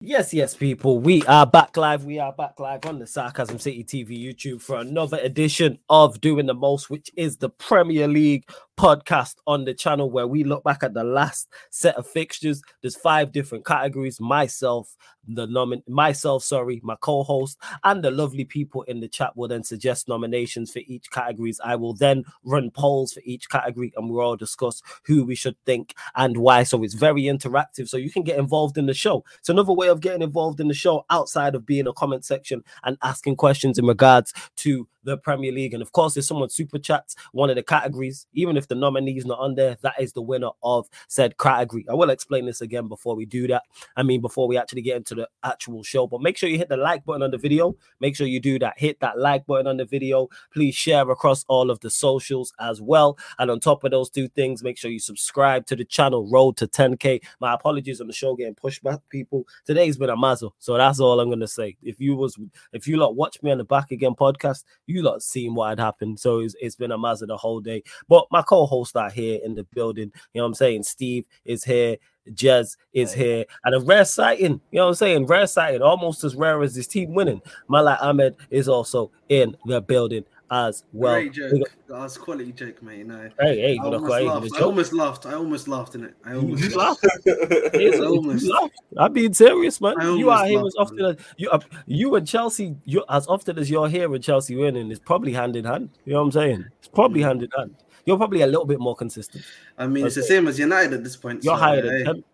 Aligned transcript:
Yes, 0.00 0.34
yes, 0.34 0.54
people. 0.54 0.98
We 0.98 1.22
are 1.22 1.46
back 1.46 1.74
live. 1.78 2.04
We 2.04 2.18
are 2.18 2.32
back 2.32 2.60
live 2.60 2.84
on 2.84 2.98
the 2.98 3.06
Sarcasm 3.06 3.58
City 3.58 3.82
TV 3.82 4.22
YouTube 4.22 4.60
for 4.60 4.76
another 4.76 5.16
edition 5.22 5.78
of 5.88 6.20
Doing 6.20 6.44
the 6.44 6.52
Most, 6.52 6.90
which 6.90 7.10
is 7.16 7.38
the 7.38 7.48
Premier 7.48 8.06
League 8.06 8.44
podcast 8.76 9.36
on 9.46 9.64
the 9.64 9.74
channel 9.74 10.10
where 10.10 10.26
we 10.26 10.44
look 10.44 10.62
back 10.64 10.82
at 10.82 10.94
the 10.94 11.04
last 11.04 11.48
set 11.70 11.96
of 11.96 12.06
fixtures. 12.06 12.62
There's 12.82 12.96
five 12.96 13.32
different 13.32 13.64
categories. 13.64 14.20
Myself, 14.20 14.96
the 15.26 15.46
nomin 15.46 15.82
myself, 15.88 16.44
sorry, 16.44 16.80
my 16.84 16.96
co-host, 17.00 17.58
and 17.84 18.02
the 18.02 18.10
lovely 18.10 18.44
people 18.44 18.82
in 18.82 19.00
the 19.00 19.08
chat 19.08 19.36
will 19.36 19.48
then 19.48 19.64
suggest 19.64 20.08
nominations 20.08 20.72
for 20.72 20.80
each 20.86 21.10
categories. 21.10 21.60
I 21.64 21.76
will 21.76 21.94
then 21.94 22.24
run 22.44 22.70
polls 22.70 23.12
for 23.12 23.20
each 23.24 23.48
category 23.48 23.92
and 23.96 24.08
we'll 24.08 24.24
all 24.24 24.36
discuss 24.36 24.82
who 25.04 25.24
we 25.24 25.34
should 25.34 25.56
think 25.64 25.94
and 26.14 26.36
why. 26.36 26.62
So 26.62 26.82
it's 26.84 26.94
very 26.94 27.22
interactive. 27.22 27.88
So 27.88 27.96
you 27.96 28.10
can 28.10 28.22
get 28.22 28.38
involved 28.38 28.78
in 28.78 28.86
the 28.86 28.94
show. 28.94 29.24
It's 29.38 29.48
another 29.48 29.72
way 29.72 29.88
of 29.88 30.00
getting 30.00 30.22
involved 30.22 30.60
in 30.60 30.68
the 30.68 30.74
show 30.74 31.04
outside 31.10 31.54
of 31.54 31.66
being 31.66 31.86
a 31.86 31.92
comment 31.92 32.24
section 32.24 32.62
and 32.84 32.96
asking 33.02 33.36
questions 33.36 33.78
in 33.78 33.86
regards 33.86 34.32
to 34.56 34.86
the 35.06 35.16
Premier 35.16 35.52
League. 35.52 35.72
And 35.72 35.82
of 35.82 35.92
course, 35.92 36.16
if 36.16 36.24
someone 36.24 36.50
super 36.50 36.78
chats 36.78 37.16
one 37.32 37.48
of 37.48 37.56
the 37.56 37.62
categories, 37.62 38.26
even 38.34 38.56
if 38.56 38.68
the 38.68 38.74
nominee 38.74 39.16
is 39.16 39.24
not 39.24 39.38
on 39.38 39.54
there, 39.54 39.78
that 39.82 39.94
is 39.98 40.12
the 40.12 40.22
winner 40.22 40.50
of 40.62 40.88
said 41.08 41.38
category. 41.38 41.86
I 41.90 41.94
will 41.94 42.10
explain 42.10 42.44
this 42.46 42.60
again 42.60 42.88
before 42.88 43.16
we 43.16 43.24
do 43.24 43.46
that. 43.48 43.62
I 43.96 44.02
mean, 44.02 44.20
before 44.20 44.48
we 44.48 44.58
actually 44.58 44.82
get 44.82 44.96
into 44.96 45.14
the 45.14 45.28
actual 45.42 45.82
show, 45.82 46.06
but 46.06 46.20
make 46.20 46.36
sure 46.36 46.48
you 46.48 46.58
hit 46.58 46.68
the 46.68 46.76
like 46.76 47.04
button 47.04 47.22
on 47.22 47.30
the 47.30 47.38
video. 47.38 47.76
Make 48.00 48.16
sure 48.16 48.26
you 48.26 48.40
do 48.40 48.58
that. 48.58 48.74
Hit 48.76 49.00
that 49.00 49.18
like 49.18 49.46
button 49.46 49.66
on 49.66 49.78
the 49.78 49.84
video. 49.84 50.28
Please 50.52 50.74
share 50.74 51.08
across 51.10 51.44
all 51.48 51.70
of 51.70 51.80
the 51.80 51.90
socials 51.90 52.52
as 52.60 52.82
well. 52.82 53.16
And 53.38 53.50
on 53.50 53.60
top 53.60 53.84
of 53.84 53.92
those 53.92 54.10
two 54.10 54.28
things, 54.28 54.62
make 54.62 54.76
sure 54.76 54.90
you 54.90 54.98
subscribe 54.98 55.66
to 55.66 55.76
the 55.76 55.84
channel. 55.84 56.28
Road 56.30 56.56
to 56.58 56.66
10k. 56.66 57.22
My 57.40 57.54
apologies 57.54 58.00
on 58.00 58.08
the 58.08 58.12
show 58.12 58.34
getting 58.34 58.54
pushed 58.54 58.82
back, 58.82 59.00
people. 59.08 59.46
Today's 59.64 59.96
been 59.96 60.10
a 60.10 60.16
muzzle, 60.16 60.54
so 60.58 60.76
that's 60.76 61.00
all 61.00 61.20
I'm 61.20 61.30
gonna 61.30 61.46
say. 61.46 61.76
If 61.82 62.00
you 62.00 62.16
was, 62.16 62.36
if 62.72 62.86
you 62.88 62.96
lot 62.96 63.16
watch 63.16 63.42
me 63.42 63.50
on 63.50 63.58
the 63.58 63.64
back 63.64 63.90
again 63.90 64.14
podcast, 64.14 64.64
you 64.86 64.95
you 64.96 65.02
lot 65.02 65.22
seen 65.22 65.54
what 65.54 65.70
had 65.70 65.80
happened. 65.80 66.18
So 66.18 66.40
it's, 66.40 66.54
it's 66.60 66.76
been 66.76 66.92
a 66.92 66.98
mazza 66.98 67.26
the 67.26 67.36
whole 67.36 67.60
day. 67.60 67.82
But 68.08 68.26
my 68.30 68.42
co-hosts 68.42 68.96
are 68.96 69.10
here 69.10 69.40
in 69.44 69.54
the 69.54 69.64
building. 69.64 70.10
You 70.32 70.40
know 70.40 70.44
what 70.44 70.48
I'm 70.48 70.54
saying? 70.54 70.82
Steve 70.84 71.24
is 71.44 71.64
here. 71.64 71.96
Jez 72.32 72.76
is 72.92 73.12
here, 73.12 73.44
and 73.64 73.74
a 73.76 73.78
rare 73.78 74.04
sighting, 74.04 74.60
you 74.72 74.78
know 74.78 74.86
what 74.86 74.88
I'm 74.88 74.94
saying? 74.94 75.26
Rare 75.26 75.46
sighting, 75.46 75.80
almost 75.80 76.24
as 76.24 76.34
rare 76.34 76.60
as 76.60 76.74
this 76.74 76.88
team 76.88 77.14
winning. 77.14 77.40
Malak 77.68 78.02
Ahmed 78.02 78.34
is 78.50 78.68
also 78.68 79.12
in 79.28 79.56
the 79.66 79.80
building 79.80 80.24
as 80.50 80.84
well. 80.92 81.14
Great 81.14 81.32
joke. 81.32 81.76
That's 81.88 82.16
quality 82.16 82.52
joke, 82.52 82.82
mate. 82.82 82.98
You 82.98 83.04
know. 83.04 83.30
Hey, 83.40 83.60
hey, 83.60 83.78
I 83.80 83.84
almost, 83.84 84.10
laughed. 84.10 84.54
I 84.54 84.60
almost 84.60 84.92
laughed. 84.92 85.26
I 85.26 85.34
almost 85.34 85.68
laughed 85.68 85.94
in 85.94 86.04
it. 86.04 86.14
I 86.24 86.34
almost 86.34 86.62
You 86.62 86.76
laughed. 86.76 87.04
laughed. 87.04 87.74
I 87.74 87.98
almost. 88.04 88.44
laughed. 88.46 88.74
I'm 88.96 89.12
being 89.12 89.34
serious, 89.34 89.80
man. 89.80 89.94
You 90.18 90.30
are 90.30 90.46
here 90.46 90.64
as 90.64 90.74
often 90.78 91.04
as 91.04 91.16
you 91.36 91.50
uh, 91.50 91.58
you 91.86 92.14
and 92.14 92.26
Chelsea. 92.26 92.76
You 92.84 93.04
as 93.08 93.26
often 93.26 93.58
as 93.58 93.70
you're 93.70 93.88
here 93.88 94.08
with 94.08 94.22
Chelsea 94.22 94.56
winning 94.56 94.90
is 94.90 94.98
probably 94.98 95.32
hand 95.32 95.56
in 95.56 95.64
hand. 95.64 95.90
You 96.04 96.14
know 96.14 96.20
what 96.20 96.26
I'm 96.26 96.32
saying? 96.32 96.64
It's 96.78 96.88
probably 96.88 97.22
hand 97.22 97.42
in 97.42 97.48
hand. 97.56 97.74
You're 98.04 98.16
probably 98.16 98.42
a 98.42 98.46
little 98.46 98.66
bit 98.66 98.78
more 98.78 98.94
consistent. 98.94 99.44
I 99.76 99.86
mean, 99.88 100.06
it's 100.06 100.14
the 100.14 100.22
same 100.22 100.46
as 100.46 100.58
United 100.58 100.94
at 100.94 101.02
this 101.04 101.16
point. 101.16 101.42
You're 101.42 101.56
so, 101.56 101.60
higher 101.60 101.82
hey. 101.82 102.04
than 102.04 102.04
ten. 102.04 102.24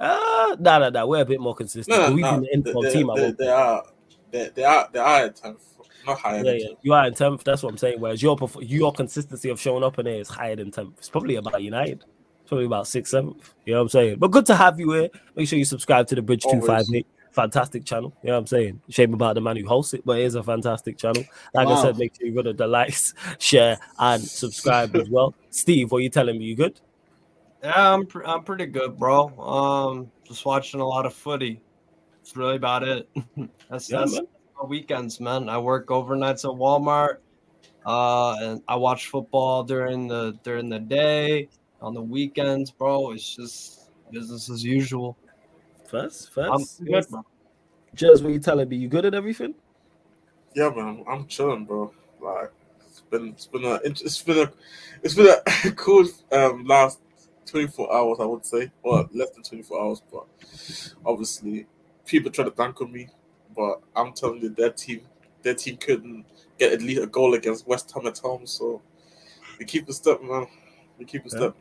Uh, 0.00 0.56
nah, 0.58 0.78
nah, 0.78 0.88
nah. 0.88 1.06
We're 1.06 1.20
a 1.20 1.24
bit 1.26 1.40
more 1.40 1.54
consistent. 1.54 1.96
No, 1.96 2.08
no, 2.08 2.14
We've 2.14 2.24
no. 2.24 2.40
been 2.40 2.48
in 2.52 2.62
They, 2.62 2.72
for 2.72 2.82
they, 2.82 2.92
team 2.92 3.10
at 3.10 3.16
they, 3.16 3.30
they 3.32 3.48
are 3.48 3.84
they, 4.30 4.48
they 4.54 4.64
are 4.64 4.88
they 4.92 4.98
are 4.98 5.24
at 5.26 5.36
tenth, 5.36 5.69
not 6.06 6.18
higher. 6.18 6.38
Yeah, 6.38 6.42
than 6.42 6.60
yeah. 6.60 6.68
You 6.82 6.92
are 6.92 7.06
in 7.06 7.14
tenth. 7.14 7.44
That's 7.44 7.62
what 7.62 7.70
I'm 7.70 7.78
saying. 7.78 8.00
Whereas 8.00 8.22
your 8.22 8.36
perf- 8.36 8.68
your 8.68 8.92
consistency 8.92 9.48
of 9.48 9.60
showing 9.60 9.84
up 9.84 9.98
in 9.98 10.04
there 10.04 10.20
is 10.20 10.28
higher 10.28 10.56
than 10.56 10.70
tenth. 10.70 10.94
It's 10.98 11.08
probably 11.08 11.36
about 11.36 11.62
United. 11.62 12.04
It's 12.40 12.48
probably 12.48 12.66
about 12.66 12.86
sixth, 12.86 13.10
seventh. 13.10 13.54
You 13.64 13.74
know 13.74 13.80
what 13.80 13.82
I'm 13.82 13.88
saying? 13.90 14.18
But 14.18 14.30
good 14.30 14.46
to 14.46 14.56
have 14.56 14.78
you 14.78 14.92
here. 14.92 15.08
Make 15.34 15.48
sure 15.48 15.58
you 15.58 15.64
subscribe 15.64 16.06
to 16.08 16.14
the 16.14 16.22
Bridge 16.22 16.44
Two 16.50 16.60
Five 16.60 16.84
Eight. 16.94 17.06
Fantastic 17.32 17.84
channel. 17.84 18.12
You 18.22 18.28
know 18.28 18.34
what 18.34 18.40
I'm 18.40 18.46
saying? 18.48 18.80
Shame 18.88 19.14
about 19.14 19.34
the 19.34 19.40
man 19.40 19.56
who 19.56 19.66
hosts 19.66 19.94
it, 19.94 20.04
but 20.04 20.18
it 20.18 20.24
is 20.24 20.34
a 20.34 20.42
fantastic 20.42 20.98
channel. 20.98 21.24
Like 21.54 21.68
I 21.68 21.80
said, 21.80 21.96
make 21.96 22.16
sure 22.16 22.26
you 22.26 22.34
go 22.34 22.42
to 22.42 22.52
the 22.52 22.66
likes, 22.66 23.14
share, 23.38 23.78
and 23.98 24.20
subscribe 24.20 24.96
as 24.96 25.08
well. 25.08 25.34
Steve, 25.50 25.92
what 25.92 25.98
are 25.98 26.00
you 26.00 26.08
telling 26.08 26.38
me? 26.38 26.46
You 26.46 26.56
good? 26.56 26.80
Yeah, 27.62 27.92
I'm 27.94 28.06
pr- 28.06 28.24
I'm 28.24 28.42
pretty 28.42 28.66
good, 28.66 28.98
bro. 28.98 29.28
Um, 29.38 30.10
just 30.24 30.44
watching 30.44 30.80
a 30.80 30.86
lot 30.86 31.06
of 31.06 31.14
footy. 31.14 31.60
That's 32.18 32.36
really 32.36 32.56
about 32.56 32.82
it. 32.82 33.08
that's 33.70 33.90
Yeah, 33.90 34.00
that's 34.00 34.14
man. 34.14 34.26
My 34.60 34.68
weekends, 34.68 35.20
man. 35.20 35.48
I 35.48 35.58
work 35.58 35.86
overnights 35.88 36.44
at 36.44 36.56
Walmart, 36.58 37.18
uh, 37.86 38.36
and 38.40 38.62
I 38.68 38.76
watch 38.76 39.08
football 39.08 39.64
during 39.64 40.08
the 40.08 40.38
during 40.42 40.68
the 40.68 40.78
day. 40.78 41.48
On 41.80 41.94
the 41.94 42.02
weekends, 42.02 42.70
bro, 42.70 43.12
it's 43.12 43.34
just 43.36 43.90
business 44.10 44.50
as 44.50 44.62
usual. 44.62 45.16
First, 45.86 46.30
I'm 46.36 46.58
first. 46.58 46.84
good, 46.84 47.08
bro. 47.08 47.24
Just 47.94 48.22
what 48.22 48.32
you 48.32 48.38
telling 48.38 48.68
me? 48.68 48.76
You 48.76 48.88
good 48.88 49.06
at 49.06 49.14
everything? 49.14 49.54
Yeah, 50.54 50.70
man, 50.70 51.04
I'm 51.08 51.26
chilling, 51.26 51.64
bro. 51.64 51.92
Like 52.20 52.52
it's 52.86 53.00
been 53.00 53.28
it's 53.28 53.46
been 53.46 53.64
a 53.64 53.74
it's 53.76 54.22
been 54.22 54.38
a 54.38 54.52
it's 55.02 55.14
been 55.14 55.28
a 55.28 55.70
cool 55.76 56.06
um 56.32 56.64
last 56.64 57.00
24 57.46 57.92
hours, 57.92 58.18
I 58.20 58.26
would 58.26 58.44
say, 58.44 58.70
or 58.82 59.08
less 59.12 59.30
than 59.30 59.42
24 59.42 59.80
hours. 59.80 60.02
But 60.12 60.26
obviously, 61.04 61.66
people 62.04 62.30
try 62.30 62.44
to 62.44 62.50
dunk 62.50 62.80
on 62.82 62.92
me, 62.92 63.08
but 63.56 63.80
I'm 63.96 64.12
telling 64.12 64.40
you, 64.42 64.50
their 64.50 64.70
team 64.70 65.02
their 65.42 65.54
team 65.54 65.76
couldn't 65.78 66.26
get 66.58 66.72
at 66.72 66.82
least 66.82 67.02
a 67.02 67.06
goal 67.06 67.34
against 67.34 67.66
West 67.66 67.90
Ham 67.92 68.06
at 68.06 68.18
home. 68.18 68.46
So 68.46 68.82
we 69.58 69.64
keep 69.64 69.88
a 69.88 69.92
step, 69.92 70.22
man. 70.22 70.46
We 70.98 71.04
keep 71.06 71.22
a 71.24 71.28
Yeah. 71.30 71.36
step. 71.38 71.56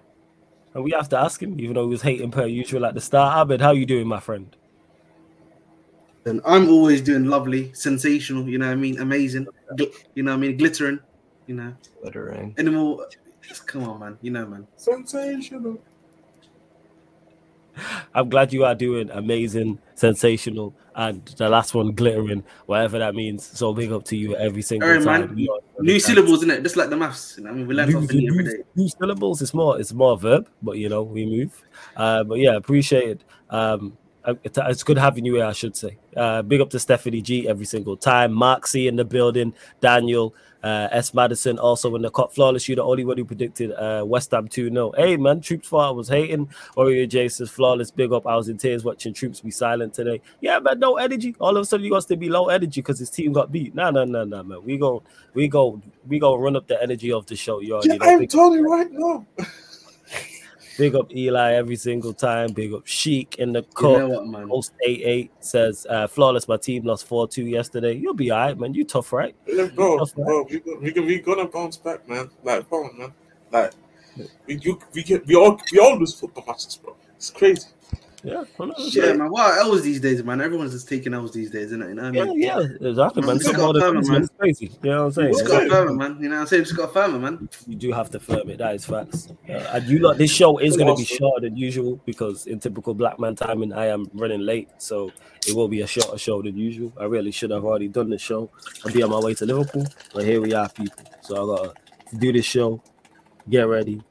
And 0.74 0.84
we 0.84 0.92
have 0.92 1.10
to 1.10 1.18
ask 1.18 1.42
him, 1.42 1.60
even 1.60 1.76
though 1.76 1.84
he 1.86 1.90
was 1.90 2.02
hating 2.02 2.30
per 2.32 2.46
usual 2.46 2.86
at 2.86 2.94
the 2.94 3.02
start. 3.02 3.38
Abed, 3.38 3.62
how 3.62 3.72
you 3.72 3.86
doing, 3.86 4.08
my 4.08 4.20
friend? 4.20 4.56
And 6.26 6.42
I'm 6.46 6.70
always 6.70 7.02
doing 7.02 7.26
lovely, 7.26 7.74
sensational. 7.74 8.48
You 8.48 8.58
know 8.60 8.68
what 8.68 8.74
I 8.74 8.76
mean? 8.76 9.00
Amazing. 9.00 9.48
Gl- 9.78 9.92
you 10.14 10.24
know 10.24 10.32
what 10.32 10.38
I 10.38 10.40
mean? 10.42 10.58
Glittering. 10.58 11.00
You 11.48 11.56
know. 11.56 11.74
Littering. 12.04 12.54
Any 12.58 12.70
more? 12.70 13.08
Come 13.66 13.84
on, 13.86 14.00
man. 14.00 14.18
You 14.22 14.32
know, 14.32 14.46
man. 14.46 14.68
Sensational. 14.76 15.82
I'm 18.14 18.30
glad 18.30 18.52
you 18.54 18.64
are 18.66 18.76
doing 18.76 19.10
amazing, 19.12 19.80
sensational, 19.96 20.76
and 20.96 21.26
the 21.38 21.48
last 21.50 21.74
one 21.74 21.92
glittering, 21.94 22.44
whatever 22.66 23.00
that 23.00 23.16
means. 23.16 23.46
So 23.46 23.74
big 23.74 23.92
up 23.92 24.04
to 24.06 24.18
you 24.18 24.36
every 24.36 24.62
single 24.62 24.90
Alright, 24.90 25.04
time. 25.06 25.28
man. 25.30 25.38
You 25.38 25.48
know, 25.48 25.60
every 25.80 25.88
New 25.94 26.00
syllables, 26.00 26.44
in 26.44 26.52
it? 26.52 26.64
Just 26.64 26.76
like 26.76 26.90
the 26.90 26.98
maths. 26.98 27.36
You 27.38 27.44
know 27.44 27.52
I 27.52 27.54
mean? 27.54 27.68
We 27.68 27.74
learn 27.76 27.88
New- 27.88 27.94
something 27.94 28.18
new 28.18 28.32
every 28.42 28.64
new- 28.76 28.90
syllables. 28.90 29.42
It's 29.42 29.54
more. 29.54 29.80
It's 29.80 29.94
more 29.94 30.18
verb, 30.18 30.48
but 30.62 30.78
you 30.78 30.90
know 30.90 31.04
we 31.04 31.26
move. 31.26 31.62
Uh, 31.96 32.24
but 32.24 32.40
yeah, 32.40 32.56
appreciate 32.56 33.10
it. 33.10 33.24
Um, 33.50 33.98
it's, 34.44 34.58
it's 34.62 34.84
good 34.84 34.98
having 34.98 35.26
you 35.26 35.36
here. 35.36 35.46
I 35.46 35.54
should 35.54 35.76
say. 35.76 35.98
Uh, 36.16 36.42
big 36.42 36.62
up 36.62 36.70
to 36.72 36.80
Stephanie 36.80 37.22
G 37.22 37.48
every 37.48 37.66
single 37.66 37.98
time. 37.98 38.34
Mark 38.34 38.66
in 38.76 38.96
the 38.96 39.06
building. 39.06 39.54
Daniel 39.82 40.36
uh, 40.64 40.90
S 40.92 41.14
Madison 41.14 41.58
also 41.58 41.96
in 41.96 42.02
the 42.02 42.12
cut. 42.12 42.34
Flawless. 42.34 42.68
You 42.68 42.76
the 42.76 42.84
only 42.84 43.06
one 43.06 43.18
who 43.18 43.26
predicted 43.26 43.72
uh, 43.74 44.04
West 44.06 44.32
Ham 44.32 44.48
two 44.48 44.70
0 44.70 44.92
Hey 44.98 45.18
man, 45.18 45.42
Troops 45.42 45.70
thought 45.70 45.88
I 45.88 45.92
was 45.92 46.10
hating. 46.10 46.50
Warrior 46.76 47.06
J 47.06 47.30
says 47.30 47.50
flawless. 47.50 47.92
Big 47.92 48.12
up. 48.12 48.28
I 48.28 48.36
was 48.36 48.50
in 48.50 48.58
tears 48.58 48.84
watching 48.84 49.14
Troops 49.14 49.42
be 49.42 49.52
silent 49.52 49.94
today. 49.94 50.22
Yeah, 50.42 50.60
man, 50.60 50.80
no 50.80 50.98
energy. 50.98 51.36
All 51.40 51.56
of 51.56 51.62
a 51.62 51.66
sudden 51.66 51.86
you 51.86 51.92
got 51.92 52.08
to 52.08 52.18
be 52.18 52.30
low 52.30 52.50
energy 52.50 52.82
because 52.82 53.00
his 53.00 53.10
team 53.10 53.34
got 53.34 53.52
beat. 53.52 53.74
No, 53.74 53.90
no, 53.90 54.04
no, 54.04 54.24
no, 54.24 54.44
man. 54.44 54.64
We 54.64 54.78
go, 54.78 55.04
we 55.34 55.48
go, 55.48 55.82
we 56.08 56.20
go 56.20 56.36
run 56.36 56.56
up 56.56 56.68
the 56.68 56.82
energy 56.82 57.12
of 57.12 57.26
the 57.26 57.36
show. 57.36 57.60
You 57.60 57.76
already 57.76 57.90
Yeah, 57.90 57.96
know. 57.96 58.06
I'm 58.08 58.28
telling 58.28 58.60
you 58.60 58.72
right 58.72 58.92
now. 58.92 59.26
big 60.80 60.96
up 60.96 61.14
Eli 61.16 61.54
every 61.54 61.76
single 61.76 62.14
time. 62.14 62.54
Big 62.54 62.74
up 62.74 62.88
Sheik 62.88 63.36
in 63.38 63.52
the 63.52 63.60
You 63.60 63.68
cut. 63.76 64.00
know 64.00 64.10
what, 64.10 64.28
man? 64.28 64.48
Host 64.50 64.72
88 64.84 65.32
says, 65.42 65.86
uh, 65.90 66.08
flawless. 66.08 66.48
My 66.48 66.58
team 66.58 66.86
lost 66.86 67.06
4 67.06 67.28
2 67.28 67.44
yesterday. 67.44 67.94
You'll 67.94 68.14
be 68.14 68.32
all 68.32 68.40
right, 68.40 68.58
man. 68.58 68.74
You 68.74 68.86
tough, 68.86 69.12
right? 69.14 69.36
Yeah, 69.46 69.68
bro, 69.76 70.00
That's 70.00 70.16
right. 70.18 70.26
bro, 70.26 70.48
we 70.50 70.62
we 70.82 70.92
we 70.92 71.02
we 71.02 71.20
gonna 71.20 71.48
bounce 71.48 71.78
back, 71.78 72.08
man. 72.08 72.30
Like, 72.44 72.70
come 72.70 72.80
on, 72.86 72.98
man. 72.98 73.14
Like, 73.52 73.74
we 74.48 74.56
you 74.62 74.80
we 74.94 75.04
get 75.04 75.28
we 75.28 75.36
all 75.36 75.60
we 75.72 75.80
all 75.80 75.98
lose 76.00 76.14
football 76.14 76.46
matches, 76.48 76.80
bro. 76.82 76.96
It's 77.18 77.30
crazy. 77.30 77.68
Yeah, 78.24 78.44
I 78.60 78.66
know, 78.66 78.74
that's 78.78 78.94
Yeah, 78.96 79.14
man. 79.14 79.30
What 79.32 79.46
are 79.52 79.60
L's 79.60 79.84
these 79.84 80.02
days, 80.02 80.22
man? 80.24 80.42
Everyone's 80.42 80.74
just 80.74 80.90
taking 80.90 81.14
L's 81.14 81.32
these 81.32 81.50
days, 81.52 81.68
isn't 81.68 81.82
it? 81.82 81.90
You 81.90 81.96
know 81.96 82.04
what 82.04 82.16
I 82.16 82.18
yeah, 82.18 82.26
mean? 82.26 82.42
yeah, 82.42 82.60
exactly, 82.90 83.22
Man, 83.22 83.28
man. 83.28 83.38
we 83.38 83.44
Some 83.44 83.54
just 83.54 83.56
got 83.56 83.70
other 83.70 83.80
firmer, 83.80 84.02
man. 84.02 84.12
man. 84.12 84.22
It's 84.24 84.32
crazy. 84.38 84.72
You 84.84 84.90
know 84.90 84.98
what 84.98 85.06
I'm 85.06 85.12
saying? 85.14 85.34
Just 85.34 85.48
got 85.48 85.66
a 85.66 85.70
firmer, 85.70 85.94
man. 85.94 86.18
You 86.22 86.28
know 86.30 86.36
what 86.36 86.42
I'm 86.42 86.48
saying? 86.48 86.64
Just 86.66 86.76
got 86.76 86.90
a 86.90 86.94
firmer, 86.94 87.20
man. 87.20 87.50
You 87.68 87.76
do 87.76 87.92
have 87.94 88.10
to 88.12 88.20
firm 88.20 88.50
it. 88.50 88.58
That 88.58 88.76
is 88.76 88.86
facts. 88.86 89.30
Uh, 89.48 89.54
and 89.54 89.86
you 89.88 90.00
lot, 90.00 90.18
this 90.18 90.32
show 90.32 90.58
is 90.58 90.76
going 90.76 90.94
to 90.94 90.96
be 91.00 91.06
shorter 91.06 91.48
than 91.48 91.56
usual 91.56 92.02
because 92.06 92.46
in 92.48 92.60
typical 92.60 92.94
black 92.94 93.20
man 93.20 93.36
timing, 93.36 93.72
I 93.72 93.86
am 93.88 94.10
running 94.14 94.42
late, 94.42 94.70
so 94.80 95.12
it 95.48 95.56
will 95.56 95.70
be 95.70 95.82
a 95.82 95.88
shorter 95.88 96.18
show 96.18 96.42
than 96.42 96.58
usual. 96.58 96.92
I 97.00 97.06
really 97.06 97.32
should 97.32 97.52
have 97.52 97.64
already 97.64 97.88
done 97.88 98.10
the 98.10 98.18
show. 98.18 98.50
I'll 98.86 98.92
be 98.92 99.02
on 99.02 99.12
my 99.12 99.20
way 99.20 99.34
to 99.36 99.46
Liverpool, 99.46 99.88
but 100.14 100.26
here 100.26 100.42
we 100.42 100.54
are, 100.54 100.68
people. 100.68 101.04
So 101.22 101.36
I 101.36 101.58
got 101.64 101.76
to 102.10 102.18
do 102.18 102.34
this 102.34 102.46
show, 102.46 102.82
get 103.50 103.62
ready, 103.68 104.02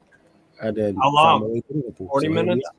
and 0.61 0.75
then 0.75 0.95
How 0.95 1.11
long? 1.13 1.41
my 1.41 1.47
way 1.47 1.61
to 1.61 1.73
Liverpool. 1.73 2.07
40 2.07 2.27
So 2.27 2.33
minutes? 2.33 2.69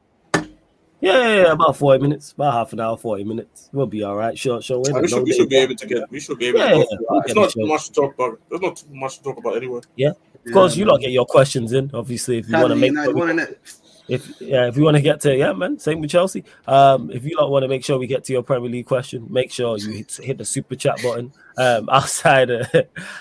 Are. 1.02 1.06
Yeah, 1.06 1.18
yeah, 1.18 1.42
yeah, 1.42 1.52
about 1.52 1.76
40 1.76 2.02
minutes, 2.02 2.32
about 2.32 2.52
half 2.52 2.72
an 2.72 2.80
hour, 2.80 2.96
40 2.96 3.24
minutes. 3.24 3.68
We'll 3.72 3.86
be 3.86 4.02
all 4.02 4.16
right. 4.16 4.38
Short 4.38 4.64
show. 4.64 4.82
innit? 4.82 5.02
we 5.02 5.08
should 5.08 5.22
we 5.24 5.32
should 5.32 5.48
be 5.48 5.56
able 5.56 5.76
to 5.76 5.86
get 5.86 6.10
we 6.10 6.20
should 6.20 6.38
be 6.38 6.46
able 6.48 6.60
Yeah, 6.60 6.68
to 6.68 6.74
go 6.74 6.78
yeah, 6.78 6.84
through. 6.96 7.06
I'll 7.10 7.20
It's 7.20 7.34
not 7.34 7.54
the 7.54 7.60
too 7.60 7.66
much 7.66 7.86
to 7.86 7.92
talk 7.92 8.14
about. 8.14 8.40
There's 8.48 8.60
not 8.60 8.76
too 8.76 8.86
much 8.90 9.18
to 9.18 9.24
talk 9.24 9.38
about 9.38 9.56
anyway. 9.56 9.80
Yeah, 9.96 10.12
of 10.46 10.52
course, 10.52 10.76
you 10.76 10.84
lot 10.84 11.00
get 11.00 11.10
your 11.10 11.26
questions 11.26 11.72
in. 11.72 11.90
Obviously, 11.94 12.38
if 12.38 12.48
you 12.48 12.56
want 12.56 12.68
to 12.68 12.76
make 12.76 12.90
United 12.90 13.14
won, 13.14 13.38
if 14.10 14.40
yeah, 14.40 14.66
if 14.66 14.76
you 14.76 14.82
want 14.82 14.96
to 14.96 15.00
get 15.00 15.20
to 15.20 15.36
yeah, 15.36 15.52
man, 15.52 15.78
same 15.78 16.00
with 16.00 16.10
Chelsea. 16.10 16.42
Um, 16.66 17.12
if 17.12 17.24
you 17.24 17.36
don't 17.36 17.50
want 17.50 17.62
to 17.62 17.68
make 17.68 17.84
sure 17.84 17.96
we 17.96 18.08
get 18.08 18.24
to 18.24 18.32
your 18.32 18.42
Premier 18.42 18.68
League 18.68 18.86
question, 18.86 19.24
make 19.30 19.52
sure 19.52 19.78
you 19.78 19.90
hit, 19.92 20.18
hit 20.20 20.38
the 20.38 20.44
super 20.44 20.74
chat 20.74 21.00
button. 21.00 21.32
Um, 21.56 21.88
outside 21.92 22.50
of 22.50 22.66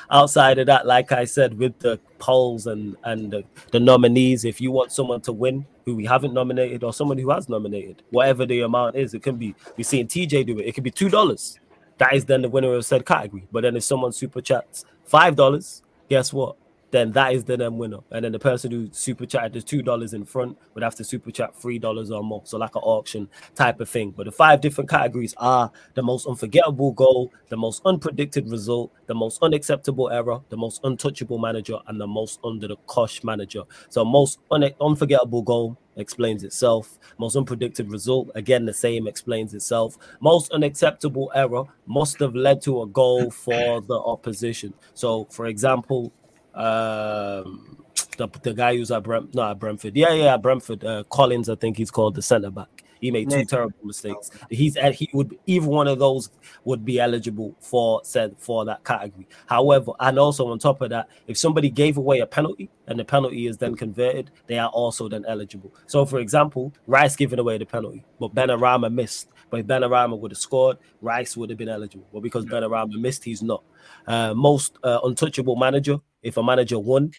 outside 0.09 0.57
of 0.57 0.65
that, 0.65 0.87
like 0.87 1.11
I 1.11 1.25
said, 1.25 1.59
with 1.59 1.77
the 1.77 1.99
polls 2.17 2.65
and 2.65 2.97
and 3.03 3.29
the, 3.29 3.43
the 3.71 3.79
nominees, 3.79 4.45
if 4.45 4.59
you 4.59 4.71
want 4.71 4.91
someone 4.91 5.21
to 5.21 5.31
win 5.31 5.67
who 5.89 5.95
we 5.95 6.05
haven't 6.05 6.33
nominated 6.33 6.83
or 6.83 6.93
someone 6.93 7.17
who 7.17 7.29
has 7.31 7.49
nominated, 7.49 8.03
whatever 8.11 8.45
the 8.45 8.61
amount 8.61 8.95
is, 8.95 9.13
it 9.13 9.23
can 9.23 9.37
be. 9.37 9.55
We've 9.75 9.85
seen 9.85 10.07
TJ 10.07 10.45
do 10.45 10.59
it. 10.59 10.67
It 10.67 10.75
could 10.75 10.83
be 10.83 10.91
two 10.91 11.09
dollars. 11.09 11.59
That 11.97 12.13
is 12.13 12.25
then 12.25 12.41
the 12.43 12.49
winner 12.49 12.73
of 12.73 12.85
said 12.85 13.05
category. 13.05 13.47
But 13.51 13.63
then 13.63 13.75
if 13.75 13.83
someone 13.83 14.11
super 14.11 14.41
chats 14.41 14.85
five 15.05 15.35
dollars, 15.35 15.81
guess 16.09 16.31
what? 16.31 16.55
Then 16.91 17.11
that 17.11 17.33
is 17.33 17.43
the 17.43 17.57
then 17.57 17.77
winner. 17.77 17.99
And 18.11 18.25
then 18.25 18.31
the 18.31 18.39
person 18.39 18.71
who 18.71 18.89
super 18.91 19.25
chatted 19.25 19.53
the 19.53 19.61
two 19.61 19.81
dollars 19.81 20.13
in 20.13 20.25
front 20.25 20.57
would 20.73 20.83
have 20.83 20.95
to 20.95 21.03
super 21.03 21.31
chat 21.31 21.55
three 21.55 21.79
dollars 21.79 22.11
or 22.11 22.23
more. 22.23 22.41
So 22.45 22.57
like 22.57 22.75
an 22.75 22.81
auction 22.81 23.29
type 23.55 23.79
of 23.79 23.89
thing. 23.89 24.11
But 24.11 24.25
the 24.25 24.31
five 24.31 24.61
different 24.61 24.89
categories 24.89 25.33
are 25.37 25.71
the 25.93 26.01
most 26.01 26.25
unforgettable 26.27 26.91
goal, 26.93 27.31
the 27.49 27.57
most 27.57 27.83
unpredicted 27.83 28.49
result, 28.51 28.91
the 29.07 29.15
most 29.15 29.41
unacceptable 29.43 30.09
error, 30.09 30.39
the 30.49 30.57
most 30.57 30.81
untouchable 30.83 31.37
manager, 31.37 31.77
and 31.87 31.99
the 31.99 32.07
most 32.07 32.39
under 32.43 32.67
the 32.67 32.77
cosh 32.87 33.23
manager. 33.23 33.63
So 33.89 34.03
most 34.03 34.39
un- 34.51 34.71
unforgettable 34.81 35.41
goal 35.43 35.77
explains 35.95 36.43
itself. 36.43 36.97
Most 37.17 37.35
unpredicted 37.35 37.91
result, 37.91 38.29
again, 38.35 38.65
the 38.65 38.73
same 38.73 39.07
explains 39.07 39.53
itself. 39.53 39.97
Most 40.21 40.51
unacceptable 40.51 41.31
error 41.35 41.63
must 41.85 42.19
have 42.19 42.35
led 42.35 42.61
to 42.63 42.81
a 42.81 42.87
goal 42.87 43.29
for 43.29 43.81
the 43.81 43.95
opposition. 43.99 44.73
So, 44.93 45.25
for 45.25 45.47
example, 45.47 46.13
um, 46.55 47.83
the, 48.17 48.27
the 48.43 48.53
guy 48.53 48.75
who's 48.75 48.91
at 48.91 49.03
Brent, 49.03 49.33
not 49.33 49.51
at 49.51 49.59
Brentford, 49.59 49.95
yeah, 49.95 50.13
yeah, 50.13 50.33
at 50.33 50.41
Brentford, 50.41 50.83
uh, 50.83 51.03
Collins, 51.09 51.49
I 51.49 51.55
think 51.55 51.77
he's 51.77 51.91
called 51.91 52.15
the 52.15 52.21
centre 52.21 52.51
back. 52.51 52.83
He 52.99 53.11
made 53.11 53.29
two 53.29 53.45
terrible 53.45 53.77
mistakes. 53.83 54.29
He's 54.49 54.75
at 54.75 54.93
he 54.93 55.09
would 55.13 55.37
either 55.45 55.67
one 55.67 55.87
of 55.87 55.99
those 55.99 56.29
would 56.65 56.83
be 56.83 56.99
eligible 56.99 57.55
for 57.61 58.01
said 58.03 58.35
for 58.37 58.65
that 58.65 58.83
category. 58.83 59.27
However, 59.45 59.93
and 59.99 60.19
also 60.19 60.47
on 60.47 60.59
top 60.59 60.81
of 60.81 60.89
that, 60.89 61.07
if 61.27 61.37
somebody 61.37 61.69
gave 61.69 61.97
away 61.97 62.19
a 62.19 62.25
penalty 62.25 62.69
and 62.87 62.99
the 62.99 63.05
penalty 63.05 63.47
is 63.47 63.57
then 63.57 63.75
converted, 63.75 64.31
they 64.47 64.59
are 64.59 64.69
also 64.69 65.07
then 65.07 65.23
eligible. 65.27 65.73
So, 65.87 66.05
for 66.05 66.19
example, 66.19 66.73
Rice 66.87 67.15
giving 67.15 67.39
away 67.39 67.57
the 67.57 67.65
penalty, 67.65 68.05
but 68.19 68.35
Benrahma 68.35 68.91
missed. 68.91 69.29
But 69.49 69.61
if 69.61 69.65
Benrahma 69.65 70.19
would 70.19 70.31
have 70.31 70.37
scored, 70.37 70.77
Rice 71.01 71.37
would 71.37 71.49
have 71.49 71.57
been 71.57 71.69
eligible. 71.69 72.07
But 72.13 72.21
because 72.21 72.45
Benrahma 72.45 72.99
missed, 72.99 73.23
he's 73.23 73.41
not. 73.41 73.63
Uh, 74.07 74.33
most 74.33 74.77
uh, 74.83 74.99
untouchable 75.03 75.55
manager. 75.55 75.99
If 76.21 76.37
a 76.37 76.43
manager 76.43 76.79
won 76.79 77.11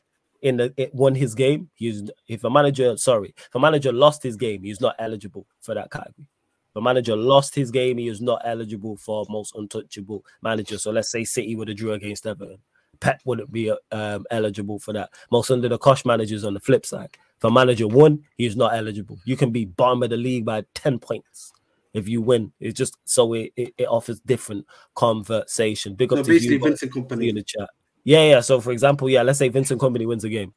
in 0.42 0.56
the 0.56 0.72
it 0.76 0.94
won 0.94 1.14
his 1.14 1.34
game, 1.34 1.70
he's 1.74 2.10
if 2.28 2.44
a 2.44 2.50
manager 2.50 2.96
sorry, 2.96 3.34
if 3.36 3.54
a 3.54 3.58
manager 3.60 3.92
lost 3.92 4.22
his 4.22 4.36
game, 4.36 4.62
he's 4.62 4.80
not 4.80 4.96
eligible 4.98 5.46
for 5.60 5.74
that 5.74 5.90
category. 5.90 6.26
If 6.70 6.76
a 6.76 6.80
manager 6.80 7.16
lost 7.16 7.54
his 7.54 7.70
game, 7.70 7.98
he 7.98 8.08
is 8.08 8.20
not 8.20 8.42
eligible 8.44 8.96
for 8.96 9.26
most 9.28 9.54
untouchable 9.56 10.24
manager. 10.42 10.78
So 10.78 10.90
let's 10.90 11.10
say 11.10 11.24
City 11.24 11.56
would 11.56 11.68
have 11.68 11.76
drew 11.76 11.92
against 11.92 12.26
Everton. 12.26 12.58
Pep 13.00 13.20
wouldn't 13.24 13.50
be 13.50 13.72
um, 13.90 14.24
eligible 14.30 14.78
for 14.78 14.92
that. 14.92 15.10
Most 15.32 15.50
under 15.50 15.68
the 15.68 15.78
cost 15.78 16.04
managers 16.04 16.44
on 16.44 16.54
the 16.54 16.60
flip 16.60 16.84
side. 16.84 17.16
If 17.38 17.44
a 17.44 17.50
manager 17.50 17.88
won, 17.88 18.22
he's 18.36 18.56
not 18.56 18.74
eligible. 18.74 19.18
You 19.24 19.36
can 19.36 19.50
be 19.50 19.64
bottom 19.64 20.02
of 20.02 20.10
the 20.10 20.18
league 20.18 20.44
by 20.44 20.64
10 20.74 20.98
points 20.98 21.52
if 21.94 22.08
you 22.08 22.20
win. 22.20 22.52
It's 22.60 22.76
just 22.78 22.96
so 23.04 23.32
it, 23.32 23.52
it, 23.56 23.74
it 23.78 23.84
offers 23.88 24.20
different 24.20 24.66
conversation. 24.94 25.94
Big 25.94 26.12
up 26.12 26.18
No, 26.18 26.22
to 26.22 26.28
basically, 26.28 26.56
you, 26.56 26.62
Vincent 26.62 26.94
in 27.22 27.34
the 27.34 27.42
chat. 27.42 27.70
Yeah, 28.04 28.24
yeah. 28.24 28.40
So 28.40 28.60
for 28.60 28.72
example, 28.72 29.08
yeah, 29.08 29.22
let's 29.22 29.38
say 29.38 29.48
Vincent 29.48 29.80
Kompany 29.80 30.06
wins 30.06 30.24
a 30.24 30.28
game. 30.28 30.54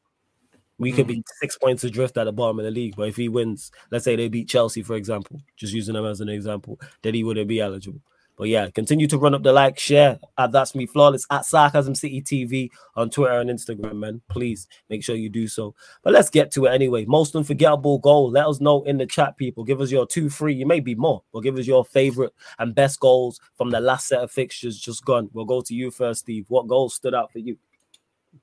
We 0.80 0.92
could 0.92 1.06
hmm. 1.06 1.14
be 1.14 1.24
six 1.40 1.58
points 1.58 1.84
adrift 1.84 2.18
at 2.18 2.24
the 2.26 2.32
bottom 2.32 2.60
of 2.60 2.66
the 2.66 2.72
league, 2.72 2.96
but 2.96 3.08
if 3.08 3.16
he 3.16 3.30
wins, 3.30 3.72
let's 3.92 4.06
say 4.06 4.16
they 4.16 4.28
beat 4.28 4.50
Chelsea, 4.50 4.82
for 4.82 4.96
example, 4.96 5.40
just 5.56 5.74
using 5.74 5.94
them 5.94 6.06
as 6.06 6.20
an 6.20 6.30
example, 6.30 6.80
then 7.04 7.14
he 7.14 7.24
wouldn't 7.24 7.48
be 7.48 7.60
eligible. 7.60 8.02
But 8.36 8.48
yeah, 8.50 8.70
continue 8.72 9.08
to 9.08 9.18
run 9.18 9.36
up 9.36 9.44
the 9.44 9.54
like, 9.54 9.78
share 9.78 10.20
at 10.38 10.52
That's 10.52 10.74
Me 10.74 10.86
Flawless 10.88 11.26
at 11.30 11.46
Sarcasm 11.46 11.94
City 11.94 12.22
TV 12.22 12.70
on 12.96 13.10
Twitter 13.12 13.40
and 13.40 13.50
Instagram, 13.50 13.94
man. 13.96 14.22
Please 14.28 14.68
make 14.90 15.04
sure 15.04 15.16
you 15.16 15.30
do 15.30 15.48
so. 15.48 15.76
But 16.02 16.14
let's 16.14 16.32
get 16.32 16.52
to 16.54 16.66
it 16.66 16.72
anyway. 16.72 17.06
Most 17.06 17.36
unforgettable 17.36 18.00
goal. 18.00 18.32
Let 18.32 18.48
us 18.48 18.60
know 18.60 18.82
in 18.84 18.98
the 18.98 19.06
chat, 19.06 19.38
people. 19.38 19.64
Give 19.64 19.82
us 19.82 19.92
your 19.92 20.08
two, 20.08 20.30
three, 20.30 20.54
you 20.56 20.66
may 20.66 20.80
be 20.80 20.96
more, 20.96 21.22
but 21.32 21.42
give 21.42 21.58
us 21.58 21.68
your 21.68 21.86
favorite 21.86 22.34
and 22.58 22.74
best 22.74 23.00
goals 23.00 23.40
from 23.56 23.70
the 23.70 23.80
last 23.80 24.08
set 24.08 24.22
of 24.24 24.32
fixtures 24.32 24.80
just 24.80 25.06
gone. 25.06 25.30
We'll 25.34 25.46
go 25.46 25.62
to 25.62 25.74
you 25.76 25.92
first, 25.92 26.22
Steve. 26.22 26.46
What 26.50 26.68
goals 26.68 26.96
stood 26.96 27.14
out 27.14 27.32
for 27.32 27.40
you? 27.40 27.58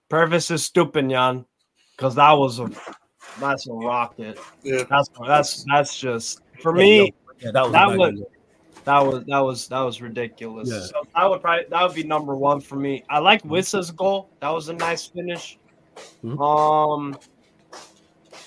Pervis 0.09 0.51
Estupiñán, 0.53 1.45
because 1.97 2.15
that 2.15 2.33
was 2.33 2.61
a 2.61 2.71
that's 3.41 3.67
a 3.67 3.73
rocket. 3.73 4.39
Yeah. 4.63 4.85
That's 4.89 5.09
that's 5.27 5.65
that's 5.65 5.99
just 5.99 6.43
for 6.63 6.77
Yeah, 6.77 6.83
me. 7.03 7.15
Yeah, 7.41 7.51
that 7.53 7.63
was 7.65 7.73
That 7.73 7.99
was- 7.99 8.15
goal. 8.21 8.31
That 8.85 9.01
was 9.01 9.25
that 9.27 9.39
was 9.39 9.69
that 9.69 9.81
was 9.81 10.01
ridiculous. 10.01 10.69
Yeah. 10.71 10.81
So 10.81 11.03
that 11.15 11.29
would 11.29 11.41
probably 11.43 11.65
that 11.71 11.83
would 11.87 11.95
be 11.95 12.03
number 12.05 12.35
one 12.35 12.61
for 12.61 12.77
me. 12.77 13.05
I 13.11 13.19
like 13.19 13.43
Wissa's 13.45 13.91
goal. 13.91 14.31
That 14.41 14.51
was 14.51 14.69
a 14.69 14.73
nice 14.73 15.07
finish. 15.07 15.59
Mhm. 16.25 16.39
Um, 16.41 17.17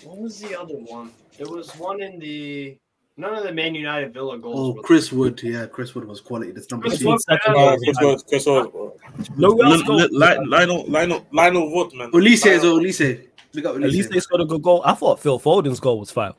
what 0.03 0.17
was 0.17 0.39
the 0.41 0.59
other 0.59 0.75
one? 0.75 1.11
It 1.39 1.47
was 1.49 1.71
one 1.77 2.01
in 2.01 2.19
the 2.19 2.77
none 3.15 3.35
of 3.35 3.43
the 3.43 3.51
Man 3.53 3.75
United 3.75 4.13
Villa 4.13 4.37
goals. 4.39 4.59
Oh, 4.59 4.73
were- 4.73 4.81
Chris 4.81 5.11
Wood. 5.11 5.39
Yeah, 5.43 5.67
Chris 5.67 5.93
Wood 5.93 6.05
was 6.05 6.19
quality. 6.19 6.51
That's 6.51 6.69
number 6.71 6.87
Chris 6.87 6.99
two. 6.99 7.07
Wood, 7.09 7.19
yeah. 7.29 7.75
Chris 7.77 7.97
Ward, 8.01 8.21
Chris 8.27 8.45
Ward, 8.45 8.71
bro. 8.71 8.95
No, 9.37 9.49
Li- 9.49 9.83
li- 9.87 10.07
Li- 10.11 10.45
Lionel, 10.47 10.85
Lionel, 10.87 11.25
Lionel 11.31 11.71
Wood, 11.73 11.93
man. 11.93 12.11
Olise 12.11 12.47
as 12.47 12.63
well. 12.63 12.79
Olise. 12.79 13.27
Big 13.53 13.65
up 13.67 13.75
At 13.75 13.81
least 13.81 14.09
Olise. 14.09 14.13
they 14.13 14.19
scored 14.19 14.41
a 14.41 14.45
good 14.45 14.63
goal. 14.63 14.81
I 14.83 14.93
thought 14.93 15.19
Phil 15.19 15.37
Foden's 15.39 15.79
goal 15.79 15.99
was 15.99 16.09
foul. 16.11 16.35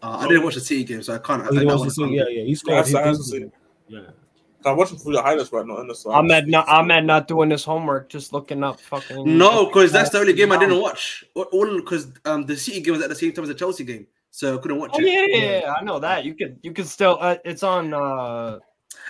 Uh, 0.00 0.18
I 0.20 0.28
didn't 0.28 0.44
watch 0.44 0.54
the 0.54 0.60
City 0.60 0.84
game, 0.84 1.02
so 1.02 1.14
I 1.14 1.18
can't. 1.18 1.42
I, 1.42 1.46
Oh, 1.48 1.52
he 1.52 1.58
that 1.58 1.66
wants 1.66 1.98
one 1.98 2.08
to 2.10 2.14
yeah, 2.14 2.22
yeah, 2.28 2.42
he 2.44 2.50
Yeah, 2.50 2.82
scored. 2.82 2.94
I, 2.96 3.10
I, 3.10 3.50
yeah. 3.88 4.00
I'm 4.64 4.76
watching 4.76 4.98
through 4.98 5.14
the 5.14 5.22
highlights 5.22 5.52
right 5.52 5.66
now. 5.66 5.78
In 5.80 5.88
the 5.88 5.94
side. 5.94 6.12
I'm 6.12 6.30
at 6.30 6.46
not 6.46 6.68
I'm 6.68 6.90
at 6.90 7.04
not 7.04 7.28
doing 7.28 7.48
this 7.48 7.64
homework, 7.64 8.08
just 8.08 8.32
looking 8.32 8.62
up 8.62 8.80
fucking. 8.80 9.38
No, 9.38 9.66
because 9.66 9.92
that's 9.92 10.10
the 10.10 10.18
only 10.18 10.32
game 10.34 10.52
I 10.52 10.58
didn't 10.58 10.80
watch. 10.80 11.24
All 11.34 11.76
because 11.76 12.08
um 12.24 12.44
the 12.46 12.56
City 12.56 12.80
game 12.80 12.94
was 12.94 13.02
at 13.02 13.08
the 13.08 13.14
same 13.14 13.32
time 13.32 13.44
as 13.44 13.48
the 13.48 13.54
Chelsea 13.54 13.84
game, 13.84 14.06
so 14.30 14.56
I 14.56 14.60
couldn't 14.60 14.78
watch 14.78 14.92
Oh 14.94 15.00
it. 15.00 15.06
yeah, 15.06 15.38
yeah, 15.38 15.60
yeah, 15.60 15.72
I 15.72 15.82
know 15.82 15.98
that. 15.98 16.24
You 16.24 16.34
could 16.34 16.58
you 16.62 16.72
could 16.72 16.86
still. 16.86 17.18
Uh, 17.20 17.36
it's 17.44 17.62
on. 17.62 17.92
uh 17.94 18.58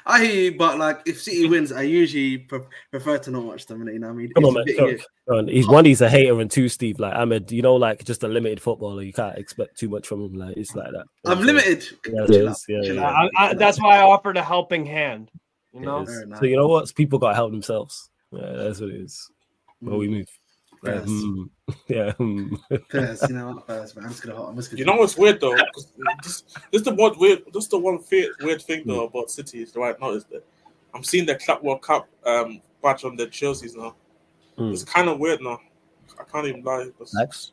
I 0.06 0.24
hear 0.24 0.34
you, 0.50 0.56
but 0.58 0.78
like 0.78 1.00
if 1.06 1.20
City 1.20 1.46
wins, 1.48 1.72
I 1.72 1.82
usually 1.82 2.38
pre- 2.38 2.60
prefer 2.90 3.18
to 3.18 3.30
not 3.30 3.44
watch 3.44 3.66
them. 3.66 3.86
You 3.88 3.98
know 3.98 4.08
what 4.08 4.12
I 4.12 4.16
mean? 4.16 4.32
Come 4.34 4.44
on, 4.46 4.54
man. 4.54 4.64
bit- 4.64 4.76
Come 4.76 5.38
on. 5.38 5.48
He's 5.48 5.68
one. 5.68 5.84
He's 5.84 6.00
a 6.00 6.08
hater, 6.08 6.40
and 6.40 6.50
two, 6.50 6.68
Steve. 6.68 6.98
Like 6.98 7.14
Ahmed, 7.14 7.50
you 7.52 7.62
know, 7.62 7.74
like 7.76 8.04
just 8.04 8.22
a 8.22 8.28
limited 8.28 8.60
footballer. 8.60 9.02
You 9.02 9.12
can't 9.12 9.36
expect 9.38 9.76
too 9.78 9.88
much 9.88 10.06
from 10.06 10.24
him. 10.24 10.34
Like 10.34 10.56
it's 10.56 10.74
like 10.74 10.90
that. 10.92 11.04
I'm 11.26 11.40
limited. 11.40 11.84
Yeah, 12.06 12.24
it 12.24 12.30
is. 12.30 12.64
Yeah, 12.68 12.80
yeah. 12.82 13.04
I, 13.08 13.28
I, 13.36 13.54
that's 13.54 13.80
why 13.80 13.98
I 13.98 14.02
offered 14.02 14.36
a 14.36 14.42
helping 14.42 14.86
hand. 14.86 15.30
You 15.72 15.80
know, 15.80 16.02
is. 16.02 16.08
Fair 16.08 16.22
enough. 16.22 16.38
So 16.40 16.46
you 16.46 16.56
know 16.56 16.68
what? 16.68 16.94
People 16.94 17.18
got 17.18 17.30
to 17.30 17.34
help 17.34 17.50
themselves. 17.50 18.10
Yeah, 18.32 18.52
that's 18.52 18.80
what 18.80 18.90
it 18.90 18.96
is. 19.00 19.30
Well, 19.80 19.98
we 19.98 20.08
move. 20.08 20.28
Yeah, 20.84 20.92
Yes. 20.94 21.08
mm, 21.08 21.50
yeah. 21.88 22.12
mm. 22.12 23.28
You 23.28 23.34
know 23.34 23.48
what? 23.52 23.68
Man. 23.68 23.78
I'm 24.04 24.10
just 24.10 24.22
gonna. 24.22 24.42
I'm 24.44 24.56
just 24.56 24.70
gonna. 24.70 24.78
You 24.78 24.84
know 24.84 24.96
what's 24.96 25.16
weird 25.16 25.40
though? 25.40 25.56
This, 26.22 26.44
this 26.72 26.82
the 26.82 26.94
one 26.94 27.18
weird. 27.18 27.42
This 27.52 27.66
the 27.66 27.78
one 27.78 27.98
weird, 28.10 28.30
weird 28.40 28.62
thing 28.62 28.84
though 28.86 29.04
about 29.06 29.30
City 29.30 29.62
is 29.62 29.74
right 29.74 29.98
now 30.00 30.10
is 30.10 30.24
that 30.26 30.44
I'm 30.94 31.02
seeing 31.02 31.26
the 31.26 31.34
Club 31.34 31.62
World 31.62 31.82
Cup 31.82 32.08
um 32.24 32.60
badge 32.82 33.04
on 33.04 33.16
their 33.16 33.26
jerseys 33.26 33.74
now. 33.74 33.94
Mm. 34.56 34.72
It's 34.72 34.84
kind 34.84 35.08
of 35.08 35.18
weird 35.18 35.40
now. 35.42 35.58
I 36.18 36.24
can't 36.24 36.46
even 36.46 36.62
lie. 36.62 36.88
That's 36.98 37.14
Next. 37.14 37.52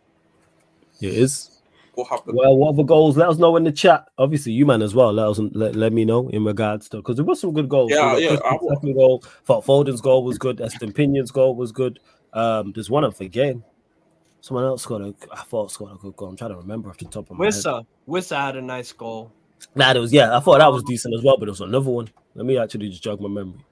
It 1.01 1.13
is. 1.13 1.61
what 1.95 2.07
happened. 2.07 2.37
Well, 2.37 2.55
what 2.57 2.69
other 2.69 2.83
goals? 2.83 3.17
Let 3.17 3.29
us 3.29 3.37
know 3.37 3.55
in 3.57 3.63
the 3.63 3.71
chat. 3.71 4.05
Obviously, 4.17 4.53
you 4.53 4.65
man 4.65 4.81
as 4.81 4.95
well. 4.95 5.11
Let 5.13 5.27
us 5.27 5.39
let, 5.39 5.75
let 5.75 5.93
me 5.93 6.05
know 6.05 6.29
in 6.29 6.43
regards 6.45 6.87
to 6.89 6.97
because 6.97 7.15
there 7.17 7.25
was 7.25 7.39
some 7.41 7.53
good 7.53 7.69
goals. 7.69 7.91
Yeah, 7.91 8.15
We 8.15 8.23
yeah, 8.23 8.29
Christensen's 8.37 8.51
I 8.53 8.57
will. 8.63 8.75
second 8.75 8.93
goal. 8.95 9.23
Thought 9.45 9.65
Foden's 9.65 10.01
goal 10.01 10.23
was 10.23 10.37
good. 10.37 10.57
Estupiñán's 10.57 11.31
goal 11.31 11.55
was 11.55 11.71
good. 11.71 11.99
Um, 12.35 12.71
there's 12.73 12.89
one 12.89 13.03
I'm 13.03 13.11
forgetting. 13.11 13.63
Someone 14.41 14.65
else 14.65 14.83
scored 14.83 15.01
a. 15.01 15.15
I 15.31 15.41
thought 15.43 15.71
scored 15.71 15.93
a 15.93 15.95
good 15.95 16.15
goal. 16.15 16.29
I'm 16.29 16.37
trying 16.37 16.51
to 16.51 16.57
remember 16.57 16.89
off 16.89 16.97
the 16.97 17.05
top 17.05 17.31
of 17.31 17.37
my 17.37 17.45
head. 17.45 17.53
Wissa 17.53 17.85
Wissa 18.07 18.35
had 18.37 18.55
a 18.57 18.61
nice 18.61 18.91
goal. 18.91 19.31
Nah, 19.73 19.93
there 19.93 20.01
was 20.01 20.13
yeah. 20.13 20.35
I 20.35 20.39
thought 20.41 20.59
that 20.59 20.71
was 20.71 20.83
decent 20.83 21.15
as 21.15 21.23
well, 21.23 21.37
but 21.37 21.45
there 21.45 21.51
was 21.51 21.61
another 21.61 21.89
one. 21.89 22.09
Let 22.35 22.45
me 22.45 22.57
actually 22.57 22.89
just 22.89 23.01
jog 23.01 23.19
my 23.21 23.29
memory. 23.29 23.65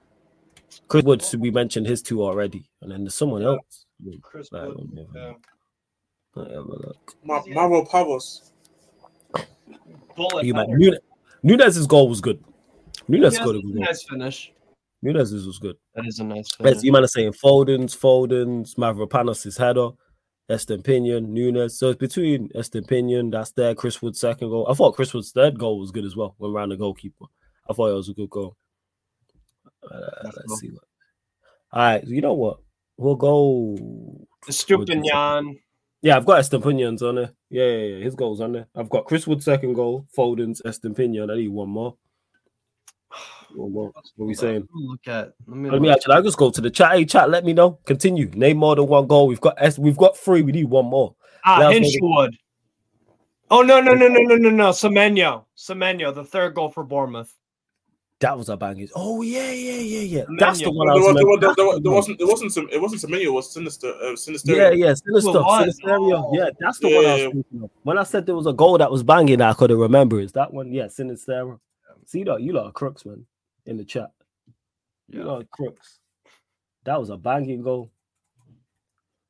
Chris 0.88 1.04
Woods, 1.04 1.36
we 1.36 1.50
mentioned 1.52 1.86
his 1.86 2.02
two 2.02 2.24
already, 2.24 2.64
and 2.82 2.90
then 2.90 3.04
there's 3.04 3.14
someone 3.14 3.42
else. 3.44 3.86
Chris 4.22 4.48
Right, 4.50 4.66
Wood, 4.66 4.76
let 4.78 4.92
me 4.92 5.00
have 5.02 5.14
a 5.14 5.18
yeah. 5.18 5.26
look. 5.28 5.46
Let 6.34 6.48
me 6.48 6.54
have 6.54 6.64
a 6.64 6.68
look. 6.68 7.16
Ma- 7.22 7.42
Mavropanos. 7.42 8.50
Bullet 10.16 10.44
You 10.44 10.54
man. 10.54 10.66
Nunez, 10.70 10.98
Nunez's 11.42 11.86
goal 11.86 12.08
was 12.08 12.20
good. 12.20 12.42
Nunez 13.08 13.34
Yes, 13.34 13.42
scored 13.42 13.56
a 13.56 13.60
good 13.60 13.74
goal. 13.74 13.84
nice 13.84 14.02
finish. 14.02 14.52
Nunez's 15.04 15.46
was 15.46 15.58
good. 15.58 15.76
That 15.94 16.06
is 16.06 16.18
a 16.18 16.24
nice. 16.24 16.48
Yes, 16.58 16.82
you 16.82 16.90
man 16.90 17.04
are 17.04 17.08
saying 17.08 17.32
Foden's, 17.32 17.94
Foden's, 17.94 18.74
Mavropanos' 18.76 19.44
is 19.44 19.58
header, 19.58 19.90
Estupiñán, 20.50 21.28
Nunez. 21.28 21.78
So 21.78 21.90
it's 21.90 21.98
between 21.98 22.48
Estupiñán, 22.50 23.30
that's 23.30 23.52
there, 23.52 23.74
Chris 23.74 24.00
Wood's 24.00 24.18
second 24.18 24.48
goal. 24.48 24.66
I 24.68 24.72
thought 24.72 24.96
Chris 24.96 25.12
Wood's 25.12 25.30
third 25.30 25.58
goal 25.58 25.78
was 25.78 25.90
good 25.90 26.06
as 26.06 26.16
well, 26.16 26.34
went 26.38 26.54
around 26.54 26.70
the 26.70 26.76
goalkeeper. 26.76 27.26
I 27.68 27.74
thought 27.74 27.90
it 27.90 27.94
was 27.94 28.08
a 28.08 28.14
good 28.14 28.30
goal. 28.30 28.56
Uh, 29.82 29.98
let's 30.24 30.38
cool. 30.46 30.56
see 30.56 30.70
what. 30.70 30.84
All 31.72 31.82
right, 31.82 32.04
you 32.04 32.22
know 32.22 32.32
what? 32.32 32.60
We'll 32.96 33.16
go. 33.16 33.76
Stupinian. 34.48 35.58
Yeah, 36.00 36.16
I've 36.16 36.24
got 36.24 36.40
Estupiñán's 36.40 37.02
on 37.02 37.16
there. 37.16 37.32
Yeah, 37.50 37.64
yeah, 37.66 37.96
yeah, 37.96 38.04
his 38.04 38.14
goals 38.14 38.40
on 38.40 38.52
there. 38.52 38.68
I've 38.74 38.88
got 38.88 39.04
Chris 39.04 39.26
Wood 39.26 39.42
second 39.42 39.74
goal, 39.74 40.06
Foden's 40.16 40.62
Estupiñán. 40.62 41.30
I 41.30 41.36
need 41.36 41.48
one 41.48 41.68
more. 41.68 41.96
One. 43.54 43.92
What 44.16 44.24
are 44.24 44.26
we 44.26 44.34
saying? 44.34 44.68
Look 44.72 45.06
at. 45.06 45.32
Let 45.46 45.56
me. 45.56 45.70
Let 45.70 45.80
me 45.80 45.90
actually. 45.90 46.14
I 46.14 46.20
just 46.20 46.38
go 46.38 46.50
to 46.50 46.60
the 46.60 46.70
chat. 46.70 46.92
Hey, 46.92 47.04
chat. 47.04 47.30
Let 47.30 47.44
me 47.44 47.52
know. 47.52 47.78
Continue. 47.84 48.30
Name 48.34 48.58
more 48.58 48.76
than 48.76 48.86
one 48.86 49.06
goal. 49.06 49.26
We've 49.26 49.40
got 49.40 49.54
S. 49.58 49.78
We've 49.78 49.96
got 49.96 50.16
three. 50.16 50.42
We 50.42 50.52
need 50.52 50.64
one 50.70 50.86
more. 50.86 51.14
Ah, 51.44 51.58
Let 51.58 51.82
us 51.82 51.96
know. 52.00 52.28
Oh 53.50 53.62
no 53.62 53.80
no 53.80 53.94
no 53.94 54.08
no 54.08 54.20
no 54.22 54.36
no 54.36 54.50
no! 54.50 54.70
Semenyo, 54.70 55.44
Semenyo, 55.56 56.14
the 56.14 56.24
third 56.24 56.54
goal 56.54 56.70
for 56.70 56.82
Bournemouth. 56.82 57.32
That 58.20 58.38
was 58.38 58.48
a 58.48 58.56
banging. 58.56 58.88
Oh 58.94 59.20
yeah, 59.20 59.50
yeah, 59.52 59.72
yeah, 59.74 60.00
yeah. 60.00 60.24
That's 60.38 60.60
the 60.62 60.70
one 60.70 60.86
There, 60.86 60.96
was. 60.96 61.04
was, 61.04 61.14
there, 61.14 61.26
was, 61.26 61.40
meant- 61.40 61.40
there, 61.40 61.48
that's 61.50 61.56
was, 61.58 61.74
the 61.76 61.80
there 61.82 61.90
one. 61.90 61.96
wasn't. 61.96 62.20
It 62.20 62.24
wasn't 62.24 62.52
some. 62.52 62.68
It 62.72 62.80
wasn't 62.80 63.02
Semenyo. 63.02 63.24
It 63.24 63.32
was 63.32 63.52
Sinister. 63.52 63.94
Uh, 64.02 64.16
Sinister. 64.16 64.54
Yeah, 64.56 64.70
yeah, 64.70 64.94
Sinister, 64.94 65.32
Well, 65.32 65.44
what? 65.44 65.68
Sinisterio. 65.68 66.30
Yeah, 66.32 66.48
that's 66.58 66.78
the 66.78 66.88
Yeah, 66.88 66.96
one 66.96 67.04
I 67.06 67.12
was 67.12 67.20
yeah. 67.20 67.28
thinking 67.28 67.62
of. 67.64 67.70
When 67.82 67.98
I 67.98 68.02
said 68.04 68.24
there 68.24 68.34
was 68.34 68.46
a 68.46 68.52
goal 68.54 68.78
that 68.78 68.90
was 68.90 69.02
banging, 69.02 69.42
I 69.42 69.52
couldn't 69.52 69.78
remember. 69.78 70.20
Is 70.20 70.32
that 70.32 70.52
one? 70.52 70.72
Yeah, 70.72 70.88
Sinister. 70.88 71.58
See 72.06 72.24
that? 72.24 72.40
You 72.40 72.54
lot 72.54 72.66
are 72.66 72.72
crooks, 72.72 73.04
man. 73.04 73.26
In 73.66 73.76
the 73.76 73.84
chat, 73.84 74.10
you 75.08 75.20
Yeah. 75.20 75.26
lot 75.26 75.42
are 75.42 75.46
crooks. 75.50 75.98
That 76.84 77.00
was 77.00 77.10
a 77.10 77.16
banging 77.16 77.62
goal. 77.62 77.90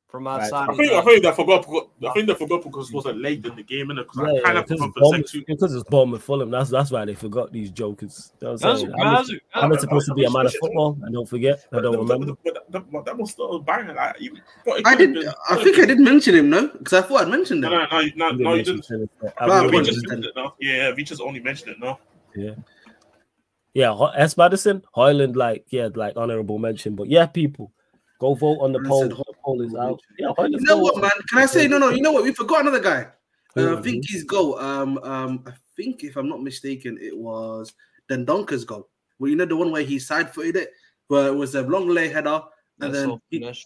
From 0.07 0.27
Right. 0.27 0.43
outside. 0.43 0.69
I 0.69 0.75
think. 0.75 0.91
I 0.93 1.01
think 1.01 1.23
they 1.23 1.31
forgot. 1.33 1.65
I 2.07 2.13
think 2.13 2.27
they 2.27 2.35
forgot 2.35 2.63
because 2.63 2.89
it 2.89 2.95
was 2.95 3.05
like 3.05 3.15
late 3.17 3.45
in 3.45 3.55
the 3.55 3.63
game, 3.63 3.87
innit? 3.87 4.03
Because 4.03 4.17
Yeah, 4.17 4.23
I 4.23 4.31
yeah, 4.33 4.41
kind 4.43 4.57
of 4.59 4.65
because 4.67 4.79
forgot 4.79 4.93
for 4.93 4.99
the 4.99 5.01
Bournemouth, 5.01 5.29
second. 5.29 5.45
because 5.47 5.75
it's 5.75 5.89
Bournemouth 5.89 6.23
Fulham. 6.23 6.51
That's 6.51 6.69
that's 6.69 6.91
why 6.91 7.03
they 7.05 7.15
forgot 7.15 7.51
these 7.51 7.69
jokers. 7.71 8.31
You 8.39 8.47
know 8.47 8.53
what 8.53 8.63
I'm 8.65 8.77
Mazu. 8.77 8.93
I'm, 8.93 9.25
Mazu, 9.25 9.39
I'm 9.55 9.71
Mazu. 9.71 9.79
supposed 9.81 10.07
to 10.07 10.13
be 10.13 10.23
a 10.25 10.29
man 10.31 10.45
of 10.45 10.53
football. 10.55 10.97
I 11.05 11.11
don't 11.11 11.27
forget. 11.27 11.65
I 11.73 11.81
don't 11.81 11.97
remember. 11.97 12.33
But 12.45 12.53
that, 12.53 12.71
that, 12.71 12.91
that, 12.91 13.05
that 13.05 13.17
was 13.17 13.31
still 13.31 13.59
banging. 13.59 13.95
Like, 13.95 14.21
you, 14.21 14.37
I 14.85 14.95
did. 14.95 15.15
been- 15.15 15.27
I 15.49 15.61
think 15.63 15.79
I 15.79 15.85
did 15.85 15.99
mention 15.99 16.35
him, 16.35 16.49
no, 16.49 16.67
because 16.69 16.93
I 16.93 17.01
thought 17.01 17.23
I'd 17.23 17.29
mentioned 17.29 17.61
No, 17.61 17.71
him. 17.71 17.87
no, 17.91 18.01
no, 18.01 18.29
no, 18.29 18.35
no, 18.37 18.53
you 18.53 18.63
didn't. 18.63 18.89
Uh, 18.91 19.47
no, 19.47 19.67
we 19.67 19.81
just 19.81 20.07
mention- 20.07 20.09
mentioned 20.09 20.25
it 20.25 20.33
now. 20.35 20.55
Yeah, 20.61 20.93
we 20.95 21.03
just 21.03 21.19
only 21.21 21.39
mentioned 21.41 21.71
it 21.71 21.79
now. 21.81 21.99
Yeah, 22.35 22.51
Ho- 23.91 24.11
S. 24.15 24.37
Madison, 24.37 24.81
Hojlund, 24.95 25.35
like 25.35 25.65
yeah, 25.69 25.89
like 25.95 26.15
honorable 26.15 26.57
mention. 26.59 26.95
But 26.95 27.09
yeah, 27.09 27.25
people, 27.25 27.71
go 28.19 28.33
vote 28.33 28.59
on 28.61 28.71
the 28.71 28.79
I 28.79 28.87
poll. 28.87 29.01
said 29.01 29.11
The 29.11 29.33
poll 29.43 29.61
is 29.61 29.75
out. 29.75 29.99
Yeah, 30.17 30.27
Hojlund's 30.37 30.61
You 30.61 30.67
know 30.67 30.77
what, 30.77 31.01
man? 31.01 31.11
Can 31.29 31.39
I 31.39 31.45
say 31.45 31.67
no, 31.67 31.77
no? 31.77 31.89
You 31.89 32.01
know 32.01 32.11
what? 32.13 32.23
We 32.23 32.31
forgot 32.33 32.61
another 32.61 32.79
guy. 32.79 33.07
Uh, 33.57 33.77
I 33.77 33.81
think 33.81 34.05
his 34.09 34.23
goal. 34.23 34.57
Um, 34.59 34.97
um, 34.99 35.43
I 35.45 35.51
think 35.75 36.03
if 36.03 36.15
I'm 36.15 36.29
not 36.29 36.41
mistaken, 36.41 36.97
it 37.01 37.17
was 37.17 37.73
Dendoncker's 38.09 38.63
goal. 38.65 38.89
Well, 39.19 39.29
you 39.29 39.35
know 39.35 39.45
the 39.45 39.55
one 39.55 39.71
where 39.71 39.83
he 39.83 39.99
side 39.99 40.33
footed 40.33 40.55
it, 40.57 40.69
but 41.09 41.27
it 41.27 41.35
was 41.35 41.55
a 41.55 41.61
long 41.61 41.87
lay 41.87 42.07
header, 42.09 42.41
and 42.81 42.93
That's 42.93 43.05
then 43.05 43.19
he- 43.29 43.39
finished. 43.39 43.65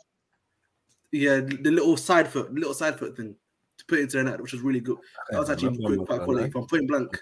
yeah, 1.11 1.39
the 1.39 1.71
little 1.71 1.97
side 1.97 2.27
foot, 2.27 2.53
little 2.53 2.73
side 2.73 2.97
foot 2.99 3.15
thing 3.17 3.35
to 3.79 3.85
put 3.85 3.99
into 3.99 4.17
the 4.17 4.23
net, 4.23 4.41
which 4.41 4.53
was 4.53 4.61
really 4.61 4.79
good. 4.79 4.97
That 5.31 5.39
was 5.39 5.49
actually 5.49 5.77
remember 5.77 6.05
quite, 6.05 6.17
quite 6.17 6.25
quality 6.25 6.51
from 6.51 6.67
point 6.67 6.87
blank. 6.87 7.19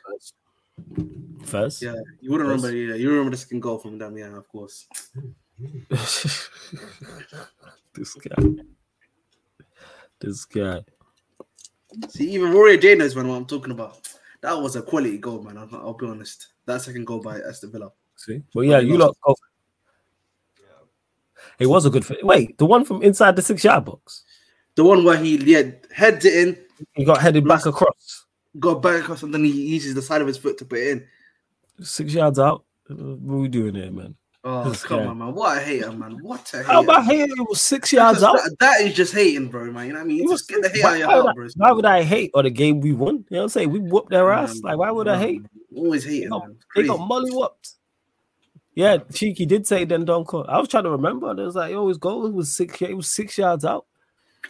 First, 1.44 1.82
Yeah, 1.82 1.96
you 2.20 2.32
wouldn't 2.32 2.50
remember. 2.50 2.76
Yeah, 2.76 2.96
you 2.96 3.10
remember 3.10 3.32
the 3.32 3.38
second 3.38 3.62
goal 3.62 3.78
from 3.78 3.98
them. 3.98 4.18
Yeah, 4.18 4.36
of 4.36 4.48
course. 4.50 4.88
this 5.90 6.40
guy, 8.22 8.44
this 10.20 10.46
guy. 10.46 10.82
See, 12.10 12.32
even 12.32 12.52
Rory 12.52 12.78
J 12.78 12.96
knows 12.96 13.16
man 13.16 13.28
what 13.28 13.36
I'm 13.36 13.46
talking 13.46 13.72
about. 13.72 14.08
That 14.42 14.62
was 14.62 14.76
a 14.76 14.82
quality 14.82 15.18
goal, 15.18 15.42
man. 15.42 15.58
I'll, 15.58 15.70
I'll 15.74 15.94
be 15.94 16.06
honest. 16.06 16.48
That 16.66 16.82
second 16.82 17.06
goal 17.06 17.22
by 17.22 17.40
Aston 17.40 17.72
Villa. 17.72 17.92
See, 18.16 18.44
well, 18.54 18.66
yeah, 18.66 18.80
you 18.80 18.98
lot. 18.98 19.16
Go. 19.26 19.36
It 21.60 21.68
was 21.68 21.86
a 21.86 21.90
good. 21.90 22.06
Fit. 22.06 22.24
Wait, 22.26 22.58
the 22.58 22.66
one 22.66 22.84
from 22.84 23.02
inside 23.02 23.36
the 23.36 23.42
six-yard 23.42 23.86
box. 23.86 24.24
The 24.76 24.84
one 24.84 25.04
where 25.04 25.18
he 25.18 25.38
yeah 25.38 25.72
heads 25.92 26.26
it 26.26 26.34
in, 26.34 26.58
He 26.94 27.04
got 27.04 27.22
headed 27.22 27.48
back 27.48 27.66
across 27.66 28.27
got 28.60 28.82
back 28.82 29.02
across, 29.02 29.24
and 29.24 29.34
then 29.34 29.44
he 29.46 29.52
uses 29.52 29.94
the 29.96 30.02
side 30.02 30.22
of 30.22 30.28
his 30.28 30.38
foot 30.38 30.58
to 30.60 30.66
put 30.66 30.80
it 30.80 30.88
in. 30.90 31.08
six 31.82 32.14
yards 32.14 32.40
out. 32.40 32.64
What 32.88 33.00
are 33.36 33.38
we 33.40 33.48
doing 33.48 33.76
here, 33.76 33.92
man? 33.92 34.16
Oh 34.44 34.70
This 34.70 34.84
come 34.84 35.00
guy. 35.00 35.06
on, 35.08 35.18
man! 35.18 35.34
What 35.34 35.58
a 35.58 35.60
hater, 35.62 35.92
man! 35.92 36.20
What 36.22 36.50
a 36.54 36.58
hater! 36.58 36.70
How 36.72 36.82
about 36.84 37.06
here? 37.06 37.26
It 37.26 37.50
was 37.50 37.60
six 37.60 37.92
yards 37.92 38.24
out. 38.24 38.36
That, 38.36 38.56
that 38.60 38.82
is 38.82 38.94
just 38.94 39.14
hating, 39.14 39.50
bro, 39.50 39.72
man. 39.72 39.88
You 39.88 39.94
know 39.94 40.00
what 40.00 40.06
I 40.06 40.08
mean? 40.08 40.20
It 40.22 40.30
was- 40.30 40.42
Just 40.46 40.50
get 40.50 40.62
the 40.62 40.70
hate 40.70 40.84
why, 40.84 40.90
out 40.90 40.94
of 40.94 41.00
your 41.00 41.08
would 41.08 41.14
heart, 41.16 41.28
I, 41.30 41.34
bro. 41.34 41.48
why 41.58 41.72
would 41.72 41.86
I 41.86 42.04
hate 42.04 42.32
on 42.34 42.44
the 42.46 42.50
game 42.50 42.80
we 42.80 42.94
won? 42.94 43.16
You 43.16 43.26
know 43.32 43.38
what 43.40 43.44
I'm 43.44 43.50
saying? 43.50 43.72
We 43.72 43.80
whooped 43.80 44.10
their 44.12 44.32
ass. 44.32 44.60
Like, 44.64 44.78
why 44.78 44.90
would 44.92 45.08
I 45.10 45.18
hate? 45.20 45.42
Always 45.76 46.06
hating, 46.06 46.22
They 46.22 46.28
got, 46.30 46.48
man. 46.48 46.58
They 46.76 46.84
got 46.84 47.00
molly 47.08 47.32
whooped. 47.32 47.72
Yeah, 48.74 48.98
Cheeky 49.12 49.46
did 49.48 49.66
say 49.68 49.86
Dendoncker. 49.88 50.48
I 50.48 50.60
was 50.60 50.70
trying 50.70 50.84
to 50.84 50.92
remember. 50.92 51.32
It 51.32 51.44
was 51.44 51.56
like, 51.56 51.72
it 51.72 51.76
always 51.76 51.98
goal. 51.98 52.26
It 52.28 52.34
was 52.34 52.56
six. 52.56 52.80
It 52.82 52.96
was 52.96 53.10
six 53.10 53.38
yards 53.38 53.66
out. 53.66 53.86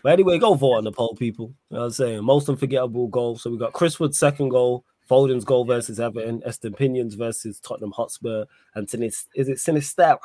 But 0.04 0.14
anyway, 0.14 0.38
go 0.38 0.54
vote 0.54 0.76
on 0.76 0.84
the 0.84 0.92
poll, 0.92 1.16
people. 1.16 1.54
You 1.70 1.78
know 1.78 1.86
I'm 1.86 1.92
saying? 1.92 2.24
Most 2.24 2.50
unforgettable 2.50 3.08
goal. 3.08 3.38
So 3.38 3.50
we 3.50 3.58
got 3.58 3.74
Chris 3.74 4.00
Wood's 4.00 4.20
second 4.20 4.50
goal, 4.50 4.86
Foden's 5.10 5.46
goal 5.46 5.66
versus 5.66 6.00
Everton, 6.00 6.42
Estupiñáns 6.42 7.18
versus 7.18 7.60
Tottenham 7.60 7.92
Hotspur, 7.92 8.46
and 8.76 8.88
Sinis- 8.90 9.28
is 9.36 9.50
it 9.50 9.58
Sinisterra? 9.58 10.20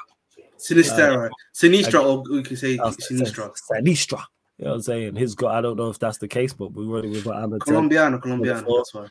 Sinisterra, 0.59 1.27
uh, 1.27 1.31
Sinistra, 1.55 2.05
or 2.05 2.23
we 2.31 2.43
can 2.43 2.57
say 2.57 2.77
Sinistra. 2.79 3.53
Sinistra. 3.71 4.23
You 4.59 4.67
know 4.67 4.71
what 4.71 4.77
I'm 4.77 4.83
saying? 4.83 5.17
His 5.17 5.35
goal. 5.35 5.49
I 5.49 5.61
don't 5.61 5.77
know 5.77 5.91
if 5.91 5.99
that's 5.99 6.19
the 6.19 6.29
case, 6.29 6.53
but 6.53 6.73
we 6.73 6.87
already 6.87 7.09
with 7.09 7.25
said. 7.25 7.35
Colombiano, 7.61 8.21
Colombiano. 8.21 8.77
That's 8.77 8.95
why. 8.95 9.05
If 9.05 9.11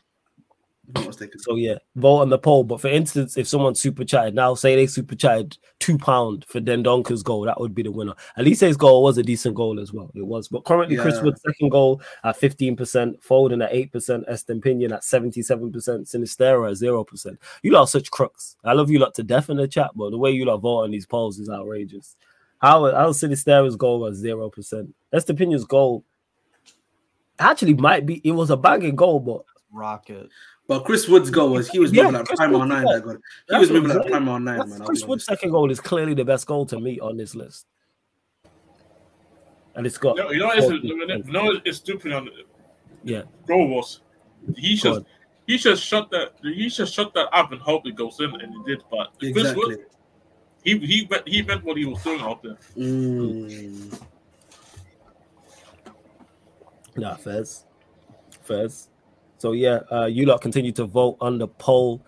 So 1.38 1.54
yeah, 1.54 1.76
vote 1.96 2.18
on 2.18 2.28
the 2.28 2.38
poll. 2.38 2.64
But 2.64 2.80
for 2.80 2.88
instance, 2.88 3.36
if 3.36 3.46
someone 3.46 3.74
super 3.74 4.04
chatted 4.04 4.34
now, 4.34 4.54
say 4.54 4.74
they 4.74 4.86
super 4.86 5.14
chatted 5.14 5.56
two 5.78 5.96
pound 5.96 6.44
for 6.46 6.60
Dendoncker's 6.60 7.22
goal, 7.22 7.42
that 7.42 7.60
would 7.60 7.74
be 7.74 7.84
the 7.84 7.92
winner. 7.92 8.14
At 8.36 8.44
least 8.44 8.60
his 8.60 8.76
goal 8.76 9.02
was 9.02 9.16
a 9.16 9.22
decent 9.22 9.54
goal 9.54 9.78
as 9.78 9.92
well. 9.92 10.10
It 10.14 10.26
was. 10.26 10.48
But 10.48 10.64
currently, 10.64 10.96
Chris 10.96 11.16
Yeah. 11.16 11.22
Wood's 11.22 11.40
second 11.40 11.70
goal 11.70 12.02
at 12.24 12.36
fifteen 12.36 12.76
percent, 12.76 13.20
Foden 13.22 13.64
at 13.64 13.72
eight 13.72 13.92
percent, 13.92 14.26
Estempinian 14.28 14.92
at 14.92 15.04
seventy-seven 15.04 15.72
percent, 15.72 16.06
Sinisterra 16.06 16.70
at 16.70 16.76
zero 16.76 17.04
percent. 17.04 17.38
You 17.62 17.70
lot 17.72 17.82
are 17.82 17.86
such 17.86 18.10
crooks. 18.10 18.56
I 18.64 18.72
love 18.72 18.90
you 18.90 18.98
lot 18.98 19.14
to 19.14 19.22
death 19.22 19.50
in 19.50 19.56
the 19.58 19.68
chat, 19.68 19.92
but 19.94 20.10
the 20.10 20.18
way 20.18 20.32
you 20.32 20.44
lot 20.44 20.58
vote 20.58 20.84
on 20.84 20.90
these 20.90 21.06
polls 21.06 21.38
is 21.38 21.48
outrageous. 21.48 22.16
How 22.58 22.90
how 22.90 23.10
Sinisterra's 23.10 23.76
goal 23.76 24.00
was 24.00 24.18
zero 24.18 24.50
percent. 24.50 24.92
Estempinian's 25.14 25.64
goal 25.64 26.04
actually 27.38 27.74
might 27.74 28.04
be. 28.04 28.20
It 28.24 28.32
was 28.32 28.50
a 28.50 28.56
banging 28.56 28.96
goal, 28.96 29.20
but 29.20 29.44
Rocket. 29.74 30.28
But 30.68 30.84
Chris 30.84 31.08
Wood's 31.08 31.28
goal 31.30 31.50
was 31.50 31.68
he 31.68 31.78
was 31.80 31.92
Yeah, 31.92 32.02
moving 32.04 32.18
like 32.18 32.26
Chris 32.26 32.38
Primal 32.38 32.60
Wood, 32.60 32.68
Nine. 32.68 32.84
That 32.84 33.02
goal. 33.02 33.12
He 33.14 33.18
That's 33.48 33.60
was 33.60 33.70
moving 33.70 33.90
I'm 33.90 33.96
like 33.96 34.04
saying. 34.04 34.10
Primal 34.12 34.38
Nine, 34.40 34.58
That's- 34.58 34.78
man. 34.78 34.86
Chris 34.86 35.04
Wood's 35.04 35.24
second 35.24 35.50
goal 35.50 35.70
is 35.70 35.80
clearly 35.80 36.14
the 36.14 36.24
best 36.24 36.46
goal 36.46 36.64
to 36.66 36.78
me 36.80 37.00
on 37.00 37.16
this 37.16 37.34
list. 37.34 37.66
And 39.74 39.86
it's 39.86 39.98
got 39.98 40.16
No, 40.16 40.30
you 40.30 40.38
know, 40.38 40.50
it's, 40.54 40.66
you 40.84 41.32
know, 41.32 41.60
it's 41.64 41.78
stupid 41.78 42.12
on 42.12 42.28
yeah, 43.04 43.22
goal 43.48 43.68
was. 43.68 44.00
He 44.56 44.76
Go 44.76 44.82
just 44.82 44.98
on. 45.00 45.06
he 45.46 45.58
just 45.58 45.82
shut 45.84 46.10
that 46.10 46.34
he 46.42 46.68
just 46.68 46.94
shut 46.94 47.12
that 47.14 47.28
up 47.34 47.50
and 47.52 47.60
hope 47.60 47.86
it 47.86 47.96
goes 47.96 48.20
in, 48.20 48.30
and 48.40 48.42
it 48.42 48.66
did. 48.66 48.84
But 48.90 49.12
Chris 49.18 49.54
Wood, 49.56 49.80
he 50.62 50.78
he 50.78 51.06
meant, 51.10 51.26
he 51.26 51.42
meant 51.42 51.64
what 51.64 51.76
he 51.76 51.84
was 51.86 52.02
doing 52.04 52.20
out 52.20 52.42
there. 52.42 52.58
Mm. 52.76 54.00
nah, 56.96 57.14
Fez. 57.16 57.64
Fez. 58.42 58.88
So 59.42 59.50
yeah, 59.50 59.80
uh, 59.90 60.04
you 60.06 60.24
lot 60.24 60.40
continue 60.40 60.70
to 60.70 60.84
vote 60.84 61.16
on 61.20 61.36
the 61.36 61.48
poll. 61.48 62.00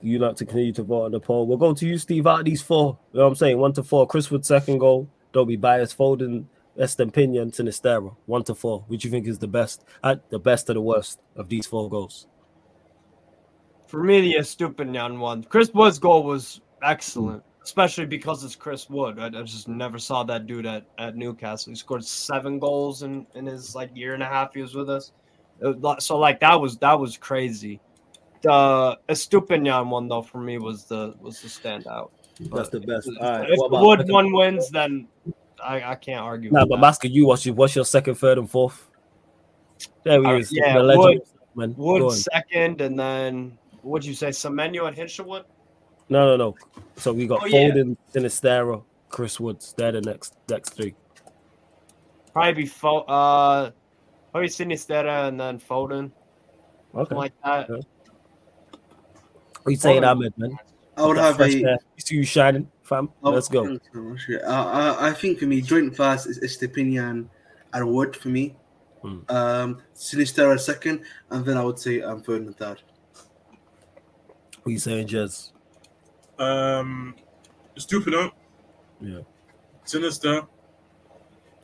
You 0.00 0.18
lot 0.18 0.36
to 0.38 0.44
continue 0.44 0.72
to 0.72 0.82
vote 0.82 1.04
on 1.04 1.12
the 1.12 1.20
poll. 1.20 1.46
We'll 1.46 1.56
go 1.56 1.72
to 1.72 1.86
you, 1.86 1.96
Steve. 1.98 2.26
Out 2.26 2.40
of 2.40 2.46
these 2.46 2.62
four, 2.62 2.98
you 3.12 3.18
know 3.18 3.26
what 3.26 3.30
I'm 3.30 3.36
saying? 3.36 3.58
One 3.58 3.72
to 3.74 3.84
four. 3.84 4.08
Chris 4.08 4.28
Wood 4.28 4.44
second 4.44 4.78
goal. 4.78 5.08
Don't 5.32 5.46
be 5.46 5.54
biased. 5.54 5.96
Foden, 5.96 6.46
Estempinian, 6.76 7.54
Sinisterra. 7.54 8.16
One 8.26 8.42
to 8.42 8.56
four. 8.56 8.84
Which 8.88 9.04
you 9.04 9.10
think 9.12 9.28
is 9.28 9.38
the 9.38 9.46
best? 9.46 9.84
Uh, 10.02 10.16
the 10.30 10.40
best 10.40 10.68
of 10.68 10.74
the 10.74 10.80
worst 10.80 11.20
of 11.36 11.48
these 11.48 11.64
four 11.64 11.88
goals. 11.88 12.26
For 13.86 14.02
me, 14.02 14.20
the 14.20 14.40
Estupiñán 14.40 15.20
one. 15.20 15.44
Chris 15.44 15.72
Wood's 15.72 16.00
goal 16.00 16.24
was 16.24 16.60
excellent, 16.82 17.44
especially 17.62 18.06
because 18.06 18.42
it's 18.42 18.56
Chris 18.56 18.90
Wood. 18.90 19.20
I, 19.20 19.26
I 19.26 19.42
just 19.44 19.68
never 19.68 20.00
saw 20.00 20.24
that 20.24 20.48
dude 20.48 20.66
at, 20.66 20.86
at 20.98 21.14
Newcastle. 21.14 21.70
He 21.70 21.76
scored 21.76 22.04
seven 22.04 22.58
goals 22.58 23.04
in, 23.04 23.28
in 23.36 23.46
his 23.46 23.76
like 23.76 23.92
year 23.94 24.14
and 24.14 24.24
a 24.24 24.26
half 24.26 24.54
he 24.54 24.62
was 24.62 24.74
with 24.74 24.90
us. 24.90 25.12
It 25.60 25.66
was 25.66 25.76
li- 25.82 26.00
so 26.00 26.18
like 26.18 26.40
that 26.40 26.60
was 26.60 26.78
that 26.78 26.98
was 26.98 27.16
crazy. 27.16 27.80
The 28.42 28.98
Estupiñán 29.08 29.88
one 29.90 30.08
though 30.08 30.22
for 30.22 30.38
me 30.38 30.58
was 30.58 30.84
the 30.86 31.14
was 31.20 31.40
the 31.42 31.48
standout. 31.48 32.10
That's 32.52 32.70
the 32.70 32.80
best. 32.80 33.08
If 33.08 33.20
All 33.20 33.30
right. 33.30 33.50
if 33.50 33.58
about 33.58 33.82
Wood 33.82 34.10
one 34.10 34.32
wins, 34.32 34.70
then 34.70 35.06
I, 35.62 35.82
I 35.82 35.94
can't 35.94 36.20
argue. 36.22 36.50
Nah, 36.50 36.60
with 36.60 36.70
but 36.70 36.76
that. 36.76 36.80
Masker, 36.80 37.08
you 37.08 37.26
what's 37.26 37.44
your 37.44 37.54
what's 37.54 37.76
your 37.76 37.84
second, 37.84 38.14
third, 38.14 38.38
and 38.38 38.50
fourth? 38.50 38.88
There 40.04 40.20
we 40.20 40.26
Uh, 40.26 40.38
go. 40.38 40.44
yeah, 40.50 40.74
the 40.78 40.82
legend, 40.82 41.04
Wood- 41.04 41.22
man. 41.54 41.74
Wood 41.76 42.12
second, 42.12 42.80
and 42.80 42.98
then 42.98 43.58
what'd 43.82 44.06
you 44.06 44.14
say? 44.14 44.28
Semenyo 44.28 44.88
and 44.88 44.96
Hinshelwood? 44.96 45.44
No, 46.08 46.34
no, 46.34 46.36
no. 46.36 46.54
So 46.96 47.12
we 47.12 47.26
got 47.26 47.42
Oh, 47.42 47.46
yeah. 47.46 47.68
Foden, 47.70 47.96
Sinisterra, 48.14 48.82
Chris 49.10 49.38
Woods. 49.38 49.74
They're 49.76 49.92
the 49.92 50.00
next 50.00 50.34
next 50.48 50.70
three. 50.70 50.94
Probably 52.32 52.62
be 52.62 52.66
Fo- 52.66 53.00
uh 53.00 53.70
probably 54.30 54.48
Sinisterra 54.48 55.28
and 55.28 55.38
then 55.40 55.58
Foden. 55.58 56.10
Okay. 56.94 57.14
Like 57.14 57.32
that. 57.44 57.68
Yeah. 57.68 57.76
What 59.62 59.70
you 59.72 59.76
saying, 59.76 60.02
Foden. 60.02 60.10
Ahmed, 60.10 60.38
man? 60.38 60.58
I 60.96 61.06
would 61.06 61.16
That 61.16 61.22
have 61.22 61.36
fresh 61.36 61.54
a. 61.54 61.64
air. 61.64 61.78
You 61.96 62.00
see 62.04 62.14
you 62.16 62.24
shining, 62.24 62.68
fam. 62.82 63.10
Oh, 63.22 63.30
Let's 63.30 63.48
go. 63.48 63.64
thanks 63.66 63.86
so 63.92 64.00
much. 64.00 64.20
Yeah, 64.28 64.38
Uh, 64.38 64.96
I, 65.00 65.08
I 65.08 65.12
think 65.12 65.38
for 65.38 65.46
me, 65.46 65.60
joint 65.62 65.96
first 65.96 66.26
is 66.26 66.40
Estupiñán 66.40 67.26
and 67.72 67.88
Wood 67.92 68.16
for 68.16 68.28
me. 68.28 68.56
Hmm. 69.02 69.20
Um, 69.30 69.78
Sinistera 69.94 70.58
second, 70.60 71.02
and 71.30 71.44
then 71.44 71.56
I 71.56 71.64
would 71.64 71.78
say 71.78 72.02
um, 72.02 72.20
third 72.22 72.42
and 72.42 72.56
third. 72.56 72.82
What 74.62 74.66
are 74.66 74.70
you 74.70 74.78
saying, 74.78 75.06
Jez? 75.08 75.52
Um, 76.38 77.14
Stupino, 77.78 78.30
Yeah. 79.00 79.20
Sinister. 79.84 80.42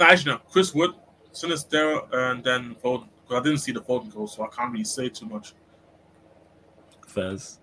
No, 0.00 0.06
actually, 0.06 0.32
no. 0.32 0.38
Chris 0.50 0.74
Wood, 0.74 0.92
Sinister, 1.36 2.00
and 2.12 2.42
then 2.42 2.76
Foden. 2.82 3.08
'Cause 3.28 3.40
I 3.40 3.42
didn't 3.42 3.58
see 3.58 3.72
the 3.72 3.80
Foden 3.80 4.12
goal, 4.14 4.26
so 4.28 4.44
I 4.44 4.48
can't 4.48 4.72
really 4.72 4.84
say 4.84 5.08
too 5.08 5.26
much. 5.26 5.52
Fairs. 7.08 7.58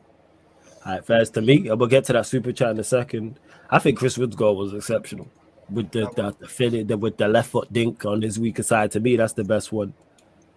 All 0.86 0.94
right, 0.94 1.06
Fairs 1.06 1.30
to 1.32 1.42
me. 1.42 1.70
And 1.70 1.80
we'll 1.80 1.88
get 1.88 2.04
to 2.06 2.14
that 2.14 2.26
super 2.26 2.52
chat 2.52 2.72
in 2.72 2.80
a 2.80 2.84
second. 2.84 3.40
I 3.70 3.80
think 3.80 3.98
Chris 3.98 4.18
Wood's 4.18 4.36
goal 4.36 4.58
was 4.58 4.74
exceptional. 4.74 5.28
With 5.70 5.92
the 5.92 6.10
the, 6.16 6.36
the 6.38 6.48
finish, 6.48 6.86
the, 6.88 6.98
with 6.98 7.16
the 7.18 7.28
left 7.30 7.50
foot 7.52 7.72
dink 7.72 8.06
on 8.06 8.22
his 8.22 8.38
weaker 8.38 8.64
side, 8.64 8.92
to 8.92 9.00
me, 9.00 9.16
that's 9.16 9.34
the 9.34 9.46
best 9.46 9.72
one. 9.72 9.94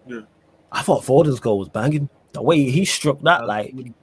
Yeah. 0.06 0.22
I 0.72 0.82
thought 0.82 1.04
Foden's 1.04 1.38
goal 1.40 1.60
was 1.60 1.68
banging. 1.68 2.08
The 2.32 2.42
way 2.42 2.68
he 2.68 2.84
struck 2.84 3.20
that, 3.22 3.46
like 3.46 3.72
he, 3.72 3.94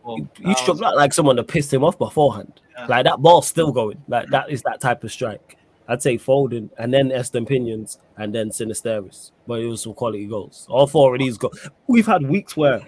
he 0.41 0.53
struck 0.55 0.77
that 0.77 0.95
like 0.95 1.13
someone 1.13 1.35
that 1.35 1.47
pissed 1.49 1.73
him 1.73 1.83
off 1.83 1.99
beforehand. 1.99 2.61
Yeah. 2.77 2.85
Like 2.87 3.03
that 3.03 3.21
ball's 3.21 3.47
still 3.47 3.71
going. 3.73 4.01
Like 4.07 4.29
that 4.29 4.49
is 4.49 4.61
that 4.63 4.79
type 4.79 5.03
of 5.03 5.11
strike. 5.11 5.57
I'd 5.87 6.01
say 6.01 6.17
Foden 6.17 6.69
and 6.77 6.93
then 6.93 7.09
Estupiñáns 7.09 7.97
and 8.17 8.33
then 8.33 8.49
Sinisteris. 8.49 9.31
But 9.47 9.59
it 9.61 9.67
was 9.67 9.81
some 9.81 9.93
quality 9.93 10.25
goals. 10.25 10.65
All 10.69 10.87
four 10.87 11.13
of 11.15 11.19
these 11.19 11.37
goals. 11.37 11.59
We've 11.87 12.05
had 12.07 12.27
weeks 12.27 12.55
where 12.55 12.81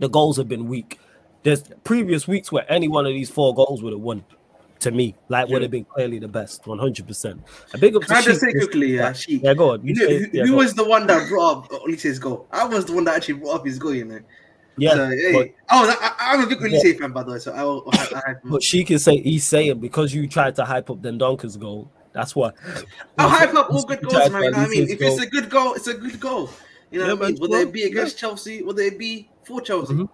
the 0.00 0.08
goals 0.08 0.36
have 0.38 0.48
been 0.48 0.66
weak. 0.66 0.98
There's 1.44 1.62
previous 1.84 2.26
weeks 2.26 2.50
where 2.50 2.70
any 2.72 2.88
one 2.88 3.06
of 3.06 3.12
these 3.12 3.30
four 3.30 3.54
goals 3.54 3.82
would 3.82 3.92
have 3.92 4.02
won. 4.02 4.24
To 4.80 4.90
me, 4.90 5.14
like 5.28 5.48
would 5.48 5.62
have 5.62 5.70
been 5.70 5.84
clearly 5.86 6.18
the 6.18 6.28
best, 6.28 6.66
100. 6.66 7.06
percent 7.06 7.40
A 7.72 7.78
big 7.78 7.96
up 7.96 8.02
to 8.02 8.08
Can 8.08 8.16
I 8.16 8.20
just 8.20 8.40
say 8.42 8.52
quickly, 8.52 8.96
yeah, 8.96 9.14
Sheik. 9.14 9.42
Yeah, 9.42 9.54
go 9.54 9.70
on. 9.70 9.86
You 9.86 9.94
know, 9.94 10.06
who, 10.06 10.26
yeah, 10.30 10.42
who 10.42 10.48
go 10.48 10.52
on. 10.52 10.56
was 10.58 10.74
the 10.74 10.84
one 10.84 11.06
that 11.06 11.26
brought 11.28 11.56
up 11.64 11.70
Olise's 11.70 12.18
goal? 12.18 12.46
I 12.52 12.66
was 12.66 12.84
the 12.84 12.92
one 12.92 13.04
that 13.04 13.14
actually 13.16 13.34
brought 13.34 13.54
up 13.60 13.64
his 13.64 13.78
goal, 13.78 13.94
you 13.94 14.04
know. 14.04 14.18
yeah, 14.76 14.90
So, 14.94 15.08
hey, 15.08 15.32
but- 15.32 15.48
oh, 15.70 15.96
I, 16.02 16.34
I'm 16.34 16.42
a 16.42 16.46
big 16.46 16.60
Yeah. 16.60 16.80
Olise 16.80 16.98
fan, 16.98 17.12
by 17.12 17.22
the 17.22 17.32
way. 17.32 17.38
So 17.38 17.52
I 17.52 17.62
will. 17.62 17.84
I, 17.94 17.96
I, 18.14 18.30
I, 18.32 18.34
But 18.44 18.62
she 18.62 18.84
can 18.84 18.98
say 18.98 19.16
he's 19.22 19.44
saying 19.46 19.78
because 19.80 20.12
you 20.12 20.26
tried 20.28 20.54
to 20.56 20.66
hype 20.66 20.90
up 20.90 20.98
Dendoncker's 21.00 21.56
goal. 21.56 21.90
That's 22.14 22.34
why. 22.34 22.52
I'll 23.18 23.28
hype 23.28 23.52
up 23.54 23.70
all 23.70 23.82
good 23.82 24.00
goals, 24.02 24.30
man. 24.30 24.42
What 24.44 24.56
I 24.56 24.68
mean, 24.68 24.88
if 24.88 25.00
goal. 25.00 25.12
it's 25.12 25.22
a 25.22 25.26
good 25.26 25.50
goal, 25.50 25.74
it's 25.74 25.88
a 25.88 25.94
good 25.94 26.18
goal. 26.20 26.48
You 26.90 27.00
know 27.00 27.06
Yeah, 27.08 27.12
what 27.14 27.24
I 27.24 27.30
mean? 27.32 27.40
Whether 27.40 27.56
it 27.58 27.72
be 27.72 27.82
against 27.82 28.16
Chelsea, 28.18 28.62
whether 28.62 28.82
it 28.82 28.98
be 28.98 29.28
for 29.44 29.60
Chelsea. 29.60 29.94
Mhm. 29.94 30.08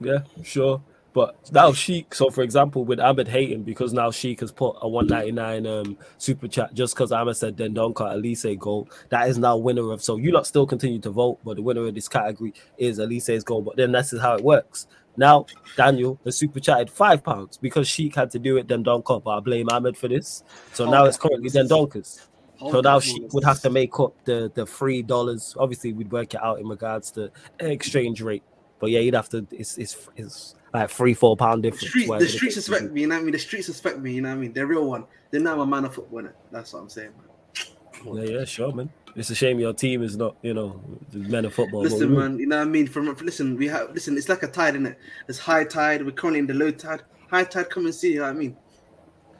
Yeah, 0.00 0.20
sure. 0.44 0.80
But 1.12 1.34
now 1.50 1.72
Sheik, 1.72 2.14
so 2.14 2.30
for 2.30 2.42
example, 2.42 2.84
with 2.84 3.00
Ahmed 3.00 3.26
hating 3.26 3.64
because 3.64 3.92
now 3.92 4.12
Sheik 4.12 4.38
has 4.38 4.52
put 4.52 4.76
a 4.80 4.88
199 4.88 5.66
um 5.66 5.98
super 6.18 6.46
chat 6.46 6.72
just 6.74 6.94
because 6.94 7.10
Ahmed 7.10 7.36
said 7.36 7.56
Dendoncker 7.56 8.14
Olise 8.14 8.56
goal. 8.56 8.88
That 9.08 9.28
is 9.28 9.38
now 9.38 9.56
winner 9.56 9.90
of 9.90 10.00
so 10.00 10.16
you 10.16 10.30
lot 10.30 10.46
still 10.46 10.66
continue 10.66 11.00
to 11.00 11.10
vote, 11.10 11.40
but 11.42 11.56
the 11.56 11.62
winner 11.62 11.84
of 11.88 11.94
this 11.96 12.08
category 12.08 12.54
is 12.76 13.00
Olise's 13.00 13.42
goal. 13.42 13.62
But 13.62 13.76
then 13.76 13.90
that's 13.90 14.16
how 14.16 14.36
it 14.36 14.44
works. 14.44 14.86
Now 15.18 15.46
Daniel 15.76 16.18
has 16.24 16.36
super 16.36 16.60
chatted 16.60 16.88
five 16.88 17.22
pounds 17.22 17.58
because 17.58 17.86
Sheik 17.88 18.14
had 18.14 18.30
to 18.30 18.38
do 18.38 18.56
it 18.56 18.68
Dendoncker, 18.68 19.22
but 19.22 19.30
I 19.30 19.40
blame 19.40 19.68
Ahmed 19.68 19.96
for 19.96 20.08
this. 20.08 20.44
So 20.72 20.88
now 20.88 21.04
it's 21.04 21.18
currently 21.18 21.50
Dendoncker's. 21.50 22.26
So 22.70 22.80
now 22.80 22.98
she 22.98 23.20
would 23.32 23.44
have 23.44 23.60
to 23.60 23.70
make 23.70 24.00
up 24.00 24.14
the 24.24 24.50
the 24.54 24.64
three 24.64 25.02
dollars. 25.02 25.54
Obviously, 25.58 25.92
we'd 25.92 26.10
work 26.10 26.34
it 26.34 26.42
out 26.42 26.58
in 26.60 26.66
regards 26.66 27.10
to 27.12 27.30
exchange 27.60 28.22
rate. 28.22 28.42
But 28.80 28.90
yeah, 28.90 29.00
you'd 29.00 29.14
have 29.14 29.28
to. 29.30 29.46
It's 29.50 29.76
it's, 29.76 30.08
it's 30.16 30.54
like 30.72 30.90
three 30.90 31.14
four 31.14 31.36
pound 31.36 31.64
The 31.64 31.70
difference. 31.70 31.88
street, 31.88 32.08
the 32.18 32.26
streets 32.28 32.54
suspect 32.54 32.92
me, 32.92 33.02
you 33.02 33.06
know 33.08 33.16
what 33.16 33.22
I 33.22 33.24
mean? 33.24 33.32
The 33.32 33.38
streets 33.38 33.66
suspect 33.66 33.98
me, 33.98 34.12
you 34.12 34.22
know 34.22 34.30
what 34.30 34.36
I 34.36 34.38
mean? 34.38 34.52
They're 34.52 34.66
real 34.66 34.86
one. 34.86 35.04
They're 35.30 35.40
not 35.40 35.58
a 35.58 35.66
man 35.66 35.84
of 35.84 35.94
football, 35.94 36.22
innit? 36.22 36.32
That's 36.50 36.72
what 36.72 36.80
I'm 36.80 36.88
saying, 36.88 37.12
man. 37.16 38.16
Yeah, 38.16 38.38
yeah, 38.38 38.44
sure, 38.44 38.72
man. 38.72 38.90
It's 39.18 39.30
a 39.30 39.34
shame 39.34 39.58
your 39.58 39.72
team 39.72 40.02
is 40.02 40.16
not, 40.16 40.36
you 40.42 40.54
know, 40.54 40.80
the 41.10 41.18
men 41.18 41.44
of 41.44 41.52
football. 41.54 41.82
Listen, 41.82 42.14
man, 42.16 42.38
you 42.38 42.46
know 42.46 42.58
what 42.58 42.62
I 42.68 42.70
mean? 42.70 42.86
From 42.86 43.06
listen, 43.22 43.56
we 43.56 43.66
have 43.68 43.92
listen, 43.92 44.16
it's 44.16 44.28
like 44.28 44.42
a 44.42 44.48
tide, 44.48 44.74
isn't 44.74 44.86
it? 44.86 44.98
It's 45.28 45.38
high 45.38 45.64
tide, 45.64 46.04
we're 46.04 46.12
currently 46.12 46.38
in 46.40 46.46
the 46.46 46.54
low 46.54 46.70
tide. 46.70 47.02
High 47.30 47.44
tide, 47.44 47.68
come 47.70 47.86
and 47.86 47.94
see, 47.94 48.12
you 48.12 48.20
know 48.20 48.22
what 48.26 48.30
I 48.36 48.38
mean? 48.38 48.56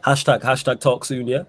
Hashtag 0.04 0.42
hashtag 0.42 0.80
talk 0.80 1.04
soon, 1.04 1.26
yeah. 1.26 1.44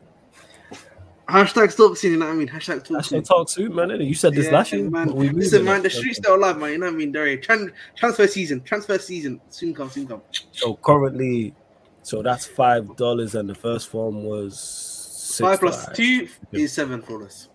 Hashtag 1.27 1.71
stop 1.71 1.95
seeing, 1.95 2.13
you 2.13 2.19
know 2.19 2.25
what 2.25 2.31
I 2.33 2.35
mean? 2.37 2.47
Hashtag 2.47 2.83
talk 2.83 2.97
Hashtag 2.97 3.05
soon. 3.05 3.23
talk 3.23 3.49
soon, 3.49 3.75
man. 3.75 3.89
You 4.01 4.15
said 4.15 4.33
this 4.33 4.45
Yeah, 4.47 4.51
last 4.51 4.71
year. 4.73 4.89
man. 4.89 5.13
we 5.13 5.29
Listen, 5.29 5.63
man, 5.63 5.83
the 5.83 5.89
streets 5.89 6.17
still 6.17 6.35
alive, 6.35 6.57
man. 6.57 6.71
You 6.71 6.77
know 6.79 6.87
what 6.87 6.95
I 6.95 6.97
mean? 6.97 7.11
They're 7.11 7.37
tran- 7.37 7.71
transfer 7.95 8.25
season, 8.25 8.61
transfer 8.61 8.97
season. 8.97 9.39
Soon 9.49 9.75
come, 9.75 9.91
soon 9.91 10.07
come. 10.07 10.23
So 10.51 10.75
currently, 10.75 11.53
so 12.01 12.23
that's 12.23 12.47
five 12.47 12.95
dollars, 12.95 13.35
and 13.35 13.47
the 13.47 13.53
first 13.53 13.89
form 13.89 14.23
was 14.23 14.59
six 14.59 15.39
Five 15.47 15.59
plus 15.59 15.85
five. 15.85 15.95
two 15.95 16.27
is 16.51 16.73
seven 16.73 17.01
for 17.03 17.23
us. 17.23 17.47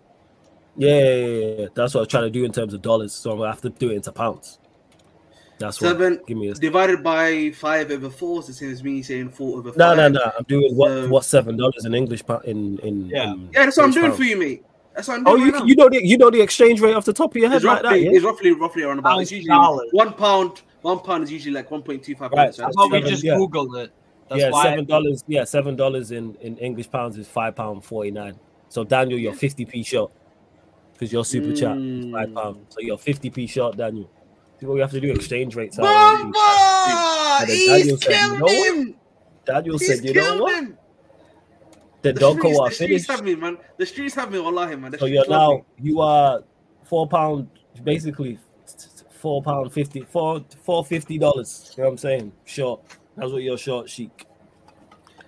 Yeah, 0.77 0.99
yeah, 0.99 1.15
yeah, 1.15 1.55
yeah. 1.61 1.67
that's 1.75 1.95
what 1.95 2.03
I'm 2.03 2.07
trying 2.09 2.25
to 2.25 2.31
do 2.31 2.45
in 2.45 2.53
terms 2.53 2.75
of 2.75 2.83
dollars. 2.83 3.13
So 3.13 3.31
I'm 3.31 3.39
gonna 3.39 3.51
have 3.51 3.61
to 3.63 3.71
do 3.71 3.91
it 3.91 3.97
into 3.97 4.13
pounds. 4.13 4.59
That's 5.59 5.81
what. 5.81 5.89
Seven 5.89 6.21
Give 6.27 6.37
me 6.37 6.49
a 6.49 6.55
divided 6.55 7.03
by 7.03 7.53
five 7.53 7.91
over 7.91 8.11
four 8.11 8.41
is 8.41 8.49
the 8.49 8.53
same 8.53 8.71
as 8.71 8.83
me 8.83 9.03
saying 9.03 9.31
four 9.31 9.59
over 9.59 9.71
five. 9.71 9.79
No, 9.79 9.95
no, 9.95 10.09
no. 10.09 10.33
I'm 10.37 10.45
doing 10.45 10.75
what? 10.75 10.89
So- 10.89 11.09
what 11.09 11.25
seven 11.25 11.57
dollars 11.57 11.85
in 11.85 11.95
English? 11.95 12.25
pa- 12.27 12.39
In 12.39 12.79
in 12.81 13.07
Yeah. 13.07 13.33
in 13.33 13.51
Yeah, 13.53 13.65
that's 13.67 13.77
what 13.77 13.85
I'm 13.85 13.93
doing 13.93 14.07
pounds? 14.07 14.17
for 14.17 14.25
you, 14.25 14.37
mate. 14.37 14.65
That's 14.95 15.09
what 15.09 15.19
I'm 15.19 15.27
oh, 15.27 15.37
doing. 15.37 15.43
Oh, 15.43 15.47
you 15.47 15.53
right 15.53 15.69
you 15.69 15.77
know 15.77 15.89
the 15.89 16.07
you 16.07 16.19
know 16.19 16.31
the 16.31 16.41
exchange 16.41 16.81
rate 16.81 16.95
off 16.95 17.05
the 17.05 17.13
top 17.13 17.31
of 17.31 17.37
your 17.37 17.49
head 17.49 17.57
it's 17.57 17.65
like 17.65 17.83
roughly, 17.83 18.05
that, 18.05 18.11
yeah? 18.11 18.17
it's 18.17 18.25
roughly 18.25 18.53
roughly 18.53 18.83
around 18.83 18.99
about. 18.99 19.21
It's 19.21 19.31
usually 19.31 19.49
dollars. 19.49 19.89
one 19.93 20.13
pound. 20.15 20.63
One 20.83 21.01
pound 21.01 21.25
is 21.25 21.33
usually 21.33 21.55
like 21.55 21.71
one 21.71 21.83
point 21.83 22.03
two 22.03 22.15
five. 22.17 22.33
Right. 22.33 22.55
So 22.55 22.63
How 22.63 22.69
that's 22.69 22.77
about 22.77 22.91
we 22.91 23.01
just 23.09 23.23
yeah. 23.23 23.37
Google 23.37 23.75
it? 23.77 23.93
That's 24.29 24.41
yeah, 24.41 24.51
why 24.51 24.65
seven 24.65 24.85
dollars. 24.87 25.25
Yeah, 25.29 25.45
seven 25.45 25.77
dollars 25.77 26.11
in 26.11 26.35
in 26.41 26.59
English 26.59 26.91
pounds 26.91 27.17
is 27.17 27.29
five 27.29 27.55
pound 27.55 27.85
forty 27.85 28.11
nine. 28.11 28.39
So 28.69 28.83
Daniel, 28.85 29.19
you're 29.19 29.35
fifty 29.35 29.65
p 29.65 29.83
short 29.83 30.13
because 30.95 31.13
your 31.13 31.25
super 31.25 31.53
chat 31.55 31.77
is 31.77 32.11
five 32.13 32.29
Mm. 32.31 32.35
pound. 32.35 32.67
So 32.71 32.81
you're 32.81 32.97
fifty 32.99 33.29
p 33.31 33.47
short, 33.47 33.77
Daniel. 33.77 34.09
See 34.59 34.67
what 34.67 34.75
we 34.75 34.81
have 34.81 34.91
to 34.93 35.01
do? 35.01 35.13
Exchange 35.13 35.55
rates. 35.57 35.79
out 35.79 35.85
of 35.85 36.27
these. 36.27 36.33
Bomba! 36.33 37.47
He's 37.47 37.67
Daniel 37.67 37.99
said, 37.99 38.11
killed 38.11 38.33
"You 38.33 38.39
know 38.39 38.45
what? 38.45 38.77
him. 38.77 38.95
Daniel 39.45 39.79
He's 39.79 39.87
said, 39.89 40.05
you 40.05 40.15
know 40.15 40.43
what? 40.43 40.55
him. 40.55 40.79
The 42.03 42.13
The 42.13 42.21
Donko 42.21 42.39
streets, 42.39 42.59
are 42.61 42.69
the 42.69 42.75
streets 42.75 42.79
finished. 43.07 43.11
have 43.11 43.25
me, 43.25 43.35
man. 43.35 43.59
The 43.79 43.87
streets 43.87 44.15
have 44.15 44.31
me, 44.33 44.39
wallahi, 44.39 44.77
man. 44.77 44.93
The 44.93 44.99
So 44.99 45.07
you're 45.07 45.25
love 45.25 45.51
me. 45.51 45.57
now 45.59 45.67
you 45.83 46.01
are 46.01 46.45
four 46.85 47.09
pound 47.09 47.49
basically 47.83 48.39
four 49.11 49.43
pound 49.43 49.73
fifty 49.73 50.03
four 50.03 50.45
four 50.63 50.85
fifty 50.85 51.19
dollars. 51.19 51.73
You 51.77 51.83
know 51.83 51.89
what 51.89 51.93
I'm 51.93 51.99
saying? 51.99 52.33
Short. 52.45 52.81
That's 53.17 53.33
what 53.33 53.43
you're 53.43 53.59
short, 53.59 53.89
chic. 53.89 54.27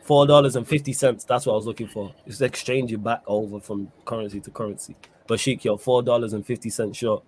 Four 0.02 0.26
dollars 0.26 0.54
and 0.56 0.66
fifty 0.68 0.92
cents. 0.92 1.24
That's 1.24 1.46
what 1.46 1.54
I 1.54 1.56
was 1.56 1.66
looking 1.66 1.88
for. 1.88 2.14
It's 2.26 2.40
exchanging 2.40 3.00
back 3.00 3.22
over 3.26 3.58
from 3.58 3.90
currency 4.04 4.40
to 4.40 4.50
currency. 4.50 4.96
But 5.26 5.40
chic, 5.40 5.64
you're 5.64 5.78
four 5.78 6.02
dollars 6.02 6.32
and 6.32 6.46
fifty 6.46 6.70
cents 6.70 6.98
short. 6.98 7.24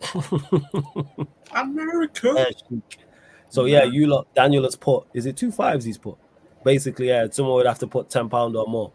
America. 1.54 2.46
So 3.48 3.64
yeah, 3.64 3.84
you 3.84 4.06
lot 4.06 4.32
Daniel 4.34 4.64
has 4.64 4.76
put 4.76 5.06
is 5.14 5.26
it 5.26 5.36
two 5.36 5.50
fives 5.50 5.84
he's 5.84 5.98
put? 5.98 6.16
Basically, 6.64 7.08
yeah, 7.08 7.26
someone 7.30 7.54
would 7.56 7.66
have 7.66 7.78
to 7.80 7.86
put 7.86 8.10
ten 8.10 8.28
pound 8.28 8.56
or 8.56 8.66
more. 8.66 8.92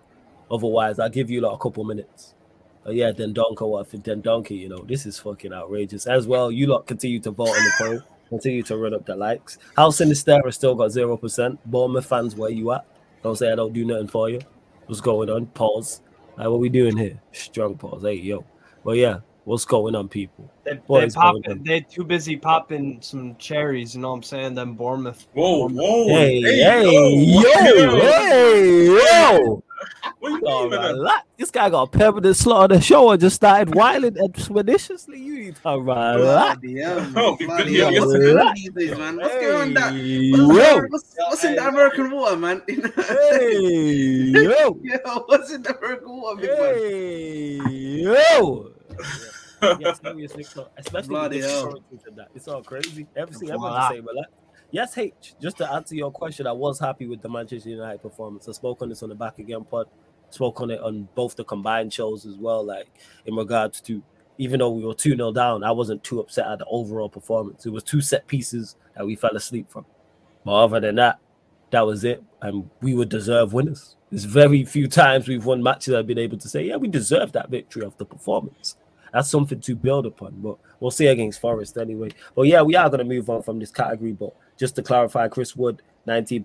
Otherwise, 0.52 1.00
I'll 1.00 1.10
give 1.10 1.30
you 1.30 1.42
like 1.42 1.54
a 1.54 1.58
couple 1.58 1.84
minutes. 1.84 2.36
But 2.84 2.96
yeah, 2.96 3.12
then 3.12 3.34
Donka, 3.34 3.68
what 3.68 3.90
then 4.04 4.22
Donkey, 4.22 4.56
you 4.56 4.70
know, 4.70 4.80
this 4.80 5.06
is 5.06 5.18
fucking 5.18 5.54
outrageous. 5.54 6.06
As 6.06 6.28
well, 6.28 6.52
you 6.52 6.68
lot 6.68 6.86
continue 6.86 7.20
to 7.22 7.32
vote 7.32 7.50
on 7.50 7.64
the 7.64 7.72
poll, 7.80 8.02
continue 8.30 8.62
to 8.64 8.78
run 8.78 8.94
up 8.94 9.06
the 9.06 9.16
likes. 9.16 9.58
House 9.76 10.00
Sinisterra 10.00 10.54
still 10.54 10.76
got 10.76 10.92
zero 10.92 11.16
percent. 11.18 11.60
Bournemouth 11.66 12.06
fans, 12.06 12.36
where 12.36 12.50
you 12.50 12.72
at? 12.74 12.86
Don't 13.24 13.38
say 13.38 13.52
I 13.52 13.56
don't 13.56 13.74
do 13.74 13.86
nothing 13.86 14.10
for 14.10 14.30
you. 14.30 14.42
What's 14.86 15.00
going 15.00 15.30
on? 15.30 15.46
Pause. 15.48 16.02
Like, 16.38 16.48
what 16.48 16.60
we 16.60 16.70
doing 16.70 16.98
here? 16.98 17.20
Strong 17.32 17.78
pause. 17.78 18.04
Hey, 18.04 18.16
yo. 18.16 18.44
Well, 18.84 18.96
yeah, 18.96 19.20
what's 19.46 19.66
going 19.66 19.96
on, 19.96 20.10
people? 20.10 20.52
They, 20.64 20.80
What 20.88 21.02
they 21.02 21.06
is 21.08 21.16
pop, 21.16 21.34
going 21.34 21.60
on? 21.60 21.64
they're 21.64 21.82
too 21.82 22.04
busy 22.04 22.36
popping 22.36 22.98
some 23.02 23.36
cherries. 23.38 23.96
You 23.96 24.02
know 24.02 24.10
what 24.10 24.18
I'm 24.18 24.24
saying? 24.24 24.56
Then 24.56 24.74
Bournemouth. 24.74 25.28
Whoa, 25.34 25.70
whoa. 25.70 26.08
Hey, 26.08 26.42
hey, 26.42 26.84
yo, 26.84 27.10
yo, 27.10 28.00
hey, 28.00 28.86
yo. 28.86 29.64
What 30.20 30.30
do 30.30 30.36
you 30.36 30.42
Oh, 30.46 30.62
mean 30.70 30.72
by 30.80 30.92
that? 30.94 31.24
This 31.38 31.52
guy 31.52 31.70
got 31.70 31.84
a 31.84 31.98
permanent 31.98 32.36
slot 32.36 32.72
on 32.72 32.78
the 32.78 32.82
show 32.84 33.12
and 33.12 33.20
just 33.22 33.36
started 33.38 33.76
whiling 33.76 34.18
expeditiously. 34.18 35.20
You 35.20 35.36
need 35.40 35.56
to 35.58 35.62
relax. 35.70 36.22
Bloody 36.22 36.80
hell. 36.80 37.12
Oh, 37.16 37.32
we've 37.32 37.40
been 37.40 37.48
Bloody 37.48 37.72
here. 37.74 37.92
What's 37.92 38.14
going 38.14 38.38
on 38.40 38.54
these 38.56 38.70
days, 38.72 38.98
man? 38.98 39.18
What's 39.18 39.34
going 39.36 39.62
on 39.62 39.74
that? 39.74 39.94
What's, 39.94 40.58
yo, 40.58 40.82
what's, 40.90 41.16
what's 41.18 41.44
in 41.44 41.56
the 41.56 41.68
American 41.68 42.12
water, 42.12 42.38
man? 42.38 42.62
You 42.68 42.78
know 42.82 42.90
what 42.96 43.10
I'm 43.10 43.18
hey, 43.40 43.60
yo, 44.44 44.80
Yo, 44.84 45.24
what's 45.28 45.52
in 45.52 45.62
the 45.64 45.78
American 45.78 46.10
water, 46.10 46.42
big 46.42 46.50
man? 46.50 46.76
hey, 46.76 47.58
yo. 48.04 48.72
Yeah, 49.80 49.94
seriously, 49.94 50.46
especially 50.78 51.08
Bloody 51.10 51.38
with 51.38 51.46
the 51.46 51.52
hell. 51.52 51.84
that. 52.16 52.28
It's 52.36 52.48
all 52.50 52.62
crazy. 52.64 53.08
Everything, 53.16 53.48
Voila. 53.50 53.68
everyone 53.68 53.80
just 53.80 53.90
say, 53.92 54.00
relax. 54.02 54.32
Yes, 54.74 54.98
H. 54.98 55.36
Just 55.40 55.58
to 55.58 55.72
answer 55.72 55.94
your 55.94 56.10
question, 56.10 56.48
I 56.48 56.52
was 56.52 56.80
happy 56.80 57.06
with 57.06 57.22
the 57.22 57.30
Manchester 57.30 57.70
United 57.70 58.02
performance. 58.02 58.50
I 58.50 58.54
spoke 58.54 58.82
on 58.82 58.90
this 58.90 59.04
on 59.04 59.10
the 59.10 59.16
back 59.16 59.38
again 59.38 59.64
pod. 59.66 59.88
Spoke 60.32 60.62
on 60.62 60.72
it 60.72 60.82
on 60.82 61.08
both 61.14 61.36
the 61.36 61.44
combined 61.44 61.94
shows 61.94 62.26
as 62.26 62.38
well. 62.38 62.66
Like 62.66 62.88
in 63.28 63.36
regards 63.36 63.82
to, 63.82 64.02
even 64.40 64.58
though 64.58 64.72
we 64.72 64.84
were 64.84 64.96
two 64.96 65.16
0 65.16 65.32
down, 65.32 65.64
I 65.64 65.70
wasn't 65.70 66.04
too 66.04 66.22
upset 66.22 66.48
at 66.48 66.58
the 66.58 66.66
overall 66.66 67.08
performance. 67.08 67.68
It 67.68 67.70
was 67.70 67.84
two 67.84 68.02
set 68.02 68.26
pieces 68.26 68.76
that 68.98 69.06
we 69.06 69.16
fell 69.16 69.36
asleep 69.36 69.70
from. 69.70 69.86
But 70.44 70.56
other 70.64 70.80
than 70.80 70.96
that, 70.96 71.20
that 71.70 71.86
was 71.86 72.04
it, 72.04 72.24
and 72.42 72.68
we 72.82 72.96
would 72.96 73.10
deserve 73.10 73.54
winners. 73.54 73.96
There's 74.10 74.26
very 74.26 74.66
few 74.66 74.88
times 74.88 75.28
we've 75.28 75.46
won 75.46 75.62
matches 75.62 75.94
I've 75.94 76.08
been 76.08 76.18
able 76.18 76.40
to 76.40 76.50
say, 76.50 76.64
yeah, 76.64 76.78
we 76.78 76.88
deserve 76.88 77.32
that 77.34 77.52
victory 77.52 77.86
of 77.86 77.96
the 78.00 78.06
performance. 78.06 78.78
that's 79.14 79.30
something 79.30 79.60
to 79.62 79.76
build 79.76 80.08
upon. 80.08 80.34
But 80.42 80.58
we'll 80.80 80.90
see 80.90 81.06
against 81.06 81.40
Forest 81.40 81.78
anyway. 81.78 82.10
But 82.34 82.44
yeah, 82.44 82.64
we 82.64 82.76
are 82.76 82.90
going 82.90 83.00
to 83.00 83.06
move 83.06 83.30
on 83.30 83.44
from 83.44 83.60
this 83.60 83.72
category. 83.72 84.14
But 84.14 84.36
just 84.58 84.76
to 84.76 84.84
clarify, 84.84 85.28
Chris 85.28 85.56
Wood, 85.56 85.82
19%, 86.08 86.44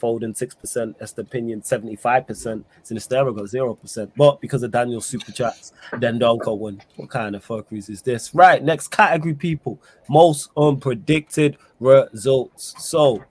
Foden 0.00 0.36
6%, 0.36 0.98
Estupiñán 0.98 1.66
75%, 1.66 2.64
Sinistero 2.84 3.34
got 3.34 3.44
0%. 3.46 4.10
But 4.16 4.40
because 4.40 4.62
of 4.62 4.70
Daniel's 4.70 5.06
super 5.06 5.32
chats, 5.32 5.72
Dendoncker 5.94 6.56
won. 6.56 6.80
What 6.96 7.10
kind 7.10 7.34
of 7.34 7.44
fuckeries 7.44 7.90
is 7.90 8.02
this? 8.02 8.34
Right, 8.34 8.62
next 8.62 8.88
category, 8.88 9.34
people. 9.34 9.80
Most 10.08 10.54
unpredicted 10.54 11.56
results. 11.80 12.74
So 12.78 13.24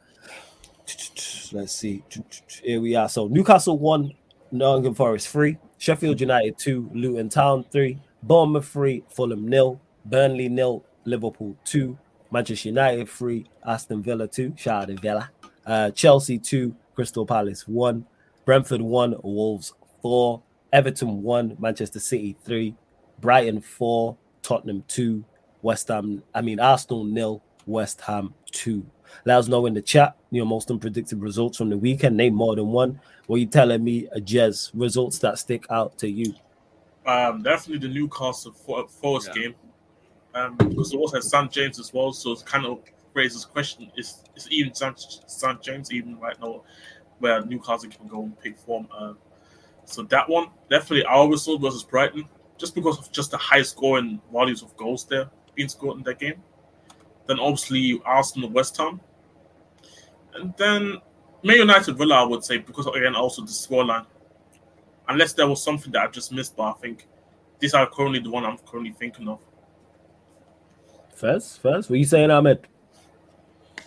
let's 1.53 1.73
see. 1.73 2.03
Here 2.63 2.81
we 2.81 2.95
are. 2.95 3.07
So 3.07 3.27
Newcastle 3.27 3.77
won, 3.77 4.13
Nottingham 4.51 4.95
Forest 4.95 5.29
3, 5.29 5.57
Sheffield 5.77 6.19
United 6.19 6.57
2, 6.57 6.91
Luton 6.93 7.29
Town 7.29 7.63
3, 7.71 7.97
Bournemouth 8.23 8.67
3, 8.67 9.03
Fulham 9.09 9.47
nil, 9.47 9.79
Burnley 10.05 10.49
nil, 10.49 10.83
Liverpool 11.05 11.55
2, 11.63 11.97
Manchester 12.31 12.69
United 12.69 13.09
3, 13.09 13.45
Aston 13.65 14.03
Villa 14.03 14.27
2, 14.27 14.53
shout 14.57 14.83
out 14.83 14.87
to 14.89 14.95
Villa. 14.95 15.31
Uh, 15.65 15.91
Chelsea 15.91 16.37
2, 16.37 16.75
Crystal 16.95 17.25
Palace 17.25 17.67
1, 17.67 18.05
Brentford 18.45 18.81
1, 18.81 19.15
Wolves 19.23 19.73
4, 20.01 20.41
Everton 20.71 21.23
1, 21.23 21.57
Manchester 21.59 21.99
City 21.99 22.35
3, 22.43 22.75
Brighton 23.19 23.61
4, 23.61 24.15
Tottenham 24.41 24.83
2, 24.87 25.23
West 25.61 25.87
Ham, 25.89 26.23
I 26.33 26.41
mean, 26.41 26.59
Arsenal 26.59 27.03
nil, 27.03 27.43
West 27.65 28.01
Ham 28.01 28.33
2. 28.51 28.85
Let 29.25 29.37
us 29.37 29.47
know 29.47 29.65
in 29.65 29.73
the 29.73 29.81
chat 29.81 30.15
your 30.31 30.45
most 30.45 30.69
unpredicted 30.69 31.21
results 31.21 31.57
from 31.57 31.69
the 31.69 31.77
weekend. 31.77 32.15
Name 32.17 32.35
more 32.35 32.55
than 32.55 32.67
one. 32.67 32.99
What 33.27 33.39
you 33.39 33.47
telling 33.47 33.83
me, 33.83 34.07
a 34.11 34.17
uh, 34.17 34.19
Jez, 34.19 34.71
results 34.73 35.19
that 35.19 35.39
stick 35.39 35.65
out 35.69 35.97
to 35.99 36.09
you? 36.09 36.33
Um, 37.05 37.41
definitely 37.41 37.87
the 37.87 37.93
Newcastle 37.93 38.51
Forest 38.51 39.29
yeah. 39.35 39.41
game. 39.41 39.55
Um, 40.35 40.55
because 40.57 40.93
it 40.93 40.97
also 40.97 41.17
has 41.17 41.29
St. 41.29 41.51
James 41.51 41.79
as 41.79 41.93
well, 41.93 42.13
so 42.13 42.31
it 42.31 42.45
kind 42.45 42.65
of 42.65 42.79
raises 43.13 43.45
question: 43.45 43.91
Is 43.97 44.23
is 44.35 44.47
even 44.51 44.73
St. 44.73 45.61
James 45.61 45.91
even 45.91 46.19
right 46.19 46.39
now 46.39 46.63
where 47.19 47.43
Newcastle 47.45 47.89
can 47.89 48.07
go 48.07 48.23
and 48.23 48.39
pick 48.39 48.55
form? 48.57 48.87
Uh, 48.95 49.13
so 49.85 50.03
that 50.03 50.29
one 50.29 50.49
definitely 50.69 51.03
our 51.05 51.27
result 51.27 51.61
versus 51.61 51.83
Brighton, 51.83 52.25
just 52.57 52.75
because 52.75 52.99
of 52.99 53.11
just 53.11 53.31
the 53.31 53.37
high 53.37 53.63
scoring 53.63 54.21
values 54.31 54.61
of 54.61 54.75
goals 54.77 55.05
there 55.05 55.29
being 55.55 55.69
scored 55.69 55.97
in 55.97 56.03
that 56.03 56.19
game. 56.19 56.41
Then 57.27 57.39
obviously 57.39 58.01
Arsenal, 58.05 58.49
West 58.49 58.77
Ham, 58.77 59.01
and 60.35 60.53
then 60.57 60.97
Man 61.43 61.57
United, 61.57 61.97
Villa. 61.97 62.23
I 62.23 62.23
would 62.23 62.43
say 62.43 62.57
because 62.57 62.85
again 62.87 63.15
also 63.15 63.41
the 63.41 63.47
scoreline. 63.47 64.05
Unless 65.07 65.33
there 65.33 65.47
was 65.47 65.63
something 65.63 65.91
that 65.93 66.03
I 66.03 66.07
just 66.07 66.31
missed, 66.31 66.55
but 66.55 66.63
I 66.63 66.73
think 66.73 67.07
these 67.57 67.73
are 67.73 67.89
currently 67.89 68.19
the 68.19 68.29
one 68.29 68.45
I'm 68.45 68.59
currently 68.59 68.91
thinking 68.91 69.27
of. 69.27 69.39
First, 71.19 71.61
first, 71.61 71.89
what 71.89 71.95
are 71.95 71.97
you 71.97 72.05
saying, 72.05 72.31
Ahmed? 72.31 72.65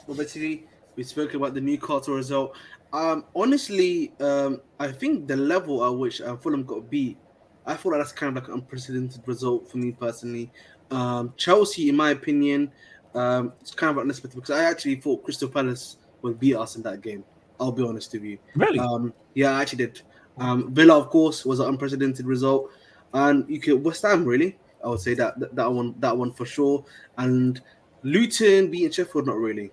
Well, 0.07 0.19
basically, 0.19 0.67
we 0.97 1.03
spoke 1.03 1.33
about 1.33 1.55
the 1.55 1.63
Newcastle 1.63 2.15
result. 2.15 2.55
Um, 2.93 3.25
honestly, 3.35 4.13
um, 4.21 4.61
I 4.79 4.93
think 4.93 5.27
the 5.29 5.37
level 5.37 5.83
at 5.83 5.97
which 5.97 6.21
uh, 6.21 6.37
Fulham 6.37 6.63
got 6.63 6.91
beat, 6.91 7.17
I 7.65 7.73
thought 7.73 7.93
that's 7.97 8.13
kind 8.13 8.37
of 8.37 8.43
like 8.43 8.53
an 8.53 8.61
unprecedented 8.61 9.23
result 9.25 9.71
for 9.71 9.79
me 9.79 9.93
personally. 9.93 10.51
Um, 10.91 11.33
Chelsea, 11.39 11.89
in 11.89 11.97
my 11.97 12.11
opinion, 12.11 12.71
um, 13.15 13.55
it's 13.63 13.75
kind 13.75 13.91
of 13.91 13.99
unexpected 13.99 14.37
because 14.37 14.51
I 14.51 14.65
actually 14.65 14.97
thought 14.97 15.25
Crystal 15.25 15.49
Palace 15.49 15.97
would 16.21 16.39
beat 16.39 16.57
us 16.57 16.77
in 16.77 16.83
that 16.83 17.01
game. 17.01 17.25
I'll 17.59 17.73
be 17.73 17.83
honest 17.83 18.13
with 18.13 18.25
you. 18.25 18.37
Really? 18.55 18.79
Um, 18.79 19.15
yeah, 19.33 19.57
I 19.57 19.63
actually 19.63 19.87
did. 19.87 20.03
Um, 20.37 20.75
Villa, 20.75 20.99
of 20.99 21.09
course, 21.09 21.47
was 21.47 21.61
an 21.61 21.69
unprecedented 21.69 22.27
result, 22.27 22.71
and 23.15 23.49
you 23.49 23.59
could 23.59 23.83
West 23.83 24.03
Ham 24.03 24.27
really. 24.27 24.59
I 24.85 24.89
would 24.89 25.01
say 25.01 25.15
that, 25.15 25.39
that 25.39 25.55
that 25.55 25.73
one 25.73 25.95
that 26.01 26.17
one 26.17 26.33
for 26.33 26.47
sure, 26.47 26.85
and 27.19 27.61
Luton 28.03 28.71
beating 28.71 28.91
Sheffield 28.91 29.27
not 29.27 29.37
really. 29.37 29.71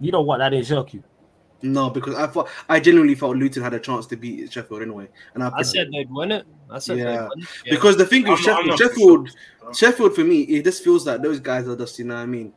You 0.00 0.12
know 0.12 0.22
what? 0.22 0.38
That 0.38 0.50
didn't 0.50 0.66
shock 0.66 0.94
you. 0.94 1.02
No, 1.62 1.90
because 1.90 2.14
I 2.14 2.26
thought 2.26 2.48
I 2.68 2.80
genuinely 2.80 3.14
felt 3.14 3.36
Luton 3.36 3.62
had 3.62 3.74
a 3.74 3.80
chance 3.80 4.06
to 4.06 4.16
beat 4.16 4.50
Sheffield 4.52 4.82
anyway, 4.82 5.08
and 5.34 5.42
I, 5.42 5.50
I 5.56 5.62
said 5.62 5.88
they'd 5.92 6.10
win 6.10 6.32
it. 6.32 6.46
I 6.70 6.78
said 6.78 6.98
yeah. 6.98 7.28
yeah. 7.64 7.74
because 7.74 7.96
the 7.96 8.06
thing 8.06 8.28
with 8.28 8.40
Sheffield, 8.40 8.78
Sheffield, 8.78 9.30
Sheffield 9.74 10.14
for 10.14 10.24
me, 10.24 10.42
it 10.42 10.64
just 10.64 10.82
feels 10.82 11.06
like 11.06 11.22
those 11.22 11.38
guys 11.38 11.68
are 11.68 11.76
just 11.76 11.98
you 11.98 12.06
know 12.06 12.14
what 12.14 12.22
I 12.22 12.26
mean 12.26 12.52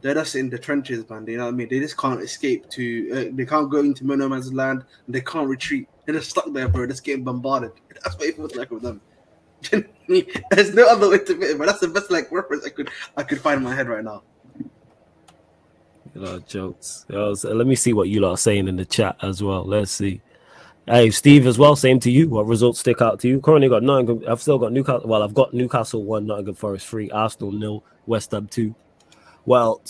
they're 0.00 0.14
just 0.14 0.36
in 0.36 0.48
the 0.50 0.58
trenches, 0.58 1.08
man. 1.08 1.26
You 1.26 1.38
know 1.38 1.44
what 1.44 1.54
I 1.54 1.56
mean? 1.56 1.68
They 1.68 1.80
just 1.80 1.96
can't 1.96 2.20
escape 2.20 2.68
to. 2.70 3.10
Uh, 3.12 3.24
they 3.32 3.44
can't 3.44 3.70
go 3.70 3.78
into 3.80 4.06
no 4.06 4.28
man's 4.28 4.52
land. 4.52 4.84
And 5.06 5.14
they 5.14 5.20
can't 5.20 5.48
retreat. 5.48 5.88
They're 6.04 6.14
just 6.14 6.30
stuck 6.30 6.52
there, 6.52 6.68
bro. 6.68 6.86
Just 6.86 7.04
getting 7.04 7.24
bombarded. 7.24 7.72
That's 8.04 8.16
what 8.16 8.26
it 8.26 8.36
feels 8.36 8.54
like 8.54 8.70
with 8.70 8.82
them. 8.82 9.00
There's 10.50 10.74
no 10.74 10.86
other 10.86 11.10
way 11.10 11.18
to 11.18 11.34
put 11.34 11.42
it, 11.42 11.58
but 11.58 11.66
that's 11.66 11.80
the 11.80 11.88
best 11.88 12.10
like 12.10 12.30
reference 12.30 12.64
I 12.64 12.70
could 12.70 12.90
I 13.16 13.22
could 13.22 13.40
find 13.40 13.58
in 13.58 13.64
my 13.64 13.74
head 13.74 13.88
right 13.88 14.04
now. 14.04 14.22
Jokes. 16.48 17.06
let 17.08 17.66
me 17.66 17.76
see 17.76 17.92
what 17.92 18.08
you 18.08 18.20
lot 18.20 18.32
are 18.32 18.36
saying 18.36 18.66
in 18.66 18.76
the 18.76 18.84
chat 18.84 19.16
as 19.22 19.42
well. 19.42 19.64
Let's 19.64 19.92
see. 19.92 20.20
Hey, 20.86 21.10
Steve, 21.10 21.46
as 21.46 21.58
well. 21.58 21.76
Same 21.76 22.00
to 22.00 22.10
you. 22.10 22.28
What 22.30 22.46
results 22.46 22.80
stick 22.80 23.02
out 23.02 23.20
to 23.20 23.28
you? 23.28 23.40
Currently 23.40 23.68
got 23.68 23.82
Nottingham. 23.82 24.24
I've 24.26 24.40
still 24.40 24.58
got 24.58 24.72
Newcastle. 24.72 25.06
Well, 25.06 25.22
I've 25.22 25.34
got 25.34 25.52
Newcastle 25.52 26.02
one, 26.02 26.26
Nottingham 26.26 26.54
Forest 26.54 26.88
three, 26.88 27.10
Arsenal 27.10 27.52
nil, 27.52 27.84
West 28.06 28.32
Ham 28.32 28.48
two, 28.48 28.74
well, 29.48 29.82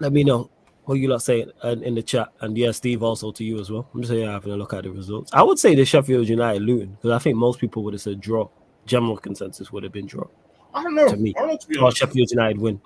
let 0.00 0.12
me 0.12 0.24
know 0.24 0.50
what 0.84 0.94
you 0.94 1.06
lot 1.06 1.22
say 1.22 1.46
in, 1.62 1.82
in 1.84 1.94
the 1.94 2.02
chat. 2.02 2.28
And 2.40 2.58
yeah, 2.58 2.72
Steve, 2.72 3.04
also 3.04 3.30
to 3.30 3.44
you 3.44 3.60
as 3.60 3.70
well. 3.70 3.88
I'm 3.94 4.00
just 4.00 4.12
here 4.12 4.28
having 4.28 4.52
a 4.52 4.56
look 4.56 4.74
at 4.74 4.82
the 4.82 4.90
results. 4.90 5.32
I 5.32 5.44
would 5.44 5.60
say 5.60 5.76
the 5.76 5.84
Sheffield 5.84 6.28
United 6.28 6.62
Luton 6.62 6.96
because 6.96 7.12
I 7.12 7.18
think 7.22 7.36
most 7.36 7.60
people 7.60 7.84
would 7.84 7.94
have 7.94 8.00
said 8.00 8.20
draw. 8.20 8.48
General 8.90 9.16
consensus 9.16 9.70
would 9.70 9.84
have 9.84 9.92
been 9.92 10.06
draw. 10.06 10.26
I 10.74 10.82
don't 10.82 10.96
know. 10.96 11.08
To 11.08 11.16
me, 11.16 11.32
I 11.36 11.40
don't 11.40 11.50
know, 11.50 11.56
to 11.56 11.68
be 11.68 11.78
honest. 11.78 11.98
Sheffield 11.98 12.28
United 12.30 12.58
win. 12.58 12.80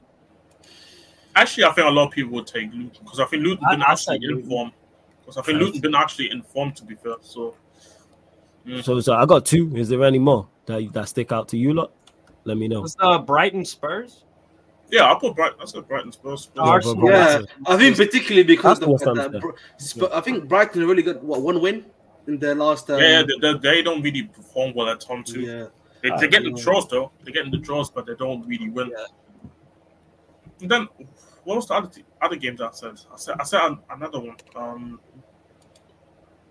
Actually, 1.34 1.64
I 1.64 1.72
think 1.72 1.86
a 1.86 1.90
lot 1.90 2.08
of 2.08 2.12
people 2.12 2.32
would 2.32 2.46
take 2.46 2.70
Luton 2.72 3.00
because 3.02 3.20
I 3.20 3.24
think 3.24 3.42
Luton 3.42 3.66
been 3.70 3.82
actually 3.82 4.20
informed. 4.22 4.72
Because 5.20 5.38
I 5.38 5.42
think 5.42 5.60
Luton 5.60 5.80
been 5.80 5.94
actually 5.94 6.30
informed 6.30 6.76
to 6.76 6.84
be 6.84 6.94
fair. 6.94 7.14
So, 7.22 7.56
mm. 8.66 8.84
so, 8.84 9.00
so 9.00 9.14
I 9.14 9.24
got 9.24 9.46
two. 9.46 9.74
Is 9.74 9.88
there 9.88 10.04
any 10.04 10.18
more 10.18 10.46
that 10.66 10.92
that 10.92 11.08
stick 11.08 11.32
out 11.32 11.48
to 11.48 11.56
you 11.56 11.72
lot? 11.72 11.92
Let 12.44 12.58
me 12.58 12.68
know. 12.68 12.82
Was 12.82 12.96
uh, 13.00 13.18
Brighton 13.18 13.64
Spurs? 13.64 14.24
Yeah, 14.90 15.10
I 15.10 15.18
put 15.18 15.34
Brighton. 15.34 15.58
I 15.60 15.64
said 15.64 15.88
Brighton 15.88 16.12
Spurs. 16.12 16.50
Yeah, 16.54 17.40
I 17.66 17.76
think 17.78 17.96
particularly 17.96 18.44
because 18.44 18.78
the, 18.78 18.86
that, 18.86 20.10
I 20.12 20.20
think 20.20 20.46
Brighton 20.46 20.86
really 20.86 21.02
got 21.02 21.22
what 21.24 21.40
one 21.40 21.60
win 21.62 21.86
in 22.26 22.38
their 22.38 22.54
last. 22.54 22.90
Um, 22.90 23.00
yeah, 23.00 23.22
they, 23.22 23.52
they, 23.52 23.58
they, 23.58 23.82
don't 23.82 24.02
really 24.02 24.24
perform 24.24 24.74
well 24.74 24.88
at 24.88 25.02
home 25.02 25.24
too. 25.24 25.40
Yeah, 25.40 25.66
they, 26.04 26.26
are 26.26 26.28
getting 26.28 26.54
the 26.54 26.60
draws 26.60 26.86
though. 26.88 27.12
They're 27.22 27.32
getting 27.32 27.50
the 27.50 27.58
draws, 27.58 27.90
but 27.90 28.06
they 28.06 28.14
don't 28.14 28.46
really 28.46 28.68
win. 28.68 28.90
Yeah. 28.90 29.50
And 30.60 30.70
then 30.70 30.88
what 31.44 31.56
was 31.56 31.66
the 31.68 31.74
other 31.74 31.90
other 32.20 32.36
games 32.36 32.60
I 32.60 32.70
said? 32.72 33.00
I 33.12 33.16
said 33.16 33.36
I 33.40 33.44
said 33.44 33.60
another 33.90 34.20
one. 34.20 34.36
Um, 34.54 35.00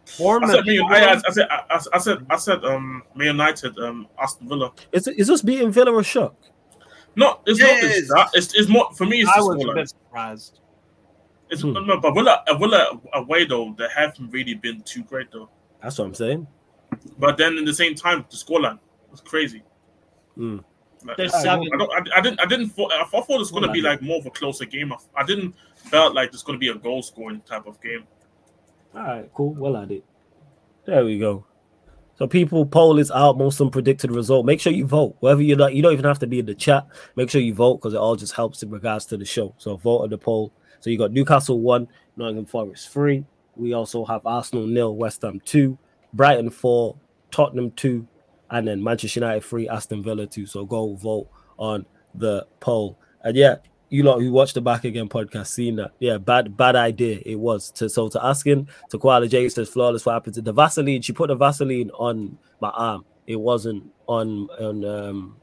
I 0.06 0.48
said, 0.48 0.68
I, 0.68 1.22
I, 1.26 1.32
said, 1.32 1.48
I, 1.50 1.80
I, 1.94 1.98
said, 1.98 2.26
I 2.30 2.36
said, 2.36 2.66
um, 2.66 3.04
Man 3.16 3.28
United, 3.28 3.80
um, 3.80 4.08
Aston 4.22 4.50
Villa. 4.50 4.74
Is 4.92 5.08
is 5.08 5.28
this 5.28 5.42
beating 5.42 5.72
Villa 5.72 5.98
a 5.98 6.04
shock? 6.04 6.36
No, 7.16 7.39
it's 7.46 7.60
not 7.60 7.82
this, 7.82 8.08
that. 8.10 8.30
It's, 8.34 8.54
it's 8.54 8.68
more 8.68 8.92
for 8.94 9.06
me. 9.06 9.22
It's 9.22 9.32
I 9.34 9.39
was 9.39 9.63
a 9.63 9.74
bit 9.74 9.89
surprised. 9.89 10.60
It's 11.50 11.62
hmm. 11.62 11.74
no, 11.74 12.00
but 12.00 12.13
Villa, 12.13 12.44
Villa 12.60 13.00
away 13.13 13.46
though, 13.46 13.76
they 13.78 13.88
haven't 13.96 14.32
really 14.32 14.56
been 14.56 14.82
too 14.82 15.04
great 15.04 15.32
though. 15.32 15.50
That's 15.82 15.98
what 16.00 16.06
I'm 16.06 16.16
saying. 16.16 16.48
But 17.18 17.38
then 17.38 17.58
in 17.58 17.66
the 17.66 17.74
same 17.74 17.96
time, 17.96 18.26
the 18.30 18.36
scoreline 18.36 18.80
was 19.13 19.21
crazy. 19.21 19.63
Hmm. 20.36 20.58
Like, 21.06 21.19
I, 21.19 21.23
I, 21.23 21.56
don't, 21.58 21.91
I, 21.91 22.17
I, 22.17 22.21
didn't. 22.21 22.39
I 22.39 22.45
didn't. 22.45 22.71
I 22.80 23.04
thought 23.06 23.30
it 23.30 23.38
was 23.38 23.52
going 23.52 23.63
to 23.63 23.71
be 23.71 23.82
like 23.82 24.02
more 24.02 24.19
of 24.19 24.26
a 24.26 24.30
closer 24.30 24.65
game. 24.65 24.93
I 25.15 25.23
didn't 25.23 25.56
felt 25.76 26.13
like 26.13 26.34
it's 26.34 26.43
going 26.43 26.58
to 26.58 26.60
be 26.60 26.69
a 26.69 26.76
goal 26.76 27.02
scoring 27.04 27.41
type 27.41 27.67
of 27.67 27.82
game. 27.82 28.06
All 28.95 29.02
right, 29.02 29.30
cool. 29.34 29.54
Well, 29.54 29.76
I 29.76 29.86
did. 29.86 30.04
There 30.86 31.04
we 31.04 31.19
go. 31.19 31.45
So 32.15 32.28
people 32.28 32.65
poll 32.65 32.99
is 32.99 33.10
out, 33.10 33.38
most 33.38 33.60
unpredicted 33.60 34.15
result. 34.15 34.45
Make 34.45 34.62
sure 34.62 34.71
you 34.71 34.86
vote. 34.86 35.15
Whether 35.19 35.41
you're 35.41 35.58
not, 35.58 35.73
you 35.73 35.82
don't 35.82 35.93
even 35.93 36.06
have 36.06 36.19
to 36.19 36.28
be 36.28 36.39
in 36.39 36.45
the 36.45 36.54
chat. 36.54 36.86
Make 37.15 37.30
sure 37.30 37.41
you 37.41 37.54
vote 37.54 37.78
because 37.78 37.95
it 37.95 37.97
all 37.97 38.15
just 38.15 38.34
helps 38.34 38.62
in 38.62 38.69
regards 38.69 39.06
to 39.08 39.17
the 39.17 39.26
show. 39.26 39.54
So 39.58 39.78
vote 39.78 40.04
on 40.04 40.10
the 40.10 40.17
poll. 40.17 40.54
So 40.80 40.89
you 40.89 40.97
got 40.97 41.12
Newcastle 41.12 41.60
one, 41.60 41.88
Nottingham 42.15 42.45
Forest 42.45 42.89
three. 42.89 43.26
We 43.56 43.73
also 43.73 44.06
have 44.06 44.26
Arsenal 44.26 44.67
nil, 44.67 44.95
West 44.95 45.23
Ham 45.23 45.41
two, 45.43 45.78
Brighton 46.13 46.49
four, 46.49 46.95
Tottenham 47.32 47.71
two, 47.71 48.08
and 48.54 48.68
then 48.68 48.84
Manchester 48.84 49.20
United 49.20 49.44
three, 49.44 49.68
Aston 49.68 50.04
Villa 50.04 50.28
two. 50.28 50.46
So 50.46 50.63
go 50.63 50.94
vote 50.94 51.28
on 51.58 51.86
the 52.13 52.48
poll. 52.60 53.00
And 53.24 53.36
yeah, 53.36 53.58
you 53.89 54.04
lot 54.04 54.22
who 54.22 54.32
watched 54.32 54.54
the 54.54 54.62
back 54.62 54.86
again 54.86 55.10
podcast 55.10 55.48
seen 55.48 55.76
that. 55.78 55.92
Yeah, 56.00 56.20
bad 56.20 56.56
bad 56.56 56.76
idea 56.76 57.20
it 57.26 57.36
was. 57.36 57.72
To 57.72 57.89
so 57.89 58.10
to 58.10 58.24
asking 58.24 58.70
to 58.92 59.00
Koala 59.00 59.28
J 59.28 59.50
says 59.50 59.70
flawless 59.70 60.06
what 60.06 60.13
happened 60.13 60.36
to 60.36 60.42
the 60.42 60.54
Vaseline. 60.54 61.02
She 61.02 61.13
put 61.13 61.30
the 61.30 61.36
Vaseline 61.36 61.89
on 61.92 62.38
my 62.62 62.70
arm. 62.70 63.06
It 63.26 63.38
wasn't 63.38 63.92
on 64.08 64.48
on 64.60 64.86
um 64.86 65.38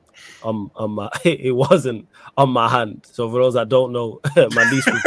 on, 0.44 0.70
on 0.76 0.90
my 0.92 1.10
it 1.24 1.54
wasn't 1.54 2.06
on 2.36 2.50
my 2.50 2.68
hand. 2.68 3.06
So 3.10 3.28
for 3.28 3.42
those 3.42 3.54
that 3.54 3.68
don't 3.68 3.92
know, 3.92 4.20
my 4.36 4.70
niece 4.70 4.86
was 4.86 5.02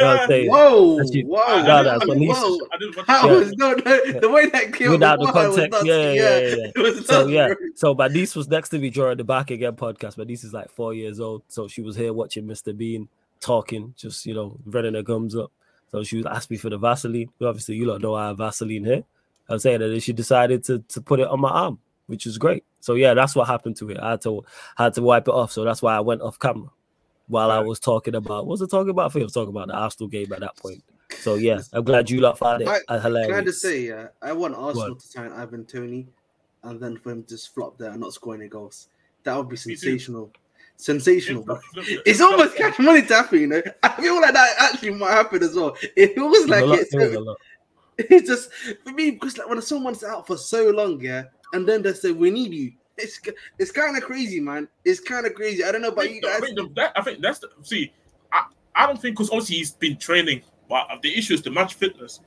whoa, 0.00 1.00
Actually, 1.00 1.24
whoa, 1.24 1.62
no, 1.62 1.84
that's 1.84 2.06
what 2.06 2.18
whoa. 2.18 2.58
How 3.06 3.28
yeah. 3.28 3.34
was 3.34 3.52
no, 3.52 3.72
no, 3.72 4.20
the 4.20 4.28
way 4.28 4.48
that 4.48 4.72
came 4.72 4.90
without 4.90 5.18
the 5.18 5.26
context, 5.26 5.84
yeah, 5.84 6.12
yeah, 6.12 6.38
yeah. 6.38 6.66
yeah. 6.76 7.00
so 7.04 7.26
yeah, 7.26 7.54
so 7.74 7.94
my 7.94 8.08
niece 8.08 8.34
was 8.34 8.48
next 8.48 8.70
to 8.70 8.78
me 8.78 8.90
during 8.90 9.16
the 9.16 9.24
back 9.24 9.50
again 9.50 9.74
podcast. 9.76 10.18
My 10.18 10.24
niece 10.24 10.44
is 10.44 10.52
like 10.52 10.70
four 10.70 10.94
years 10.94 11.20
old, 11.20 11.42
so 11.48 11.68
she 11.68 11.82
was 11.82 11.96
here 11.96 12.12
watching 12.12 12.44
Mr. 12.44 12.76
Bean 12.76 13.08
talking, 13.40 13.94
just 13.96 14.26
you 14.26 14.34
know, 14.34 14.56
running 14.66 14.94
her 14.94 15.02
gums 15.02 15.36
up. 15.36 15.50
So 15.90 16.04
she 16.04 16.16
was 16.16 16.26
asked 16.26 16.50
me 16.50 16.56
for 16.56 16.70
the 16.70 16.78
Vaseline. 16.78 17.30
Obviously, 17.42 17.76
you 17.76 17.84
don't 17.84 18.02
know 18.02 18.14
I 18.14 18.28
have 18.28 18.38
Vaseline 18.38 18.84
here. 18.84 19.04
I'm 19.48 19.58
saying 19.58 19.80
that 19.80 20.00
she 20.02 20.12
decided 20.12 20.64
to 20.64 20.78
to 20.88 21.00
put 21.00 21.20
it 21.20 21.28
on 21.28 21.40
my 21.40 21.50
arm, 21.50 21.78
which 22.06 22.26
is 22.26 22.38
great. 22.38 22.64
So 22.80 22.94
yeah, 22.94 23.14
that's 23.14 23.34
what 23.34 23.48
happened 23.48 23.76
to 23.76 23.90
it. 23.90 23.98
I 23.98 24.12
had 24.12 24.22
to 24.22 24.44
had 24.76 24.94
to 24.94 25.02
wipe 25.02 25.28
it 25.28 25.34
off. 25.34 25.52
So 25.52 25.64
that's 25.64 25.82
why 25.82 25.96
I 25.96 26.00
went 26.00 26.22
off 26.22 26.38
camera 26.38 26.70
while. 27.30 27.50
I 27.50 27.60
was 27.60 27.80
talking 27.80 28.14
about 28.14 28.46
what 28.46 28.58
was 28.58 28.62
I 28.62 28.66
talking 28.66 28.90
about? 28.90 29.06
I 29.06 29.08
think 29.12 29.22
I 29.22 29.24
was 29.24 29.32
talking 29.32 29.50
about 29.50 29.68
the 29.68 29.74
Arsenal 29.74 30.08
game 30.08 30.32
at 30.32 30.40
that 30.40 30.56
point. 30.56 30.82
So 31.18 31.34
yeah, 31.34 31.60
I'm 31.72 31.84
glad 31.84 32.08
you 32.08 32.20
lot 32.20 32.38
found 32.38 32.62
it 32.62 32.68
I, 32.88 32.98
hilarious. 32.98 33.30
Can 33.30 33.40
I 33.40 33.44
just 33.44 33.60
say, 33.60 33.80
yeah, 33.82 34.08
I 34.22 34.32
want 34.32 34.54
Arsenal 34.54 34.90
what? 34.90 35.00
to 35.00 35.06
sign 35.08 35.32
Ivan 35.32 35.66
Toney, 35.66 36.06
and 36.62 36.80
then 36.80 36.96
for 36.96 37.12
him 37.12 37.22
to 37.22 37.28
just 37.28 37.54
flop 37.54 37.78
there 37.78 37.90
and 37.90 38.00
not 38.00 38.12
score 38.12 38.34
any 38.34 38.48
goals. 38.48 38.88
That 39.24 39.36
would 39.36 39.48
be 39.48 39.56
sensational. 39.56 40.32
Sensational, 40.76 41.42
bro. 41.42 41.58
It's 41.76 42.22
almost 42.22 42.56
cash 42.56 42.78
money 42.78 43.02
tapping, 43.02 43.42
you 43.42 43.46
know. 43.48 43.62
I 43.82 43.88
feel 44.00 44.18
like 44.20 44.32
that 44.32 44.54
actually 44.58 44.94
might 44.94 45.10
happen 45.10 45.42
as 45.42 45.54
well. 45.54 45.76
It 45.96 46.16
was 46.16 46.48
like 46.48 46.64
it's, 46.66 46.94
it's 47.98 48.28
just 48.28 48.50
for 48.82 48.92
me 48.92 49.10
because 49.10 49.36
like 49.36 49.48
when 49.48 49.60
someone's 49.60 50.02
out 50.02 50.26
for 50.26 50.38
so 50.38 50.70
long, 50.70 51.00
yeah, 51.00 51.24
and 51.52 51.68
then 51.68 51.82
they 51.82 51.92
say 51.92 52.12
we 52.12 52.30
need 52.30 52.52
you, 52.54 52.72
it's 53.02 53.20
it's 53.58 53.70
kind 53.70 53.96
of 53.96 54.02
crazy, 54.02 54.40
man. 54.40 54.68
It's 54.84 55.00
kind 55.00 55.26
of 55.26 55.34
crazy. 55.34 55.64
I 55.64 55.72
don't 55.72 55.82
know 55.82 55.88
about 55.88 56.04
think, 56.04 56.16
you 56.16 56.22
guys. 56.22 56.36
I 56.36 56.40
think, 56.40 56.56
the, 56.56 56.70
that, 56.76 56.92
I 56.96 57.02
think 57.02 57.20
that's 57.20 57.38
the 57.38 57.48
see. 57.62 57.92
I, 58.32 58.44
I 58.74 58.86
don't 58.86 59.00
think 59.00 59.16
because 59.16 59.30
obviously 59.30 59.56
he's 59.56 59.72
been 59.72 59.96
training, 59.96 60.42
but 60.68 60.86
the 61.02 61.16
issue 61.16 61.34
is 61.34 61.42
the 61.42 61.50
match 61.50 61.74
fitness, 61.74 62.20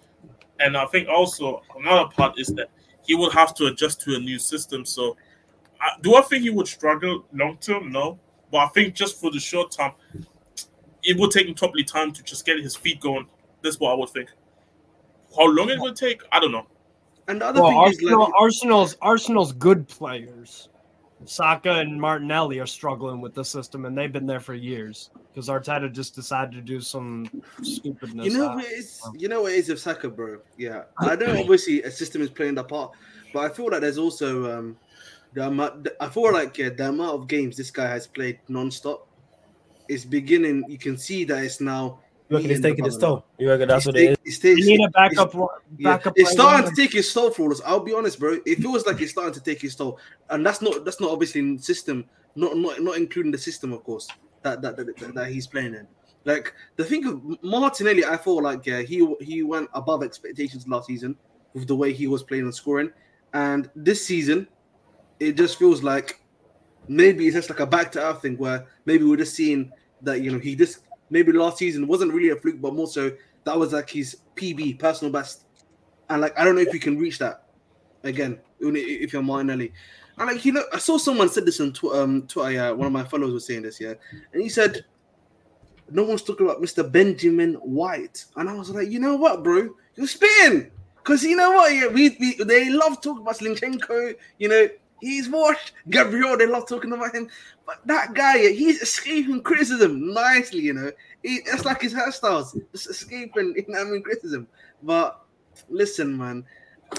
and 0.60 0.76
I 0.78 0.86
think 0.86 1.08
also 1.08 1.62
another 1.78 2.10
part 2.10 2.40
is 2.40 2.48
that 2.50 2.70
he 3.06 3.16
will 3.16 3.32
have 3.32 3.54
to 3.56 3.68
adjust 3.68 4.02
to 4.02 4.16
a 4.16 4.20
new 4.20 4.40
system. 4.40 4.86
So, 4.86 5.18
I, 5.82 5.90
do 6.02 6.16
I 6.16 6.22
think 6.22 6.44
he 6.44 6.50
would 6.50 6.68
struggle 6.68 7.26
long 7.34 7.58
term? 7.58 7.92
No, 7.92 8.20
but 8.52 8.60
I 8.60 8.68
think 8.68 8.94
just 8.94 9.20
for 9.20 9.32
the 9.32 9.40
short 9.40 9.72
term, 9.72 9.92
it 11.04 11.18
will 11.18 11.30
take 11.30 11.48
him 11.48 11.54
probably 11.54 11.84
time 11.84 12.12
to 12.14 12.24
just 12.24 12.46
get 12.46 12.60
his 12.60 12.76
feet 12.76 13.00
going. 13.00 13.28
That's 13.62 13.80
what 13.80 13.92
I 13.92 13.96
would 13.96 14.10
think. 14.10 14.30
How 15.36 15.48
long 15.48 15.70
it 15.70 15.80
will 15.80 15.94
take, 15.94 16.22
I 16.32 16.40
don't 16.40 16.52
know. 16.52 16.68
And 17.28 17.42
the 17.42 17.46
other 17.48 17.62
well, 17.62 17.70
thing 17.70 17.80
Arsenal, 17.80 18.22
is 18.22 18.30
like, 18.30 18.42
Arsenal's 18.42 18.98
Arsenal's 19.02 19.52
good 19.54 19.88
players. 19.88 20.70
Saka 21.26 21.76
and 21.76 22.00
Martinelli 22.00 22.60
are 22.60 22.68
struggling 22.68 23.22
with 23.22 23.34
the 23.34 23.46
system, 23.46 23.86
and 23.86 23.98
they've 23.98 24.12
been 24.12 24.26
there 24.26 24.40
for 24.40 24.54
years 24.54 25.10
because 25.32 25.48
Arteta 25.48 25.92
just 25.92 26.16
decided 26.16 26.52
to 26.54 26.62
do 26.62 26.82
some 26.82 27.30
stupidness. 27.62 28.26
You 28.26 28.38
know 28.38 28.56
what 28.56 28.66
is? 28.66 29.02
You 29.18 29.30
know 29.30 29.44
what 29.44 29.54
is 29.54 29.70
of 29.70 29.80
Saka, 29.80 30.10
bro? 30.10 30.40
Yeah, 30.58 30.84
I 30.98 31.16
know. 31.16 31.40
Obviously, 31.40 31.82
a 31.84 31.92
system 31.92 32.22
is 32.22 32.30
playing 32.30 32.56
that 32.56 32.68
part, 32.68 32.92
but 33.34 33.40
I 33.50 33.54
feel 33.54 33.70
like 33.70 33.82
there's 33.82 33.98
also 33.98 34.60
um, 34.60 34.78
the 35.34 35.48
amount. 35.48 35.88
I 36.00 36.10
feel 36.10 36.34
like 36.34 36.58
yeah, 36.58 36.70
the 36.70 36.90
amount 36.90 37.22
of 37.22 37.28
games 37.28 37.58
this 37.58 37.72
guy 37.72 37.88
has 37.88 38.06
played 38.06 38.40
non-stop 38.50 39.08
is 39.88 40.06
beginning. 40.06 40.66
You 40.68 40.78
can 40.78 40.98
see 40.98 41.24
that 41.26 41.44
it's 41.44 41.62
now 41.62 42.00
you 42.34 42.38
reckon 42.38 42.50
he's 42.50 42.62
taking 42.62 42.86
his 42.86 42.98
toll? 42.98 43.26
You 43.38 43.50
reckon 43.50 43.68
that's 43.68 43.86
what 43.86 43.96
it 43.96 44.20
is? 44.26 44.44
you 44.44 44.66
need 44.66 44.86
a 44.86 44.90
backup. 44.90 45.34
backup 45.80 46.14
yeah, 46.18 46.24
it's 46.24 46.32
starting 46.32 46.70
to 46.70 46.76
take 46.76 46.94
his 46.94 47.12
toll 47.14 47.32
for 47.32 47.52
us. 47.52 47.62
I'll 47.66 47.80
be 47.80 47.94
honest, 47.94 48.20
bro. 48.20 48.40
It 48.46 48.60
feels 48.60 48.86
like 48.86 49.02
it's 49.02 49.12
starting 49.12 49.34
to 49.34 49.42
take 49.42 49.62
his 49.62 49.76
toll, 49.76 50.00
and 50.30 50.46
that's 50.46 50.62
not 50.62 50.84
that's 50.86 51.00
not 51.00 51.12
obviously 51.12 51.42
in 51.42 51.60
system, 51.60 52.06
not 52.36 52.58
not 52.58 52.82
not 52.82 52.98
including 52.98 53.32
the 53.32 53.38
system, 53.38 53.72
of 53.72 53.84
course, 53.84 54.08
that 54.42 54.62
that 54.62 54.78
that, 54.78 55.14
that 55.14 55.30
he's 55.30 55.48
playing 55.48 55.76
in. 55.76 55.88
Like 56.26 56.54
the 56.76 56.84
thing 56.84 57.06
of 57.06 57.22
Martinelli, 57.44 58.06
I 58.06 58.18
feel 58.18 58.42
like 58.42 58.66
yeah, 58.66 58.82
he 58.82 59.14
he 59.22 59.44
went 59.44 59.70
above 59.74 60.04
expectations 60.04 60.68
last 60.68 60.88
season 60.88 61.16
with 61.54 61.68
the 61.68 61.76
way 61.76 61.94
he 61.94 62.08
was 62.08 62.24
playing 62.24 62.46
and 62.46 62.56
scoring, 62.56 62.92
and 63.34 63.70
this 63.76 64.06
season, 64.06 64.48
it 65.20 65.34
just 65.34 65.60
feels 65.60 65.84
like 65.84 66.20
maybe 66.88 67.28
it's 67.28 67.36
just 67.36 67.50
like 67.50 67.60
a 67.60 67.68
back 67.68 67.92
to 67.92 68.02
earth 68.02 68.22
thing 68.22 68.38
where 68.38 68.66
maybe 68.86 69.04
we're 69.04 69.18
just 69.18 69.36
seeing 69.36 69.72
that 70.02 70.22
you 70.22 70.32
know 70.32 70.40
he 70.40 70.56
just 70.56 70.80
maybe 71.14 71.32
last 71.32 71.60
season 71.60 71.88
wasn't 71.88 72.12
really 72.12 72.30
a 72.30 72.36
fluke, 72.36 72.60
but 72.60 72.74
more 72.74 72.88
so 72.88 73.12
that 73.46 73.58
was 73.58 73.72
like 73.72 73.90
his 73.90 74.18
PB, 74.36 74.80
personal 74.80 75.12
best. 75.12 75.46
And 76.10 76.22
like 76.22 76.38
I 76.38 76.44
don't 76.44 76.56
know 76.56 76.62
if 76.62 76.74
you 76.74 76.80
can 76.80 76.98
reach 76.98 77.20
that 77.20 77.46
again 78.04 78.40
if 78.60 79.14
you're 79.14 79.22
Martinelli. 79.22 79.72
And 80.18 80.28
like 80.28 80.44
you 80.44 80.52
know, 80.52 80.64
I 80.74 80.80
saw 80.80 80.98
someone 80.98 81.30
said 81.30 81.46
this 81.46 81.62
on 81.62 81.72
tw- 81.72 81.94
um, 81.94 82.24
Twitter. 82.28 82.52
Yeah, 82.52 82.72
one 82.72 82.88
of 82.88 82.94
my 82.94 83.04
followers 83.04 83.34
was 83.34 83.46
saying 83.46 83.62
this. 83.62 83.80
Yeah, 83.80 83.94
and 84.34 84.42
he 84.42 84.50
said 84.50 84.86
no 85.90 86.04
one's 86.04 86.24
talking 86.24 86.46
about 86.46 86.62
Mr. 86.62 86.90
Benjamin 86.90 87.54
White, 87.56 88.26
and 88.36 88.50
I 88.50 88.54
was 88.54 88.70
like, 88.70 88.90
you 88.90 89.00
know 89.00 89.16
what, 89.16 89.44
bro, 89.44 89.70
you're 89.96 90.08
spitting. 90.08 90.72
Because 90.98 91.24
you 91.24 91.36
know 91.36 91.52
what, 91.52 91.74
yeah, 91.74 91.88
we, 91.88 92.16
we 92.20 92.44
they 92.46 92.70
love 92.70 93.02
talking 93.02 93.24
about 93.24 93.38
Zinchenko, 93.38 94.16
you 94.40 94.48
know, 94.48 94.68
He's 95.04 95.30
washed. 95.30 95.74
Gabriel, 95.90 96.38
they 96.38 96.48
love 96.48 96.66
talking 96.66 96.94
about 96.94 97.14
him. 97.14 97.28
But 97.66 97.86
that 97.86 98.14
guy, 98.14 98.38
he's 98.54 98.82
escaping 98.82 99.42
criticism 99.42 100.14
nicely, 100.14 100.62
you 100.62 100.74
know. 100.74 100.92
He, 101.24 101.42
it's 101.46 101.66
like 101.66 101.82
his 101.82 101.94
hairstyles, 101.94 102.58
just 102.72 102.90
escaping, 102.90 103.54
you 103.56 103.66
know, 103.68 103.82
I 103.82 103.84
mean, 103.84 104.02
criticism. 104.02 104.48
But 104.82 105.20
listen, 105.70 106.18
man. 106.18 106.46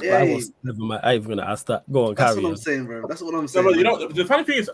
Yeah, 0.03 0.19
I 0.19 0.35
was 0.35 0.53
never 0.63 0.79
mind. 0.79 1.01
I 1.05 1.15
even 1.15 1.29
gonna 1.31 1.51
ask 1.51 1.65
that. 1.67 1.91
Go 1.91 2.09
on, 2.09 2.15
That's 2.15 2.37
what 2.37 2.45
I'm 2.45 2.57
saying, 2.57 2.87
bro. 2.87 3.07
That's 3.07 3.23
what 3.23 3.35
I'm 3.35 3.49
saying. 3.49 3.65
No, 3.65 3.73
you 3.73 3.85
know, 3.85 4.09
the 4.09 4.25
funny 4.25 4.45
thing 4.45 4.59
is, 4.59 4.71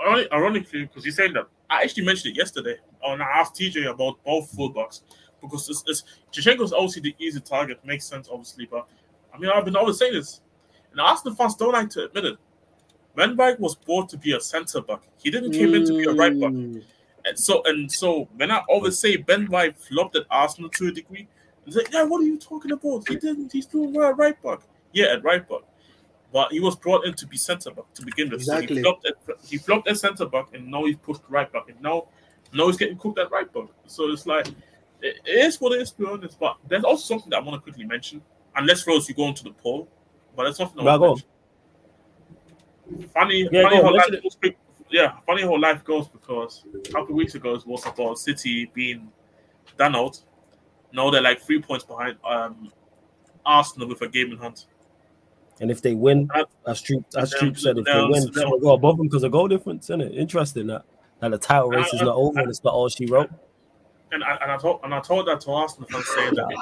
I, 0.00 0.26
ironically, 0.32 0.82
because 0.84 1.04
you're 1.04 1.12
saying 1.12 1.34
that, 1.34 1.48
I 1.68 1.82
actually 1.82 2.04
mentioned 2.04 2.34
it 2.34 2.38
yesterday. 2.38 2.76
And 3.04 3.22
I 3.22 3.26
asked 3.26 3.56
TJ 3.56 3.90
about 3.90 4.22
both 4.24 4.50
fullbacks 4.56 5.02
because 5.40 5.68
it's, 5.68 5.84
it's 5.86 6.04
Zinchenko's 6.32 6.72
obviously 6.72 7.02
the 7.02 7.16
easy 7.18 7.40
target. 7.40 7.84
Makes 7.84 8.06
sense, 8.06 8.28
obviously, 8.30 8.66
but 8.66 8.88
I 9.34 9.38
mean, 9.38 9.50
I've 9.50 9.64
been 9.64 9.76
always 9.76 9.98
saying 9.98 10.14
this, 10.14 10.40
and 10.92 11.00
Arsenal 11.00 11.34
fans 11.34 11.56
don't 11.56 11.72
like 11.72 11.90
to 11.90 12.04
admit 12.04 12.24
it. 12.24 12.38
Van 13.16 13.36
Dijk 13.36 13.60
was 13.60 13.74
brought 13.74 14.08
to 14.10 14.16
be 14.16 14.32
a 14.32 14.40
centre 14.40 14.80
back. 14.80 15.00
He 15.18 15.30
didn't 15.30 15.52
come 15.52 15.60
mm. 15.60 15.76
in 15.76 15.86
to 15.86 15.98
be 15.98 16.04
a 16.04 16.12
right 16.12 16.38
back. 16.38 16.50
Mm. 16.50 16.82
And 17.24 17.38
so 17.38 17.62
and 17.64 17.90
so 17.90 18.28
when 18.36 18.50
I 18.50 18.62
always 18.68 18.98
say 18.98 19.16
Ben 19.16 19.46
White 19.46 19.76
flopped 19.76 20.16
at 20.16 20.24
Arsenal 20.30 20.70
to 20.70 20.88
a 20.88 20.92
degree, 20.92 21.28
it's 21.66 21.76
like, 21.76 21.92
yeah, 21.92 22.02
what 22.02 22.20
are 22.20 22.24
you 22.24 22.38
talking 22.38 22.72
about? 22.72 23.08
He 23.08 23.16
didn't. 23.16 23.52
He's 23.52 23.66
doing 23.66 23.92
well 23.92 24.10
at 24.10 24.16
right 24.16 24.40
back. 24.42 24.60
Yeah, 24.92 25.06
at 25.06 25.22
right 25.22 25.46
back. 25.48 25.60
But 26.32 26.50
he 26.50 26.60
was 26.60 26.74
brought 26.76 27.04
in 27.04 27.14
to 27.14 27.26
be 27.26 27.36
centre 27.36 27.70
back 27.70 27.92
to 27.94 28.04
begin 28.04 28.30
with. 28.30 28.40
Exactly. 28.40 28.68
So 28.68 28.74
he 28.74 28.82
flopped 28.82 29.06
at 29.06 29.14
he 29.46 29.58
flopped 29.58 29.88
at 29.88 29.98
centre 29.98 30.26
back, 30.26 30.46
and 30.54 30.68
now 30.68 30.84
he's 30.84 30.96
pushed 30.96 31.20
right 31.28 31.50
back, 31.52 31.68
and 31.68 31.80
now 31.80 32.08
now 32.52 32.66
he's 32.66 32.76
getting 32.76 32.98
cooked 32.98 33.18
at 33.18 33.30
right 33.30 33.52
back. 33.52 33.68
So 33.86 34.10
it's 34.10 34.26
like 34.26 34.48
it 35.02 35.16
is 35.26 35.60
what 35.60 35.72
it 35.72 35.82
is 35.82 35.92
to 35.92 35.98
be 35.98 36.06
honest. 36.06 36.40
But 36.40 36.56
there's 36.66 36.84
also 36.84 37.14
something 37.14 37.30
that 37.30 37.36
I 37.36 37.40
want 37.42 37.56
to 37.56 37.60
quickly 37.60 37.84
mention. 37.84 38.22
Unless 38.56 38.86
Rose, 38.86 39.08
you 39.08 39.14
go 39.14 39.28
into 39.28 39.44
the 39.44 39.52
poll, 39.52 39.88
but 40.36 40.44
there's 40.44 40.56
something 40.56 40.86
I 40.86 40.96
want 40.96 41.18
to 41.18 41.24
Funny, 43.14 43.48
yeah, 43.50 43.62
funny 43.62 43.76
how 43.76 43.94
life 43.94 44.10
goes, 44.22 44.36
yeah, 44.90 45.16
funny 45.26 45.42
how 45.42 45.58
life 45.58 45.84
goes 45.84 46.08
because 46.08 46.64
a 46.74 46.92
couple 46.92 47.10
of 47.10 47.14
weeks 47.16 47.34
ago 47.34 47.54
it 47.54 47.66
was 47.66 47.84
about 47.86 48.18
City 48.18 48.70
being 48.74 49.10
done 49.78 49.96
out. 49.96 50.20
Now 50.92 51.10
they're 51.10 51.22
like 51.22 51.40
three 51.40 51.60
points 51.60 51.84
behind 51.84 52.16
um, 52.24 52.70
Arsenal 53.44 53.88
with 53.88 54.02
a 54.02 54.08
game 54.08 54.32
in 54.32 54.38
hand. 54.38 54.64
And 55.60 55.70
if 55.70 55.80
they 55.80 55.94
win, 55.94 56.28
as 56.66 56.82
Troop 56.82 57.04
as 57.16 57.30
Troop 57.30 57.58
said, 57.58 57.78
if 57.78 57.84
they 57.84 58.04
win, 58.04 58.30
they'll 58.32 58.58
go 58.58 58.72
above 58.72 58.98
them 58.98 59.06
because 59.06 59.22
of 59.22 59.32
goal 59.32 59.48
difference, 59.48 59.86
isn't 59.86 60.00
it? 60.00 60.14
Interesting 60.14 60.66
that 60.68 60.84
that 61.20 61.30
the 61.30 61.38
title 61.38 61.68
race 61.68 61.92
is 61.94 62.00
not 62.00 62.16
over 62.16 62.40
and 62.40 62.50
it's 62.50 62.64
not 62.64 62.74
all 62.74 62.88
she 62.88 63.06
wrote. 63.06 63.30
And 64.10 64.24
I, 64.24 64.36
and 64.42 64.50
I 64.50 64.56
told 64.58 64.80
and 64.82 64.94
I 64.94 65.00
told 65.00 65.28
that 65.28 65.40
to 65.42 65.52
Arsenal 65.52 65.88
fans 65.88 66.06
saying 66.14 66.34
that 66.34 66.52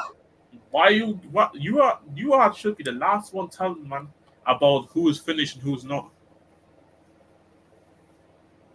why 0.70 0.90
you 0.90 1.18
what 1.32 1.54
you 1.54 1.80
are 1.80 1.98
you 2.14 2.32
are 2.34 2.54
should 2.54 2.76
be 2.76 2.84
the 2.84 2.92
last 2.92 3.32
one 3.32 3.48
telling 3.48 3.88
man 3.88 4.08
about 4.46 4.88
who 4.90 5.08
is 5.08 5.18
finished 5.18 5.56
and 5.56 5.64
who's 5.64 5.84
not. 5.84 6.10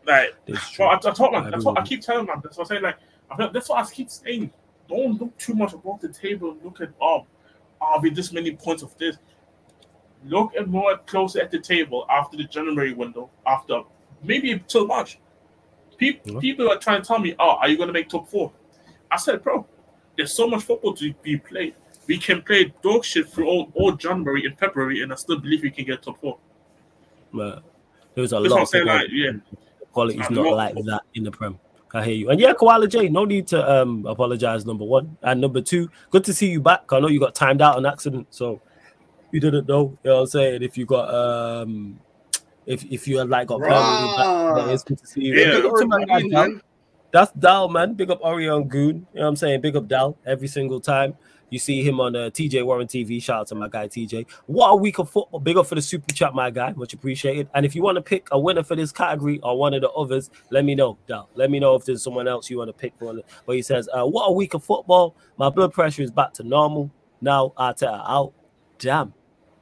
Like, 0.05 0.35
well, 0.77 0.89
I, 0.89 0.95
I, 0.95 0.97
talk, 0.97 1.31
like, 1.31 1.53
I, 1.53 1.57
talk, 1.57 1.79
I 1.79 1.83
keep 1.83 2.01
telling 2.01 2.27
them 2.27 2.39
that's 2.43 2.57
what 2.57 2.65
I'm 2.65 2.67
saying. 2.67 2.83
Like, 2.83 2.97
I 3.29 3.37
feel, 3.37 3.51
that's 3.51 3.69
what 3.69 3.85
I 3.85 3.89
keep 3.89 4.09
saying. 4.09 4.51
Don't 4.87 5.19
look 5.19 5.35
too 5.37 5.55
much 5.55 5.73
above 5.73 6.01
the 6.01 6.09
table. 6.09 6.55
Look 6.63 6.79
at 6.81 6.89
oh, 7.01 7.25
are 7.81 7.99
we 7.99 8.11
this 8.11 8.31
many 8.31 8.51
points 8.55 8.83
of 8.83 8.95
this? 8.97 9.17
Look 10.25 10.55
at 10.55 10.67
more 10.67 10.97
closer 11.05 11.41
at 11.41 11.51
the 11.51 11.59
table 11.59 12.05
after 12.09 12.37
the 12.37 12.43
January 12.43 12.93
window, 12.93 13.29
after 13.45 13.81
maybe 14.23 14.63
till 14.67 14.85
March. 14.85 15.19
People, 15.97 16.41
people 16.41 16.69
are 16.69 16.77
trying 16.77 17.01
to 17.01 17.07
tell 17.07 17.19
me, 17.19 17.35
oh, 17.39 17.51
are 17.51 17.69
you 17.69 17.77
going 17.77 17.87
to 17.87 17.93
make 17.93 18.09
top 18.09 18.29
four? 18.29 18.51
I 19.09 19.17
said, 19.17 19.41
bro, 19.41 19.65
there's 20.17 20.33
so 20.33 20.47
much 20.47 20.63
football 20.63 20.93
to 20.95 21.13
be 21.21 21.37
played. 21.37 21.75
We 22.07 22.17
can 22.17 22.41
play 22.41 22.73
dog 22.83 23.05
shit 23.05 23.29
through 23.29 23.47
all, 23.47 23.71
all 23.73 23.93
January 23.93 24.45
and 24.45 24.57
February, 24.59 25.01
and 25.01 25.11
I 25.11 25.15
still 25.15 25.39
believe 25.39 25.63
we 25.63 25.71
can 25.71 25.85
get 25.85 26.03
top 26.03 26.19
four. 26.19 26.37
But 27.33 27.63
there's 28.13 28.33
a 28.33 28.39
That's 28.39 28.53
lot 28.53 28.73
of 28.73 28.85
like, 28.85 29.07
yeah. 29.11 29.31
Quality 29.95 30.19
is 30.19 30.29
not 30.29 30.53
like 30.55 30.75
that 30.75 31.01
in 31.13 31.23
the 31.23 31.31
Prem. 31.31 31.58
I 31.93 32.03
hear 32.03 32.13
you. 32.13 32.29
And 32.29 32.39
yeah, 32.39 32.53
Koala 32.53 32.88
J, 32.89 33.08
no 33.08 33.23
need 33.23 33.47
to 33.47 33.71
um 33.71 34.05
apologize, 34.05 34.65
number 34.65 34.84
one. 34.84 35.17
And 35.23 35.39
number 35.39 35.62
two, 35.62 35.89
good 36.10 36.25
to 36.25 36.34
see 36.34 36.49
you 36.51 36.60
back. 36.60 36.91
I 36.91 36.99
know 36.99 37.08
you 37.08 37.21
got 37.21 37.34
timed 37.34 37.62
out 37.62 37.77
on 37.77 37.86
accident, 37.86 38.27
so 38.29 38.62
you 39.31 39.39
didn't 39.39 39.67
know, 39.67 39.97
you 40.03 40.10
know 40.10 40.15
what 40.15 40.21
I'm 40.21 40.27
saying? 40.27 40.62
If 40.62 40.77
you 40.77 40.86
got 40.86 41.08
um 41.13 41.97
if 42.65 42.84
if 42.91 43.08
you 43.08 43.17
had 43.19 43.29
like 43.29 43.47
got 43.47 43.62
permanently 43.62 44.17
back, 44.17 44.73
it's 44.73 44.84
good 44.84 44.99
to 44.99 45.08
see 45.08 45.21
you. 45.21 45.36
Yeah. 45.36 45.62
Big 46.19 46.34
up 46.34 46.49
that's 47.12 47.31
Dal, 47.31 47.69
man. 47.69 47.93
Big 47.93 48.12
up 48.12 48.19
Orion 48.21 48.67
Goon. 48.67 49.08
You 49.13 49.19
know 49.19 49.21
what 49.21 49.27
I'm 49.29 49.36
saying? 49.38 49.62
Big 49.62 49.77
up 49.77 49.88
Dal 49.88 50.17
every 50.25 50.49
single 50.49 50.81
time. 50.81 51.15
You 51.55 51.59
see 51.59 51.81
him 51.81 52.01
on 52.01 52.17
uh, 52.17 52.29
TJ 52.31 52.65
Warren 52.65 52.85
TV. 52.85 53.23
Shout 53.23 53.39
out 53.39 53.47
to 53.47 53.55
my 53.55 53.69
guy 53.69 53.87
TJ. 53.87 54.25
What 54.47 54.71
a 54.71 54.75
week 54.75 54.99
of 54.99 55.09
football. 55.09 55.39
Big 55.39 55.55
up 55.55 55.65
for 55.65 55.75
the 55.75 55.81
super 55.81 56.13
chat, 56.13 56.35
my 56.35 56.49
guy. 56.49 56.73
Much 56.73 56.91
appreciated. 56.91 57.47
And 57.53 57.65
if 57.65 57.73
you 57.73 57.81
want 57.81 57.95
to 57.95 58.01
pick 58.01 58.27
a 58.33 58.37
winner 58.37 58.61
for 58.61 58.75
this 58.75 58.91
category 58.91 59.39
or 59.41 59.57
one 59.57 59.73
of 59.73 59.79
the 59.79 59.89
others, 59.91 60.29
let 60.51 60.65
me 60.65 60.75
know, 60.75 60.97
Dal. 61.07 61.29
Let 61.33 61.49
me 61.49 61.61
know 61.61 61.75
if 61.75 61.85
there's 61.85 62.03
someone 62.03 62.27
else 62.27 62.49
you 62.49 62.57
want 62.57 62.67
to 62.67 62.73
pick 62.73 62.91
for. 62.99 63.15
But 63.45 63.55
he 63.55 63.61
says, 63.61 63.87
uh, 63.97 64.05
What 64.05 64.25
a 64.25 64.33
week 64.33 64.53
of 64.53 64.65
football. 64.65 65.15
My 65.37 65.49
blood 65.49 65.71
pressure 65.71 66.01
is 66.01 66.11
back 66.11 66.33
to 66.33 66.43
normal. 66.43 66.91
Now 67.21 67.53
Arteta 67.57 68.03
out. 68.05 68.33
Damn. 68.77 69.13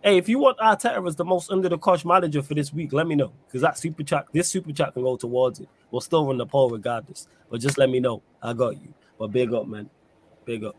Hey, 0.03 0.17
if 0.17 0.27
you 0.27 0.39
want 0.39 0.57
Arteta 0.57 1.07
as 1.07 1.15
the 1.15 1.25
most 1.25 1.51
under 1.51 1.69
the 1.69 1.77
cosh 1.77 2.03
manager 2.03 2.41
for 2.41 2.55
this 2.55 2.73
week, 2.73 2.91
let 2.91 3.05
me 3.05 3.13
know. 3.13 3.33
Because 3.45 3.61
that 3.61 3.77
super 3.77 4.01
chat, 4.01 4.25
this 4.33 4.49
super 4.49 4.71
chat 4.71 4.95
can 4.95 5.03
go 5.03 5.15
towards 5.15 5.59
it. 5.59 5.69
We'll 5.91 6.01
still 6.01 6.25
run 6.25 6.39
the 6.39 6.47
poll 6.47 6.71
regardless. 6.71 7.27
But 7.51 7.61
just 7.61 7.77
let 7.77 7.91
me 7.91 7.99
know. 7.99 8.23
I 8.41 8.53
got 8.53 8.81
you. 8.81 8.95
But 9.19 9.27
big 9.27 9.53
up, 9.53 9.67
man. 9.67 9.91
Big 10.43 10.63
up. 10.63 10.75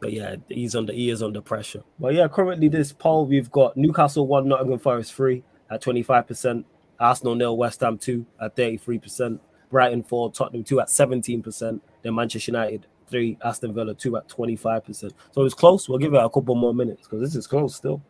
But 0.00 0.12
yeah, 0.12 0.36
he's 0.48 0.74
under 0.74 0.92
he 0.92 1.10
is 1.10 1.22
under 1.22 1.40
pressure. 1.40 1.82
But 1.98 2.14
yeah, 2.14 2.28
currently 2.28 2.68
this 2.68 2.92
poll 2.92 3.26
we've 3.26 3.50
got 3.50 3.76
Newcastle 3.76 4.26
one, 4.26 4.48
Nottingham 4.48 4.78
Forest 4.78 5.12
three 5.14 5.42
at 5.70 5.82
25%, 5.82 6.64
Arsenal 6.98 7.34
nil, 7.34 7.56
West 7.56 7.80
Ham 7.80 7.98
two 7.98 8.26
at 8.40 8.56
33%, 8.56 9.38
Brighton 9.70 10.02
four, 10.02 10.32
Tottenham 10.32 10.64
two 10.64 10.80
at 10.80 10.88
17%, 10.88 11.80
then 12.02 12.14
Manchester 12.14 12.50
United 12.50 12.86
three, 13.08 13.36
Aston 13.44 13.74
Villa 13.74 13.94
two 13.94 14.16
at 14.16 14.28
25%. 14.28 15.12
So 15.32 15.44
it's 15.44 15.54
close. 15.54 15.88
We'll 15.88 15.98
give 15.98 16.14
it 16.14 16.18
a 16.18 16.30
couple 16.30 16.54
more 16.54 16.72
minutes 16.72 17.02
because 17.02 17.20
this 17.20 17.36
is 17.36 17.46
close 17.46 17.74
still. 17.74 18.02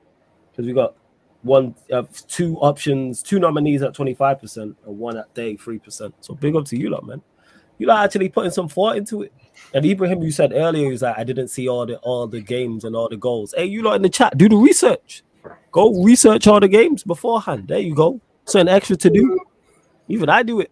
Because 0.52 0.66
we 0.66 0.72
got 0.72 0.94
one 1.42 1.74
uh, 1.92 2.02
two 2.28 2.56
options, 2.58 3.22
two 3.22 3.38
nominees 3.38 3.82
at 3.82 3.94
25% 3.94 4.56
and 4.56 4.76
one 4.84 5.16
at 5.16 5.32
33%. 5.34 6.12
So 6.20 6.34
big 6.34 6.54
up 6.54 6.66
to 6.66 6.78
you 6.78 6.90
lot, 6.90 7.04
man. 7.06 7.22
You 7.80 7.86
lot 7.86 8.04
actually 8.04 8.28
putting 8.28 8.50
some 8.50 8.68
thought 8.68 8.98
into 8.98 9.22
it. 9.22 9.32
And 9.72 9.86
Ibrahim, 9.86 10.22
you 10.22 10.30
said 10.30 10.52
earlier, 10.52 10.92
is 10.92 11.00
that 11.00 11.18
I 11.18 11.24
didn't 11.24 11.48
see 11.48 11.66
all 11.66 11.86
the 11.86 11.96
all 12.00 12.26
the 12.26 12.42
games 12.42 12.84
and 12.84 12.94
all 12.94 13.08
the 13.08 13.16
goals. 13.16 13.54
Hey, 13.56 13.64
you 13.64 13.80
lot 13.80 13.94
in 13.94 14.02
the 14.02 14.10
chat, 14.10 14.36
do 14.36 14.50
the 14.50 14.56
research. 14.56 15.22
Go 15.72 16.02
research 16.02 16.46
all 16.46 16.60
the 16.60 16.68
games 16.68 17.02
beforehand. 17.04 17.68
There 17.68 17.78
you 17.78 17.94
go. 17.94 18.20
Something 18.44 18.68
extra 18.68 18.96
to 18.96 19.08
do. 19.08 19.40
Even 20.08 20.28
I 20.28 20.42
do 20.42 20.60
it. 20.60 20.70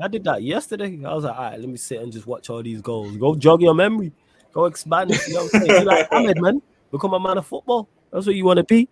I 0.00 0.06
did 0.06 0.22
that 0.24 0.44
yesterday. 0.44 1.00
I 1.04 1.12
was 1.12 1.24
like, 1.24 1.36
all 1.36 1.42
right, 1.42 1.58
let 1.58 1.68
me 1.68 1.76
sit 1.76 2.00
and 2.00 2.12
just 2.12 2.28
watch 2.28 2.48
all 2.50 2.62
these 2.62 2.80
goals. 2.80 3.16
Go 3.16 3.34
jog 3.34 3.60
your 3.60 3.74
memory. 3.74 4.12
Go 4.52 4.66
expand 4.66 5.10
it. 5.10 5.26
You 5.26 5.34
know 5.34 5.44
what 5.44 5.54
I'm 5.56 5.60
saying? 5.60 5.80
You 5.80 5.86
like 5.86 6.12
Ahmed, 6.12 6.40
man. 6.40 6.62
Become 6.92 7.14
a 7.14 7.20
man 7.20 7.38
of 7.38 7.46
football. 7.48 7.88
That's 8.12 8.26
what 8.26 8.36
you 8.36 8.44
want 8.44 8.58
to 8.58 8.64
be. 8.64 8.88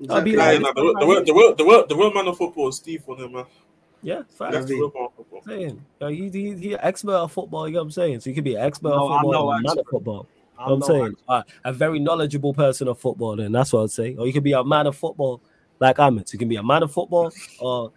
Exactly. 0.00 0.32
Be 0.32 0.36
like, 0.36 0.60
yeah, 0.60 0.66
the, 0.66 0.72
the, 0.74 0.82
the, 0.82 1.24
the, 1.26 1.32
real, 1.32 1.54
the, 1.54 1.64
real, 1.64 1.86
the 1.86 1.96
real 1.96 2.12
man 2.12 2.26
of 2.26 2.36
football 2.36 2.68
is 2.68 2.76
Steve 2.76 3.04
for 3.04 3.16
him, 3.16 3.34
man. 3.34 3.44
Yeah, 4.02 4.22
fact. 4.36 4.52
That's 4.52 4.66
the 4.66 4.74
real 4.74 4.92
man 4.92 5.08
Saying, 5.48 5.84
he, 6.00 6.30
he, 6.30 6.54
he 6.56 6.74
expert 6.76 7.12
of 7.12 7.32
football. 7.32 7.66
You 7.66 7.74
know 7.74 7.80
what 7.80 7.84
I'm 7.86 7.90
saying? 7.92 8.20
So 8.20 8.30
you 8.30 8.34
could 8.34 8.44
be 8.44 8.54
an 8.54 8.62
expert 8.62 8.90
no, 8.90 9.08
of 9.08 9.20
football 9.22 9.60
man 9.60 9.78
of 9.78 9.86
football. 9.90 10.28
I'm, 10.58 10.72
I'm 10.72 10.82
saying 10.82 11.14
uh, 11.28 11.42
a 11.64 11.72
very 11.72 11.98
knowledgeable 11.98 12.52
person 12.52 12.88
of 12.88 12.98
football. 12.98 13.36
Then 13.36 13.52
that's 13.52 13.72
what 13.72 13.84
I'd 13.84 13.90
say. 13.90 14.16
Or 14.16 14.26
you 14.26 14.32
could 14.32 14.42
be 14.42 14.52
a 14.52 14.64
man 14.64 14.86
of 14.86 14.96
football, 14.96 15.40
like 15.78 15.98
I'm. 15.98 16.18
So 16.18 16.32
you 16.32 16.38
can 16.38 16.48
be 16.48 16.56
a 16.56 16.62
man 16.62 16.82
of 16.82 16.92
football 16.92 17.32
or 17.60 17.92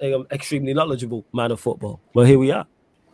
an 0.00 0.26
extremely 0.30 0.74
knowledgeable 0.74 1.24
man 1.32 1.50
of 1.50 1.60
football. 1.60 2.00
Well, 2.12 2.26
here 2.26 2.38
we 2.38 2.50
are. 2.50 2.66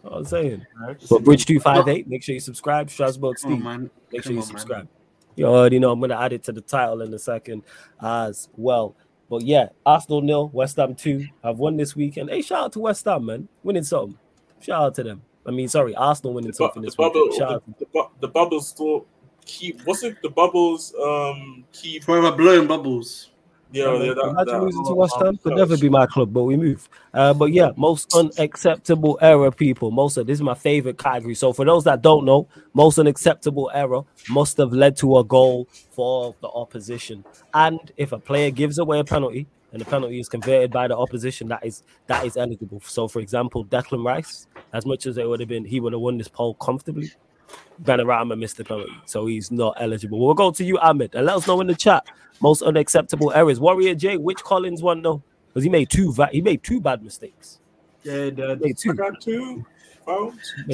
I'm 0.04 0.24
saying. 0.24 0.66
But 1.08 1.24
Bridge 1.24 1.46
two 1.46 1.60
five 1.60 1.86
eight. 1.88 2.08
Make 2.08 2.22
sure 2.22 2.34
you 2.34 2.40
subscribe. 2.40 2.90
Strasbourg 2.90 3.38
Steve. 3.38 3.64
On, 3.64 3.90
make 4.12 4.24
sure 4.24 4.32
you 4.32 4.42
subscribe. 4.42 4.84
Man. 4.84 4.88
You 5.36 5.46
already 5.46 5.78
know 5.78 5.92
I'm 5.92 6.00
gonna 6.00 6.18
add 6.18 6.32
it 6.32 6.42
to 6.44 6.52
the 6.52 6.60
title 6.60 7.02
in 7.02 7.14
a 7.14 7.18
second 7.18 7.62
as 8.00 8.48
well. 8.56 8.96
But 9.30 9.42
yeah, 9.42 9.68
Arsenal 9.86 10.20
nil, 10.20 10.50
West 10.52 10.76
Ham 10.76 10.94
two. 10.94 11.26
I've 11.44 11.58
won 11.58 11.76
this 11.76 11.94
weekend. 11.94 12.28
Hey, 12.30 12.42
shout 12.42 12.64
out 12.64 12.72
to 12.72 12.80
West 12.80 13.04
Ham, 13.04 13.26
man, 13.26 13.48
winning 13.62 13.84
something. 13.84 14.18
Shout 14.60 14.82
out 14.82 14.94
to 14.96 15.04
them. 15.04 15.22
I 15.46 15.52
mean, 15.52 15.68
sorry, 15.68 15.94
Arsenal 15.94 16.34
winning 16.34 16.50
the, 16.50 16.56
something 16.56 16.82
this 16.82 16.96
bubble, 16.96 17.22
weekend. 17.22 17.38
Shout 17.38 17.62
the, 17.78 17.86
the, 17.92 18.04
the 18.20 18.28
bubbles 18.28 18.68
still 18.68 19.06
keep. 19.46 19.80
What's 19.84 20.02
it? 20.02 20.20
The 20.22 20.28
bubbles 20.30 20.92
um 21.00 21.64
keep 21.72 22.04
forever 22.04 22.32
blowing 22.36 22.66
bubbles. 22.66 23.29
Yeah, 23.72 23.94
yeah 23.94 24.14
that, 24.14 24.28
imagine 24.28 24.46
that, 24.46 24.62
losing 24.62 24.85
to 24.85 24.94
West 24.94 25.16
Ham 25.20 25.37
could 25.37 25.56
never 25.56 25.76
be 25.76 25.88
my 25.88 26.06
club, 26.06 26.33
but 26.33 26.42
we 26.42 26.56
move. 26.56 26.88
Uh, 27.14 27.33
but 27.33 27.52
yeah, 27.52 27.70
most 27.76 28.14
unacceptable 28.14 29.18
error, 29.22 29.50
people. 29.50 29.90
Most 29.90 30.16
of 30.16 30.26
this 30.26 30.38
is 30.38 30.42
my 30.42 30.54
favorite 30.54 30.98
category. 30.98 31.35
So 31.35 31.52
for 31.52 31.64
those 31.64 31.85
that 31.85 32.02
don't 32.02 32.24
know, 32.24 32.48
most 32.74 32.98
unacceptable 32.98 33.70
error 33.72 34.02
must 34.28 34.56
have 34.56 34.72
led 34.72 34.96
to 34.98 35.18
a 35.18 35.24
goal 35.24 35.68
for 35.90 36.35
the 36.40 36.48
opposition. 36.48 37.24
And 37.54 37.92
if 37.96 38.12
a 38.12 38.18
player 38.18 38.50
gives 38.50 38.78
away 38.78 38.98
a 38.98 39.04
penalty 39.04 39.46
and 39.72 39.80
the 39.80 39.85
penalty 39.87 40.18
is 40.18 40.28
converted 40.28 40.72
by 40.72 40.88
the 40.88 40.96
opposition, 40.96 41.48
that 41.48 41.64
is 41.64 41.85
that 42.06 42.26
is 42.26 42.37
eligible. 42.37 42.80
So 42.85 43.06
for 43.06 43.20
example, 43.20 43.64
Declan 43.64 44.04
Rice, 44.04 44.48
as 44.72 44.85
much 44.85 45.06
as 45.06 45.16
it 45.16 45.28
would 45.28 45.40
have 45.40 45.48
been, 45.48 45.64
he 45.64 45.78
would 45.78 45.92
have 45.92 46.02
won 46.02 46.18
this 46.18 46.28
poll 46.28 46.54
comfortably. 46.54 47.11
Benrahma 47.82 48.38
missed 48.38 48.58
the 48.58 48.64
penalty, 48.64 48.92
so 49.06 49.26
he's 49.26 49.50
not 49.50 49.76
eligible. 49.80 50.18
We'll 50.18 50.34
go 50.34 50.50
to 50.50 50.64
you, 50.64 50.78
Ahmed, 50.78 51.14
and 51.14 51.26
let 51.26 51.36
us 51.36 51.46
know 51.46 51.60
in 51.60 51.66
the 51.66 51.74
chat 51.74 52.06
most 52.40 52.62
unacceptable 52.62 53.32
errors. 53.32 53.60
Warrior 53.60 53.94
J, 53.94 54.16
which 54.16 54.38
Collins 54.42 54.82
one 54.82 55.02
though? 55.02 55.22
Because 55.48 55.64
he 55.64 55.70
made 55.70 55.90
two 55.90 56.12
va- 56.12 56.30
he 56.32 56.40
made 56.40 56.62
two 56.62 56.80
bad 56.80 57.02
mistakes. 57.02 57.58
Yeah, 58.02 58.26
he 58.26 58.30
made 58.30 58.78
two. 58.78 58.90
I 58.90 58.94
got 58.94 59.20
two. 59.20 59.64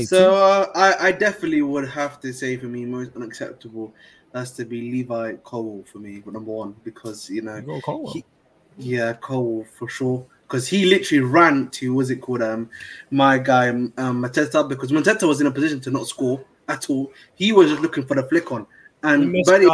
So 0.04 0.34
uh, 0.34 0.66
I, 0.74 1.08
I 1.08 1.12
definitely 1.12 1.62
would 1.62 1.88
have 1.88 2.20
to 2.20 2.32
say 2.32 2.56
for 2.56 2.66
me 2.66 2.84
most 2.84 3.14
unacceptable 3.16 3.92
has 4.34 4.52
to 4.52 4.64
be 4.64 4.80
Levi 4.80 5.34
Colwill 5.44 5.84
for 5.90 5.98
me, 5.98 6.22
number 6.26 6.40
one, 6.50 6.74
because 6.84 7.28
you 7.30 7.42
know 7.42 7.56
you 7.56 7.80
Cole. 7.82 8.12
He, 8.12 8.24
yeah, 8.78 9.12
Cole 9.14 9.66
for 9.78 9.88
sure. 9.88 10.24
Because 10.46 10.68
he 10.68 10.86
literally 10.86 11.22
ran 11.22 11.68
to 11.70 11.94
what's 11.94 12.10
it 12.10 12.20
called? 12.20 12.42
Um, 12.42 12.70
my 13.10 13.38
guy 13.38 13.68
um, 13.68 13.92
Mateta 13.96 14.68
because 14.68 14.92
Mateta 14.92 15.26
was 15.26 15.40
in 15.40 15.46
a 15.46 15.50
position 15.50 15.80
to 15.80 15.90
not 15.90 16.06
score 16.06 16.44
at 16.68 16.88
all. 16.90 17.12
He 17.34 17.52
was 17.52 17.70
just 17.70 17.82
looking 17.82 18.06
for 18.06 18.14
the 18.14 18.22
flick 18.24 18.50
on, 18.52 18.66
and 19.02 19.34
Buddy, 19.44 19.68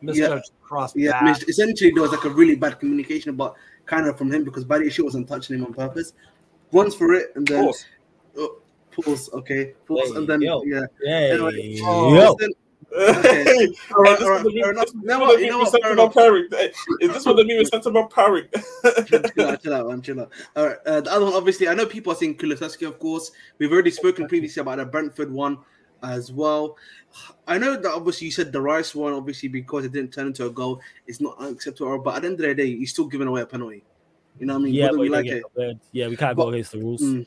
yeah, 0.00 0.40
cross. 0.62 0.94
Yeah, 0.96 1.34
essentially 1.48 1.90
there 1.90 2.02
was 2.02 2.12
like 2.12 2.24
a 2.24 2.30
really 2.30 2.56
bad 2.56 2.78
communication, 2.78 3.34
but 3.36 3.54
kind 3.86 4.06
of 4.06 4.18
from 4.18 4.32
him 4.32 4.44
because 4.44 4.64
Buddy 4.64 4.90
she 4.90 5.02
wasn't 5.02 5.28
touching 5.28 5.56
him 5.56 5.64
on 5.64 5.74
purpose. 5.74 6.12
Once 6.70 6.94
for 6.94 7.14
it, 7.14 7.32
and 7.34 7.46
then 7.46 7.64
pause. 7.64 7.86
Oh, 8.36 8.58
pause 8.90 9.30
okay, 9.32 9.72
pause, 9.86 10.10
hey, 10.10 10.16
and 10.16 10.28
then 10.28 10.40
yo. 10.42 10.62
yeah, 10.64 10.86
yeah, 11.02 11.16
anyway, 11.16 11.78
oh, 11.82 12.36
Okay. 12.90 13.68
all 13.96 14.02
right, 14.02 14.20
all 14.22 14.30
right. 14.30 14.42
Fair 14.42 14.70
enough. 14.70 14.88
Now? 14.94 15.30
You 15.32 15.50
know 15.50 15.58
what? 15.58 15.82
Fair 15.82 15.92
enough. 15.92 16.16
Is 17.00 17.12
this 17.12 17.26
what 17.26 17.36
the 17.36 17.44
meme 17.44 17.58
is 17.58 17.68
sent 17.68 17.86
about 17.86 18.10
pairing? 18.10 18.46
chill 19.06 19.46
out, 19.46 19.62
chill 19.62 19.74
out, 19.74 19.88
man, 19.88 20.02
chill 20.02 20.20
out. 20.20 20.32
All 20.56 20.66
right. 20.66 20.76
Uh, 20.86 21.00
the 21.00 21.12
other 21.12 21.26
one, 21.26 21.34
obviously, 21.34 21.68
I 21.68 21.74
know 21.74 21.86
people 21.86 22.12
are 22.12 22.16
saying 22.16 22.36
Kulusevski, 22.38 22.86
of 22.86 22.98
course. 22.98 23.30
We've 23.58 23.70
already 23.70 23.90
spoken 23.90 24.26
previously 24.26 24.60
about 24.60 24.78
the 24.78 24.86
Brentford 24.86 25.30
one 25.30 25.58
as 26.02 26.32
well. 26.32 26.76
I 27.46 27.58
know 27.58 27.76
that 27.76 27.90
obviously 27.90 28.26
you 28.26 28.32
said 28.32 28.52
the 28.52 28.60
Rice 28.60 28.94
one, 28.94 29.12
obviously 29.12 29.48
because 29.48 29.84
it 29.84 29.92
didn't 29.92 30.12
turn 30.12 30.28
into 30.28 30.46
a 30.46 30.50
goal, 30.50 30.80
it's 31.06 31.20
not 31.20 31.38
unacceptable. 31.38 31.98
But 31.98 32.16
at 32.16 32.22
the 32.22 32.28
end 32.28 32.40
of 32.40 32.46
the 32.46 32.54
day, 32.54 32.76
he's 32.76 32.90
still 32.90 33.06
giving 33.06 33.28
away 33.28 33.42
a 33.42 33.46
penalty. 33.46 33.84
You 34.38 34.46
know 34.46 34.54
what 34.54 34.60
I 34.60 34.64
mean? 34.64 34.74
Yeah, 34.74 34.90
we 34.92 35.08
like 35.08 35.26
it. 35.26 35.42
yeah, 35.92 36.08
we 36.08 36.16
can't 36.16 36.36
but, 36.36 36.44
go 36.44 36.48
against 36.50 36.72
the 36.72 36.78
rules. 36.78 37.02
Mm. 37.02 37.26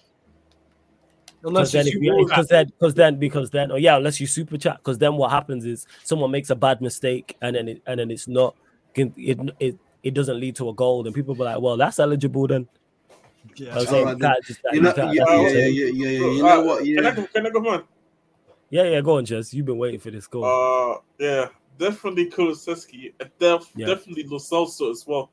Unless 1.44 1.72
then, 1.72 1.86
because 1.86 2.48
then, 2.48 2.68
because 2.68 2.94
then, 2.94 3.16
because 3.18 3.50
then, 3.50 3.72
oh 3.72 3.76
yeah, 3.76 3.98
unless 3.98 4.20
you 4.20 4.28
super 4.28 4.58
chat, 4.58 4.78
because 4.78 5.00
then 5.00 5.16
what 5.16 5.32
happens 5.32 5.66
is 5.66 5.88
someone 6.04 6.30
makes 6.30 6.52
a 6.52 6.56
bad 6.56 6.82
mistake 6.82 7.36
and 7.42 7.56
then 7.56 7.68
it, 7.68 7.82
and 7.88 8.00
then 8.00 8.12
it's 8.12 8.28
not, 8.28 8.56
it 8.94 9.12
it 9.60 9.76
it 10.04 10.14
doesn't 10.14 10.40
lead 10.40 10.56
to 10.58 10.70
a 10.70 10.74
goal, 10.74 11.06
and 11.06 11.16
people 11.16 11.34
be 11.34 11.44
like, 11.44 11.60
well, 11.60 11.78
that's 11.78 12.00
eligible 12.00 12.46
then. 12.48 12.68
Yeah, 13.56 13.80
you 13.80 14.82
know, 14.82 14.94
yeah, 14.96 15.12
yeah, 15.12 15.50
yeah, 15.50 15.66
yeah, 15.68 15.86
yeah, 15.90 16.10
You 16.10 16.44
know 16.44 16.64
what? 16.64 16.86
Yeah. 16.86 17.12
Can 17.12 17.24
I, 17.24 17.26
can 17.26 17.48
I 17.48 17.50
go 17.50 17.70
on? 17.70 17.84
Yeah, 18.72 18.84
yeah, 18.84 19.02
go 19.02 19.18
on, 19.18 19.26
Jess. 19.26 19.54
You've 19.54 19.66
been 19.66 19.78
waiting 19.78 20.00
for 20.00 20.12
this 20.12 20.28
goal. 20.28 20.46
Uh, 20.46 21.02
yeah, 21.20 21.48
definitely 21.78 22.30
Kulusevski. 22.30 23.14
Def, 23.38 23.70
yeah. 23.76 23.86
Definitely 23.86 24.24
Lo 24.24 24.40
Celso 24.40 24.90
as 24.90 25.06
well. 25.06 25.30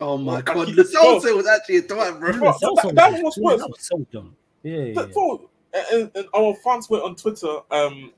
Oh 0.00 0.16
my 0.16 0.32
well, 0.32 0.42
god, 0.42 0.68
Lo 0.76 0.82
Celso 0.82 1.36
was 1.36 1.46
actually 1.46 1.76
a 1.76 1.82
threat, 1.82 2.18
bro. 2.18 2.32
bro 2.32 2.52
that, 2.52 2.92
that, 2.94 3.22
was 3.22 3.38
worse. 3.38 3.60
That 3.60 3.68
was 3.68 3.86
so 3.86 4.06
dumb. 4.10 4.34
Yeah, 4.62 4.84
yeah. 4.84 5.02
and, 5.92 6.10
and, 6.14 6.26
our 6.34 6.54
fans 6.64 6.88
were 6.88 7.02
on 7.02 7.14
Twitter 7.14 7.58
um, 7.70 8.10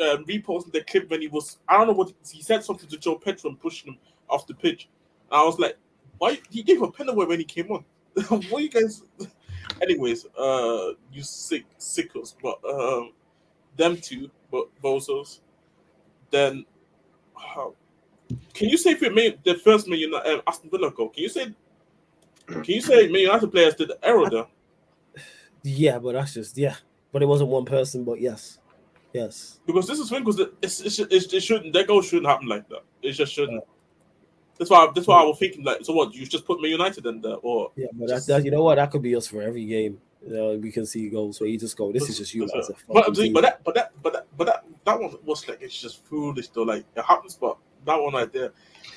uh, 0.00 0.16
reposting 0.28 0.72
the 0.72 0.82
clip 0.82 1.08
when 1.08 1.20
he 1.20 1.28
was 1.28 1.58
I 1.68 1.78
don't 1.78 1.86
know 1.86 1.92
what 1.92 2.12
he 2.28 2.42
said 2.42 2.64
something 2.64 2.88
to 2.88 2.96
João 2.96 3.22
Pedro 3.22 3.50
and 3.50 3.60
pushing 3.60 3.92
him 3.92 3.98
off 4.28 4.46
the 4.48 4.54
pitch. 4.54 4.88
And 5.30 5.40
I 5.40 5.44
was 5.44 5.58
like, 5.60 5.76
why 6.18 6.40
he 6.50 6.64
gave 6.64 6.82
a 6.82 6.90
pen 6.90 7.08
away 7.08 7.26
when 7.26 7.38
he 7.38 7.44
came 7.44 7.70
on? 7.70 7.84
what 8.50 8.62
you 8.62 8.70
guys? 8.70 9.02
Anyways, 9.82 10.26
uh, 10.36 10.92
you 11.12 11.22
sick 11.22 11.64
sickles, 11.78 12.36
but 12.42 12.58
um, 12.68 13.12
them 13.76 13.96
two, 13.96 14.30
but 14.50 14.68
Bozos. 14.82 15.40
Then, 16.30 16.64
how? 17.36 17.74
Can 18.52 18.68
you 18.68 18.76
say 18.76 18.94
for 18.94 19.10
me 19.10 19.38
the 19.44 19.54
first 19.56 19.86
Man 19.86 19.98
United 19.98 20.34
um, 20.34 20.42
Aston 20.46 20.70
Villa 20.70 20.90
goal? 20.90 21.10
Can 21.10 21.22
you 21.22 21.28
say? 21.28 21.54
Can 22.46 22.64
you 22.66 22.80
say 22.80 23.08
Man 23.08 23.22
United 23.22 23.50
players 23.50 23.74
did 23.74 23.88
the 23.88 23.98
error 24.02 24.28
there? 24.30 24.46
Yeah, 25.62 25.98
but 25.98 26.12
that's 26.12 26.34
just 26.34 26.58
yeah. 26.58 26.76
But 27.12 27.22
it 27.22 27.26
wasn't 27.26 27.50
one 27.50 27.64
person. 27.64 28.04
But 28.04 28.20
yes, 28.20 28.58
yes. 29.12 29.60
Because 29.66 29.86
this 29.86 29.98
is 29.98 30.08
thing 30.08 30.24
because 30.24 30.40
it's, 30.62 30.80
it's, 30.80 30.98
it's, 30.98 31.32
it 31.32 31.42
shouldn't 31.42 31.72
that 31.72 31.86
goal 31.86 32.02
shouldn't 32.02 32.26
happen 32.26 32.48
like 32.48 32.68
that. 32.68 32.82
It 33.02 33.12
just 33.12 33.32
shouldn't. 33.32 33.62
Yeah. 33.62 33.70
That's 34.58 34.70
why. 34.70 34.90
That's 34.94 35.06
why 35.06 35.20
I 35.20 35.24
was 35.24 35.38
thinking 35.38 35.64
like, 35.64 35.84
so 35.84 35.92
what? 35.92 36.14
You 36.14 36.26
just 36.26 36.44
put 36.44 36.60
Man 36.60 36.70
United 36.70 37.06
in 37.06 37.20
there, 37.20 37.36
or 37.42 37.70
yeah, 37.76 37.86
but 37.92 38.08
that's 38.08 38.26
that, 38.26 38.44
you 38.44 38.50
know 38.50 38.62
what? 38.62 38.76
That 38.76 38.90
could 38.90 39.02
be 39.02 39.16
us 39.16 39.26
for 39.26 39.42
every 39.42 39.64
game. 39.64 40.00
You 40.26 40.32
know, 40.34 40.54
we 40.56 40.72
can 40.72 40.86
see 40.86 41.08
goals 41.08 41.40
where 41.40 41.48
you 41.48 41.58
just 41.58 41.76
go, 41.76 41.92
this 41.92 42.08
is 42.08 42.18
just 42.18 42.32
you 42.34 42.44
as 42.44 42.50
a 42.70 42.72
But, 42.88 43.06
fucking 43.06 43.32
but, 43.32 43.42
that, 43.42 43.62
but 43.64 43.74
that, 43.74 43.92
but 44.02 44.12
that, 44.14 44.26
but 44.36 44.44
that, 44.46 44.64
that 44.84 45.00
one 45.00 45.16
was 45.24 45.46
like 45.48 45.60
it's 45.60 45.78
just 45.78 46.04
foolish 46.06 46.48
though. 46.48 46.62
Like 46.62 46.84
it 46.96 47.04
happens, 47.04 47.34
but 47.34 47.58
that 47.84 48.00
one 48.00 48.14
right 48.14 48.32
there. 48.32 48.52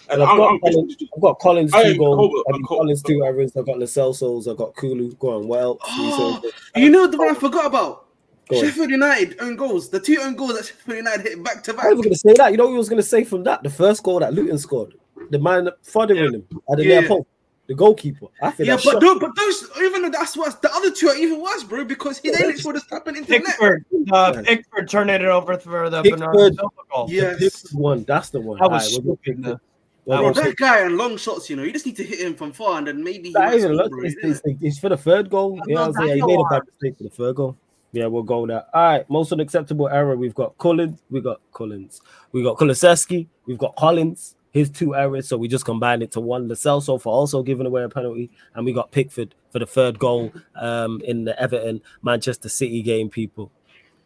And 0.09 0.23
I've 0.23 0.29
I'm, 0.29 0.37
got 0.37 0.51
I'm, 0.53 0.59
Collins, 0.61 0.95
I've 1.15 1.21
got 1.21 1.39
Collins 1.39 1.73
I 1.73 1.83
two 1.83 1.97
goals. 1.97 2.43
Uh, 2.47 2.53
I've 2.55 2.61
got 2.61 2.67
Collins 2.67 3.03
uh, 3.03 3.07
two 3.07 3.25
errors. 3.25 3.57
I've 3.57 3.65
got 3.65 3.77
Lo 3.77 3.85
Celso's. 3.85 4.47
I've 4.47 4.57
got 4.57 4.75
Kulu 4.75 5.15
going 5.15 5.47
well. 5.47 5.79
you 5.97 6.43
uh, 6.75 6.89
know 6.89 7.07
the 7.07 7.17
one 7.17 7.29
I 7.29 7.33
forgot 7.33 7.65
about? 7.65 8.07
Go 8.49 8.57
on. 8.57 8.63
Sheffield 8.63 8.89
United 8.89 9.35
own 9.41 9.57
goals. 9.57 9.89
The 9.89 9.99
two 9.99 10.17
own 10.21 10.35
goals 10.35 10.55
that 10.55 10.65
Sheffield 10.65 10.97
United 10.97 11.23
hit 11.23 11.43
back 11.43 11.63
to 11.63 11.73
back. 11.73 11.85
I 11.85 11.89
back. 11.89 11.97
was 11.97 12.05
going 12.05 12.13
to 12.13 12.19
say 12.19 12.33
that. 12.37 12.51
You 12.51 12.57
know 12.57 12.65
what 12.65 12.71
he 12.71 12.77
was 12.77 12.89
going 12.89 13.01
to 13.01 13.07
say 13.07 13.23
from 13.25 13.43
that? 13.43 13.63
The 13.63 13.69
first 13.69 14.03
goal 14.03 14.19
that 14.19 14.33
Luton 14.33 14.57
scored, 14.57 14.95
the 15.29 15.39
man 15.39 15.69
following 15.83 16.33
him 16.33 16.47
at 16.71 16.77
the 16.77 16.85
Yeah. 16.85 16.99
near 17.01 17.09
post, 17.09 17.27
the 17.67 17.75
goalkeeper. 17.75 18.27
I 18.41 18.51
feel 18.51 18.65
Yeah, 18.65 18.75
like 18.75 18.83
but 18.85 19.01
no, 19.01 19.19
but 19.19 19.35
those 19.35 19.69
even 19.81 20.01
though 20.03 20.09
that's 20.09 20.35
worse, 20.37 20.55
the 20.55 20.73
other 20.73 20.91
two 20.91 21.09
are 21.09 21.15
even 21.15 21.41
worse, 21.41 21.63
bro, 21.63 21.83
because 21.85 22.17
he 22.19 22.31
didn't 22.31 22.63
would 22.65 22.75
have 22.75 22.89
happened 22.89 23.17
into 23.17 23.29
the 23.29 23.39
net. 23.39 23.45
Pickford, 23.47 23.85
uh, 24.11 24.33
Yeah. 24.35 24.41
Pickford 24.43 24.89
turned 24.89 25.09
it 25.11 25.21
over 25.25 25.57
for 25.57 25.89
the 25.89 26.01
Pickford. 26.01 26.19
Bernardo 26.21 26.55
Silva 26.55 26.69
goal. 26.93 27.07
Yes. 27.09 27.73
one. 27.73 28.03
That's 28.05 28.29
the 28.29 28.39
one. 28.39 28.57
That 28.59 28.71
was 28.71 28.93
Alright, 28.95 29.19
stupid, 29.21 29.45
uh, 29.47 29.57
We'll 30.05 30.19
Bro, 30.19 30.33
that 30.33 30.43
Pickford. 30.43 30.57
guy 30.57 30.79
and 30.85 30.95
long 30.97 31.17
shots, 31.17 31.49
you 31.49 31.57
know, 31.57 31.63
you 31.63 31.73
just 31.73 31.85
need 31.85 31.97
to 31.97 32.03
hit 32.05 32.19
him 32.21 32.33
from 32.35 32.53
far, 32.53 32.77
and 32.77 32.87
then 32.87 33.03
maybe 33.03 33.27
he 33.27 33.33
That 33.33 33.51
might 33.51 33.55
even 33.59 33.73
look, 33.73 33.91
bro. 33.91 34.03
it's, 34.03 34.15
it's, 34.23 34.41
it's 34.61 34.79
for 34.79 34.87
the 34.87 34.95
third 34.95 35.29
goal. 35.29 35.59
Yeah, 35.67 35.75
know 35.75 35.83
I'm 35.83 35.93
saying? 35.93 36.15
He 36.15 36.21
made 36.25 36.39
a 36.39 36.43
bad 36.49 36.61
mistake 36.65 36.97
for 36.97 37.03
the 37.03 37.09
third 37.09 37.35
goal. 37.35 37.57
Yeah, 37.91 38.05
we'll 38.07 38.23
go 38.23 38.47
there. 38.47 38.63
All 38.73 38.83
right, 38.83 39.09
most 39.09 39.33
unacceptable 39.33 39.89
error. 39.89 40.15
We've 40.15 40.33
got 40.35 40.57
Collins, 40.57 41.01
we 41.09 41.19
got 41.19 41.41
Collins, 41.51 41.99
we 42.31 42.41
got 42.43 42.57
Kulusevski, 42.57 43.27
we've 43.47 43.57
got 43.57 43.75
Collins, 43.75 44.35
his 44.51 44.69
two 44.69 44.95
errors. 44.95 45.27
So 45.27 45.37
we 45.37 45.47
just 45.47 45.65
combined 45.65 46.03
it 46.03 46.11
to 46.11 46.19
one. 46.19 46.47
Lo 46.47 46.55
Celso 46.55 46.99
for 47.01 47.13
also 47.13 47.43
giving 47.43 47.65
away 47.65 47.83
a 47.83 47.89
penalty, 47.89 48.29
and 48.55 48.65
we 48.65 48.73
got 48.73 48.91
Pickford 48.91 49.35
for 49.51 49.59
the 49.59 49.65
third 49.65 49.99
goal 49.99 50.31
um, 50.55 51.01
in 51.05 51.25
the 51.25 51.39
Everton 51.39 51.81
Manchester 52.01 52.49
City 52.49 52.81
game. 52.81 53.09
People, 53.09 53.51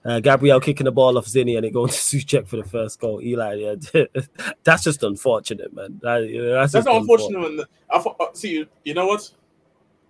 uh, 0.04 0.20
Gabriel 0.20 0.60
kicking 0.60 0.86
the 0.86 0.92
ball 0.92 1.18
off 1.18 1.26
Zinny 1.26 1.58
and 1.58 1.66
it 1.66 1.74
going 1.74 1.90
to 1.92 1.96
Souček 1.96 2.48
for 2.48 2.58
the 2.58 2.64
first 2.64 3.00
goal. 3.00 3.22
Eli, 3.22 3.54
yeah, 3.56 4.06
that's 4.64 4.84
just 4.84 5.04
unfortunate, 5.04 5.74
man. 5.74 6.00
That- 6.02 6.28
you 6.28 6.44
know, 6.44 6.54
that's 6.54 6.74
That's 6.74 6.86
just 6.86 6.94
not 6.94 7.02
unfortunate. 7.02 7.40
When 7.40 7.60
I 7.90 7.98
uh, 7.98 8.26
see, 8.34 8.52
you, 8.52 8.68
you 8.84 8.94
know 8.94 9.08
what? 9.08 9.30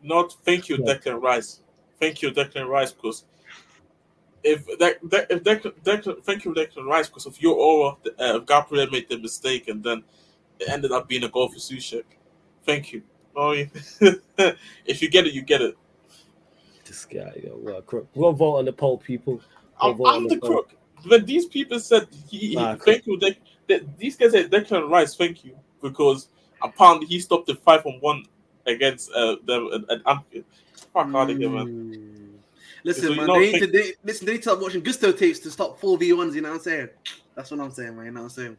Not 0.03 0.35
thank 0.43 0.69
you, 0.69 0.77
Yeah. 0.83 0.95
Declan 0.95 1.21
Rice. 1.21 1.59
Thank 1.99 2.21
you, 2.21 2.31
Declan 2.31 2.67
Rice, 2.67 2.91
because 2.91 3.25
if 4.43 4.65
that, 4.79 4.97
that 5.03 5.29
if 5.29 5.43
Declan, 5.43 5.73
Declan, 5.83 6.23
thank 6.23 6.45
you, 6.45 6.53
Declan 6.53 6.85
Rice, 6.85 7.07
because 7.07 7.27
if 7.27 7.41
your 7.41 7.55
aura, 7.55 7.95
uh, 8.19 8.39
if 8.39 8.45
Gabriel 8.47 8.89
made 8.89 9.07
the 9.09 9.19
mistake 9.19 9.67
and 9.67 9.83
then 9.83 10.03
it 10.61 10.69
ended 10.69 10.91
up 10.91 11.07
being 11.07 11.23
a 11.23 11.29
goal 11.29 11.49
for 11.49 11.57
Souček, 11.57 12.03
thank 12.65 12.93
you. 12.93 13.01
Oh, 13.35 13.51
if 14.85 15.01
you 15.01 15.09
get 15.09 15.25
it, 15.27 15.33
you 15.33 15.41
get 15.41 15.61
it. 15.61 15.77
This 16.85 17.05
guy, 17.05 17.31
yo, 17.43 17.51
what 17.51 17.77
a 17.77 17.81
crook. 17.81 18.07
We'll 18.13 18.33
vote 18.33 18.57
on 18.57 18.65
the 18.65 18.73
poll, 18.73 18.97
people. 18.97 19.41
I'm, 19.79 19.97
We'll 19.97 19.97
vote 19.97 20.07
on 20.07 20.15
I'm 20.23 20.27
the 20.27 20.37
poll. 20.37 20.49
crook. 20.49 20.69
When 21.07 21.25
these 21.25 21.45
people 21.45 21.79
said, 21.79 22.07
he, 22.29 22.37
he- 22.49 22.55
Nah, 22.55 22.75
thank 22.75 23.05
you, 23.07 23.17
Dec- 23.17 23.37
that 23.67 23.97
these 23.97 24.15
guys 24.17 24.31
said 24.31 24.51
Declan 24.51 24.89
Rice, 24.89 25.15
thank 25.15 25.43
you, 25.45 25.57
because 25.81 26.27
apparently 26.61 27.07
he 27.07 27.19
stopped 27.19 27.47
the 27.47 27.55
five 27.55 27.85
on 27.85 27.97
one 28.01 28.25
against 28.67 29.11
uh, 29.13 29.37
them 29.45 29.85
at, 29.89 30.01
Anfield. 30.05 30.45
Fuck 30.93 31.07
out 31.15 31.29
of 31.31 31.37
here, 31.37 31.49
man. 31.49 31.67
Mm. 31.67 32.27
Listen, 32.83 33.03
So 33.09 33.15
man, 33.15 33.27
they 33.27 33.39
need 33.39 33.51
think- 33.59 33.63
to 33.63 33.71
they, 33.71 33.93
listen. 34.03 34.25
They 34.25 34.31
need 34.33 34.37
to 34.39 34.43
start 34.43 34.61
watching 34.61 34.81
Gusto 34.81 35.11
tapes 35.13 35.39
to 35.39 35.51
stop 35.51 35.79
four 35.79 35.97
v 35.97 36.11
ones. 36.13 36.35
You 36.35 36.41
know 36.41 36.49
what 36.49 36.55
I'm 36.57 36.61
saying? 36.61 36.89
That's 37.35 37.49
what 37.51 37.59
I'm 37.61 37.71
saying, 37.71 37.95
man. 37.95 38.05
You 38.05 38.11
know 38.11 38.21
what 38.23 38.25
I'm 38.25 38.29
saying? 38.31 38.57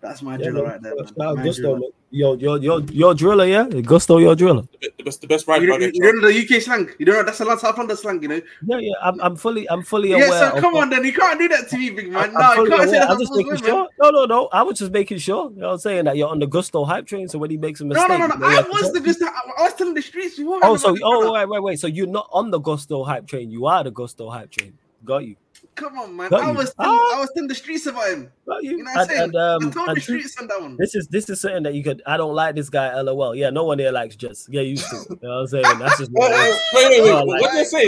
That's 0.00 0.22
my 0.22 0.32
Yeah, 0.36 0.50
driller 0.50 0.62
man. 0.62 0.70
right 0.72 0.82
there, 0.82 0.94
man. 0.94 1.06
Shout 1.06 1.20
out 1.20 1.36
My 1.36 1.42
Gusto, 1.44 1.62
driller. 1.62 1.92
Yo, 2.10 2.34
yo, 2.36 2.54
yo, 2.54 2.78
yo, 2.90 3.12
driller, 3.12 3.44
yeah. 3.44 3.64
Gusto, 3.82 4.16
your 4.18 4.34
driller. 4.36 4.62
The, 4.80 4.90
the 4.96 5.04
best, 5.04 5.20
the 5.20 5.26
best 5.26 5.46
right 5.48 5.60
You, 5.60 5.74
you, 5.74 5.90
you 5.92 6.00
don't 6.00 6.20
know 6.22 6.28
the 6.32 6.38
UK 6.56 6.62
slang. 6.62 6.88
You 6.98 7.04
don't 7.04 7.16
know 7.16 7.22
that's 7.24 7.40
a 7.40 7.44
lot 7.44 7.60
South 7.60 7.76
London 7.76 7.96
slang, 7.96 8.22
you 8.22 8.28
know. 8.28 8.40
Yeah, 8.64 8.78
yeah. 8.78 8.94
I'm, 9.02 9.20
I'm 9.20 9.36
fully, 9.36 9.68
I'm 9.68 9.82
fully 9.82 10.10
Yeah, 10.10 10.26
aware. 10.26 10.52
so 10.52 10.60
come 10.60 10.72
what- 10.74 10.84
on, 10.84 10.90
then 10.90 11.04
you 11.04 11.12
can't 11.12 11.38
do 11.38 11.48
that 11.48 11.68
to 11.68 11.76
me, 11.76 11.90
big 11.90 12.10
man. 12.12 12.28
I'm 12.36 12.56
No, 12.56 12.62
you 12.62 12.70
can't 12.70 12.88
say 12.88 12.98
that. 13.00 13.10
I'm 13.10 13.18
just 13.18 13.32
making 13.34 13.56
sure. 13.56 13.88
No, 14.00 14.10
no, 14.10 14.24
no. 14.24 14.48
I 14.52 14.62
was 14.62 14.78
just 14.78 14.92
making 14.92 15.18
sure. 15.18 15.50
You 15.50 15.56
know 15.60 15.66
what 15.66 15.72
I'm 15.74 15.78
saying? 15.80 16.04
That 16.04 16.16
you're 16.16 16.28
on 16.30 16.38
the 16.38 16.46
Gusto 16.46 16.84
hype 16.84 17.06
train. 17.06 17.28
So 17.28 17.38
when 17.38 17.50
he 17.50 17.56
makes 17.56 17.80
a 17.80 17.84
mistake, 17.84 18.08
no, 18.08 18.16
no, 18.16 18.26
no. 18.28 18.34
you 18.34 18.40
know, 18.40 18.46
I 18.46 18.50
you 18.50 18.56
have 18.56 18.66
to 18.66 18.72
was 18.72 18.92
the. 18.92 19.00
Gusto. 19.00 19.26
I 19.26 19.62
was 19.64 19.74
telling 19.74 19.94
the 19.94 20.02
streets. 20.02 20.38
You 20.38 20.58
Oh, 20.62 20.76
so 20.76 20.96
oh, 21.02 21.32
wait, 21.32 21.48
wait, 21.48 21.62
wait. 21.62 21.78
So 21.80 21.88
you're 21.88 22.06
not 22.06 22.28
on 22.32 22.50
the 22.50 22.58
Gusto 22.60 23.02
hype 23.04 23.26
train. 23.26 23.50
You 23.50 23.66
are 23.66 23.82
the 23.84 23.90
Gusto 23.90 24.30
hype 24.30 24.50
train. 24.50 24.78
Got 25.04 25.24
you. 25.26 25.36
Come 25.78 25.98
on, 25.98 26.16
man. 26.16 26.30
Got 26.30 26.42
I 26.42 26.50
you. 26.50 26.56
was 26.58 26.74
telling, 26.74 26.98
Ah. 27.00 27.16
I 27.16 27.20
was 27.20 27.30
telling 27.34 27.48
the 27.48 27.54
streets 27.54 27.86
about 27.86 28.08
him. 28.08 28.30
You. 28.60 28.70
You 28.72 28.76
know 28.78 28.84
what 28.84 28.96
I'm 28.96 29.00
and, 29.00 29.08
saying? 29.10 29.22
and, 29.22 29.36
um, 29.36 29.66
I 29.66 29.70
told 29.70 29.96
the 29.96 30.00
streets 30.00 30.36
on 30.40 30.46
that 30.48 30.60
one. 30.60 30.76
This 30.78 30.94
is 30.94 31.06
this 31.08 31.28
is 31.30 31.40
something 31.40 31.62
that 31.62 31.74
you 31.74 31.82
could. 31.82 32.02
I 32.06 32.16
don't 32.16 32.34
like 32.34 32.54
this 32.54 32.68
guy. 32.68 32.92
LOL. 33.00 33.34
Yeah, 33.34 33.50
no 33.50 33.64
one 33.64 33.78
here 33.78 33.92
likes 33.92 34.16
Jess. 34.16 34.46
Get 34.48 34.66
used 34.66 34.88
to 34.90 34.96
it. 34.96 35.06
You 35.10 35.18
know 35.22 35.28
what 35.28 35.40
I'm 35.40 35.46
saying? 35.46 35.78
That's 35.78 35.98
just. 35.98 36.10
Wait, 36.12 36.30
what 36.30 36.32
it 36.32 36.60
wait, 36.74 36.90
wait, 36.90 36.90
wait, 36.90 37.02
wait. 37.02 37.10
Oh, 37.12 37.24
what 37.24 37.42
like- 37.42 37.52
did 37.52 37.60
I 37.60 37.64
say? 37.64 37.84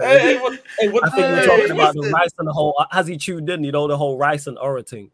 Hey, 0.00 0.18
hey, 0.18 0.38
what, 0.40 0.60
hey, 0.78 0.88
what, 0.88 1.04
I 1.04 1.10
think 1.10 1.20
we're 1.22 1.36
Hey, 1.40 1.46
talking 1.46 1.70
about 1.70 1.94
the 1.94 2.00
listen. 2.00 2.14
rice 2.14 2.30
and 2.38 2.48
the 2.48 2.52
whole. 2.52 2.86
Has 2.90 3.06
he 3.06 3.16
tuned 3.16 3.48
in? 3.50 3.64
You 3.64 3.72
know 3.72 3.86
the 3.88 3.96
whole 3.96 4.18
rice 4.18 4.46
and 4.46 4.58
aura 4.58 4.82
thing. 4.82 5.10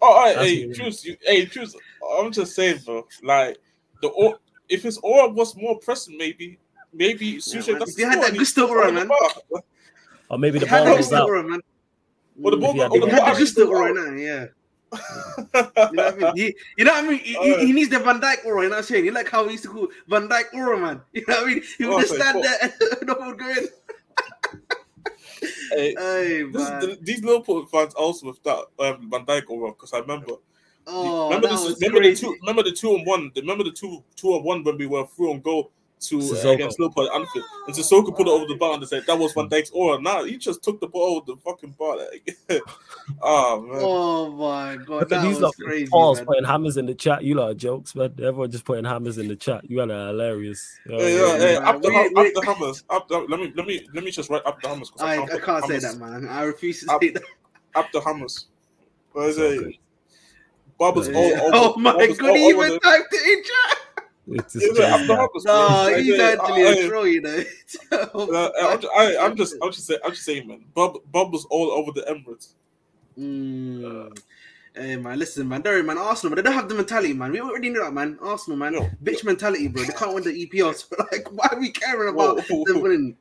Oh, 0.00 0.06
all 0.12 0.22
right, 0.24 0.34
That's 0.36 0.48
hey, 0.48 0.66
what 0.66 0.76
choose. 0.76 1.04
You, 1.04 1.16
hey, 1.22 1.46
choose. 1.46 1.76
I'm 2.18 2.32
just 2.32 2.54
saying, 2.54 2.80
bro. 2.84 3.06
Like 3.22 3.58
the 4.00 4.08
or 4.08 4.38
if 4.68 4.82
his 4.82 4.98
aura 4.98 5.28
was 5.28 5.54
more 5.56 5.78
present, 5.78 6.16
maybe, 6.18 6.58
maybe 6.92 7.36
Sushi 7.36 7.70
man. 7.72 7.80
doesn't 7.80 7.88
If 7.94 7.98
you 7.98 8.08
had 8.10 8.20
that 8.22 8.30
and 8.30 8.38
Gusto 8.38 8.66
aura, 8.68 8.90
man. 8.90 9.08
bar. 9.08 9.62
Or 10.32 10.38
maybe 10.38 10.58
the 10.58 10.66
ball 10.66 10.84
the 10.86 10.92
was 10.96 11.12
out. 11.12 11.28
aura, 11.28 11.42
man. 11.42 11.60
Or 12.42 12.50
the 12.50 12.56
ball, 12.56 12.70
If 12.70 12.76
he 12.76 12.80
or 12.82 12.88
the 12.88 13.00
the 13.00 13.06
ball 13.06 13.10
had 13.10 13.20
the 13.20 13.26
actually 13.26 13.44
Gusto 13.44 13.52
still 13.52 13.68
aura 13.68 13.90
out. 13.90 13.96
now, 13.96 14.16
yeah. 14.16 14.46
You 15.92 15.96
know 15.96 16.04
what 16.04 16.14
I 16.14 16.16
mean? 16.16 16.32
He, 16.36 16.56
you 16.78 16.84
know 16.86 16.92
what 16.92 17.04
I 17.04 17.08
mean? 17.08 17.18
He, 17.18 17.34
he- 17.34 17.66
he 17.66 17.72
needs 17.72 17.90
the 17.90 17.98
Van 17.98 18.18
Dijk 18.20 18.44
aura. 18.46 18.62
You 18.62 18.68
know 18.70 18.76
what 18.76 18.78
I'm 18.78 18.84
saying? 18.84 19.04
You 19.04 19.12
like 19.12 19.28
how 19.28 19.44
we 19.44 19.52
used 19.52 19.64
to 19.64 19.68
call 19.70 19.88
Van 20.08 20.28
Dijk 20.28 20.54
aura, 20.54 20.78
man. 20.78 21.02
You 21.12 21.22
know 21.28 21.34
what 21.34 21.44
I 21.44 21.46
mean? 21.48 21.62
He 21.76 21.84
would 21.84 21.94
Oh, 21.94 22.00
just 22.00 22.08
sorry, 22.16 22.20
stand 22.22 22.44
there 22.44 22.58
and 22.62 22.72
no 23.08 23.14
one 23.14 23.28
would 23.28 23.38
go 23.38 23.48
in. 23.50 23.68
Hey, 25.72 25.94
Hey, 25.98 26.42
this 26.44 26.52
man. 26.52 26.80
the, 26.80 26.98
these 27.02 27.22
Liverpool 27.22 27.66
fans 27.66 27.92
also 27.94 28.28
with 28.28 28.42
that 28.44 28.64
um, 28.78 29.10
Van 29.10 29.26
Dijk 29.26 29.50
aura 29.50 29.72
because 29.72 29.92
I 29.92 29.98
remember. 29.98 30.32
Oh, 30.86 31.28
remember 31.28 31.48
this, 31.48 31.78
remember 31.80 32.02
the 32.08 32.16
two 32.16 32.36
remember 32.40 32.62
the 32.62 32.72
two 32.72 32.90
on 32.90 33.04
one 33.04 33.30
remember 33.36 33.64
the 33.64 33.70
two 33.72 34.02
two 34.16 34.28
on 34.34 34.42
one 34.44 34.64
when 34.64 34.76
we 34.78 34.86
were 34.86 35.06
through 35.06 35.30
on 35.32 35.40
goal 35.40 35.70
to 36.08 36.18
uh, 36.18 36.20
Sissoko. 36.22 36.54
against 36.54 36.78
Liverpool 36.80 37.08
at 37.08 37.14
Anfield 37.14 37.44
and 37.66 37.74
Sissoko 37.76 38.16
put 38.16 38.26
it 38.26 38.30
over 38.30 38.44
the 38.46 38.56
bar 38.56 38.74
and 38.74 38.86
said 38.88 39.04
that 39.06 39.18
was 39.18 39.32
Van 39.32 39.48
Dijk's 39.48 39.70
aura. 39.70 40.00
Nah, 40.00 40.24
he 40.24 40.36
just 40.36 40.62
took 40.62 40.80
the 40.80 40.86
ball 40.88 41.16
over 41.16 41.26
the 41.26 41.36
fucking 41.42 41.74
bar. 41.78 41.96
Like, 41.98 42.36
oh 43.22 43.60
man. 43.70 43.80
Oh 43.82 44.30
my 44.32 44.76
god, 44.76 45.08
that 45.08 45.22
these 45.22 45.34
was 45.34 45.42
lot. 45.42 45.54
crazy. 45.64 45.86
Paul's 45.90 46.18
man. 46.18 46.26
putting 46.26 46.44
hammers 46.44 46.76
in 46.76 46.86
the 46.86 46.94
chat. 46.94 47.22
You 47.24 47.34
lot 47.34 47.50
are 47.50 47.54
jokes, 47.54 47.94
man. 47.94 48.12
Everyone 48.18 48.50
just 48.50 48.64
putting 48.64 48.84
hammers 48.84 49.18
in 49.18 49.28
the 49.28 49.36
chat. 49.36 49.68
You 49.70 49.80
are 49.80 49.86
hilarious. 49.86 50.78
You 50.86 50.92
know 50.92 50.98
what 50.98 51.04
I 51.04 51.08
Hey, 51.08 51.14
mean? 51.14 51.24
yeah, 51.24 51.38
hey, 51.38 51.56
up 51.56 51.82
the, 51.82 51.88
We- 51.88 51.94
hum- 51.94 52.16
up 52.16 52.26
the 52.34 52.42
hammers. 52.44 52.84
Up 52.90 53.08
the, 53.08 53.18
let 53.18 53.40
me 53.40 53.52
let 53.56 53.66
me 53.66 53.86
let 53.94 54.04
me 54.04 54.10
just 54.10 54.30
write 54.30 54.44
up 54.46 54.60
the 54.60 54.68
hammers. 54.68 54.90
'cause 54.90 55.00
I, 55.02 55.22
I 55.22 55.26
put 55.26 55.42
can't 55.42 55.64
say 55.64 55.74
hammers. 55.74 55.82
that, 55.82 55.98
man. 55.98 56.28
I 56.28 56.42
refuse 56.44 56.80
to 56.84 56.92
Up- 56.92 57.02
say 57.02 57.10
that. 57.10 57.22
Up 57.74 57.90
the 57.92 58.00
hammers. 58.00 58.46
What 59.12 59.28
is 59.28 59.38
it? 59.38 59.58
okay. 59.60 59.78
Bubbles 60.78 61.08
all 61.08 61.14
over. 61.14 61.40
oh 61.54 61.76
my 61.78 61.92
god, 61.92 62.36
he 62.36 62.48
even 62.48 62.68
the- 62.70 62.80
typed 62.80 63.12
it 63.12 63.38
in 63.38 63.44
chat. 63.44 63.78
It's 64.28 64.54
Yeah, 64.54 64.60
just 64.68 64.80
yeah, 64.80 64.86
up 64.94 64.98
jazz 65.00 65.06
the 65.08 65.14
now. 65.14 65.20
hammers. 65.20 65.44
No, 65.44 65.96
he's 65.96 66.16
Hey, 66.16 66.32
actually 66.32 66.62
I- 66.62 66.72
a 66.72 66.88
troll, 66.88 67.06
you 67.06 67.20
know. 67.22 67.44
Uh, 67.92 68.50
I'm, 68.62 68.80
ju- 68.80 68.90
I, 68.96 69.16
I'm 69.18 69.36
just, 69.36 69.56
I'm 69.62 69.72
just 69.72 69.86
saying, 69.86 70.00
I'm 70.04 70.12
just 70.12 70.24
saying, 70.24 70.46
man. 70.46 70.64
Bob, 70.74 70.98
Bob 71.10 71.32
was 71.32 71.44
all 71.46 71.70
over 71.72 71.90
the 71.92 72.02
Emirates. 72.02 72.50
Mm. 73.18 74.16
Hey 74.74 74.96
man, 74.96 75.18
listen, 75.18 75.46
man. 75.48 75.60
Don't 75.60 75.74
worry, 75.74 75.82
man. 75.82 75.98
Arsenal, 75.98 76.30
but 76.34 76.36
they 76.36 76.42
don't 76.48 76.54
have 76.58 76.68
the 76.68 76.74
mentality, 76.74 77.12
man. 77.12 77.30
We 77.32 77.40
already 77.40 77.68
knew 77.68 77.82
that, 77.84 77.92
man. 77.92 78.18
Arsenal, 78.22 78.56
man. 78.58 78.72
No. 78.72 78.88
Bitch 79.04 79.22
mentality, 79.24 79.68
bro. 79.68 79.82
They 79.84 79.92
can't 79.92 80.14
win 80.14 80.24
the 80.24 80.30
EPL. 80.46 80.74
So, 80.74 80.86
like, 81.12 81.28
why 81.30 81.48
are 81.52 81.60
we 81.60 81.70
caring 81.72 82.08
about 82.14 82.40
Whoa. 82.40 82.64
them 82.64 82.80
winning? 82.80 83.16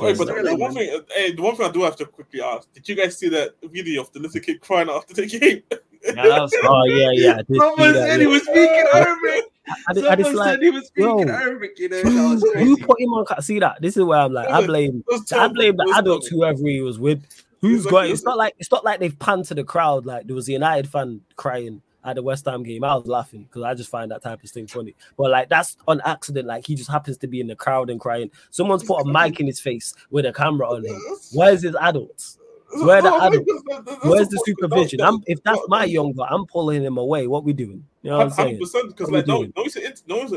Wait, 0.00 0.18
but 0.18 0.26
the, 0.26 0.34
Really, 0.34 0.50
the 0.50 0.56
one 0.56 0.74
man. 0.74 0.86
thing, 0.88 0.96
uh, 0.98 1.02
hey, 1.14 1.32
the 1.32 1.42
one 1.42 1.54
thing 1.54 1.66
I 1.66 1.70
do 1.70 1.82
have 1.82 1.94
to 1.96 2.06
quickly 2.06 2.42
ask: 2.42 2.72
Did 2.72 2.88
you 2.88 2.96
guys 2.96 3.16
see 3.16 3.28
that 3.28 3.54
video 3.62 4.02
of 4.02 4.12
the 4.12 4.18
little 4.18 4.40
kid 4.40 4.60
crying 4.60 4.90
after 4.90 5.14
the 5.14 5.26
game? 5.38 5.62
Yeah, 5.70 6.12
that 6.14 6.42
was 6.42 6.52
Oh 6.64 6.84
yeah, 6.86 7.10
yeah. 7.12 7.32
I 7.34 7.42
did 7.42 7.60
Someone 7.60 7.92
that, 7.92 8.08
said 8.08 8.20
he 8.20 8.26
was 8.26 8.42
speaking 8.42 8.84
Arabic. 8.92 9.44
I 9.88 9.92
did, 9.92 10.06
I 10.06 10.16
just 10.16 10.28
Someone 10.28 10.46
like, 10.46 10.54
said 10.54 10.62
he 10.62 10.70
was 10.70 10.86
speaking 10.86 11.26
bro, 11.26 11.34
Arabic. 11.34 11.78
You 11.78 11.88
know, 11.88 12.00
who, 12.02 12.14
that 12.14 12.34
was 12.34 12.54
who 12.54 12.76
put 12.76 13.00
him 13.00 13.14
on? 13.14 13.42
See 13.42 13.58
that? 13.60 13.80
This 13.80 13.96
is 13.96 14.04
where 14.04 14.20
I'm 14.20 14.32
like, 14.32 14.48
I 14.48 14.66
blame, 14.66 15.02
I 15.32 15.48
blame 15.48 15.76
the 15.76 15.94
adults, 15.96 16.26
whoever 16.26 16.66
he 16.66 16.80
was 16.80 16.98
with. 16.98 17.24
Who's 17.60 17.86
going? 17.86 18.12
It's 18.12 18.24
not 18.24 18.36
like 18.36 18.54
it's 18.58 18.70
not 18.70 18.84
like 18.84 19.00
they've 19.00 19.18
panned 19.18 19.46
to 19.46 19.54
the 19.54 19.64
crowd. 19.64 20.04
Like 20.04 20.26
there 20.26 20.36
was 20.36 20.48
a 20.48 20.52
United 20.52 20.86
fan 20.88 21.22
crying 21.36 21.80
at 22.04 22.16
the 22.16 22.22
West 22.22 22.44
Ham 22.44 22.62
game. 22.62 22.84
I 22.84 22.94
was 22.94 23.06
laughing 23.06 23.44
because 23.44 23.62
I 23.62 23.72
just 23.72 23.88
find 23.88 24.10
that 24.10 24.22
type 24.22 24.44
of 24.44 24.50
thing 24.50 24.66
funny. 24.66 24.94
But 25.16 25.30
like 25.30 25.48
that's 25.48 25.78
on 25.88 26.02
accident. 26.04 26.46
Like 26.46 26.66
he 26.66 26.74
just 26.74 26.90
happens 26.90 27.16
to 27.18 27.26
be 27.26 27.40
in 27.40 27.46
the 27.46 27.56
crowd 27.56 27.88
and 27.88 27.98
crying. 27.98 28.30
Someone's 28.50 28.84
put 28.84 29.00
a 29.00 29.04
mic 29.10 29.40
in 29.40 29.46
his 29.46 29.60
face 29.60 29.94
with 30.10 30.26
a 30.26 30.32
camera 30.32 30.70
on 30.70 30.84
him. 30.84 31.00
Where's 31.32 31.62
his 31.62 31.74
adults? 31.80 32.38
Where 32.82 33.02
the 33.02 33.10
No, 33.10 33.16
adults? 33.18 33.46
that- 33.46 33.62
that- 33.68 33.84
that's 33.86 34.04
Where's 34.04 34.28
the 34.28 34.42
supervision? 34.46 34.98
that- 34.98 35.20
if 35.26 35.42
that's 35.42 35.58
that- 35.60 35.68
my 35.68 35.84
younger, 35.84 36.22
I'm 36.28 36.46
pulling 36.46 36.82
him 36.82 36.98
away. 36.98 37.26
What 37.26 37.44
we 37.44 37.52
doing? 37.52 37.84
You 38.02 38.10
know 38.10 38.18
what 38.18 38.26
I'm 38.26 38.30
saying? 38.32 38.58
because 38.58 39.10
like 39.10 39.26
no, 39.26 39.38
doing? 39.38 39.52
no 39.56 39.62
one's 39.62 39.76
into, 39.76 40.02
no 40.06 40.16
one's 40.18 40.32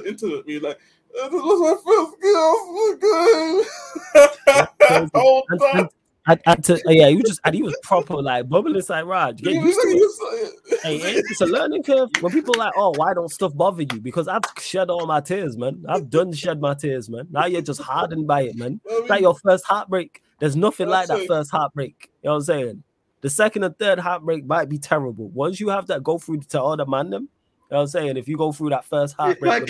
me 0.46 0.60
like 0.60 0.78
this 1.14 1.32
was 1.32 1.60
my 1.62 1.76
first. 1.86 2.14
Crazy. 4.80 5.10
Whole 5.16 5.44
And, 5.50 5.60
time. 5.60 5.80
and, 5.80 5.90
I, 6.30 6.38
I 6.46 6.56
to, 6.56 6.82
yeah, 6.88 7.08
he 7.08 7.16
was 7.16 7.24
just 7.26 7.40
and 7.46 7.56
he 7.56 7.64
was 7.64 7.74
proper 7.84 8.22
like 8.22 8.50
bubbling 8.50 8.76
inside 8.76 9.04
Raj. 9.04 9.42
Get 9.42 9.54
used 9.54 9.80
to 9.80 9.88
it. 9.88 10.80
hey, 10.84 10.98
it's 10.98 11.40
a 11.40 11.46
learning 11.46 11.84
curve. 11.84 12.10
When 12.20 12.34
people 12.34 12.54
are 12.56 12.66
like, 12.66 12.74
oh, 12.76 12.94
why 12.98 13.14
don't 13.14 13.32
stuff 13.32 13.56
bother 13.56 13.84
you? 13.84 14.02
Because 14.02 14.28
I've 14.28 14.42
shed 14.60 14.90
all 14.90 15.06
my 15.06 15.22
tears, 15.22 15.58
man. 15.58 15.86
I've 15.88 16.10
done 16.10 16.34
shed 16.34 16.60
my 16.60 16.74
tears, 16.74 17.10
man. 17.10 17.28
Now 17.32 17.46
you're 17.46 17.62
just 17.62 17.82
hardened 17.82 18.28
by 18.28 18.42
it, 18.42 18.56
man. 18.58 18.82
It's 18.86 19.10
like 19.10 19.22
your 19.22 19.36
first 19.36 19.66
heartbreak. 19.66 20.22
There's 20.40 20.56
nothing 20.56 20.88
like 20.88 21.08
that 21.08 21.28
first 21.28 21.52
heartbreak. 21.52 22.10
You 22.22 22.28
know 22.28 22.34
what 22.34 22.38
I'm 22.38 22.44
saying? 22.44 22.84
The 23.22 23.30
second 23.30 23.64
and 23.64 23.78
third 23.78 24.00
heartbreak 24.00 24.46
might 24.46 24.70
be 24.70 24.78
terrible. 24.78 25.30
Once 25.30 25.60
you 25.60 25.70
have 25.70 25.88
that 25.88 26.04
go 26.04 26.18
through 26.18 26.42
to 26.42 26.62
all 26.62 26.78
the 26.78 26.86
man 26.86 27.10
them, 27.10 27.24
you 27.24 27.28
know 27.72 27.78
what 27.78 27.82
I'm 27.82 27.88
saying? 27.88 28.18
If 28.18 28.28
you 28.28 28.38
go 28.38 28.52
through 28.52 28.70
that 28.70 28.86
first 28.86 29.16
heartbreak, 29.16 29.68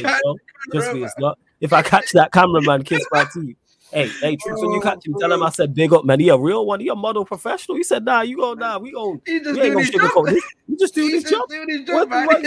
just 0.74 0.94
me, 0.94 1.04
it's 1.04 1.16
not. 1.18 1.40
If 1.62 1.74
I 1.74 1.82
catch 1.82 2.12
that 2.12 2.32
cameraman 2.32 2.84
kiss 2.84 3.04
my 3.12 3.26
teeth, 3.34 3.56
hey, 3.92 4.08
hey, 4.22 4.36
truth, 4.42 4.60
when 4.60 4.72
you 4.72 4.82
catch 4.82 5.08
him, 5.08 5.16
tell 5.20 5.32
him 5.32 5.42
I 5.42 5.50
said 5.50 5.74
big 5.74 5.94
up, 5.94 6.06
man. 6.06 6.20
He 6.20 6.30
a 6.30 6.38
real 6.38 6.66
one. 6.66 6.82
He 6.82 6.90
a 6.90 6.96
model 6.96 7.26
professional. 7.26 7.78
He 7.78 7.84
said, 7.84 8.04
nah, 8.04 8.22
you 8.22 8.38
go, 8.38 8.54
nah, 8.54 8.78
we 8.78 8.92
go. 8.92 9.20
He 9.26 9.40
just 9.40 9.60
we 9.60 9.66
ain't 9.66 9.74
gonna 9.74 9.86
sugarcoat 9.86 10.30
this. 10.30 10.44
You 10.68 10.78
just 10.78 10.94
do 10.94 11.10
this 11.10 11.24
job. 11.24 11.50
Do 11.50 11.66
this 11.66 11.88
job, 11.88 12.10
man. 12.10 12.44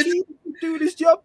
do 0.60 0.78
this 0.78 0.94
job. 0.94 1.22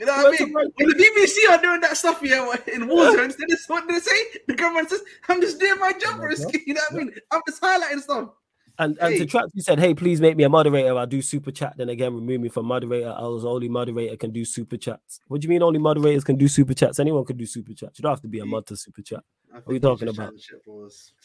You 0.00 0.06
know 0.06 0.16
what 0.16 0.40
I 0.40 0.44
mean? 0.44 0.54
When 0.54 0.88
the 0.88 0.94
BBC 0.94 1.50
are 1.52 1.60
doing 1.60 1.82
that 1.82 1.94
stuff 1.94 2.22
here 2.22 2.38
in 2.72 2.88
Warzone, 2.88 3.36
they 3.36 3.44
just 3.50 3.68
what 3.68 3.86
they 3.86 4.00
say? 4.00 4.16
The 4.48 4.54
government 4.54 4.88
says, 4.88 5.02
I'm 5.28 5.42
just 5.42 5.60
doing 5.60 5.78
my 5.78 5.92
job, 5.92 6.20
risky. 6.20 6.62
You 6.66 6.72
know 6.72 6.80
what 6.90 7.02
I 7.02 7.04
mean? 7.04 7.14
I'm 7.30 7.42
just 7.46 7.60
highlighting 7.60 8.00
stuff. 8.00 8.30
And 8.78 8.96
and 8.98 9.12
hey. 9.12 9.18
to 9.18 9.26
track, 9.26 9.44
you 9.52 9.60
said, 9.60 9.78
"Hey, 9.78 9.92
please 9.92 10.22
make 10.22 10.38
me 10.38 10.44
a 10.44 10.48
moderator. 10.48 10.96
I'll 10.96 11.06
do 11.06 11.20
super 11.20 11.50
chat." 11.50 11.76
Then 11.76 11.90
again, 11.90 12.14
remove 12.14 12.40
me 12.40 12.48
from 12.48 12.64
moderator. 12.64 13.14
I 13.14 13.20
was 13.24 13.44
only 13.44 13.68
moderator 13.68 14.16
can 14.16 14.30
do 14.30 14.42
super 14.42 14.78
chats. 14.78 15.20
What 15.28 15.42
do 15.42 15.44
you 15.44 15.50
mean 15.50 15.62
only 15.62 15.78
moderators 15.78 16.24
can 16.24 16.36
do 16.36 16.48
super 16.48 16.72
chats? 16.72 16.98
Anyone 16.98 17.26
can 17.26 17.36
do 17.36 17.44
super 17.44 17.74
chats. 17.74 17.98
You 17.98 18.04
don't 18.04 18.12
have 18.12 18.22
to 18.22 18.28
be 18.28 18.38
a 18.38 18.46
mod 18.46 18.66
to 18.68 18.76
super 18.76 19.02
chat. 19.02 19.22
What 19.50 19.68
are 19.68 19.72
you 19.74 19.80
talking 19.80 20.08
about? 20.08 20.32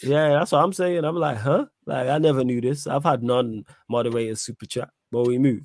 Yeah, 0.03 0.29
that's 0.33 0.51
what 0.51 0.65
I'm 0.65 0.73
saying. 0.73 1.05
I'm 1.05 1.15
like, 1.15 1.37
huh? 1.37 1.67
Like 1.85 2.09
I 2.09 2.17
never 2.17 2.43
knew 2.43 2.59
this. 2.59 2.87
I've 2.87 3.05
had 3.05 3.23
non-moderators 3.23 4.41
super 4.41 4.65
chat, 4.65 4.89
but 5.09 5.25
we 5.25 5.37
move. 5.37 5.63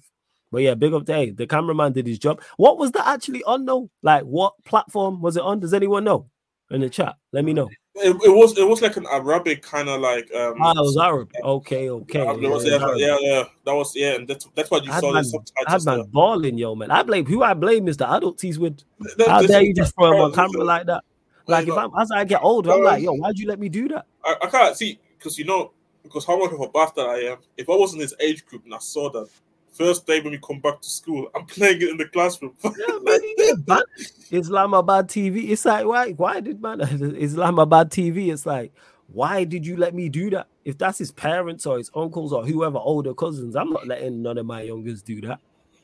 But 0.50 0.62
yeah, 0.62 0.74
big 0.74 0.92
up 0.92 1.06
to 1.06 1.12
hey, 1.12 1.30
the 1.30 1.46
cameraman 1.46 1.92
did 1.92 2.06
his 2.06 2.18
job. 2.18 2.42
What 2.56 2.78
was 2.78 2.92
that 2.92 3.06
actually 3.06 3.42
on 3.44 3.64
though? 3.64 3.90
Like 4.02 4.24
what 4.24 4.54
platform 4.64 5.20
was 5.20 5.36
it 5.36 5.42
on? 5.42 5.60
Does 5.60 5.74
anyone 5.74 6.04
know? 6.04 6.28
In 6.70 6.82
the 6.82 6.88
chat, 6.88 7.16
let 7.32 7.44
me 7.44 7.52
know. 7.52 7.68
It, 7.96 8.14
it 8.24 8.30
was 8.30 8.56
it 8.56 8.66
was 8.66 8.80
like 8.80 8.96
an 8.96 9.06
Arabic 9.10 9.60
kind 9.60 9.88
of 9.88 10.00
like 10.00 10.32
um 10.32 10.54
ah, 10.62 10.70
it 10.70 10.80
was 10.80 10.96
Arabic. 10.96 11.44
Okay, 11.44 11.90
okay. 11.90 12.24
Yeah, 12.24 12.48
was, 12.48 12.64
yeah, 12.64 12.78
yeah, 12.96 13.16
yeah, 13.20 13.44
That 13.64 13.74
was 13.74 13.96
yeah, 13.96 14.14
and 14.14 14.28
that's 14.28 14.46
that's 14.54 14.70
what 14.70 14.84
you 14.84 14.92
saw. 14.92 15.12
Man, 15.12 15.24
I 15.66 15.72
had 15.72 15.84
man 15.84 16.04
balling, 16.12 16.58
yo, 16.58 16.76
man. 16.76 16.92
I 16.92 17.02
blame 17.02 17.26
who 17.26 17.42
I 17.42 17.54
blame 17.54 17.88
is 17.88 17.96
the 17.96 18.08
adult 18.08 18.38
tees 18.38 18.58
with. 18.58 18.80
How 19.18 19.42
dare 19.42 19.62
you 19.62 19.74
just 19.74 19.94
throw 19.96 20.12
him 20.12 20.20
on 20.20 20.32
camera 20.32 20.62
like 20.62 20.86
that? 20.86 21.02
Like 21.48 21.66
if 21.66 21.76
I'm 21.76 21.90
as 21.98 22.12
I 22.12 22.24
get 22.24 22.40
older, 22.42 22.72
I'm 22.72 22.84
like, 22.84 23.02
yo, 23.02 23.14
why'd 23.14 23.36
you 23.36 23.48
let 23.48 23.58
me 23.58 23.68
do 23.68 23.88
that? 23.88 24.06
I, 24.24 24.36
I 24.42 24.46
can't 24.46 24.76
see 24.76 25.00
because 25.18 25.36
you 25.36 25.44
know 25.44 25.72
because 26.04 26.24
how 26.24 26.38
much 26.38 26.52
of 26.52 26.60
a 26.60 26.68
bastard 26.68 27.06
I 27.06 27.18
am. 27.32 27.38
If 27.56 27.68
I 27.68 27.74
was 27.74 27.94
in 27.94 28.00
his 28.00 28.14
age 28.20 28.46
group 28.46 28.64
and 28.64 28.74
I 28.74 28.78
saw 28.78 29.10
that, 29.10 29.28
first 29.72 30.06
day 30.06 30.20
when 30.20 30.32
we 30.32 30.38
come 30.38 30.60
back 30.60 30.80
to 30.80 30.88
school, 30.88 31.30
I'm 31.34 31.46
playing 31.46 31.82
it 31.82 31.88
in 31.90 31.96
the 31.96 32.06
classroom. 32.06 32.54
yeah, 32.64 32.98
man, 33.66 33.82
Islamabad 34.30 35.08
TV. 35.08 35.50
It's 35.50 35.64
like 35.64 35.86
why 35.86 36.12
why 36.12 36.40
did 36.40 36.60
man 36.60 36.80
Islamabad 37.16 37.90
TV? 37.90 38.32
It's 38.32 38.46
like 38.46 38.72
why 39.12 39.44
did 39.44 39.66
you 39.66 39.76
let 39.76 39.94
me 39.94 40.08
do 40.08 40.30
that? 40.30 40.46
If 40.64 40.78
that's 40.78 40.98
his 40.98 41.10
parents 41.10 41.66
or 41.66 41.78
his 41.78 41.90
uncles 41.94 42.32
or 42.32 42.44
whoever 42.44 42.78
older 42.78 43.14
cousins, 43.14 43.56
I'm 43.56 43.70
not 43.70 43.86
letting 43.86 44.22
none 44.22 44.38
of 44.38 44.46
my 44.46 44.62
youngers 44.62 45.02
do 45.02 45.20
that. 45.22 45.40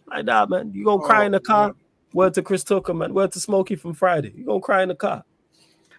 Like 0.06 0.26
that, 0.26 0.48
man. 0.48 0.72
You 0.72 0.84
gonna 0.84 1.02
cry 1.02 1.22
oh, 1.22 1.26
in 1.26 1.32
the 1.32 1.38
oh, 1.38 1.40
car? 1.40 1.74
Word 2.12 2.34
to 2.34 2.42
Chris 2.42 2.62
Tucker, 2.62 2.94
man. 2.94 3.12
Word 3.12 3.32
to 3.32 3.40
Smokey 3.40 3.74
from 3.74 3.94
Friday. 3.94 4.32
You 4.36 4.44
gonna 4.44 4.60
cry 4.60 4.82
in 4.82 4.88
the 4.88 4.94
car? 4.94 5.24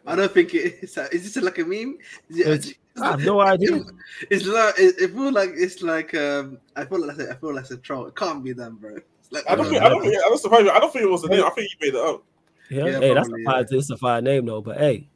I 0.06 0.16
don't 0.16 0.32
think 0.32 0.54
it 0.54 0.80
is. 0.82 0.98
Is 1.12 1.34
this 1.34 1.44
like 1.44 1.58
a 1.60 1.66
meme? 1.66 1.98
It's, 2.30 2.74
I 3.02 3.12
have 3.12 3.24
no 3.24 3.42
idea. 3.42 3.82
It's 4.32 4.46
like 4.46 4.74
it, 4.80 5.12
feels 5.12 5.34
like 5.34 5.52
it's 5.54 5.82
like 5.84 6.16
um. 6.16 6.58
I 6.76 6.86
feel 6.86 7.06
like 7.06 7.20
I 7.20 7.36
feel 7.36 7.54
like 7.54 7.62
it's 7.62 7.72
a 7.72 7.78
troll. 7.78 8.08
It 8.08 8.16
can't 8.16 8.44
be 8.44 8.54
them, 8.54 8.78
bro. 8.78 8.98
Like, 9.30 9.44
I 9.48 9.56
don't 9.56 9.70
think. 9.70 9.82
I 9.82 9.90
don't 9.90 10.02
think. 10.02 10.16
I 10.16 10.30
don't 10.30 10.40
surprise 10.40 10.68
I 10.68 10.80
don't 10.80 10.92
think 10.92 11.06
it 11.06 11.10
was 11.10 11.24
a 11.24 11.28
name. 11.28 11.44
I 11.44 11.50
think 11.52 11.70
you 11.72 11.78
made 11.82 11.98
it 11.98 12.04
up. 12.04 12.24
Yeah. 12.70 12.86
yeah 12.86 13.00
hey, 13.00 13.14
that's 13.14 13.30
a 13.30 13.44
fire. 13.46 13.66
Yeah. 13.70 13.78
It's 13.78 13.90
a 13.90 13.98
fire 13.98 14.22
name 14.22 14.46
though. 14.46 14.62
But 14.62 14.78
hey, 14.78 15.10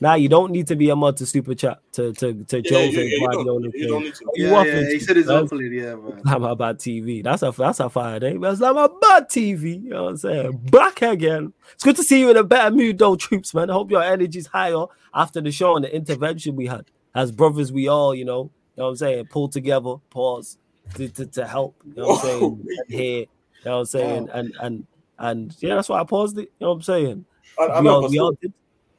now 0.00 0.14
you 0.14 0.28
don't 0.28 0.50
need 0.50 0.66
to 0.66 0.76
be 0.76 0.90
a 0.90 0.96
mod 0.96 1.16
to 1.18 1.26
super 1.26 1.54
chat 1.54 1.78
to 1.92 2.12
to 2.14 2.44
to 2.44 2.56
yeah, 2.56 2.70
Joe's 2.70 2.94
yeah, 2.94 3.00
and 3.00 3.10
yeah, 3.10 3.18
Guardiola. 3.20 3.68
You 3.72 3.88
don't, 3.88 4.02
need 4.04 4.14
to. 4.14 4.32
Yeah, 4.34 4.64
yeah, 4.64 4.90
he 4.90 4.98
said 4.98 5.16
it's 5.16 5.28
hopefully, 5.28 5.68
yeah, 5.68 5.94
man. 5.94 6.18
Islamabad 6.26 6.78
TV. 6.78 7.22
That's 7.22 7.42
a 7.42 7.52
that's 7.52 7.80
a 7.80 7.88
fire 7.88 8.18
name. 8.18 8.44
Islamabad 8.44 9.30
TV. 9.30 9.82
You 9.82 9.90
know 9.90 10.04
what 10.04 10.10
I'm 10.10 10.16
saying? 10.16 10.66
Back 10.70 11.02
again. 11.02 11.52
It's 11.74 11.84
good 11.84 11.96
to 11.96 12.02
see 12.02 12.20
you 12.20 12.30
in 12.30 12.36
a 12.36 12.44
better 12.44 12.74
mood, 12.74 12.98
though, 12.98 13.16
troops, 13.16 13.54
man. 13.54 13.70
I 13.70 13.72
hope 13.74 13.90
your 13.90 14.02
energy's 14.02 14.46
higher 14.46 14.84
after 15.14 15.40
the 15.40 15.52
show 15.52 15.76
and 15.76 15.84
the 15.84 15.94
intervention 15.94 16.56
we 16.56 16.66
had. 16.66 16.86
As 17.14 17.30
brothers, 17.30 17.72
we 17.72 17.88
all, 17.88 18.14
you 18.14 18.24
know, 18.24 18.50
you 18.76 18.80
know 18.80 18.84
what 18.84 18.90
I'm 18.90 18.96
saying, 18.96 19.26
pull 19.26 19.48
together, 19.48 19.96
pause 20.10 20.58
to, 20.96 21.08
to, 21.08 21.26
to 21.26 21.46
help. 21.46 21.76
You 21.86 21.94
know 21.94 22.08
what 22.08 22.24
I'm 22.24 22.26
saying? 22.26 22.66
And 22.68 22.90
here, 22.90 23.20
you 23.20 23.26
know 23.64 23.72
what 23.72 23.78
I'm 23.78 23.86
saying? 23.86 24.28
And 24.32 24.52
and 24.60 24.86
and 25.18 25.56
yeah, 25.60 25.76
that's 25.76 25.88
why 25.88 26.00
I 26.00 26.04
paused 26.04 26.38
it. 26.38 26.50
You 26.58 26.66
know 26.66 26.68
what 26.70 26.74
I'm 26.74 26.82
saying? 26.82 27.24
I, 27.58 27.62
I 27.64 27.80
we, 27.80 27.88
all, 27.88 28.08
we 28.08 28.18
all 28.18 28.32
did 28.32 28.52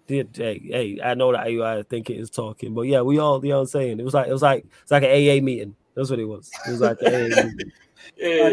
did 0.07 0.30
hey, 0.34 0.61
hey, 0.63 0.99
I 1.03 1.13
know 1.13 1.32
that 1.32 1.51
you 1.51 1.63
I 1.63 1.84
think 1.84 2.09
it 2.09 2.18
is 2.18 2.30
talking, 2.30 2.74
but 2.74 2.84
yeah, 2.84 3.01
we 3.01 3.20
all 3.20 3.43
you 3.43 3.49
know 3.49 3.57
what 3.57 3.61
I'm 3.61 3.68
saying. 3.68 3.99
It 3.99 4.05
was 4.05 4.13
like 4.13 4.28
it 4.28 4.34
was 4.34 4.41
like 4.41 4.66
it's 4.82 4.91
like 4.91 5.03
an 5.03 5.09
AA 5.09 5.43
meeting. 5.43 5.76
That's 5.95 6.09
what 6.09 6.20
it 6.20 6.26
was. 6.26 6.49
It 6.68 6.72
was 6.72 6.82
like 6.82 6.97
an 7.01 7.13
AA 7.13 7.43
meeting. 7.43 7.72
Yeah, 8.18 8.49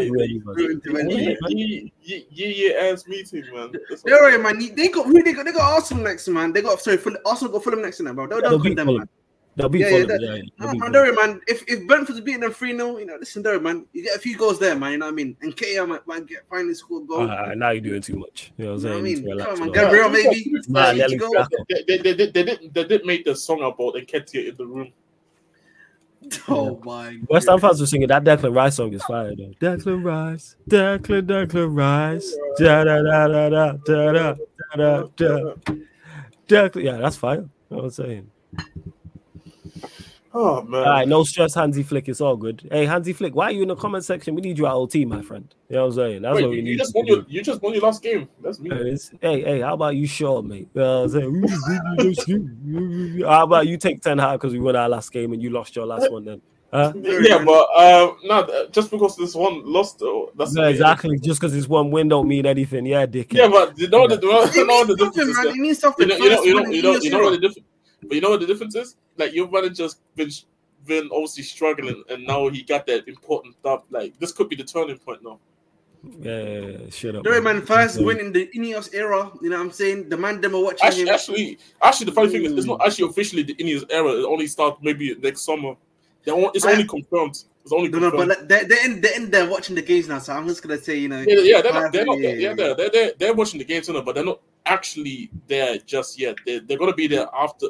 yeah, 2.01 2.25
yeah, 2.31 2.91
ass 2.91 3.07
meeting, 3.07 3.45
man. 3.53 3.71
They're 4.03 4.21
right, 4.21 4.39
man. 4.39 4.75
They 4.75 4.89
got 4.89 5.05
who 5.05 5.23
they 5.23 5.33
got. 5.33 5.45
They 5.45 5.51
got 5.51 5.73
Arsenal 5.73 6.03
next, 6.03 6.27
man. 6.27 6.53
They 6.53 6.61
got 6.61 6.81
sorry, 6.81 6.99
Arsenal 7.25 7.53
got 7.53 7.63
Fulham 7.63 7.81
next 7.81 7.99
in 7.99 8.05
that, 8.05 8.15
bro. 8.15 8.27
Don't, 8.27 8.41
don't 8.41 8.63
yeah, 8.63 8.73
them, 8.73 8.87
man. 8.87 9.09
They'll 9.55 9.69
be 9.69 9.79
yeah, 9.79 9.89
yeah, 9.89 10.05
that, 10.05 10.21
yeah, 10.21 10.35
yeah. 10.35 10.41
No, 10.59 10.89
man, 10.89 11.15
man. 11.15 11.41
If 11.47 11.63
if 11.67 11.85
Brentford's 11.85 12.21
beating 12.21 12.41
them 12.41 12.53
3 12.53 12.75
0, 12.75 12.97
you 12.97 13.05
know, 13.05 13.17
listen, 13.19 13.43
there, 13.43 13.59
man. 13.59 13.85
You 13.93 14.03
get 14.03 14.15
a 14.15 14.19
few 14.19 14.35
goals 14.35 14.57
there, 14.57 14.75
man. 14.75 14.93
You 14.93 14.97
know 14.97 15.05
what 15.05 15.11
I 15.11 15.15
mean? 15.15 15.37
And 15.41 15.55
KM 15.55 15.89
might, 15.89 16.07
might 16.07 16.25
get 16.25 16.39
finally 16.49 16.73
scored 16.73 17.07
goal. 17.07 17.29
Uh, 17.29 17.53
now 17.53 17.69
you're 17.69 17.81
doing 17.81 18.01
too 18.01 18.17
much. 18.17 18.51
You 18.57 18.65
know 18.65 18.71
what 18.71 18.85
I'm 18.85 19.03
saying? 19.03 19.05
You 19.05 19.35
know 19.35 19.35
what 19.35 19.47
I 19.47 19.51
mean? 19.51 19.57
Come 19.57 19.67
on, 19.67 19.71
Gabriel, 19.71 20.09
maybe. 20.09 20.55
Nah, 20.67 20.93
they, 20.93 21.05
they, 21.77 22.01
they, 22.01 22.13
they, 22.13 22.31
they, 22.31 22.43
did, 22.43 22.73
they 22.73 22.83
did 22.83 23.05
make 23.05 23.25
the 23.25 23.35
song 23.35 23.59
about 23.59 23.93
Nketiah 23.93 24.49
in 24.49 24.55
the 24.55 24.65
room. 24.65 24.91
Oh 26.47 26.79
my 26.83 27.13
god. 27.13 27.27
West 27.29 27.49
Ham 27.49 27.59
fans 27.59 27.79
were 27.79 27.87
singing 27.87 28.07
that 28.07 28.23
Declan 28.23 28.55
Rice 28.55 28.75
song 28.75 28.93
is 28.93 29.03
fire 29.03 29.33
though. 29.35 29.51
Declan 29.61 30.03
Rice, 30.03 30.55
Declan, 30.69 31.21
Declan 31.23 31.75
Rice, 31.75 32.35
da 32.57 32.83
da 32.83 33.01
da 33.01 33.27
da 33.27 33.49
da 33.49 33.71
da 33.85 34.11
da 34.11 34.35
da 34.75 35.03
da. 35.15 35.53
Declan, 36.47 36.83
yeah, 36.83 36.97
that's 36.97 37.15
fire. 37.15 37.35
You 37.35 37.49
know 37.69 37.77
what 37.77 37.83
I'm 37.85 37.91
saying? 37.91 38.31
Oh 40.35 40.63
man. 40.63 40.81
All 40.81 40.89
right, 40.89 41.07
no 41.07 41.23
stress, 41.23 41.53
Hansi 41.53 41.83
Flick. 41.83 42.09
It's 42.09 42.19
all 42.19 42.35
good. 42.35 42.67
Hey, 42.71 42.85
Hansi 42.85 43.13
Flick, 43.13 43.35
why 43.35 43.45
are 43.45 43.51
you 43.51 43.61
in 43.61 43.67
the 43.67 43.75
comment 43.75 44.03
section? 44.03 44.33
We 44.33 44.41
need 44.41 44.57
you 44.57 44.65
at 44.65 44.73
OT, 44.73 45.05
my 45.05 45.21
friend. 45.21 45.53
You 45.69 45.75
know 45.75 45.81
what 45.83 45.87
I'm 45.89 45.95
saying? 45.95 46.21
That's 46.23 46.35
Wait, 46.35 46.41
what 46.41 46.49
we 46.49 46.55
you 46.57 46.63
need. 46.63 46.77
Just 46.79 46.95
won 46.95 47.05
your, 47.05 47.23
you 47.27 47.43
just 47.43 47.61
won 47.61 47.73
your 47.73 47.83
last 47.83 48.01
game. 48.01 48.27
That's 48.41 48.59
me. 48.59 48.71
Hey, 49.21 49.43
hey, 49.43 49.61
how 49.61 49.75
about 49.75 49.95
you 49.95 50.07
show 50.07 50.41
mate? 50.41 50.69
You 50.73 50.81
know 50.81 51.05
what 51.05 51.15
I'm 51.15 51.45
saying? 52.25 53.21
how 53.25 53.43
about 53.43 53.67
you 53.67 53.77
take 53.77 54.01
10 54.01 54.17
high 54.17 54.35
because 54.37 54.53
we 54.53 54.59
won 54.59 54.75
our 54.75 54.89
last 54.89 55.11
game 55.11 55.33
and 55.33 55.41
you 55.41 55.51
lost 55.51 55.75
your 55.75 55.85
last 55.85 56.11
one 56.11 56.25
then? 56.25 56.41
Huh? 56.73 56.91
Yeah, 57.03 57.43
but 57.45 57.67
uh, 57.75 58.13
no, 58.23 58.67
just 58.71 58.89
because 58.89 59.15
this 59.15 59.35
one 59.35 59.61
lost, 59.63 59.99
though, 59.99 60.31
that's 60.35 60.53
no, 60.53 60.63
exactly. 60.63 61.19
Just 61.19 61.39
because 61.39 61.53
this 61.53 61.67
one 61.67 61.91
win 61.91 62.07
don't 62.07 62.27
mean 62.27 62.47
anything. 62.47 62.87
Yeah, 62.87 63.05
dick. 63.05 63.31
Yeah, 63.33 63.47
but 63.47 63.77
you 63.77 63.87
know, 63.87 64.07
the, 64.07 64.15
you 64.55 64.65
know, 64.65 64.83
the 64.83 64.95
difference 64.95 65.37
man. 65.37 65.47
It 65.49 65.55
means 65.57 65.77
something. 65.85 66.09
You 66.09 66.17
know, 66.17 66.25
you 66.25 66.31
know, 66.31 66.43
you 66.43 66.53
know, 66.55 66.71
you 66.71 66.81
know, 66.81 66.95
you 66.95 67.09
know 67.11 67.19
what 67.19 67.31
the 67.33 67.37
difference. 67.37 67.67
But 68.07 68.15
you 68.15 68.21
know 68.21 68.31
what 68.31 68.39
the 68.39 68.47
difference 68.47 68.75
is? 68.75 68.95
Like 69.17 69.33
your 69.33 69.49
manager's 69.49 69.97
been 70.15 70.29
been 70.85 71.09
obviously 71.11 71.43
struggling, 71.43 72.03
and 72.09 72.25
now 72.25 72.49
he 72.49 72.63
got 72.63 72.85
that 72.87 73.07
important 73.07 73.55
stuff. 73.55 73.83
Like 73.89 74.19
this 74.19 74.31
could 74.31 74.49
be 74.49 74.55
the 74.55 74.63
turning 74.63 74.97
point 74.97 75.23
now. 75.23 75.39
Yeah, 76.19 76.41
yeah, 76.41 76.59
yeah. 76.59 76.77
shut 76.89 77.15
up. 77.15 77.25
Sorry, 77.25 77.41
man. 77.41 77.61
First 77.61 78.03
win 78.03 78.19
in 78.19 78.33
the 78.33 78.49
Ineos 78.55 78.93
era. 78.93 79.31
You 79.41 79.49
know 79.49 79.57
what 79.57 79.63
I'm 79.63 79.71
saying? 79.71 80.09
The 80.09 80.17
man 80.17 80.41
them 80.41 80.55
are 80.55 80.61
watching 80.61 80.85
actually, 80.85 81.03
him. 81.03 81.09
Actually, 81.09 81.57
actually, 81.81 82.05
the 82.07 82.11
funny 82.11 82.29
thing 82.29 82.43
is, 82.43 82.51
it's 82.51 82.65
not 82.65 82.85
actually 82.85 83.09
officially 83.09 83.43
the 83.43 83.55
Ineos 83.55 83.85
era. 83.89 84.11
It 84.11 84.25
only 84.25 84.47
starts 84.47 84.79
maybe 84.81 85.15
next 85.15 85.41
summer. 85.41 85.75
It's 86.25 86.65
only 86.65 86.85
confirmed. 86.85 87.43
It's 87.63 87.71
only 87.71 87.87
no, 87.87 87.99
no, 87.99 88.11
but 88.11 88.49
they're, 88.49 88.65
they're 88.65 88.85
in 88.85 88.99
they're 88.99 89.15
in 89.15 89.31
there 89.31 89.49
watching 89.49 89.75
the 89.75 89.81
games 89.81 90.09
now. 90.09 90.19
So 90.19 90.33
I'm 90.33 90.45
just 90.49 90.61
gonna 90.61 90.77
say, 90.77 90.97
you 90.97 91.07
know, 91.07 91.23
yeah, 91.25 91.39
yeah, 91.39 91.61
they're 91.61 91.73
not, 91.73 91.93
they're 91.93 92.05
not, 92.05 92.19
yeah, 92.19 92.31
yeah, 92.31 92.53
they're, 92.53 92.75
they're, 92.75 92.89
they're, 92.89 93.11
they're 93.17 93.33
watching 93.33 93.59
the 93.59 93.63
games 93.63 93.87
now, 93.87 94.01
but 94.01 94.15
they're 94.15 94.25
not 94.25 94.41
actually 94.65 95.29
there 95.47 95.77
just 95.77 96.19
yet. 96.19 96.35
They're, 96.45 96.59
they're 96.59 96.77
gonna 96.77 96.93
be 96.93 97.07
there 97.07 97.27
after. 97.33 97.67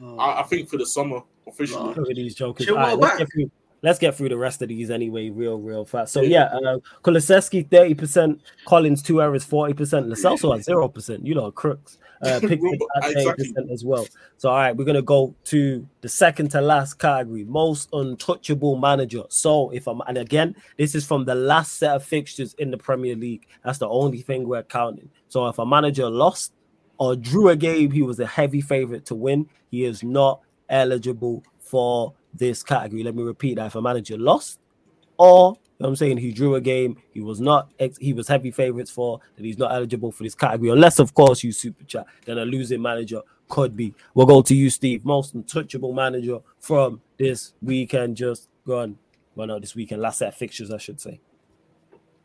Oh. 0.00 0.18
I, 0.18 0.40
I 0.40 0.42
think 0.44 0.68
for 0.68 0.76
the 0.76 0.86
summer 0.86 1.22
officially. 1.46 1.94
Look 1.94 2.10
at 2.10 2.16
these 2.16 2.34
jokers. 2.34 2.70
Right, 2.70 2.96
let's, 2.96 3.18
get 3.18 3.28
through, 3.32 3.50
let's, 3.82 3.98
get 3.98 4.14
through, 4.14 4.28
the 4.28 4.36
rest 4.36 4.62
of 4.62 4.68
these 4.68 4.90
anyway, 4.90 5.30
real, 5.30 5.58
real 5.58 5.84
fast. 5.84 6.12
So 6.12 6.20
yeah, 6.20 6.44
uh, 6.44 6.78
Kulusevski 7.02 7.70
thirty 7.70 7.94
percent, 7.94 8.40
Collins 8.66 9.02
two 9.02 9.20
errors, 9.20 9.44
forty 9.44 9.74
percent, 9.74 10.08
Lo 10.08 10.14
Celso 10.14 10.56
at 10.56 10.64
zero 10.64 10.88
percent. 10.88 11.26
You 11.26 11.34
know, 11.34 11.50
crooks. 11.50 11.98
Uh, 12.20 12.40
Pickford 12.40 12.78
at 13.02 13.12
exactly. 13.12 13.48
percent 13.48 13.70
as 13.70 13.84
well. 13.84 14.06
So 14.36 14.50
all 14.50 14.56
right, 14.56 14.76
we're 14.76 14.84
gonna 14.84 15.02
go 15.02 15.34
to 15.44 15.86
the 16.00 16.08
second 16.08 16.50
to 16.50 16.60
last 16.60 16.94
category, 16.98 17.44
most 17.44 17.88
untouchable 17.92 18.76
manager. 18.76 19.22
So 19.28 19.70
if 19.70 19.86
I'm 19.86 20.00
and 20.06 20.18
again, 20.18 20.54
this 20.76 20.94
is 20.94 21.06
from 21.06 21.24
the 21.24 21.34
last 21.34 21.78
set 21.78 21.94
of 21.94 22.04
fixtures 22.04 22.54
in 22.54 22.70
the 22.70 22.78
Premier 22.78 23.16
League. 23.16 23.46
That's 23.64 23.78
the 23.78 23.88
only 23.88 24.20
thing 24.22 24.48
we're 24.48 24.62
counting. 24.62 25.10
So 25.28 25.46
if 25.48 25.58
a 25.58 25.66
manager 25.66 26.08
lost 26.08 26.52
or 26.98 27.16
drew 27.16 27.48
a 27.48 27.56
game, 27.56 27.90
he 27.90 28.02
was 28.02 28.20
a 28.20 28.26
heavy 28.26 28.60
favorite 28.60 29.06
to 29.06 29.14
win. 29.14 29.48
He 29.70 29.84
is 29.84 30.02
not 30.02 30.40
eligible 30.68 31.44
for 31.58 32.12
this 32.34 32.62
category. 32.62 33.02
Let 33.02 33.14
me 33.14 33.22
repeat 33.22 33.54
that: 33.56 33.66
if 33.66 33.74
a 33.74 33.82
manager 33.82 34.18
lost, 34.18 34.58
or 35.18 35.54
you 35.54 35.84
know 35.84 35.88
I'm 35.88 35.96
saying 35.96 36.18
he 36.18 36.32
drew 36.32 36.54
a 36.56 36.60
game, 36.60 36.96
he 37.12 37.20
was 37.20 37.40
not 37.40 37.70
he 38.00 38.12
was 38.12 38.28
heavy 38.28 38.50
favorites 38.50 38.90
for, 38.90 39.20
that 39.36 39.44
he's 39.44 39.58
not 39.58 39.72
eligible 39.72 40.12
for 40.12 40.24
this 40.24 40.34
category, 40.34 40.70
unless 40.70 40.98
of 40.98 41.14
course 41.14 41.42
you 41.42 41.52
super 41.52 41.84
chat, 41.84 42.06
then 42.24 42.38
a 42.38 42.44
losing 42.44 42.82
manager 42.82 43.22
could 43.48 43.76
be. 43.76 43.94
We'll 44.14 44.26
go 44.26 44.42
to 44.42 44.54
you, 44.54 44.70
Steve, 44.70 45.04
most 45.04 45.34
untouchable 45.34 45.92
manager 45.92 46.38
from 46.60 47.00
this 47.18 47.54
weekend. 47.62 48.16
Just 48.16 48.48
gone, 48.66 48.98
well, 49.34 49.46
not 49.46 49.60
this 49.60 49.74
weekend, 49.74 50.02
last 50.02 50.18
set 50.18 50.28
of 50.28 50.34
fixtures, 50.34 50.70
I 50.70 50.78
should 50.78 51.00
say. 51.00 51.20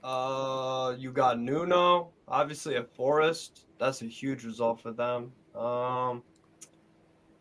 Uh, 0.03 0.95
you 0.97 1.11
got 1.11 1.39
Nuno, 1.39 2.09
obviously 2.27 2.75
at 2.75 2.93
Forest. 2.93 3.65
That's 3.83 4.01
a 4.01 4.05
huge 4.05 4.45
result 4.45 4.79
for 4.79 4.93
them. 4.93 5.33
Um, 5.53 6.23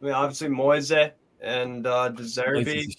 I 0.00 0.04
mean, 0.04 0.12
obviously 0.12 0.48
Moyes 0.48 1.12
and 1.40 1.86
uh, 1.86 2.08
De 2.08 2.24
Zerbi, 2.24 2.92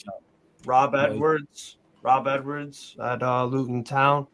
Rob 0.66 0.96
Edwards, 0.96 1.78
Rob 2.02 2.26
Edwards 2.26 2.96
at 3.04 3.22
uh, 3.22 3.44
Luton 3.44 3.84
Town. 3.84 4.28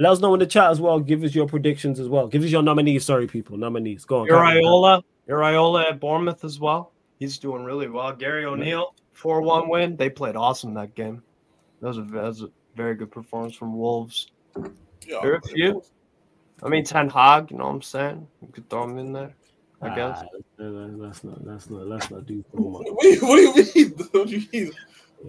Let 0.00 0.10
us 0.10 0.18
know 0.18 0.34
in 0.34 0.40
the 0.40 0.46
chat 0.46 0.72
as 0.72 0.80
well. 0.80 0.98
Give 0.98 1.22
us 1.22 1.32
your 1.32 1.46
predictions 1.46 2.00
as 2.00 2.08
well. 2.08 2.26
Give 2.26 2.42
us 2.42 2.50
your 2.50 2.64
nominees. 2.64 3.04
Sorry, 3.04 3.28
people, 3.28 3.56
nominees. 3.56 4.04
Go 4.04 4.22
on. 4.22 4.26
Iraola, 4.26 5.00
Iraola 5.28 5.90
at 5.92 6.00
Bournemouth 6.00 6.42
as 6.42 6.58
well. 6.58 6.92
He's 7.20 7.38
doing 7.38 7.62
really 7.62 7.88
well. 7.88 8.12
Gary 8.12 8.46
O'Neill, 8.46 8.96
four-one 9.12 9.68
win. 9.68 9.96
They 9.96 10.10
played 10.10 10.34
awesome 10.34 10.74
that 10.74 10.96
game. 10.96 11.22
That 11.80 11.86
was 11.86 11.98
a, 11.98 12.02
that 12.02 12.24
was 12.24 12.42
a 12.42 12.50
very 12.74 12.96
good 12.96 13.12
performance 13.12 13.54
from 13.54 13.78
Wolves. 13.78 14.32
Yeah, 15.06 15.20
very 15.22 15.38
few. 15.54 15.82
I 16.62 16.68
mean, 16.68 16.84
Ten 16.84 17.08
Hag. 17.08 17.50
You 17.50 17.58
know 17.58 17.66
what 17.66 17.74
I'm 17.74 17.82
saying? 17.82 18.26
You 18.42 18.48
could 18.48 18.68
throw 18.68 18.84
him 18.84 18.98
in 18.98 19.12
there. 19.12 19.34
I 19.82 19.94
guess. 19.94 20.22
Ah, 20.22 20.26
let's 20.58 21.24
not. 21.24 21.44
Let's 21.46 21.70
not. 21.70 21.86
Let's 21.86 22.10
not 22.10 22.26
do 22.26 22.44
too 22.54 22.70
much. 22.70 22.86
Wait, 22.88 23.22
what 23.22 23.36
do 23.36 23.42
you 23.42 23.54
mean? 23.74 23.90
What 24.10 24.28
do 24.28 24.38
you 24.38 24.46
mean? 24.52 24.72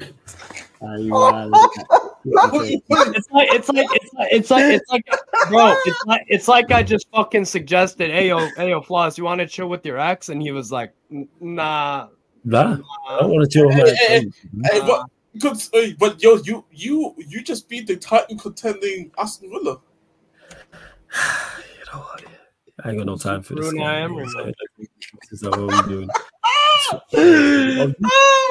it's 2.30 3.32
like 3.32 3.48
it's 3.52 3.70
like 3.70 3.88
it's 3.92 4.14
like 4.14 4.32
it's 4.32 4.52
like 4.52 4.66
it's 4.66 4.90
like 4.92 5.06
bro, 5.50 5.76
it's 5.86 6.06
like 6.06 6.26
it's 6.28 6.48
like 6.48 6.72
I 6.72 6.84
just 6.84 7.08
fucking 7.12 7.46
suggested, 7.46 8.12
hey 8.12 8.28
yo, 8.28 8.48
hey 8.58 8.70
yo, 8.70 8.82
Floss, 8.82 9.18
you 9.18 9.24
want 9.24 9.40
to 9.40 9.48
chill 9.48 9.70
with 9.70 9.86
your 9.86 10.00
ex? 10.00 10.30
And 10.30 10.42
he 10.42 10.52
was 10.52 10.72
like, 10.72 10.94
nah. 11.40 12.08
Nah, 12.46 12.78
I 13.10 13.20
don't 13.20 13.32
want 13.32 13.50
to 13.50 13.58
chill 13.58 13.68
with 13.68 13.78
my 13.78 13.90
hey, 14.08 14.26
hey, 14.72 14.80
but, 14.82 15.08
cause, 15.42 15.70
hey, 15.74 15.96
but 15.98 16.22
yo, 16.22 16.38
you 16.38 16.64
you 16.72 17.16
you 17.18 17.42
just 17.42 17.68
beat 17.68 17.88
the 17.88 17.98
title 17.98 18.38
contending 18.38 19.12
Aston 19.18 19.50
Villa. 19.50 19.80
You 21.80 21.94
know 21.94 22.00
what? 22.00 22.24
I 22.84 22.90
ain't 22.90 22.98
got 22.98 23.08
no 23.08 23.18
time 23.18 23.42
for 23.42 23.56
this. 23.56 23.74
I 23.80 24.00
am. 24.00 24.16
This 24.16 24.34
is 25.32 25.44
what 25.44 25.60
we 25.60 25.68
doing. 25.94 26.10
oh 27.14 27.94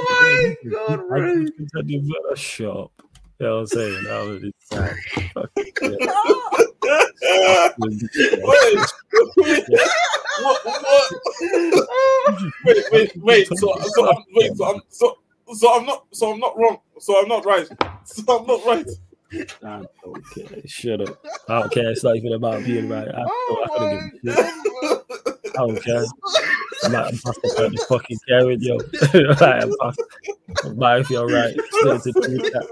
my 0.08 0.56
god, 0.70 1.00
right. 1.08 1.48
A 2.32 2.36
shop. 2.36 2.90
You 3.38 3.46
know 3.46 3.54
what 3.54 3.60
I'm 3.60 3.66
saying? 3.66 4.04
That 4.04 4.22
was 4.26 4.42
sad. 4.70 4.96
wait, 12.64 12.82
wait, 12.92 12.92
wait, 12.92 13.16
wait. 13.16 13.46
So, 13.48 13.74
so, 13.94 14.10
I'm, 14.10 14.24
wait, 14.34 14.56
so 14.56 14.64
I'm, 14.64 14.80
so, 14.88 15.18
so 15.54 15.74
I'm 15.74 15.86
not, 15.86 16.06
so 16.12 16.32
I'm 16.32 16.40
not 16.40 16.58
wrong. 16.58 16.78
So 16.98 17.20
I'm 17.20 17.28
not 17.28 17.44
right. 17.44 17.68
So 18.08 18.38
I'm 18.38 18.46
not 18.46 18.64
right. 18.64 18.86
I 19.32 19.82
don't 20.04 20.24
care. 20.34 20.60
Shut 20.66 21.00
up. 21.00 21.24
I 21.48 21.60
don't 21.60 21.72
care. 21.72 21.90
It's 21.90 22.04
not 22.04 22.16
even 22.16 22.32
about 22.32 22.64
being 22.64 22.88
right. 22.88 23.08
I, 23.08 23.24
oh 23.26 23.66
I, 23.78 24.10
I, 24.30 25.00
I 25.48 25.66
don't 25.66 25.82
care. 25.82 26.04
I'm 26.84 26.92
not 26.92 27.12
imposter 27.12 27.70
to 27.70 27.86
fucking 27.88 28.18
carry 28.28 28.56
yo. 28.60 28.76
right, 29.40 29.64
Bye 30.76 30.98
if 31.00 31.10
you're 31.10 31.26
right. 31.26 31.56
Stay 31.70 32.12
to 32.12 32.62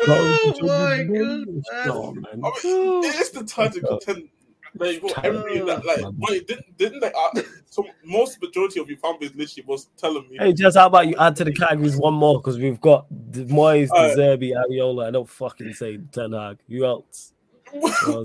Oh 0.08 0.52
my 0.62 1.04
god. 1.04 1.48
No, 1.86 2.12
man. 2.12 2.24
I 2.32 2.50
mean, 2.64 3.04
it's 3.04 3.30
the 3.30 3.44
time 3.44 3.70
to 3.72 3.80
contend 3.80 4.28
like, 4.76 5.00
that, 5.02 5.82
like, 5.84 6.14
wait, 6.18 6.46
didn't, 6.46 6.76
didn't 6.78 7.00
they? 7.00 7.12
Uh, 7.12 7.42
so 7.70 7.86
most 8.04 8.40
majority 8.40 8.80
of 8.80 8.88
your 8.88 8.98
fan 8.98 9.18
base 9.20 9.34
literally 9.34 9.64
was 9.66 9.88
telling 9.96 10.28
me. 10.28 10.38
Hey, 10.38 10.52
just 10.52 10.76
how 10.76 10.86
about 10.86 11.06
you 11.06 11.14
add 11.18 11.36
to 11.36 11.44
the 11.44 11.52
categories 11.52 11.96
one 11.96 12.14
more 12.14 12.38
because 12.40 12.58
we've 12.58 12.80
got 12.80 13.06
the 13.10 13.44
Moyes, 13.44 13.90
uh, 13.94 14.16
Zerbi, 14.16 14.52
Iraola. 14.52 15.06
I 15.06 15.10
don't 15.10 15.28
fucking 15.28 15.74
say 15.74 15.98
Ten 16.12 16.32
Hag. 16.32 16.58
Who 16.68 16.84
else? 16.84 17.33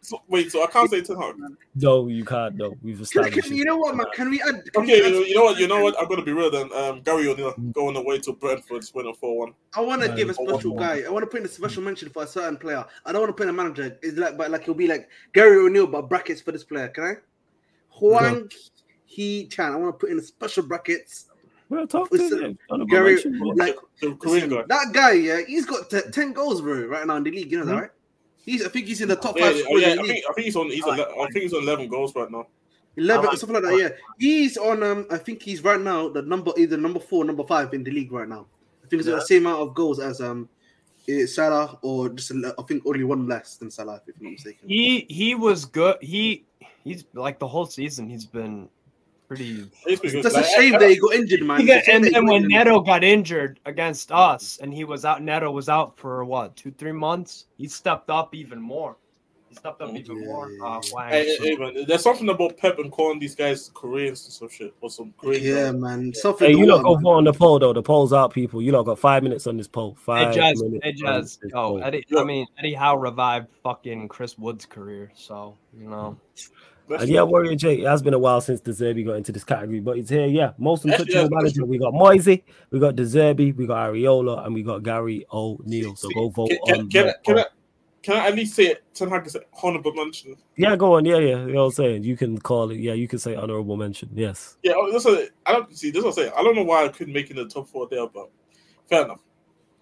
so, 0.00 0.22
wait, 0.28 0.50
so 0.50 0.64
I 0.64 0.66
can't 0.68 0.90
say 0.90 1.02
Ten 1.02 1.16
Hag. 1.16 1.34
No, 1.74 2.08
you 2.08 2.24
can't. 2.24 2.56
No, 2.56 2.74
we've 2.82 3.00
established. 3.00 3.34
Can, 3.34 3.42
can, 3.42 3.56
you 3.56 3.64
know 3.64 3.76
what, 3.76 3.96
man? 3.96 4.06
Can 4.14 4.30
we 4.30 4.40
add? 4.42 4.62
Can 4.72 4.84
okay, 4.84 5.00
we 5.00 5.20
add, 5.22 5.28
you 5.28 5.34
know 5.34 5.44
what? 5.44 5.58
You 5.58 5.68
know 5.68 5.82
what? 5.82 6.00
I'm 6.00 6.08
gonna 6.08 6.22
be 6.22 6.32
real 6.32 6.50
then. 6.50 6.72
Um, 6.72 7.02
Gary 7.02 7.28
O'Neill 7.28 7.54
going 7.72 7.96
away 7.96 8.18
to 8.20 8.32
Brentford, 8.32 8.84
winning 8.94 9.14
four 9.14 9.38
one. 9.38 9.54
I 9.74 9.80
want 9.80 10.02
to 10.02 10.08
give 10.14 10.30
a 10.30 10.34
special 10.34 10.74
guy. 10.74 11.02
I 11.02 11.10
want 11.10 11.22
to 11.22 11.26
put 11.26 11.40
in 11.40 11.46
a 11.46 11.48
special 11.48 11.82
mention 11.82 12.08
for 12.08 12.22
a 12.22 12.26
certain 12.26 12.56
player. 12.56 12.84
I 13.04 13.12
don't 13.12 13.22
want 13.22 13.30
to 13.30 13.34
put 13.34 13.44
in 13.44 13.50
a 13.50 13.52
manager. 13.52 13.98
It's 14.02 14.16
like, 14.16 14.36
but 14.36 14.50
like 14.50 14.64
he'll 14.64 14.74
be 14.74 14.88
like 14.88 15.08
Gary 15.32 15.58
O'Neill, 15.58 15.86
but 15.86 16.08
brackets 16.08 16.40
for 16.40 16.52
this 16.52 16.64
player. 16.64 16.88
Can 16.88 17.04
I? 17.04 17.14
Huang 17.90 18.50
He 19.04 19.46
Chan. 19.46 19.72
I 19.72 19.76
want 19.76 19.94
to 19.94 19.98
put 19.98 20.10
in 20.10 20.18
a 20.18 20.22
special 20.22 20.62
brackets. 20.62 21.26
Well, 21.68 21.86
talk 21.86 22.10
to 22.10 22.16
him. 22.16 22.58
Gary, 22.88 23.16
like 23.56 23.76
that 24.00 24.90
guy, 24.92 25.12
yeah, 25.12 25.40
he's 25.46 25.66
got 25.66 25.90
t- 25.90 26.10
ten 26.12 26.32
goals, 26.32 26.60
bro, 26.60 26.86
right 26.86 27.06
now 27.06 27.16
in 27.16 27.24
the 27.24 27.30
league. 27.30 27.50
You 27.50 27.58
know 27.58 27.64
mm-hmm. 27.64 27.74
that, 27.74 27.80
right? 27.80 27.90
He's, 28.46 28.64
I 28.64 28.68
think 28.68 28.86
he's 28.86 29.00
in 29.00 29.08
the 29.08 29.16
top 29.16 29.36
yeah, 29.36 29.46
five. 29.46 29.56
Yeah, 29.56 29.78
yeah, 29.78 30.00
I, 30.00 30.06
think, 30.06 30.24
I 30.30 30.32
think 30.32 30.44
he's 30.44 30.56
on. 30.56 30.70
He's 30.70 30.84
on, 30.84 31.00
I 31.00 31.26
think 31.32 31.42
he's 31.42 31.52
on 31.52 31.64
eleven 31.64 31.88
goals 31.88 32.14
right 32.14 32.30
now. 32.30 32.46
Eleven, 32.96 33.26
like 33.26 33.38
something 33.38 33.54
like 33.54 33.64
that. 33.64 33.78
Yeah, 33.78 33.88
he's 34.18 34.56
on. 34.56 34.82
Um, 34.82 35.06
I 35.10 35.18
think 35.18 35.42
he's 35.42 35.62
right 35.62 35.80
now 35.80 36.08
the 36.08 36.22
number 36.22 36.52
either 36.56 36.76
number 36.76 37.00
four, 37.00 37.24
number 37.24 37.44
five 37.44 37.74
in 37.74 37.82
the 37.82 37.90
league 37.90 38.12
right 38.12 38.28
now. 38.28 38.46
I 38.84 38.88
think 38.88 39.00
it's 39.00 39.08
yeah. 39.08 39.16
the 39.16 39.26
same 39.26 39.46
amount 39.46 39.62
of 39.62 39.74
goals 39.74 39.98
as 39.98 40.20
um 40.20 40.48
Salah, 41.26 41.78
or 41.82 42.08
just 42.08 42.32
I 42.32 42.62
think 42.62 42.84
only 42.86 43.04
one 43.04 43.26
less 43.26 43.56
than 43.56 43.70
Salah, 43.70 44.00
if 44.06 44.14
I'm 44.18 44.24
not 44.24 44.32
mistaken. 44.32 44.68
He 44.68 45.06
he 45.08 45.34
was 45.34 45.64
good. 45.64 45.96
He 46.00 46.44
he's 46.84 47.04
like 47.14 47.38
the 47.38 47.48
whole 47.48 47.66
season. 47.66 48.08
He's 48.08 48.26
been 48.26 48.68
pretty. 49.28 49.70
That's 49.86 50.34
a 50.34 50.44
shame 50.44 50.72
that 50.72 50.90
he 50.90 50.96
got 50.96 51.14
injured, 51.14 51.42
man. 51.42 51.66
Got, 51.66 51.88
and 51.88 52.04
then 52.04 52.26
when 52.26 52.46
Neto 52.46 52.80
got 52.80 53.04
injured 53.04 53.60
against 53.66 54.12
us, 54.12 54.58
and 54.62 54.72
he 54.72 54.84
was 54.84 55.04
out, 55.04 55.22
Neto 55.22 55.50
was 55.50 55.68
out 55.68 55.96
for 55.98 56.24
what 56.24 56.56
two, 56.56 56.70
three 56.72 56.92
months. 56.92 57.46
He 57.56 57.68
stepped 57.68 58.10
up 58.10 58.34
even 58.34 58.60
more. 58.60 58.96
He 59.56 59.60
stepped 59.60 59.80
up 59.80 59.94
even 59.94 60.26
more. 60.26 60.50
Uh, 60.62 60.80
hey, 61.08 61.36
hey, 61.40 61.56
man, 61.56 61.86
there's 61.86 62.02
something 62.02 62.28
about 62.28 62.58
Pep 62.58 62.78
and 62.78 62.92
calling 62.92 63.18
these 63.18 63.34
guys 63.34 63.70
Koreans 63.72 64.24
and 64.24 64.32
some 64.32 64.48
shit 64.48 64.74
or 64.82 64.90
some 64.90 65.14
Korean. 65.16 65.42
Yeah, 65.42 65.72
man. 65.72 66.12
Something. 66.12 66.50
Hey, 66.50 66.56
you 66.56 66.66
lot 66.66 66.82
go 66.82 66.96
vote 66.96 67.14
on 67.14 67.24
the 67.24 67.32
poll 67.32 67.58
though. 67.58 67.72
The 67.72 67.82
poll's 67.82 68.12
out, 68.12 68.34
people. 68.34 68.60
You 68.60 68.72
lot 68.72 68.82
got 68.82 68.98
five 68.98 69.22
minutes 69.22 69.46
on 69.46 69.56
this 69.56 69.66
poll. 69.66 69.96
Five 69.98 70.34
hey, 70.34 70.40
Jazz, 70.40 70.62
minutes. 70.62 70.84
Hey, 70.84 70.92
Jazz. 70.92 71.38
Oh, 71.54 71.78
Eddie. 71.78 72.04
I 72.16 72.24
mean, 72.24 72.46
Eddie 72.58 72.74
Howe 72.74 72.96
revived 72.96 73.48
fucking 73.62 74.08
Chris 74.08 74.36
Wood's 74.36 74.66
career, 74.66 75.10
so 75.14 75.56
you 75.78 75.88
know. 75.88 76.18
And 76.88 77.08
yeah, 77.08 77.22
Warrior 77.22 77.56
J, 77.56 77.80
it 77.80 77.86
has 77.86 78.00
been 78.00 78.14
a 78.14 78.18
while 78.18 78.40
since 78.40 78.60
De 78.60 78.70
Zerbi 78.70 79.04
got 79.04 79.14
into 79.14 79.32
this 79.32 79.42
category, 79.42 79.80
but 79.80 79.96
he's 79.96 80.08
here. 80.08 80.26
Yeah, 80.26 80.52
most 80.56 80.84
untouchable 80.84 81.34
manager. 81.34 81.64
We 81.64 81.78
got 81.78 81.92
Moyes, 81.92 82.42
we 82.70 82.78
got 82.78 82.94
De 82.94 83.02
Zerbi, 83.02 83.56
we 83.56 83.66
got 83.66 83.90
Iraola, 83.90 84.46
and 84.46 84.54
we 84.54 84.62
got 84.62 84.84
Gary 84.84 85.26
O'Neill. 85.32 85.96
So 85.96 86.08
go 86.10 86.28
vote 86.28 86.52
can, 86.66 86.80
on. 86.82 86.90
Can, 86.90 87.12
can, 87.24 87.38
I, 87.40 87.44
can 88.06 88.16
I 88.18 88.28
at 88.28 88.36
least 88.36 88.54
say 88.54 88.66
it? 88.66 88.84
Ten 88.94 89.08
Hag 89.10 89.26
is 89.26 89.36
honorable 89.64 89.92
mention. 89.92 90.36
Yeah, 90.56 90.76
go 90.76 90.94
on. 90.94 91.04
Yeah, 91.04 91.16
yeah. 91.16 91.44
You 91.44 91.54
know 91.54 91.64
what 91.64 91.66
I'm 91.66 91.70
saying? 91.72 92.04
You 92.04 92.16
can 92.16 92.38
call 92.38 92.70
it. 92.70 92.78
Yeah, 92.78 92.92
you 92.92 93.08
can 93.08 93.18
say 93.18 93.34
honorable 93.34 93.76
mention. 93.76 94.08
Yes. 94.14 94.58
Yeah, 94.62 94.74
oh, 94.76 94.92
this 94.92 95.04
is, 95.04 95.30
I 95.44 95.54
don't 95.54 95.76
see. 95.76 95.90
This 95.90 95.98
is 95.98 96.04
what 96.04 96.10
I'm 96.10 96.14
saying. 96.14 96.32
I 96.36 96.44
don't 96.44 96.54
know 96.54 96.62
why 96.62 96.84
I 96.84 96.88
couldn't 96.88 97.12
make 97.12 97.30
it 97.30 97.36
in 97.36 97.42
the 97.42 97.52
top 97.52 97.68
four 97.68 97.88
there, 97.90 98.06
but 98.06 98.30
fair 98.88 99.06
enough. 99.06 99.18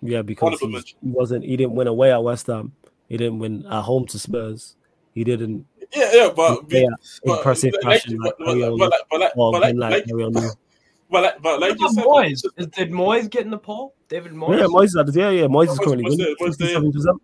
Yeah, 0.00 0.22
because 0.22 0.58
he, 0.58 0.66
he 0.66 0.94
wasn't. 1.02 1.44
He 1.44 1.54
didn't 1.54 1.74
win 1.74 1.86
away 1.86 2.12
at 2.12 2.22
West 2.22 2.46
Ham. 2.46 2.72
He 3.10 3.18
didn't 3.18 3.40
win 3.40 3.66
at 3.66 3.82
home 3.82 4.06
to 4.06 4.18
Spurs. 4.18 4.74
He 5.12 5.22
didn't 5.22 5.66
yeah, 5.94 6.10
yeah, 6.14 6.30
but, 6.34 6.64
yeah, 6.70 6.86
but 7.24 7.36
impressive 7.36 7.74
like, 7.74 7.82
passion 7.82 8.16
like, 8.16 8.32
but, 8.38 8.46
but, 8.46 8.78
but, 8.78 8.92
but, 9.10 9.20
like, 9.20 9.32
but, 9.36 9.60
like, 9.60 9.74
like, 9.76 10.04
but 11.10 11.22
like, 11.22 11.42
but 11.42 11.60
like 11.60 11.78
you 11.78 11.92
said, 11.92 12.04
Moyes. 12.04 12.42
did 12.72 12.90
Moyes 12.90 13.30
get 13.30 13.44
in 13.44 13.50
the 13.50 13.58
poll? 13.58 13.94
David 14.08 14.32
Moyes. 14.32 14.58
Yeah, 14.58 14.64
Moyes. 14.64 15.14
Yeah, 15.14 15.30
yeah, 15.30 15.46
Moyes 15.46 15.70
is 15.70 15.78
currently 15.78 16.04
winning. 16.04 16.34
Moyes, 16.40 17.18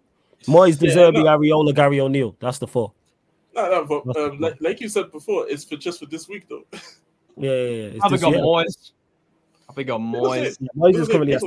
De 0.46 0.52
Zerbi, 0.52 1.22
Iraola, 1.24 1.74
Gary 1.74 2.00
O'Neill. 2.00 2.36
That's 2.40 2.58
the 2.58 2.66
four. 2.66 2.92
No, 3.54 3.70
no, 3.70 4.02
but 4.04 4.16
um, 4.16 4.40
like, 4.40 4.56
like 4.60 4.80
you 4.80 4.88
said 4.88 5.10
before, 5.10 5.48
it's 5.48 5.64
for 5.64 5.76
just 5.76 5.98
for 6.00 6.06
this 6.06 6.28
week 6.28 6.48
though. 6.48 6.64
Yeah, 7.36 7.52
yeah, 7.52 7.86
yeah. 7.92 7.98
I've 8.02 8.20
got 8.20 8.34
Moyes. 8.34 8.90
I've 9.70 9.86
got 9.86 10.00
Moyes. 10.00 10.58
Yeah, 10.60 10.68
Moyes 10.76 10.96
is 10.96 11.08
currently 11.08 11.38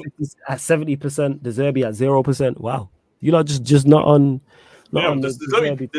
at 0.48 0.60
seventy 0.60 0.96
percent. 0.96 1.44
De 1.44 1.52
Zerbi 1.52 1.86
at 1.86 1.94
zero 1.94 2.24
percent. 2.24 2.60
Wow, 2.60 2.90
you 3.20 3.32
know, 3.32 3.44
just 3.44 3.64
just 3.64 3.86
not 3.86 4.06
on 4.06 4.42
yeah, 5.02 5.14
the, 5.16 5.22
the, 5.22 5.48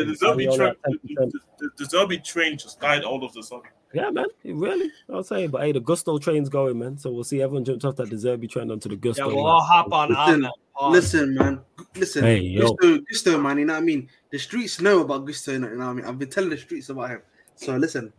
the, 0.03 0.17
Zerbi 0.21 0.55
train, 0.55 0.75
the, 1.03 1.69
the 1.77 1.83
Zerbi 1.83 2.23
train 2.23 2.57
just 2.57 2.79
died 2.79 3.03
all 3.03 3.23
of 3.23 3.33
the 3.33 3.43
sudden. 3.43 3.69
Yeah, 3.95 4.09
man, 4.09 4.25
really. 4.43 4.91
I'll 5.11 5.23
say, 5.23 5.47
but 5.47 5.61
hey, 5.61 5.71
the 5.71 5.79
Gusto 5.79 6.17
train's 6.17 6.49
going, 6.49 6.77
man. 6.77 6.97
So 6.97 7.11
we'll 7.11 7.23
see. 7.23 7.41
Everyone 7.41 7.63
jumped 7.63 7.85
off 7.85 7.95
that 7.95 8.09
De 8.09 8.15
Zerbi 8.15 8.49
train 8.49 8.69
onto 8.69 8.89
the 8.89 8.95
Gusto. 8.95 9.29
Yeah, 9.29 9.35
we'll 9.35 9.47
all 9.47 9.61
hop 9.61 9.91
on. 9.91 10.09
Listen, 10.09 10.49
on 10.75 10.91
listen 10.91 11.35
man. 11.35 11.61
Listen, 11.95 12.23
hey, 12.23 12.57
Gusto, 12.57 12.99
Gusto, 12.99 13.39
man. 13.39 13.57
You 13.57 13.65
know 13.65 13.73
what 13.73 13.81
I 13.81 13.85
mean? 13.85 14.09
The 14.31 14.37
streets 14.37 14.81
know 14.81 15.01
about 15.01 15.25
Gusto. 15.25 15.53
You 15.53 15.59
know 15.59 15.67
what 15.69 15.81
I 15.81 15.93
mean? 15.93 16.05
I've 16.05 16.19
been 16.19 16.29
telling 16.29 16.49
the 16.49 16.57
streets 16.57 16.89
about 16.89 17.09
him. 17.09 17.21
So 17.55 17.75
listen, 17.77 18.11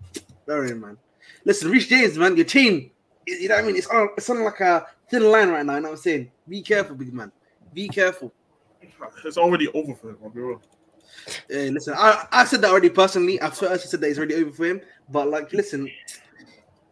very 0.47 0.75
man. 0.75 0.97
Listen, 1.45 1.71
Reece 1.71 1.89
James, 1.89 2.17
man. 2.17 2.37
Your 2.37 2.47
team 2.47 2.91
you 3.27 3.49
know 3.49 3.57
what 3.57 3.65
I 3.65 3.67
mean? 3.67 3.77
It's 3.77 3.87
on, 3.89 4.09
it's 4.17 4.31
on 4.31 4.45
like 4.45 4.61
a 4.61 4.87
thin 5.11 5.31
line 5.31 5.49
right 5.49 5.67
now. 5.67 5.75
You 5.75 5.81
know 5.81 5.89
what 5.89 5.97
I'm 5.97 6.03
saying? 6.03 6.31
Be 6.49 6.63
careful, 6.63 6.97
big 6.97 7.13
man. 7.13 7.33
Be 7.75 7.89
careful. 7.89 8.33
It's 9.25 9.37
already 9.37 9.69
over 9.69 9.95
for 9.95 10.11
him, 10.11 10.19
bro. 10.33 10.61
Hey, 11.49 11.71
listen, 11.71 11.95
I, 11.97 12.27
I 12.33 12.45
said 12.45 12.63
that 12.63 12.71
already 12.71 12.91
personally. 12.91 13.41
I've 13.41 13.53
actually 13.53 13.79
said 13.79 14.01
that 14.01 14.09
it's 14.09 14.19
already 14.19 14.35
over 14.37 14.53
for 14.53 14.67
him. 14.67 14.81
But 15.11 15.29
like, 15.29 15.53
listen, 15.53 15.91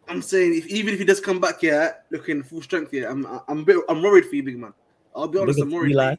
I'm 0.07 0.21
saying 0.21 0.55
if 0.55 0.67
even 0.67 0.93
if 0.93 0.99
he 0.99 1.05
does 1.05 1.19
come 1.19 1.39
back 1.39 1.61
here 1.61 1.95
looking 2.11 2.43
full 2.43 2.61
strength 2.61 2.91
here, 2.91 3.09
I'm 3.09 3.25
I'm 3.47 3.63
bit, 3.63 3.77
I'm 3.89 4.01
worried 4.01 4.25
for 4.25 4.35
you, 4.35 4.43
big 4.43 4.57
man. 4.57 4.73
I'll 5.15 5.27
be 5.27 5.39
honest, 5.39 5.59
I'm 5.59 5.71
worried. 5.71 5.91
Eli, 5.91 6.15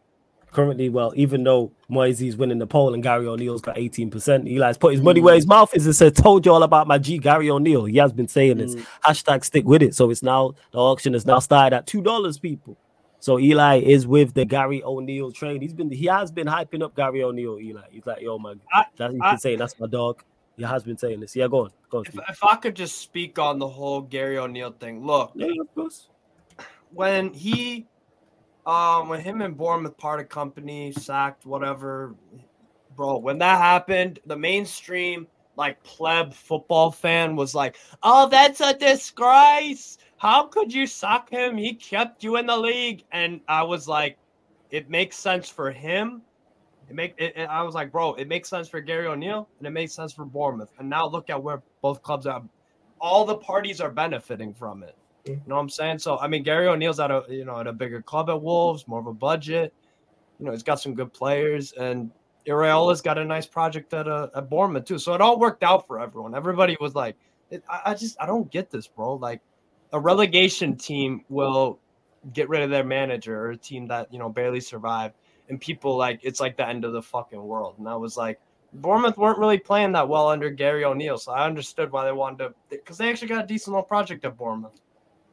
currently, 0.53 0.89
well, 0.89 1.13
even 1.17 1.45
though 1.45 1.71
Moisey's 1.89 2.37
winning 2.37 2.59
the 2.59 2.67
poll 2.67 2.95
and 2.95 3.03
Gary 3.03 3.27
O'Neill's 3.27 3.61
got 3.61 3.77
18%, 3.77 4.51
Eli's 4.51 4.79
put 4.79 4.95
his 4.95 5.03
money 5.03 5.21
where 5.21 5.35
his 5.35 5.47
mouth 5.47 5.75
is 5.77 5.85
and 5.85 5.95
said, 5.95 6.17
Told 6.17 6.47
you 6.47 6.53
all 6.53 6.63
about 6.63 6.87
my 6.87 6.99
G, 6.99 7.19
Gary 7.19 7.51
O'Neill. 7.51 7.85
He 7.85 7.99
has 7.99 8.13
been 8.13 8.27
saying 8.27 8.59
this. 8.59 8.75
Mm. 8.75 8.87
Hashtag 9.05 9.45
stick 9.45 9.67
with 9.67 9.83
it. 9.83 9.95
So 9.95 10.11
it's 10.11 10.23
now 10.23 10.55
the 10.73 10.79
auction 10.79 11.15
is 11.15 11.27
now 11.27 11.41
started 11.41 11.77
at 11.77 11.87
$2, 11.87 12.41
people. 12.41 12.79
So 13.27 13.41
Eli 13.41 13.81
is 13.81 14.07
with 14.07 14.35
the 14.35 14.45
Gary 14.45 14.85
O'Neill 14.85 15.33
train. 15.33 15.61
He's 15.61 15.75
been 15.75 15.91
he 15.91 16.07
has 16.07 16.31
been 16.31 16.47
hyping 16.47 16.81
up 16.81 16.95
Gary 16.95 17.25
O'Neill. 17.25 17.59
Eli, 17.59 17.83
he's 17.91 18.07
like, 18.07 18.23
yo 18.23 18.39
man, 18.39 18.61
that's 18.97 19.13
he's 19.13 19.21
been 19.21 19.39
saying 19.39 19.59
that's 19.59 19.81
my 19.81 19.89
dog. 19.89 20.23
He 20.57 20.63
has 20.63 20.85
been 20.85 20.97
saying 20.97 21.19
this. 21.19 21.35
Yeah, 21.35 21.49
go 21.49 21.65
on. 21.65 21.71
Go 21.91 21.99
on 21.99 22.05
if, 22.07 22.17
if, 22.29 22.45
I 22.45 22.55
could 22.55 22.77
just 22.77 22.99
speak 22.99 23.41
on 23.41 23.59
the 23.59 23.67
whole 23.67 24.01
Gary 24.01 24.39
O'Neill 24.39 24.71
thing. 24.79 25.05
Look, 25.05 25.33
yeah, 25.35 25.49
of 25.61 25.75
course. 25.75 26.09
When 26.93 27.35
he 27.35 27.89
um 28.65 29.09
when 29.09 29.21
him 29.21 29.43
and 29.43 29.57
Bournemouth 29.57 29.99
parted 29.99 30.29
company, 30.29 30.93
sacked, 30.93 31.47
whatever, 31.47 32.15
bro, 32.95 33.19
when 33.19 33.39
that 33.39 33.61
happened, 33.61 34.21
the 34.27 34.37
mainstream 34.37 35.27
like 35.57 35.83
pleb 35.83 36.33
football 36.33 36.93
fan 36.93 37.35
was 37.35 37.57
like, 37.57 37.77
Oh, 38.05 38.29
that's 38.29 38.61
a 38.61 38.73
disgrace 38.73 39.99
how 40.19 40.47
could 40.47 40.73
you 40.73 40.87
suck 40.87 41.31
him? 41.31 41.57
He 41.57 41.75
kept 41.75 42.25
you 42.25 42.37
in 42.37 42.47
the 42.47 42.57
league. 42.57 43.05
And 43.13 43.41
I 43.49 43.63
was 43.63 43.87
like, 43.87 44.19
it 44.71 44.89
makes 44.89 45.17
sense 45.17 45.49
for 45.49 45.71
him. 45.71 46.23
It 46.89 46.95
make 46.95 47.15
it, 47.19 47.37
it, 47.37 47.45
I 47.45 47.63
was 47.63 47.75
like, 47.75 47.91
bro, 47.93 48.15
it 48.15 48.29
makes 48.29 48.49
sense 48.49 48.69
for 48.69 48.81
Gary 48.81 49.07
O'Neill 49.07 49.49
and 49.59 49.67
it 49.67 49.71
makes 49.71 49.93
sense 49.93 50.13
for 50.13 50.25
Bournemouth. 50.25 50.73
And 50.79 50.89
now 50.89 51.07
look 51.07 51.31
at 51.31 51.43
where 51.43 51.63
both 51.83 52.03
clubs 52.03 52.27
are. 52.27 52.43
All 53.01 53.25
the 53.25 53.37
parties 53.37 53.81
are 53.81 53.91
benefiting 53.91 54.55
from 54.55 54.83
it. 54.83 54.97
You 55.25 55.35
mm-hmm. 55.35 55.51
know 55.51 55.57
what 55.57 55.63
I'm 55.63 55.69
saying? 55.69 55.99
So 55.99 56.19
I 56.19 56.29
mean, 56.29 56.43
Gary 56.43 56.69
O'Neill's 56.69 57.01
at 57.01 57.11
a 57.11 57.25
you 57.29 57.45
know 57.45 57.59
at 57.59 57.67
a 57.67 57.73
bigger 57.73 58.01
club 58.01 58.31
at 58.31 58.41
Wolves, 58.41 58.87
more 58.87 59.01
of 59.01 59.07
a 59.07 59.13
budget. 59.13 59.75
You 60.39 60.47
know, 60.47 60.53
he's 60.53 60.63
got 60.63 60.81
some 60.81 60.95
good 60.95 61.13
players, 61.13 61.73
and 61.73 62.11
Iraola's 62.47 63.03
got 63.03 63.19
a 63.19 63.25
nice 63.25 63.47
project 63.47 63.93
at 63.93 64.07
a 64.07 64.31
at 64.35 64.49
Bournemouth 64.49 64.85
too. 64.85 64.99
So 64.99 65.13
it 65.15 65.21
all 65.21 65.39
worked 65.39 65.65
out 65.65 65.87
for 65.87 66.01
everyone. 66.01 66.35
Everybody 66.35 66.77
was 66.81 66.95
like, 66.95 67.17
I, 67.69 67.81
I 67.87 67.95
just 67.95 68.17
I 68.21 68.27
don't 68.27 68.51
get 68.51 68.71
this, 68.71 68.87
bro. 68.87 69.15
Like 69.15 69.41
a 69.97 69.99
relegation 69.99 70.77
team 70.77 71.25
will 71.31 71.79
get 72.35 72.51
rid 72.51 72.63
of 72.63 72.69
their 72.69 72.85
manager 72.85 73.47
or 73.47 73.51
a 73.53 73.57
team 73.57 73.87
that 73.87 74.13
you 74.13 74.19
know 74.19 74.29
barely 74.29 74.61
survived 74.61 75.15
and 75.49 75.59
people 75.59 75.97
like 75.97 76.21
it's 76.23 76.39
like 76.39 76.55
the 76.57 76.69
end 76.69 76.85
of 76.85 76.93
the 76.93 77.01
fucking 77.03 77.43
world. 77.43 77.77
And 77.79 77.89
i 77.89 77.97
was 77.97 78.17
like 78.17 78.39
bournemouth 78.75 79.17
weren't 79.17 79.39
really 79.39 79.59
playing 79.59 79.93
that 79.93 80.07
well 80.07 80.29
under 80.29 80.51
gary 80.51 80.85
o'neill. 80.85 81.17
So 81.17 81.33
i 81.33 81.47
understood 81.47 81.91
why 81.91 82.05
they 82.05 82.13
wanted 82.13 82.39
to 82.39 82.55
because 82.69 82.99
they 82.99 83.09
actually 83.09 83.29
got 83.29 83.45
a 83.45 83.47
decent 83.47 83.73
little 83.73 83.85
project 83.85 84.25
at 84.27 84.37
bournemouth. 84.37 84.79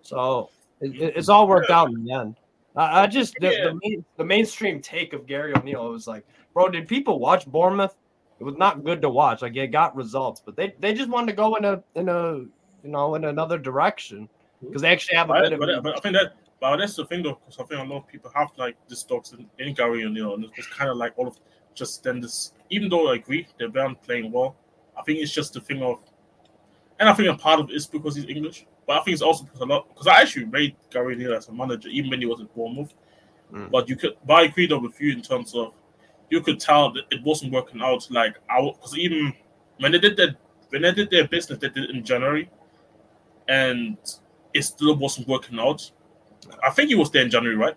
So 0.01 0.49
it, 0.79 0.95
it's 1.17 1.27
all 1.27 1.47
worked 1.47 1.69
out 1.69 1.89
in 1.89 2.05
the 2.05 2.13
end. 2.13 2.35
I, 2.75 3.01
I 3.01 3.07
just 3.07 3.35
the, 3.41 3.49
the, 3.49 3.79
main, 3.83 4.05
the 4.15 4.23
mainstream 4.23 4.81
take 4.81 5.11
of 5.11 5.27
gary 5.27 5.53
o'neill 5.57 5.89
was 5.89 6.07
like 6.07 6.25
bro 6.53 6.69
did 6.69 6.87
people 6.87 7.19
watch 7.19 7.45
bournemouth? 7.45 7.97
It 8.39 8.45
was 8.45 8.55
not 8.55 8.85
good 8.85 9.01
to 9.01 9.09
watch. 9.09 9.41
Like 9.41 9.57
it 9.57 9.67
got 9.67 9.93
results 9.93 10.41
but 10.45 10.55
they, 10.55 10.73
they 10.79 10.93
just 10.93 11.09
wanted 11.09 11.27
to 11.27 11.33
go 11.33 11.55
in 11.55 11.65
a 11.65 11.83
in 11.95 12.07
a 12.07 12.45
you 12.83 12.89
know 12.89 13.15
in 13.15 13.25
another 13.25 13.57
direction 13.57 14.29
because 14.67 14.81
they 14.81 14.91
actually 14.91 15.17
have 15.17 15.29
a 15.29 15.33
but, 15.33 15.49
bit 15.49 15.59
but, 15.59 15.69
of. 15.69 15.83
But 15.83 15.97
I 15.97 15.99
think 15.99 16.15
that, 16.15 16.35
but 16.59 16.77
that's 16.77 16.95
the 16.95 17.05
thing 17.05 17.23
though, 17.23 17.39
because 17.45 17.59
I 17.59 17.63
think 17.65 17.81
a 17.81 17.93
lot 17.93 18.03
of 18.03 18.07
people 18.07 18.31
have 18.35 18.49
like 18.57 18.75
this 18.87 19.03
dogs 19.03 19.33
in, 19.33 19.47
in 19.59 19.73
Gary 19.73 20.05
O'Neill, 20.05 20.35
and 20.35 20.45
it's 20.55 20.67
kind 20.67 20.89
of 20.89 20.97
like 20.97 21.13
all 21.17 21.27
of 21.27 21.37
just 21.73 22.03
then 22.03 22.21
this. 22.21 22.53
Even 22.69 22.89
though 22.89 23.11
I 23.11 23.15
agree 23.15 23.47
they 23.59 23.67
weren't 23.67 24.01
playing 24.01 24.31
well, 24.31 24.55
I 24.97 25.01
think 25.03 25.19
it's 25.19 25.33
just 25.33 25.53
the 25.53 25.61
thing 25.61 25.81
of, 25.81 25.99
and 26.99 27.09
I 27.09 27.13
think 27.13 27.29
a 27.29 27.35
part 27.35 27.59
of 27.59 27.69
it 27.69 27.75
is 27.75 27.87
because 27.87 28.15
he's 28.15 28.25
English, 28.25 28.65
but 28.87 28.97
I 28.97 29.03
think 29.03 29.13
it's 29.13 29.21
also 29.21 29.43
because 29.43 29.61
a 29.61 29.65
lot 29.65 29.87
because 29.89 30.07
I 30.07 30.21
actually 30.21 30.45
rate 30.45 30.75
Gary 30.89 31.15
O'Neill 31.15 31.33
as 31.33 31.47
a 31.47 31.53
manager, 31.53 31.89
even 31.89 32.09
when 32.09 32.19
he 32.19 32.25
was 32.25 32.41
at 32.41 32.53
Bournemouth. 32.55 32.93
Mm. 33.51 33.69
But 33.69 33.89
you 33.89 33.95
could, 33.95 34.15
but 34.25 34.33
I 34.33 34.43
agree 34.43 34.67
though 34.67 34.79
with 34.79 34.99
you 34.99 35.11
in 35.11 35.21
terms 35.21 35.53
of 35.53 35.73
you 36.29 36.41
could 36.41 36.59
tell 36.59 36.91
that 36.93 37.03
it 37.11 37.21
wasn't 37.23 37.53
working 37.53 37.81
out. 37.81 38.07
Like 38.09 38.35
I, 38.49 38.61
because 38.61 38.97
even 38.97 39.33
when 39.79 39.91
they 39.91 39.99
did 39.99 40.17
that, 40.17 40.35
when 40.69 40.81
they 40.81 40.91
did 40.91 41.09
their 41.11 41.27
business, 41.27 41.59
they 41.59 41.69
did 41.69 41.89
it 41.89 41.95
in 41.95 42.03
January, 42.03 42.49
and 43.47 43.97
it 44.53 44.63
still 44.63 44.95
wasn't 44.95 45.27
working 45.27 45.59
out. 45.59 45.89
I 46.63 46.69
think 46.69 46.89
he 46.89 46.95
was 46.95 47.09
there 47.11 47.23
in 47.23 47.31
January, 47.31 47.55
right? 47.55 47.75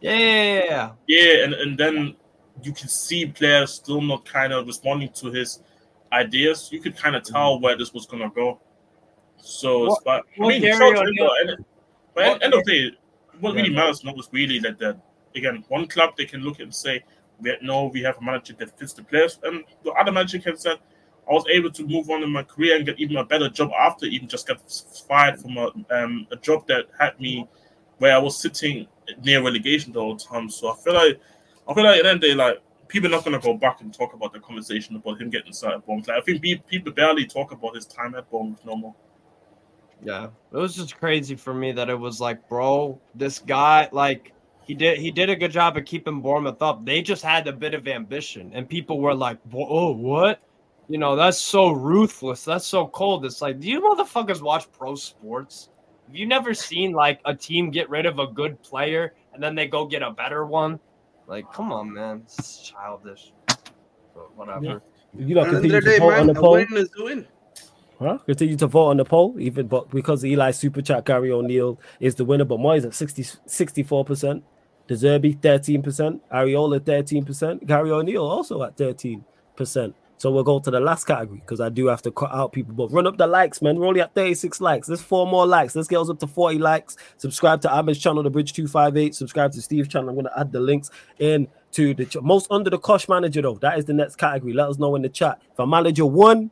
Yeah, 0.00 0.18
yeah, 0.18 0.64
yeah. 0.64 0.90
Yeah, 1.06 1.44
and, 1.44 1.54
and 1.54 1.78
then 1.78 2.16
you 2.62 2.72
can 2.72 2.88
see 2.88 3.26
players 3.26 3.72
still 3.74 4.00
not 4.00 4.24
kind 4.24 4.52
of 4.52 4.66
responding 4.66 5.10
to 5.14 5.30
his 5.30 5.60
ideas. 6.12 6.68
You 6.72 6.80
could 6.80 6.96
kind 6.96 7.16
of 7.16 7.24
tell 7.24 7.54
mm-hmm. 7.54 7.64
where 7.64 7.76
this 7.76 7.92
was 7.92 8.06
gonna 8.06 8.30
go. 8.30 8.60
So, 9.38 9.88
what, 9.88 10.04
but 10.04 10.24
I 10.42 10.48
mean, 10.48 10.62
Gary 10.62 10.98
and, 10.98 11.64
but 12.14 12.24
at 12.24 12.38
the 12.38 12.44
end 12.44 12.54
of 12.54 12.64
the 12.64 12.72
day, 12.90 12.96
what 13.40 13.54
really 13.54 13.70
matters 13.70 14.04
not 14.04 14.16
was 14.16 14.28
really 14.32 14.58
that 14.60 14.78
that 14.78 14.98
again, 15.34 15.64
one 15.68 15.86
club 15.86 16.14
they 16.16 16.24
can 16.24 16.40
look 16.40 16.56
at 16.56 16.62
and 16.62 16.74
say, 16.74 17.02
we 17.40 17.56
no, 17.62 17.86
we 17.86 18.02
have 18.02 18.16
a 18.18 18.22
manager 18.22 18.54
that 18.58 18.78
fits 18.78 18.92
the 18.92 19.02
players, 19.02 19.38
and 19.42 19.64
the 19.82 19.90
other 19.92 20.12
manager 20.12 20.38
can 20.38 20.56
say, 20.56 20.74
I 21.28 21.32
was 21.32 21.44
able 21.50 21.70
to 21.70 21.86
move 21.86 22.10
on 22.10 22.22
in 22.22 22.30
my 22.30 22.42
career 22.42 22.76
and 22.76 22.84
get 22.84 22.98
even 23.00 23.16
a 23.16 23.24
better 23.24 23.48
job 23.48 23.70
after 23.78 24.06
even 24.06 24.28
just 24.28 24.46
got 24.46 24.60
fired 25.08 25.40
from 25.40 25.56
a, 25.56 25.72
um, 25.90 26.26
a 26.30 26.36
job 26.36 26.66
that 26.66 26.86
had 26.98 27.18
me 27.18 27.48
where 27.98 28.14
I 28.14 28.18
was 28.18 28.36
sitting 28.36 28.86
near 29.22 29.42
relegation 29.42 29.92
the 29.92 30.00
whole 30.00 30.16
time. 30.16 30.50
So 30.50 30.70
I 30.70 30.76
feel 30.76 30.94
like 30.94 31.20
I 31.66 31.74
feel 31.74 31.84
like 31.84 31.98
at 31.98 32.02
the 32.02 32.08
end 32.10 32.16
of 32.16 32.20
the 32.20 32.28
day, 32.28 32.34
like 32.34 32.62
people 32.88 33.08
are 33.08 33.12
not 33.12 33.24
gonna 33.24 33.38
go 33.38 33.54
back 33.54 33.80
and 33.80 33.92
talk 33.92 34.14
about 34.14 34.32
the 34.32 34.40
conversation 34.40 34.96
about 34.96 35.20
him 35.20 35.30
getting 35.30 35.52
started 35.52 35.78
at 35.78 35.86
Bournemouth. 35.86 36.08
Like, 36.08 36.18
I 36.18 36.20
think 36.20 36.42
people 36.66 36.92
barely 36.92 37.26
talk 37.26 37.52
about 37.52 37.74
his 37.74 37.86
time 37.86 38.14
at 38.14 38.30
Bournemouth 38.30 38.64
no 38.64 38.76
more. 38.76 38.94
Yeah, 40.02 40.28
it 40.52 40.56
was 40.56 40.76
just 40.76 40.96
crazy 40.98 41.34
for 41.34 41.54
me 41.54 41.72
that 41.72 41.88
it 41.88 41.98
was 41.98 42.20
like, 42.20 42.46
bro, 42.48 43.00
this 43.14 43.38
guy, 43.38 43.88
like, 43.90 44.32
he 44.66 44.74
did 44.74 44.98
he 44.98 45.10
did 45.10 45.30
a 45.30 45.36
good 45.36 45.50
job 45.50 45.76
of 45.76 45.84
keeping 45.84 46.20
Bournemouth 46.20 46.62
up. 46.62 46.84
They 46.84 47.02
just 47.02 47.22
had 47.22 47.46
a 47.46 47.52
bit 47.52 47.74
of 47.74 47.86
ambition, 47.86 48.50
and 48.54 48.68
people 48.68 48.98
were 48.98 49.14
like, 49.14 49.38
"Oh, 49.52 49.92
what? 49.92 50.40
You 50.88 50.98
know, 50.98 51.16
that's 51.16 51.38
so 51.38 51.70
ruthless. 51.70 52.44
That's 52.44 52.66
so 52.66 52.86
cold. 52.88 53.24
It's 53.24 53.40
like, 53.40 53.60
do 53.60 53.68
you 53.68 53.80
motherfuckers 53.80 54.42
watch 54.42 54.70
pro 54.72 54.94
sports? 54.94 55.70
Have 56.06 56.14
you 56.14 56.26
never 56.26 56.52
seen 56.52 56.92
like 56.92 57.20
a 57.24 57.34
team 57.34 57.70
get 57.70 57.88
rid 57.88 58.04
of 58.04 58.18
a 58.18 58.26
good 58.26 58.62
player 58.62 59.14
and 59.32 59.42
then 59.42 59.54
they 59.54 59.66
go 59.66 59.86
get 59.86 60.02
a 60.02 60.10
better 60.10 60.44
one? 60.44 60.78
Like, 61.26 61.50
come 61.50 61.72
on, 61.72 61.92
man. 61.92 62.22
It's 62.24 62.60
childish. 62.60 63.32
But 63.46 64.36
whatever. 64.36 64.64
Yeah. 64.64 64.78
You 65.16 65.34
know, 65.34 65.44
continue 65.44 65.80
to 65.80 65.98
vote 65.98 66.12
on 66.12 66.26
the 66.26 66.34
poll. 66.34 66.64
Huh? 67.98 68.18
Continue 68.26 68.56
to 68.56 68.66
vote 68.66 68.86
on 68.88 68.96
the 68.96 69.04
poll, 69.04 69.36
even 69.38 69.68
but 69.68 69.88
because 69.90 70.24
Eli 70.24 70.50
Super 70.50 70.82
Chat 70.82 71.06
Gary 71.06 71.30
O'Neill 71.30 71.78
is 72.00 72.16
the 72.16 72.24
winner, 72.24 72.44
but 72.44 72.58
Moyes 72.58 72.84
at 72.84 72.92
60, 72.92 73.22
64%, 73.22 74.42
De 74.88 74.94
Zerbi 74.94 75.38
13%, 75.38 76.20
Iraola 76.32 76.80
13%, 76.80 77.66
Gary 77.66 77.92
O'Neill 77.92 78.26
also 78.26 78.62
at 78.64 78.76
13%. 78.76 79.94
So 80.16 80.30
we'll 80.30 80.44
go 80.44 80.58
to 80.58 80.70
the 80.70 80.80
last 80.80 81.04
category 81.04 81.40
because 81.40 81.60
I 81.60 81.68
do 81.68 81.86
have 81.86 82.00
to 82.02 82.10
cut 82.10 82.32
out 82.32 82.52
people. 82.52 82.74
But 82.74 82.92
run 82.92 83.06
up 83.06 83.18
the 83.18 83.26
likes, 83.26 83.60
man. 83.60 83.78
We're 83.78 83.86
only 83.86 84.00
at 84.00 84.14
36 84.14 84.60
likes. 84.60 84.86
There's 84.86 85.02
four 85.02 85.26
more 85.26 85.46
likes. 85.46 85.74
Let's 85.74 85.88
get 85.88 85.98
us 85.98 86.08
up 86.08 86.18
to 86.20 86.26
40 86.26 86.58
likes. 86.58 86.96
Subscribe 87.18 87.60
to 87.62 87.72
Ahmed's 87.72 87.98
channel, 87.98 88.22
The 88.22 88.30
Bridge 88.30 88.52
258. 88.52 89.14
Subscribe 89.14 89.52
to 89.52 89.60
Steve's 89.60 89.88
channel. 89.88 90.08
I'm 90.08 90.14
going 90.14 90.26
to 90.26 90.38
add 90.38 90.52
the 90.52 90.60
links 90.60 90.90
in 91.18 91.48
to 91.72 91.94
the 91.94 92.06
ch- 92.06 92.16
most 92.22 92.46
under 92.50 92.70
the 92.70 92.78
cosh 92.78 93.08
manager, 93.08 93.42
though. 93.42 93.56
That 93.56 93.78
is 93.78 93.84
the 93.84 93.92
next 93.92 94.16
category. 94.16 94.52
Let 94.52 94.68
us 94.68 94.78
know 94.78 94.94
in 94.94 95.02
the 95.02 95.08
chat. 95.08 95.40
If 95.52 95.58
a 95.58 95.66
manager 95.66 96.06
won, 96.06 96.50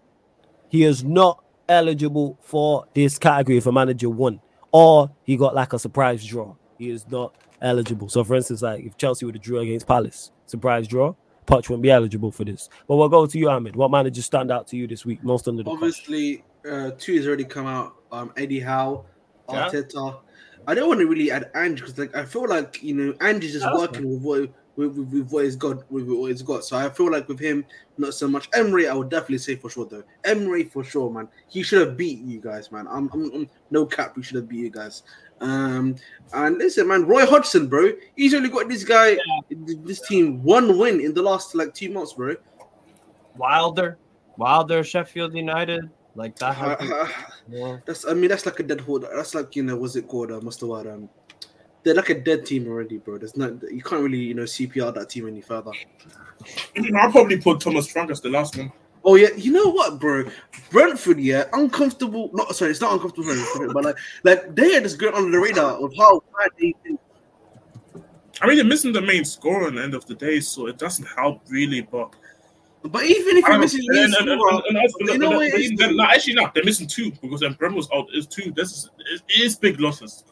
he 0.68 0.84
is 0.84 1.04
not 1.04 1.42
eligible 1.68 2.38
for 2.42 2.86
this 2.94 3.18
category 3.18 3.58
if 3.58 3.66
a 3.66 3.72
manager 3.72 4.10
won, 4.10 4.40
or 4.72 5.10
he 5.24 5.36
got 5.36 5.54
like 5.54 5.72
a 5.72 5.78
surprise 5.78 6.24
draw. 6.24 6.54
He 6.78 6.90
is 6.90 7.06
not 7.08 7.34
eligible. 7.60 8.08
So, 8.08 8.24
for 8.24 8.34
instance, 8.34 8.62
like 8.62 8.84
if 8.84 8.96
Chelsea 8.96 9.24
would 9.24 9.36
have 9.36 9.42
drew 9.42 9.60
against 9.60 9.86
Palace, 9.86 10.32
surprise 10.46 10.88
draw, 10.88 11.14
Poch 11.46 11.68
won't 11.68 11.82
be 11.82 11.90
eligible 11.90 12.30
for 12.30 12.44
this. 12.44 12.68
But 12.86 12.96
we'll 12.96 13.08
go 13.08 13.26
to 13.26 13.38
you, 13.38 13.50
Ahmed. 13.50 13.76
What 13.76 13.90
managers 13.90 14.24
stand 14.24 14.50
out 14.50 14.66
to 14.68 14.76
you 14.76 14.86
this 14.86 15.04
week, 15.04 15.22
most 15.24 15.48
under 15.48 15.62
the 15.62 15.70
Obviously, 15.70 16.44
uh, 16.70 16.92
two 16.98 17.16
has 17.16 17.26
already 17.26 17.44
come 17.44 17.66
out. 17.66 17.94
Um, 18.12 18.32
Eddie 18.36 18.60
Howe, 18.60 19.04
Arteta. 19.48 19.94
Yeah. 19.94 20.12
I 20.66 20.74
don't 20.74 20.88
want 20.88 21.00
to 21.00 21.06
really 21.06 21.30
add 21.30 21.50
Ange 21.56 21.80
because 21.80 21.98
like 21.98 22.14
I 22.14 22.24
feel 22.24 22.48
like 22.48 22.82
you 22.82 22.94
know 22.94 23.14
Ange 23.20 23.44
is 23.44 23.52
just 23.52 23.64
That's 23.64 23.76
working 23.76 24.08
with 24.08 24.22
what 24.22 24.50
with, 24.76 24.96
with, 24.96 25.12
with, 25.12 25.30
what 25.30 25.44
he's 25.44 25.56
got 25.56 25.90
with 25.90 26.06
what 26.08 26.30
he's 26.30 26.42
got. 26.42 26.64
So 26.64 26.76
I 26.76 26.88
feel 26.88 27.10
like 27.10 27.28
with 27.28 27.38
him, 27.38 27.64
not 27.98 28.14
so 28.14 28.28
much. 28.28 28.48
Emery, 28.54 28.88
I 28.88 28.94
would 28.94 29.10
definitely 29.10 29.38
say 29.38 29.56
for 29.56 29.70
sure 29.70 29.86
though. 29.86 30.04
Emery 30.24 30.64
for 30.64 30.84
sure, 30.84 31.10
man. 31.10 31.28
He 31.48 31.62
should 31.62 31.86
have 31.86 31.96
beat 31.96 32.20
you 32.20 32.40
guys, 32.40 32.70
man. 32.70 32.86
I'm, 32.88 33.10
I'm, 33.12 33.32
I'm 33.34 33.50
no 33.70 33.86
cap. 33.86 34.14
He 34.16 34.22
should 34.22 34.36
have 34.36 34.48
beat 34.48 34.60
you 34.60 34.70
guys. 34.70 35.02
Um, 35.42 35.96
and 36.32 36.56
listen, 36.58 36.88
man, 36.88 37.04
Roy 37.04 37.26
Hodgson, 37.26 37.66
bro, 37.66 37.92
he's 38.16 38.32
only 38.32 38.48
got 38.48 38.68
this 38.68 38.84
guy, 38.84 39.10
yeah. 39.10 39.74
this 39.84 40.00
team, 40.00 40.42
one 40.42 40.78
win 40.78 41.00
in 41.00 41.12
the 41.12 41.22
last 41.22 41.54
like 41.54 41.74
two 41.74 41.90
months, 41.90 42.14
bro. 42.14 42.36
Wilder, 43.36 43.98
Wilder, 44.36 44.84
Sheffield 44.84 45.34
United. 45.34 45.90
Like 46.14 46.36
that. 46.38 46.54
Has 46.54 46.90
Uh, 46.90 47.08
yeah. 47.48 47.78
That's 47.86 48.06
I 48.06 48.14
mean 48.14 48.28
that's 48.28 48.46
like 48.46 48.60
a 48.60 48.62
dead 48.62 48.80
horse. 48.80 49.04
That's 49.14 49.34
like 49.34 49.56
you 49.56 49.62
know 49.62 49.76
what's 49.76 49.96
it 49.96 50.06
called? 50.06 50.30
Uh, 50.30 50.40
what's 50.40 50.58
the 50.58 50.66
word? 50.66 50.86
Um, 50.86 51.08
they're 51.82 51.94
like 51.94 52.10
a 52.10 52.20
dead 52.20 52.44
team 52.46 52.68
already, 52.68 52.98
bro. 52.98 53.18
There's 53.18 53.36
not 53.36 53.52
you 53.72 53.82
can't 53.82 54.02
really 54.02 54.18
you 54.18 54.34
know 54.34 54.42
CPR 54.42 54.94
that 54.94 55.08
team 55.08 55.26
any 55.26 55.40
further. 55.40 55.72
I'll 56.96 57.10
probably 57.10 57.38
put 57.38 57.60
Thomas 57.60 57.88
Frank 57.90 58.10
as 58.10 58.20
the 58.20 58.28
last 58.28 58.56
one. 58.56 58.72
Oh 59.04 59.16
yeah, 59.16 59.28
you 59.36 59.50
know 59.52 59.68
what, 59.70 59.98
bro? 59.98 60.24
Brentford, 60.70 61.18
yeah, 61.18 61.44
uncomfortable. 61.52 62.30
Not 62.32 62.54
sorry, 62.54 62.70
it's 62.70 62.80
not 62.80 62.92
uncomfortable, 62.92 63.28
for 63.34 63.34
Brentford, 63.58 63.74
but 63.74 63.84
like 63.84 63.96
like 64.22 64.54
they 64.54 64.76
are 64.76 64.80
just 64.80 64.98
going 64.98 65.14
under 65.14 65.30
the 65.30 65.40
radar 65.40 65.72
of 65.82 65.92
how 65.96 66.20
bad 66.38 66.50
they 66.60 66.74
think. 66.84 67.00
I 68.40 68.46
mean, 68.46 68.56
they're 68.56 68.64
missing 68.64 68.92
the 68.92 69.00
main 69.02 69.24
scorer 69.24 69.68
at 69.68 69.74
the 69.74 69.82
end 69.82 69.94
of 69.94 70.06
the 70.06 70.14
day, 70.14 70.40
so 70.40 70.66
it 70.66 70.78
doesn't 70.78 71.06
help 71.06 71.42
really. 71.48 71.80
But 71.82 72.14
But 72.84 73.04
even 73.04 73.36
if 73.38 73.44
I 73.44 73.50
you're 73.50 73.58
missing 73.58 73.84
know. 73.88 73.94
the 73.94 74.04
And- 74.04 74.14
and- 74.14 74.28
and- 74.30 74.40
scorer, 74.40 74.62
and 74.68 75.08
you 75.10 75.18
know 75.18 75.26
and- 75.30 75.36
what 75.36 75.46
it 75.48 75.70
and- 75.70 75.80
and- 75.80 75.96
no, 75.96 76.04
actually, 76.04 76.34
not. 76.34 76.54
They're 76.54 76.64
missing 76.64 76.86
two 76.86 77.10
because 77.20 77.40
then 77.40 77.54
Bremer's 77.54 77.88
out. 77.94 78.06
Is 78.14 78.26
two. 78.26 78.52
This 78.56 78.72
is 78.72 78.90
it 78.98 79.22
is 79.40 79.56
big 79.56 79.80
losses. 79.80 80.24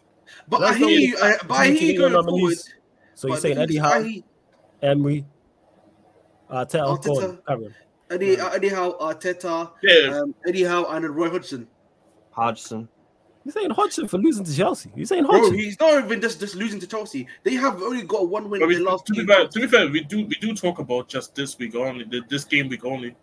but 0.49 0.62
I 0.62 0.66
That's 0.66 0.77
hear 0.79 0.87
the- 0.87 0.93
you. 1.03 1.16
I, 1.21 1.37
but 1.47 1.55
I 1.55 1.66
hear 1.71 1.93
you 1.93 1.99
going 1.99 2.25
forward. 2.25 2.59
So 3.14 3.29
you're 3.29 3.37
saying 3.37 3.59
Eddie 3.59 3.75
thing 3.75 3.85
is, 3.85 3.91
I 3.91 4.03
Howe, 4.03 4.89
Emery, 4.89 5.25
Arteta, 6.51 6.81
Arteta. 6.83 7.05
Gordon, 7.05 7.39
Cameron. 7.47 7.75
Eddie, 8.11 8.36
Eddie 8.38 8.68
Howe, 8.68 8.96
Arteta, 9.00 9.70
Yeah, 9.82 10.18
um, 10.20 10.34
Eddie 10.46 10.64
Howe, 10.64 10.84
and 10.86 11.04
then 11.04 11.12
Roy 11.14 11.30
Hodgson. 11.30 11.66
Hodgson. 12.32 12.88
You're 13.44 13.52
saying 13.52 13.70
Hodgson 13.70 14.06
for 14.06 14.18
losing 14.18 14.44
to 14.44 14.54
Chelsea. 14.54 14.90
You're 14.94 15.06
saying 15.06 15.24
Bro, 15.24 15.38
Hodgson. 15.38 15.54
he's 15.54 15.78
not 15.80 16.04
even 16.04 16.20
just, 16.20 16.40
just 16.40 16.54
losing 16.54 16.78
to 16.80 16.86
Chelsea. 16.86 17.26
They 17.42 17.54
have 17.54 17.80
only 17.82 18.02
got 18.02 18.28
one 18.28 18.50
win 18.50 18.61
but 18.61 18.64
in 18.64 18.68
we, 18.68 18.74
the 18.76 18.82
last 18.84 19.06
to 19.06 19.12
be 19.14 19.20
two. 19.20 19.26
fair, 19.26 19.48
to 19.48 19.61
be 19.61 19.66
fair, 19.66 19.88
we 19.88 20.02
do 20.04 20.18
we 20.26 20.34
do 20.40 20.54
talk 20.54 20.78
about 20.78 21.08
just 21.08 21.34
this 21.34 21.56
week 21.58 21.74
only, 21.74 22.04
this 22.28 22.44
game 22.44 22.68
week 22.68 22.84
only. 22.84 23.16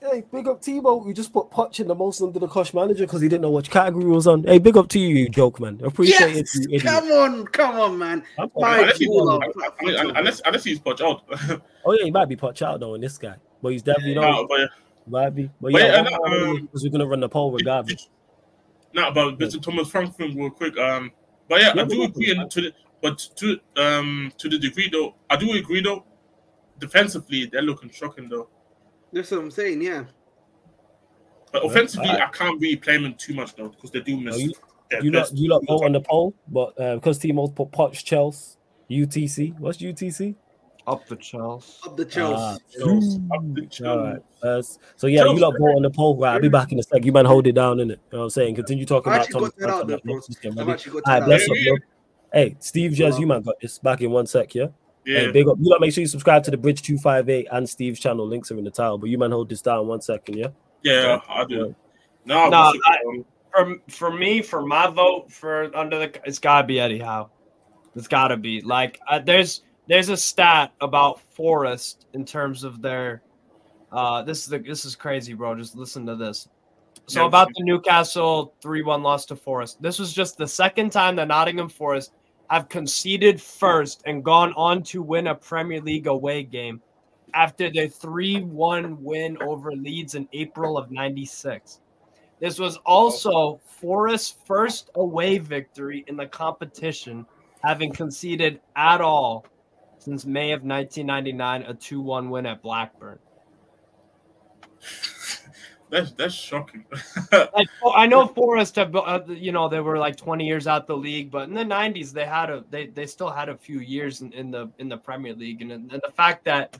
Hey, 0.00 0.24
big 0.32 0.48
up 0.48 0.62
Timo. 0.62 1.04
We 1.04 1.12
just 1.12 1.30
put 1.30 1.50
Poch 1.50 1.78
in 1.78 1.86
the 1.86 1.94
most 1.94 2.22
under 2.22 2.38
the 2.38 2.48
cosh 2.48 2.72
manager 2.72 3.04
because 3.04 3.20
he 3.20 3.28
didn't 3.28 3.42
know 3.42 3.50
which 3.50 3.70
category 3.70 4.06
was 4.06 4.26
on. 4.26 4.44
Hey, 4.44 4.56
big 4.58 4.78
up 4.78 4.88
to 4.88 4.98
you, 4.98 5.08
you 5.14 5.28
joke 5.28 5.60
man. 5.60 5.78
Appreciate 5.84 6.34
Yes, 6.36 6.56
it. 6.56 6.62
you 6.70 6.76
idiot. 6.76 6.82
come 6.84 7.04
on, 7.12 7.44
come 7.48 7.76
on, 7.78 7.98
man. 7.98 8.22
I'm 8.38 8.48
fine. 8.48 8.80
Unless 8.80 8.96
he- 8.96 9.06
ball 9.06 9.30
I- 9.30 9.34
out. 9.46 9.54
I 9.78 9.84
mean, 9.84 10.16
unless 10.16 10.40
unless 10.46 10.64
he's 10.64 10.78
punch 10.78 11.02
out. 11.02 11.22
Oh 11.84 11.92
yeah, 11.92 12.04
he 12.04 12.10
might 12.10 12.30
be 12.30 12.36
Poch 12.36 12.62
out 12.62 12.80
though 12.80 12.94
in 12.94 13.02
this 13.02 13.18
guy, 13.18 13.36
but 13.62 13.72
he's 13.72 13.82
definitely 13.82 14.14
no, 14.14 14.20
not. 14.22 14.48
but 14.48 14.70
Might 15.06 15.30
but 15.30 15.48
But 15.60 15.72
yeah, 15.72 15.78
yeah, 15.78 16.02
one 16.02 16.12
no, 16.12 16.18
more 16.18 16.48
um, 16.56 16.62
because 16.62 16.84
we're 16.84 16.90
gonna 16.90 17.06
run 17.06 17.20
the 17.20 17.28
poll 17.28 17.52
regardless. 17.52 18.08
No, 18.92 19.10
but 19.12 19.38
Mr. 19.38 19.60
Thomas 19.62 19.88
Frank 19.88 20.16
thing 20.16 20.36
real 20.36 20.50
quick. 20.50 20.76
Um, 20.78 21.12
but 21.48 21.60
yeah, 21.60 21.72
Yeah, 21.74 21.82
I 21.82 21.84
do 21.86 22.02
agree 22.04 22.34
for 22.34 22.48
to 22.48 22.60
the, 22.60 22.72
but 23.02 23.18
to 23.36 23.58
um 23.76 24.32
to 24.38 24.48
the 24.48 24.58
degree 24.58 24.88
though, 24.90 25.14
I 25.28 25.36
do 25.36 25.52
agree 25.52 25.82
though. 25.82 26.04
Defensively, 26.78 27.46
they're 27.46 27.62
looking 27.62 27.90
shocking 27.90 28.28
though. 28.28 28.48
That's 29.12 29.30
what 29.30 29.40
I'm 29.40 29.50
saying. 29.50 29.82
Yeah. 29.82 30.04
But 31.52 31.64
offensively, 31.64 32.08
alright. 32.08 32.28
I 32.28 32.30
can't 32.30 32.60
really 32.60 32.76
blame 32.76 33.02
them 33.02 33.14
too 33.14 33.34
much 33.34 33.54
though 33.54 33.68
because 33.68 33.90
they 33.90 34.00
do 34.00 34.18
miss. 34.18 34.38
You- 34.38 34.52
their 34.90 35.04
You 35.04 35.12
lot, 35.12 35.32
you 35.32 35.48
lot 35.48 35.64
vote 35.66 35.84
on 35.84 35.92
the 35.92 36.00
poll, 36.00 36.34
but 36.48 36.78
uh, 36.80 36.96
because 36.96 37.20
Timo 37.20 37.54
put 37.54 37.70
Poch, 37.70 38.02
Chelsea, 38.02 38.56
UTC. 38.90 39.56
What's 39.58 39.78
UTC? 39.78 40.34
Up 40.90 41.06
the 41.06 41.16
Chelsea. 41.16 41.72
Up 41.86 41.96
the 41.96 42.04
Chelsea. 42.04 42.34
Ah, 42.36 42.56
Chelsea. 42.70 43.16
hmm. 43.18 43.32
Up 43.32 43.54
the 43.54 43.66
Chelsea. 43.66 43.86
All 43.88 43.98
right. 44.04 44.20
Uh, 44.42 44.62
so 44.96 45.06
yeah, 45.06 45.24
you 45.24 45.38
lot 45.38 45.52
vote 45.58 45.76
on 45.76 45.82
the 45.82 45.90
poll. 45.90 46.16
Right, 46.18 46.34
I'll 46.34 46.40
be 46.40 46.48
back 46.48 46.72
in 46.72 46.78
a 46.78 46.82
sec. 46.82 47.04
You 47.04 47.12
man 47.12 47.26
hold 47.26 47.46
it 47.46 47.52
down, 47.52 47.76
innit? 47.76 47.80
You 47.80 47.96
know 48.12 48.18
what 48.18 48.24
I'm 48.24 48.30
saying? 48.30 48.54
Continue 48.56 48.84
talking 48.86 49.12
I 49.12 49.16
about 49.16 49.26
actually 49.26 49.40
Thomas 49.40 49.50
got 49.50 49.58
that 49.60 49.68
out 49.70 49.76
Frank 49.76 49.88
there, 49.88 49.96
and 49.96 50.04
bro. 50.04 50.20
that 50.54 50.60
I've 50.60 50.66
ready? 50.66 50.72
actually 50.72 50.92
got 51.00 51.02
All 51.06 51.20
right, 51.20 51.26
bless 51.26 51.42
up, 51.42 51.56
bro. 51.66 51.76
Hey, 52.32 52.56
Steve 52.60 52.92
Jazz, 52.92 53.18
you 53.18 53.26
man 53.26 53.42
got 53.42 53.54
this. 53.60 53.78
Back 53.78 54.00
in 54.00 54.10
one 54.10 54.26
sec, 54.26 54.54
yeah. 54.54 54.66
Yeah, 55.04 55.20
Hey, 55.20 55.32
big 55.32 55.48
up. 55.48 55.56
You 55.60 55.70
lot 55.70 55.80
make 55.80 55.92
sure 55.92 56.02
you 56.02 56.08
subscribe 56.08 56.42
to 56.44 56.50
the 56.50 56.56
Bridge 56.56 56.82
Two 56.82 56.98
Five 56.98 57.28
Eight 57.28 57.46
and 57.52 57.68
Steve's 57.68 58.00
channel. 58.00 58.26
Links 58.26 58.50
are 58.50 58.58
in 58.58 58.64
the 58.64 58.70
title. 58.70 58.98
But 58.98 59.10
you 59.10 59.18
man 59.18 59.30
hold 59.30 59.48
this 59.48 59.62
down 59.62 59.86
one 59.86 60.00
second, 60.00 60.36
yeah. 60.36 60.48
yeah, 60.82 61.20
I 61.28 61.44
do. 61.44 61.74
No, 62.24 62.48
No, 62.48 62.72
I- 62.84 63.22
For 63.52 63.76
for 63.88 64.12
me, 64.12 64.42
for 64.42 64.64
my 64.64 64.86
vote 64.88 65.32
for 65.32 65.74
under 65.76 65.98
the, 65.98 66.20
it's 66.24 66.38
gotta 66.38 66.66
be 66.66 66.78
Eddie 66.78 66.98
Howe. 67.00 67.30
It's 67.96 68.06
gotta 68.08 68.36
be 68.36 68.60
like 68.60 69.00
uh, 69.08 69.18
there's 69.18 69.62
there's 69.90 70.08
a 70.08 70.16
stat 70.16 70.72
about 70.80 71.20
Forest 71.32 72.06
in 72.14 72.24
terms 72.24 72.62
of 72.62 72.80
their. 72.80 73.22
Uh, 73.90 74.22
this 74.22 74.38
is 74.38 74.46
the 74.46 74.60
this 74.60 74.84
is 74.84 74.94
crazy, 74.94 75.34
bro. 75.34 75.56
Just 75.56 75.74
listen 75.74 76.06
to 76.06 76.14
this. 76.14 76.48
So 77.06 77.26
about 77.26 77.48
the 77.48 77.64
Newcastle 77.64 78.54
three 78.62 78.82
one 78.82 79.02
loss 79.02 79.26
to 79.26 79.36
Forest. 79.36 79.82
This 79.82 79.98
was 79.98 80.12
just 80.12 80.38
the 80.38 80.46
second 80.46 80.90
time 80.90 81.16
that 81.16 81.26
Nottingham 81.26 81.68
Forest 81.68 82.12
have 82.50 82.68
conceded 82.68 83.42
first 83.42 84.04
and 84.06 84.24
gone 84.24 84.54
on 84.56 84.84
to 84.84 85.02
win 85.02 85.26
a 85.26 85.34
Premier 85.34 85.80
League 85.80 86.06
away 86.06 86.44
game 86.44 86.80
after 87.34 87.68
their 87.70 87.88
3 87.88 88.42
1 88.42 89.02
win 89.02 89.38
over 89.40 89.72
Leeds 89.72 90.16
in 90.16 90.28
April 90.32 90.76
of 90.76 90.90
96. 90.90 91.80
This 92.40 92.58
was 92.58 92.76
also 92.78 93.60
Forest's 93.64 94.36
first 94.46 94.90
away 94.96 95.38
victory 95.38 96.04
in 96.08 96.16
the 96.16 96.26
competition, 96.26 97.24
having 97.62 97.92
conceded 97.92 98.60
at 98.74 99.00
all 99.00 99.44
since 100.00 100.24
May 100.24 100.52
of 100.52 100.62
1999, 100.62 101.62
a 101.62 101.74
2 101.74 102.00
1 102.00 102.30
win 102.30 102.46
at 102.46 102.62
Blackburn. 102.62 103.18
that's 105.90 106.12
that's 106.12 106.34
shocking. 106.34 106.86
Like, 107.30 107.68
I 107.94 108.06
know 108.06 108.26
Forest 108.26 108.76
have, 108.76 108.96
uh, 108.96 109.20
you 109.28 109.52
know, 109.52 109.68
they 109.68 109.80
were 109.80 109.98
like 109.98 110.16
20 110.16 110.46
years 110.46 110.66
out 110.66 110.86
the 110.86 110.96
league, 110.96 111.30
but 111.30 111.48
in 111.48 111.54
the 111.54 111.64
90s 111.64 112.12
they 112.12 112.24
had 112.24 112.48
a 112.48 112.64
they, 112.70 112.86
they 112.86 113.06
still 113.06 113.30
had 113.30 113.50
a 113.50 113.56
few 113.56 113.80
years 113.80 114.22
in, 114.22 114.32
in 114.32 114.50
the 114.50 114.70
in 114.78 114.88
the 114.88 114.96
Premier 114.96 115.34
League, 115.34 115.60
and, 115.60 115.70
and 115.72 115.90
the 115.90 116.12
fact 116.16 116.44
that 116.46 116.78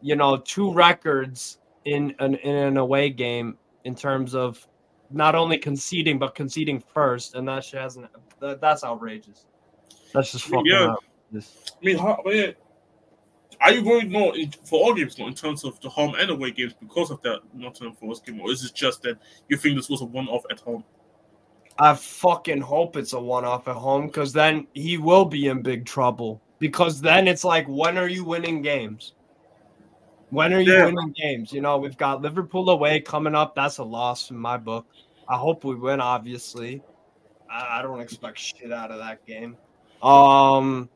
you 0.00 0.16
know 0.16 0.38
two 0.38 0.72
records 0.72 1.58
in 1.84 2.14
an 2.20 2.36
in 2.36 2.56
an 2.56 2.76
away 2.78 3.10
game 3.10 3.58
in 3.84 3.94
terms 3.94 4.34
of 4.34 4.66
not 5.10 5.34
only 5.34 5.58
conceding 5.58 6.18
but 6.18 6.34
conceding 6.34 6.82
first, 6.94 7.34
and 7.34 7.46
that 7.48 7.64
shit 7.64 7.80
hasn't 7.80 8.08
that, 8.40 8.62
that's 8.62 8.82
outrageous. 8.82 9.44
That's 10.14 10.32
just 10.32 10.46
fucking 10.46 10.64
Yeah. 10.66 10.94
Outrageous. 11.28 11.72
I 11.80 11.84
mean, 11.84 11.98
how, 11.98 12.22
yeah, 12.26 12.52
are 13.60 13.72
you 13.72 13.84
worried 13.84 14.10
more 14.10 14.36
in, 14.36 14.52
for 14.64 14.80
all 14.80 14.94
games, 14.94 15.18
not 15.18 15.28
in 15.28 15.34
terms 15.34 15.64
of 15.64 15.80
the 15.80 15.88
home 15.88 16.14
and 16.18 16.30
away 16.30 16.50
games 16.50 16.74
because 16.78 17.10
of 17.10 17.22
that 17.22 17.40
Nottingham 17.54 17.96
Forest 17.96 18.26
game, 18.26 18.40
or 18.40 18.50
is 18.50 18.64
it 18.64 18.74
just 18.74 19.02
that 19.02 19.18
you 19.48 19.56
think 19.56 19.76
this 19.76 19.88
was 19.88 20.02
a 20.02 20.04
one-off 20.04 20.42
at 20.50 20.60
home? 20.60 20.84
I 21.78 21.94
fucking 21.94 22.62
hope 22.62 22.96
it's 22.96 23.12
a 23.12 23.20
one 23.20 23.44
off 23.44 23.68
at 23.68 23.76
home 23.76 24.06
because 24.06 24.32
then 24.32 24.66
he 24.72 24.96
will 24.96 25.26
be 25.26 25.48
in 25.48 25.62
big 25.62 25.84
trouble. 25.84 26.40
Because 26.58 27.02
then 27.02 27.28
it's 27.28 27.44
like, 27.44 27.66
when 27.68 27.98
are 27.98 28.08
you 28.08 28.24
winning 28.24 28.62
games? 28.62 29.12
When 30.30 30.54
are 30.54 30.60
you 30.60 30.72
Yeah. 30.72 30.86
winning 30.86 31.14
games? 31.14 31.52
You 31.52 31.60
know, 31.60 31.76
we've 31.76 31.98
got 31.98 32.22
Liverpool 32.22 32.70
away 32.70 33.00
coming 33.00 33.34
up. 33.34 33.54
That's 33.54 33.76
a 33.76 33.84
loss 33.84 34.30
in 34.30 34.38
my 34.38 34.56
book. 34.56 34.86
I 35.28 35.36
hope 35.36 35.64
we 35.64 35.74
win, 35.74 36.00
obviously. 36.00 36.82
I, 37.50 37.78
I 37.78 37.82
don't 37.82 38.00
expect 38.00 38.38
shit 38.38 38.72
out 38.72 38.90
of 38.90 38.98
that 38.98 39.26
game. 39.26 39.58
Um, 40.02 40.88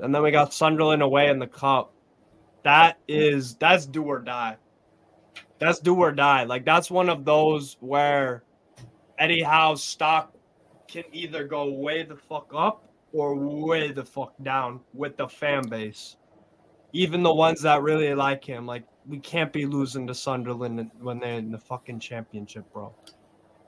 and 0.00 0.14
then 0.14 0.22
we 0.22 0.30
got 0.30 0.52
Sunderland 0.54 1.02
away 1.02 1.28
in 1.28 1.38
the 1.38 1.46
cup. 1.46 1.92
That 2.62 2.98
is 3.08 3.54
that's 3.56 3.86
do 3.86 4.02
or 4.04 4.18
die. 4.20 4.56
That's 5.58 5.80
do 5.80 5.94
or 5.96 6.12
die. 6.12 6.44
Like 6.44 6.64
that's 6.64 6.90
one 6.90 7.08
of 7.08 7.24
those 7.24 7.76
where 7.80 8.44
Eddie 9.18 9.42
Howe's 9.42 9.82
stock 9.82 10.32
can 10.86 11.04
either 11.12 11.44
go 11.44 11.70
way 11.70 12.02
the 12.02 12.16
fuck 12.16 12.50
up 12.54 12.84
or 13.12 13.34
way 13.34 13.92
the 13.92 14.04
fuck 14.04 14.32
down 14.42 14.80
with 14.94 15.16
the 15.16 15.28
fan 15.28 15.68
base. 15.68 16.16
Even 16.92 17.22
the 17.22 17.34
ones 17.34 17.62
that 17.62 17.82
really 17.82 18.14
like 18.14 18.44
him, 18.44 18.66
like 18.66 18.84
we 19.06 19.18
can't 19.18 19.52
be 19.52 19.66
losing 19.66 20.06
to 20.06 20.14
Sunderland 20.14 20.90
when 21.00 21.18
they're 21.18 21.38
in 21.38 21.50
the 21.50 21.58
fucking 21.58 22.00
championship, 22.00 22.64
bro. 22.72 22.94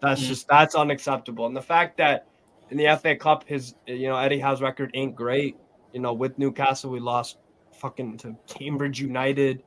That's 0.00 0.22
Mm. 0.22 0.26
just 0.26 0.48
that's 0.48 0.74
unacceptable. 0.74 1.46
And 1.46 1.56
the 1.56 1.62
fact 1.62 1.96
that 1.98 2.26
in 2.70 2.76
the 2.76 2.86
FA 2.88 3.16
Cup, 3.16 3.44
his 3.46 3.74
you 3.86 4.08
know 4.08 4.16
Eddie 4.16 4.38
Howe's 4.40 4.62
record 4.62 4.90
ain't 4.94 5.14
great. 5.14 5.56
You 5.92 6.00
know, 6.00 6.12
with 6.12 6.38
Newcastle, 6.38 6.90
we 6.90 7.00
lost 7.00 7.38
fucking 7.72 8.18
to 8.18 8.36
Cambridge 8.46 9.00
United 9.00 9.62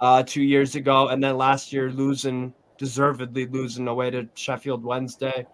uh, 0.00 0.22
two 0.22 0.42
years 0.42 0.74
ago, 0.74 1.08
and 1.08 1.22
then 1.22 1.36
last 1.36 1.72
year 1.72 1.90
losing 1.90 2.52
deservedly 2.78 3.46
losing 3.46 3.86
away 3.86 4.10
to 4.10 4.28
Sheffield 4.34 4.84
Wednesday, 4.84 5.46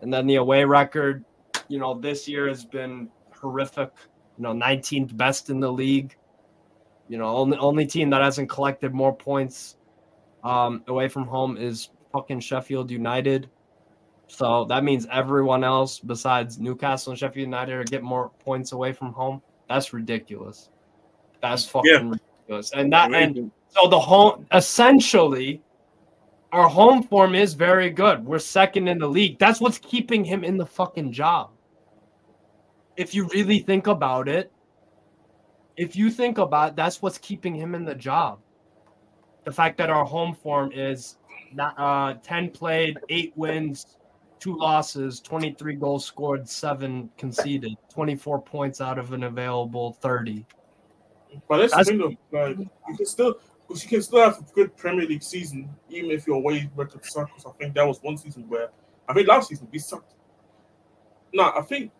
and 0.00 0.12
then 0.12 0.26
the 0.26 0.36
away 0.36 0.64
record, 0.64 1.24
you 1.68 1.78
know, 1.78 1.94
this 1.98 2.26
year 2.26 2.48
has 2.48 2.64
been 2.64 3.08
horrific. 3.32 3.90
You 4.36 4.42
know, 4.42 4.52
19th 4.52 5.16
best 5.16 5.48
in 5.48 5.60
the 5.60 5.70
league. 5.70 6.16
You 7.08 7.18
know, 7.18 7.36
only 7.36 7.56
only 7.58 7.86
team 7.86 8.10
that 8.10 8.22
hasn't 8.22 8.50
collected 8.50 8.92
more 8.92 9.14
points 9.14 9.76
um, 10.42 10.82
away 10.88 11.08
from 11.08 11.26
home 11.26 11.56
is 11.56 11.90
fucking 12.12 12.40
Sheffield 12.40 12.90
United. 12.90 13.48
So 14.26 14.64
that 14.66 14.84
means 14.84 15.06
everyone 15.10 15.64
else 15.64 15.98
besides 16.00 16.58
Newcastle 16.58 17.12
and 17.12 17.18
Sheffield 17.18 17.44
United 17.46 17.72
are 17.74 17.84
getting 17.84 18.06
more 18.06 18.30
points 18.40 18.72
away 18.72 18.92
from 18.92 19.12
home. 19.12 19.42
That's 19.68 19.92
ridiculous. 19.92 20.70
That's 21.40 21.64
fucking 21.66 21.90
Yeah. 21.90 22.10
ridiculous. 22.10 22.72
And 22.72 22.92
that 22.92 23.12
and 23.14 23.50
so 23.68 23.88
the 23.88 24.00
home 24.00 24.46
essentially 24.52 25.62
our 26.52 26.68
home 26.68 27.02
form 27.02 27.34
is 27.34 27.54
very 27.54 27.90
good. 27.90 28.24
We're 28.24 28.38
second 28.38 28.86
in 28.86 28.98
the 28.98 29.08
league. 29.08 29.38
That's 29.40 29.60
what's 29.60 29.78
keeping 29.78 30.24
him 30.24 30.44
in 30.44 30.56
the 30.56 30.64
fucking 30.66 31.10
job. 31.12 31.50
If 32.96 33.12
you 33.12 33.26
really 33.34 33.58
think 33.58 33.88
about 33.88 34.28
it, 34.28 34.52
if 35.76 35.96
you 35.96 36.10
think 36.10 36.38
about 36.38 36.70
it, 36.70 36.76
that's 36.76 37.02
what's 37.02 37.18
keeping 37.18 37.54
him 37.56 37.74
in 37.74 37.84
the 37.84 37.94
job. 37.94 38.38
the 39.44 39.52
fact 39.52 39.76
that 39.76 39.90
our 39.90 40.06
home 40.06 40.34
form 40.34 40.72
is 40.72 41.18
not, 41.52 41.74
uh, 41.78 42.14
10 42.22 42.48
played, 42.50 42.98
eight 43.10 43.30
wins, 43.36 43.98
two 44.44 44.58
losses, 44.58 45.20
23 45.20 45.76
goals 45.76 46.04
scored, 46.04 46.46
seven 46.46 47.08
conceded, 47.16 47.74
24 47.88 48.42
points 48.42 48.82
out 48.82 48.98
of 48.98 49.14
an 49.14 49.22
available 49.22 49.94
30. 50.02 50.44
But 51.48 51.58
that's, 51.58 51.74
that's 51.74 51.88
the 51.88 51.96
thing, 51.96 52.18
though. 52.30 52.44
Like, 52.44 52.58
you 52.58 52.96
can 52.96 53.06
still, 53.06 53.36
you 53.70 53.88
can 53.88 54.02
still 54.02 54.20
have 54.20 54.38
a 54.38 54.44
good 54.54 54.76
Premier 54.76 55.06
League 55.06 55.22
season, 55.22 55.70
even 55.88 56.10
if 56.10 56.26
your 56.26 56.36
away 56.36 56.70
record 56.76 57.06
sucks. 57.06 57.46
I 57.46 57.50
think 57.52 57.74
that 57.74 57.86
was 57.86 58.02
one 58.02 58.18
season 58.18 58.46
where, 58.46 58.68
I 59.08 59.14
think 59.14 59.28
last 59.28 59.48
season 59.48 59.66
we 59.72 59.78
sucked. 59.78 60.12
No, 61.32 61.50
I 61.56 61.62
think 61.62 61.90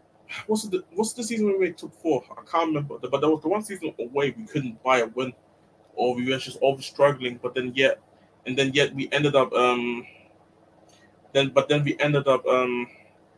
what's 0.46 0.64
the 0.64 0.84
what's 0.92 1.14
the 1.14 1.24
season 1.24 1.46
when 1.46 1.58
we 1.58 1.72
took 1.72 1.94
four? 1.94 2.22
I 2.30 2.42
can't 2.48 2.68
remember, 2.68 2.98
but 2.98 3.20
there 3.22 3.30
was 3.30 3.40
the 3.40 3.48
one 3.48 3.64
season 3.64 3.94
away 3.98 4.34
we 4.36 4.44
couldn't 4.44 4.82
buy 4.82 4.98
a 4.98 5.06
win, 5.06 5.32
or 5.94 6.14
we 6.14 6.30
were 6.30 6.36
just 6.36 6.58
always 6.58 6.84
struggling. 6.84 7.40
But 7.42 7.54
then 7.54 7.72
yet, 7.74 8.00
and 8.46 8.56
then 8.56 8.72
yet 8.74 8.94
we 8.94 9.08
ended 9.12 9.34
up 9.34 9.50
um. 9.54 10.06
Then, 11.34 11.50
but 11.50 11.68
then 11.68 11.84
we 11.84 11.98
ended 11.98 12.26
up 12.28 12.46
um, 12.46 12.86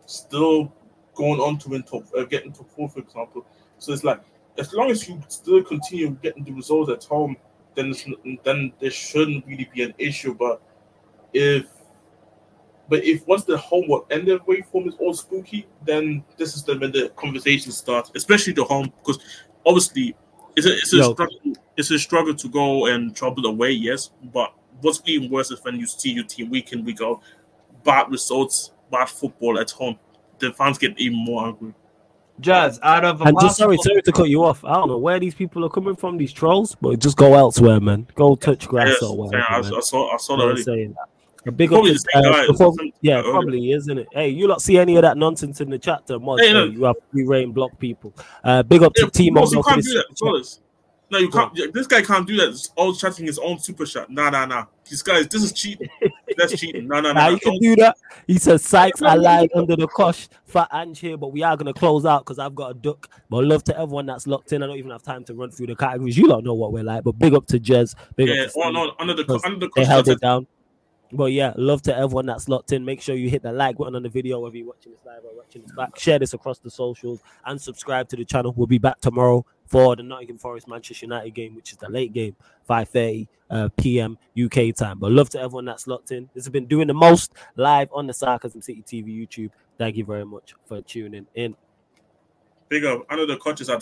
still 0.05 0.73
going 1.15 1.41
on 1.41 1.59
to 1.59 1.71
win 1.71 1.83
top, 1.83 2.05
uh, 2.17 2.23
getting 2.25 2.53
top 2.53 2.71
four, 2.71 2.89
for 2.89 3.01
example. 3.01 3.45
So 3.79 3.93
it's 3.93 4.05
like 4.05 4.21
as 4.59 4.73
long 4.73 4.91
as 4.91 5.09
you 5.09 5.21
still 5.29 5.63
continue 5.65 6.11
getting 6.23 6.45
the 6.45 6.53
results 6.53 6.91
at 6.93 7.03
home, 7.05 7.37
then 7.75 7.95
then 8.45 8.73
there 8.81 8.91
shouldn't 8.91 9.47
really 9.47 9.69
be 9.75 9.83
an 9.83 9.95
issue. 9.99 10.35
But 10.35 10.63
if 11.33 11.67
but 12.89 13.03
if 13.05 13.27
once 13.27 13.45
the 13.45 13.57
homework 13.59 14.05
and 14.11 14.27
the 14.29 14.41
away 14.41 14.63
form 14.63 14.89
is 14.89 14.95
all 14.99 15.15
spooky, 15.15 15.67
then 15.85 16.23
this 16.37 16.55
is 16.55 16.63
the 16.63 16.79
when 16.79 16.93
the 16.93 17.11
conversation 17.17 17.73
starts, 17.73 18.13
especially 18.15 18.53
the 18.53 18.65
home, 18.65 18.93
because 18.99 19.19
obviously 19.65 20.15
it's 20.55 20.67
a 20.67 20.73
it's 20.73 20.93
a 20.93 21.03
struggle 21.03 21.39
it's 21.77 21.91
a 21.91 21.99
struggle 21.99 22.35
to 22.35 22.49
go 22.49 22.87
and 22.87 23.17
trouble 23.17 23.47
away, 23.47 23.71
yes. 23.73 24.11
But 24.33 24.55
what's 24.81 25.03
even 25.07 25.31
worse 25.31 25.51
is 25.51 25.63
when 25.65 25.77
you 25.77 25.87
see 25.87 26.13
your 26.13 26.25
team 26.25 26.51
week 26.51 26.73
in 26.73 26.85
week 26.85 27.01
out, 27.03 27.21
bad 27.87 28.11
results, 28.11 28.73
bad 28.91 29.09
football 29.09 29.59
at 29.59 29.71
home. 29.71 29.99
The 30.39 30.53
fans 30.53 30.77
get 30.77 30.99
even 30.99 31.17
more 31.25 31.47
angry. 31.47 31.73
Jazz, 32.39 32.79
out 32.83 33.03
of 33.03 33.23
and 33.23 33.35
just 33.41 33.57
sorry, 33.57 33.79
sorry 33.79 34.03
to 34.03 34.13
cut 34.13 34.29
you 34.29 34.45
off. 34.45 34.63
I 34.63 34.75
don't 34.75 34.89
know 34.89 34.99
where 34.99 35.19
these 35.19 35.35
people 35.35 35.65
are 35.65 35.71
coming 35.71 35.97
from, 35.97 36.19
these 36.19 36.35
trolls, 36.35 36.75
but 36.75 36.99
just 36.99 37.17
go 37.17 37.35
elsewhere, 37.35 37.81
man. 37.81 38.07
Go 38.15 38.37
touch 38.37 38.69
grass 38.69 38.89
yes, 38.89 39.03
or 39.03 39.17
whatever. 39.17 39.39
Yeah, 39.39 39.57
I, 39.57 39.77
I, 39.79 39.81
saw, 39.81 40.13
I 40.13 40.19
saw 40.19 40.37
that 40.37 40.43
already. 40.43 40.63
Saying 40.63 40.95
that. 40.95 41.09
A 41.49 41.53
big 41.53 41.71
probably 41.71 41.93
up 41.93 41.97
to, 41.99 42.19
uh, 42.19 42.47
before, 42.49 42.75
yeah, 43.03 43.23
probably 43.23 43.71
isn't 43.71 43.99
it? 43.99 44.09
Hey, 44.13 44.29
you 44.31 44.49
not 44.49 44.61
see 44.61 44.79
any 44.79 44.97
of 44.97 45.03
that 45.03 45.17
nonsense 45.17 45.61
in 45.61 45.71
the 45.71 45.79
chat, 45.79 46.03
Mod? 46.09 46.41
Hey, 46.41 46.53
no. 46.53 46.65
You 46.65 46.85
have 46.85 46.97
free 47.13 47.25
reign 47.25 47.53
block 47.53 47.79
people. 47.79 48.13
Uh, 48.43 48.65
big 48.65 48.83
up 48.83 48.93
yeah, 48.97 49.05
to 49.05 49.11
Team. 49.13 49.35
You 51.11 51.31
can't 51.31 51.55
do 51.55 51.63
that. 51.63 51.67
No, 51.67 51.67
you 51.67 51.67
can't. 51.67 51.75
This 51.75 51.87
guy 51.87 52.03
can't 52.03 52.27
do 52.27 52.37
that. 52.37 52.49
It's 52.49 52.73
all 52.77 52.95
chatting 52.95 53.27
his 53.27 53.39
own 53.39 53.59
super 53.59 53.87
chat. 53.87 54.11
Nah, 54.11 54.31
nah, 54.31 54.47
nah. 54.47 54.67
This 54.89 55.03
guy, 55.03 55.23
this 55.23 55.43
is 55.43 55.53
cheating. 55.53 55.89
That's 56.37 56.59
cheating. 56.59 56.87
Nah, 56.89 57.01
nah, 57.01 57.13
nah. 57.13 57.23
nah 57.23 57.29
you 57.29 57.39
can 57.39 57.59
do 57.59 57.77
that. 57.77 57.97
He 58.27 58.39
says, 58.39 58.65
"Sykes, 58.65 59.03
I 59.03 59.15
lied 59.15 59.51
under 59.55 59.77
the 59.77 59.87
cosh 59.89 60.29
for 60.45 60.67
Ange 60.73 60.99
here, 60.99 61.17
but 61.17 61.33
we 61.33 61.43
are 61.43 61.57
gonna 61.57 61.73
close 61.73 62.05
out 62.05 62.25
because 62.25 62.39
I've 62.39 62.55
got 62.55 62.71
a 62.73 62.75
duck." 62.75 63.09
But 63.31 63.45
love 63.45 63.65
to 63.65 63.79
everyone 63.79 64.07
that's 64.07 64.27
locked 64.27 64.53
in. 64.53 64.63
I 64.63 64.67
don't 64.67 64.77
even 64.77 64.91
have 64.91 65.03
time 65.03 65.25
to 65.25 65.35
run 65.35 65.51
through 65.51 65.69
the 65.69 65.77
categories. 65.77 66.17
You 66.17 66.29
don't 66.29 66.45
know 66.45 66.55
what 66.55 66.73
we're 66.73 66.85
like, 66.85 67.05
but 67.05 67.19
big 67.19 67.35
up 67.35 67.47
to 67.49 67.59
Jez. 67.59 67.95
Big 68.17 68.29
yeah, 68.29 68.43
up 68.43 68.53
to 68.53 68.63
oh, 68.65 68.71
no, 68.71 68.93
under 68.99 69.15
the 69.15 69.41
under 69.45 69.59
the 69.59 69.69
cosh. 69.69 69.85
they 69.85 69.85
held 69.85 70.09
it 70.09 70.21
down. 70.21 70.47
But 71.13 71.27
yeah, 71.27 71.53
love 71.57 71.83
to 71.83 71.97
everyone 71.97 72.27
that's 72.27 72.49
locked 72.49 72.73
in. 72.73 72.85
Make 72.85 73.01
sure 73.01 73.15
you 73.15 73.31
hit 73.31 73.43
the 73.43 73.53
like 73.53 73.79
button 73.79 73.95
on 73.95 74.03
the 74.03 74.09
video, 74.09 74.41
whether 74.41 74.57
you're 74.57 74.67
watching 74.67 74.93
this 74.93 75.01
live 75.07 75.23
or 75.25 75.37
watching 75.37 75.63
this 75.63 75.73
back. 75.73 75.99
Share 75.99 76.19
this 76.19 76.35
across 76.35 76.59
the 76.59 76.71
socials 76.71 77.21
and 77.45 77.61
subscribe 77.61 78.09
to 78.09 78.17
the 78.17 78.25
channel. 78.25 78.53
We'll 78.57 78.67
be 78.67 78.79
back 78.79 79.01
tomorrow 79.01 79.47
for 79.67 79.97
the 79.97 80.03
Nottingham 80.03 80.39
Forest 80.39 80.69
Manchester 80.69 81.07
United 81.07 81.35
game, 81.35 81.55
which 81.55 81.73
is 81.73 81.79
the 81.79 81.89
late 81.89 82.13
game, 82.13 82.37
5:30 82.69 83.29
uh, 83.51 83.69
p.m. 83.77 84.19
UK 84.41 84.75
time. 84.75 84.99
But 84.99 85.13
love 85.13 85.31
to 85.31 85.41
everyone 85.41 85.65
that's 85.65 85.87
locked 85.87 86.13
in. 86.13 86.29
This 86.35 86.45
has 86.45 86.51
been 86.51 86.67
doing 86.67 86.87
the 86.87 86.95
most 86.95 87.35
live 87.57 87.89
on 87.93 88.07
the 88.07 88.15
Sarcasm 88.15 88.63
City 88.63 88.83
TV 88.83 89.09
YouTube. 89.09 89.51
Thank 89.79 89.97
you 89.97 90.05
very 90.05 90.25
much 90.25 90.55
for 90.67 90.81
tuning 90.83 91.27
in. 91.35 91.57
Big 92.69 92.85
up. 92.85 93.05
I 93.11 93.17
know 93.17 93.27
the 93.27 93.37
coaches 93.37 93.69
are 93.69 93.75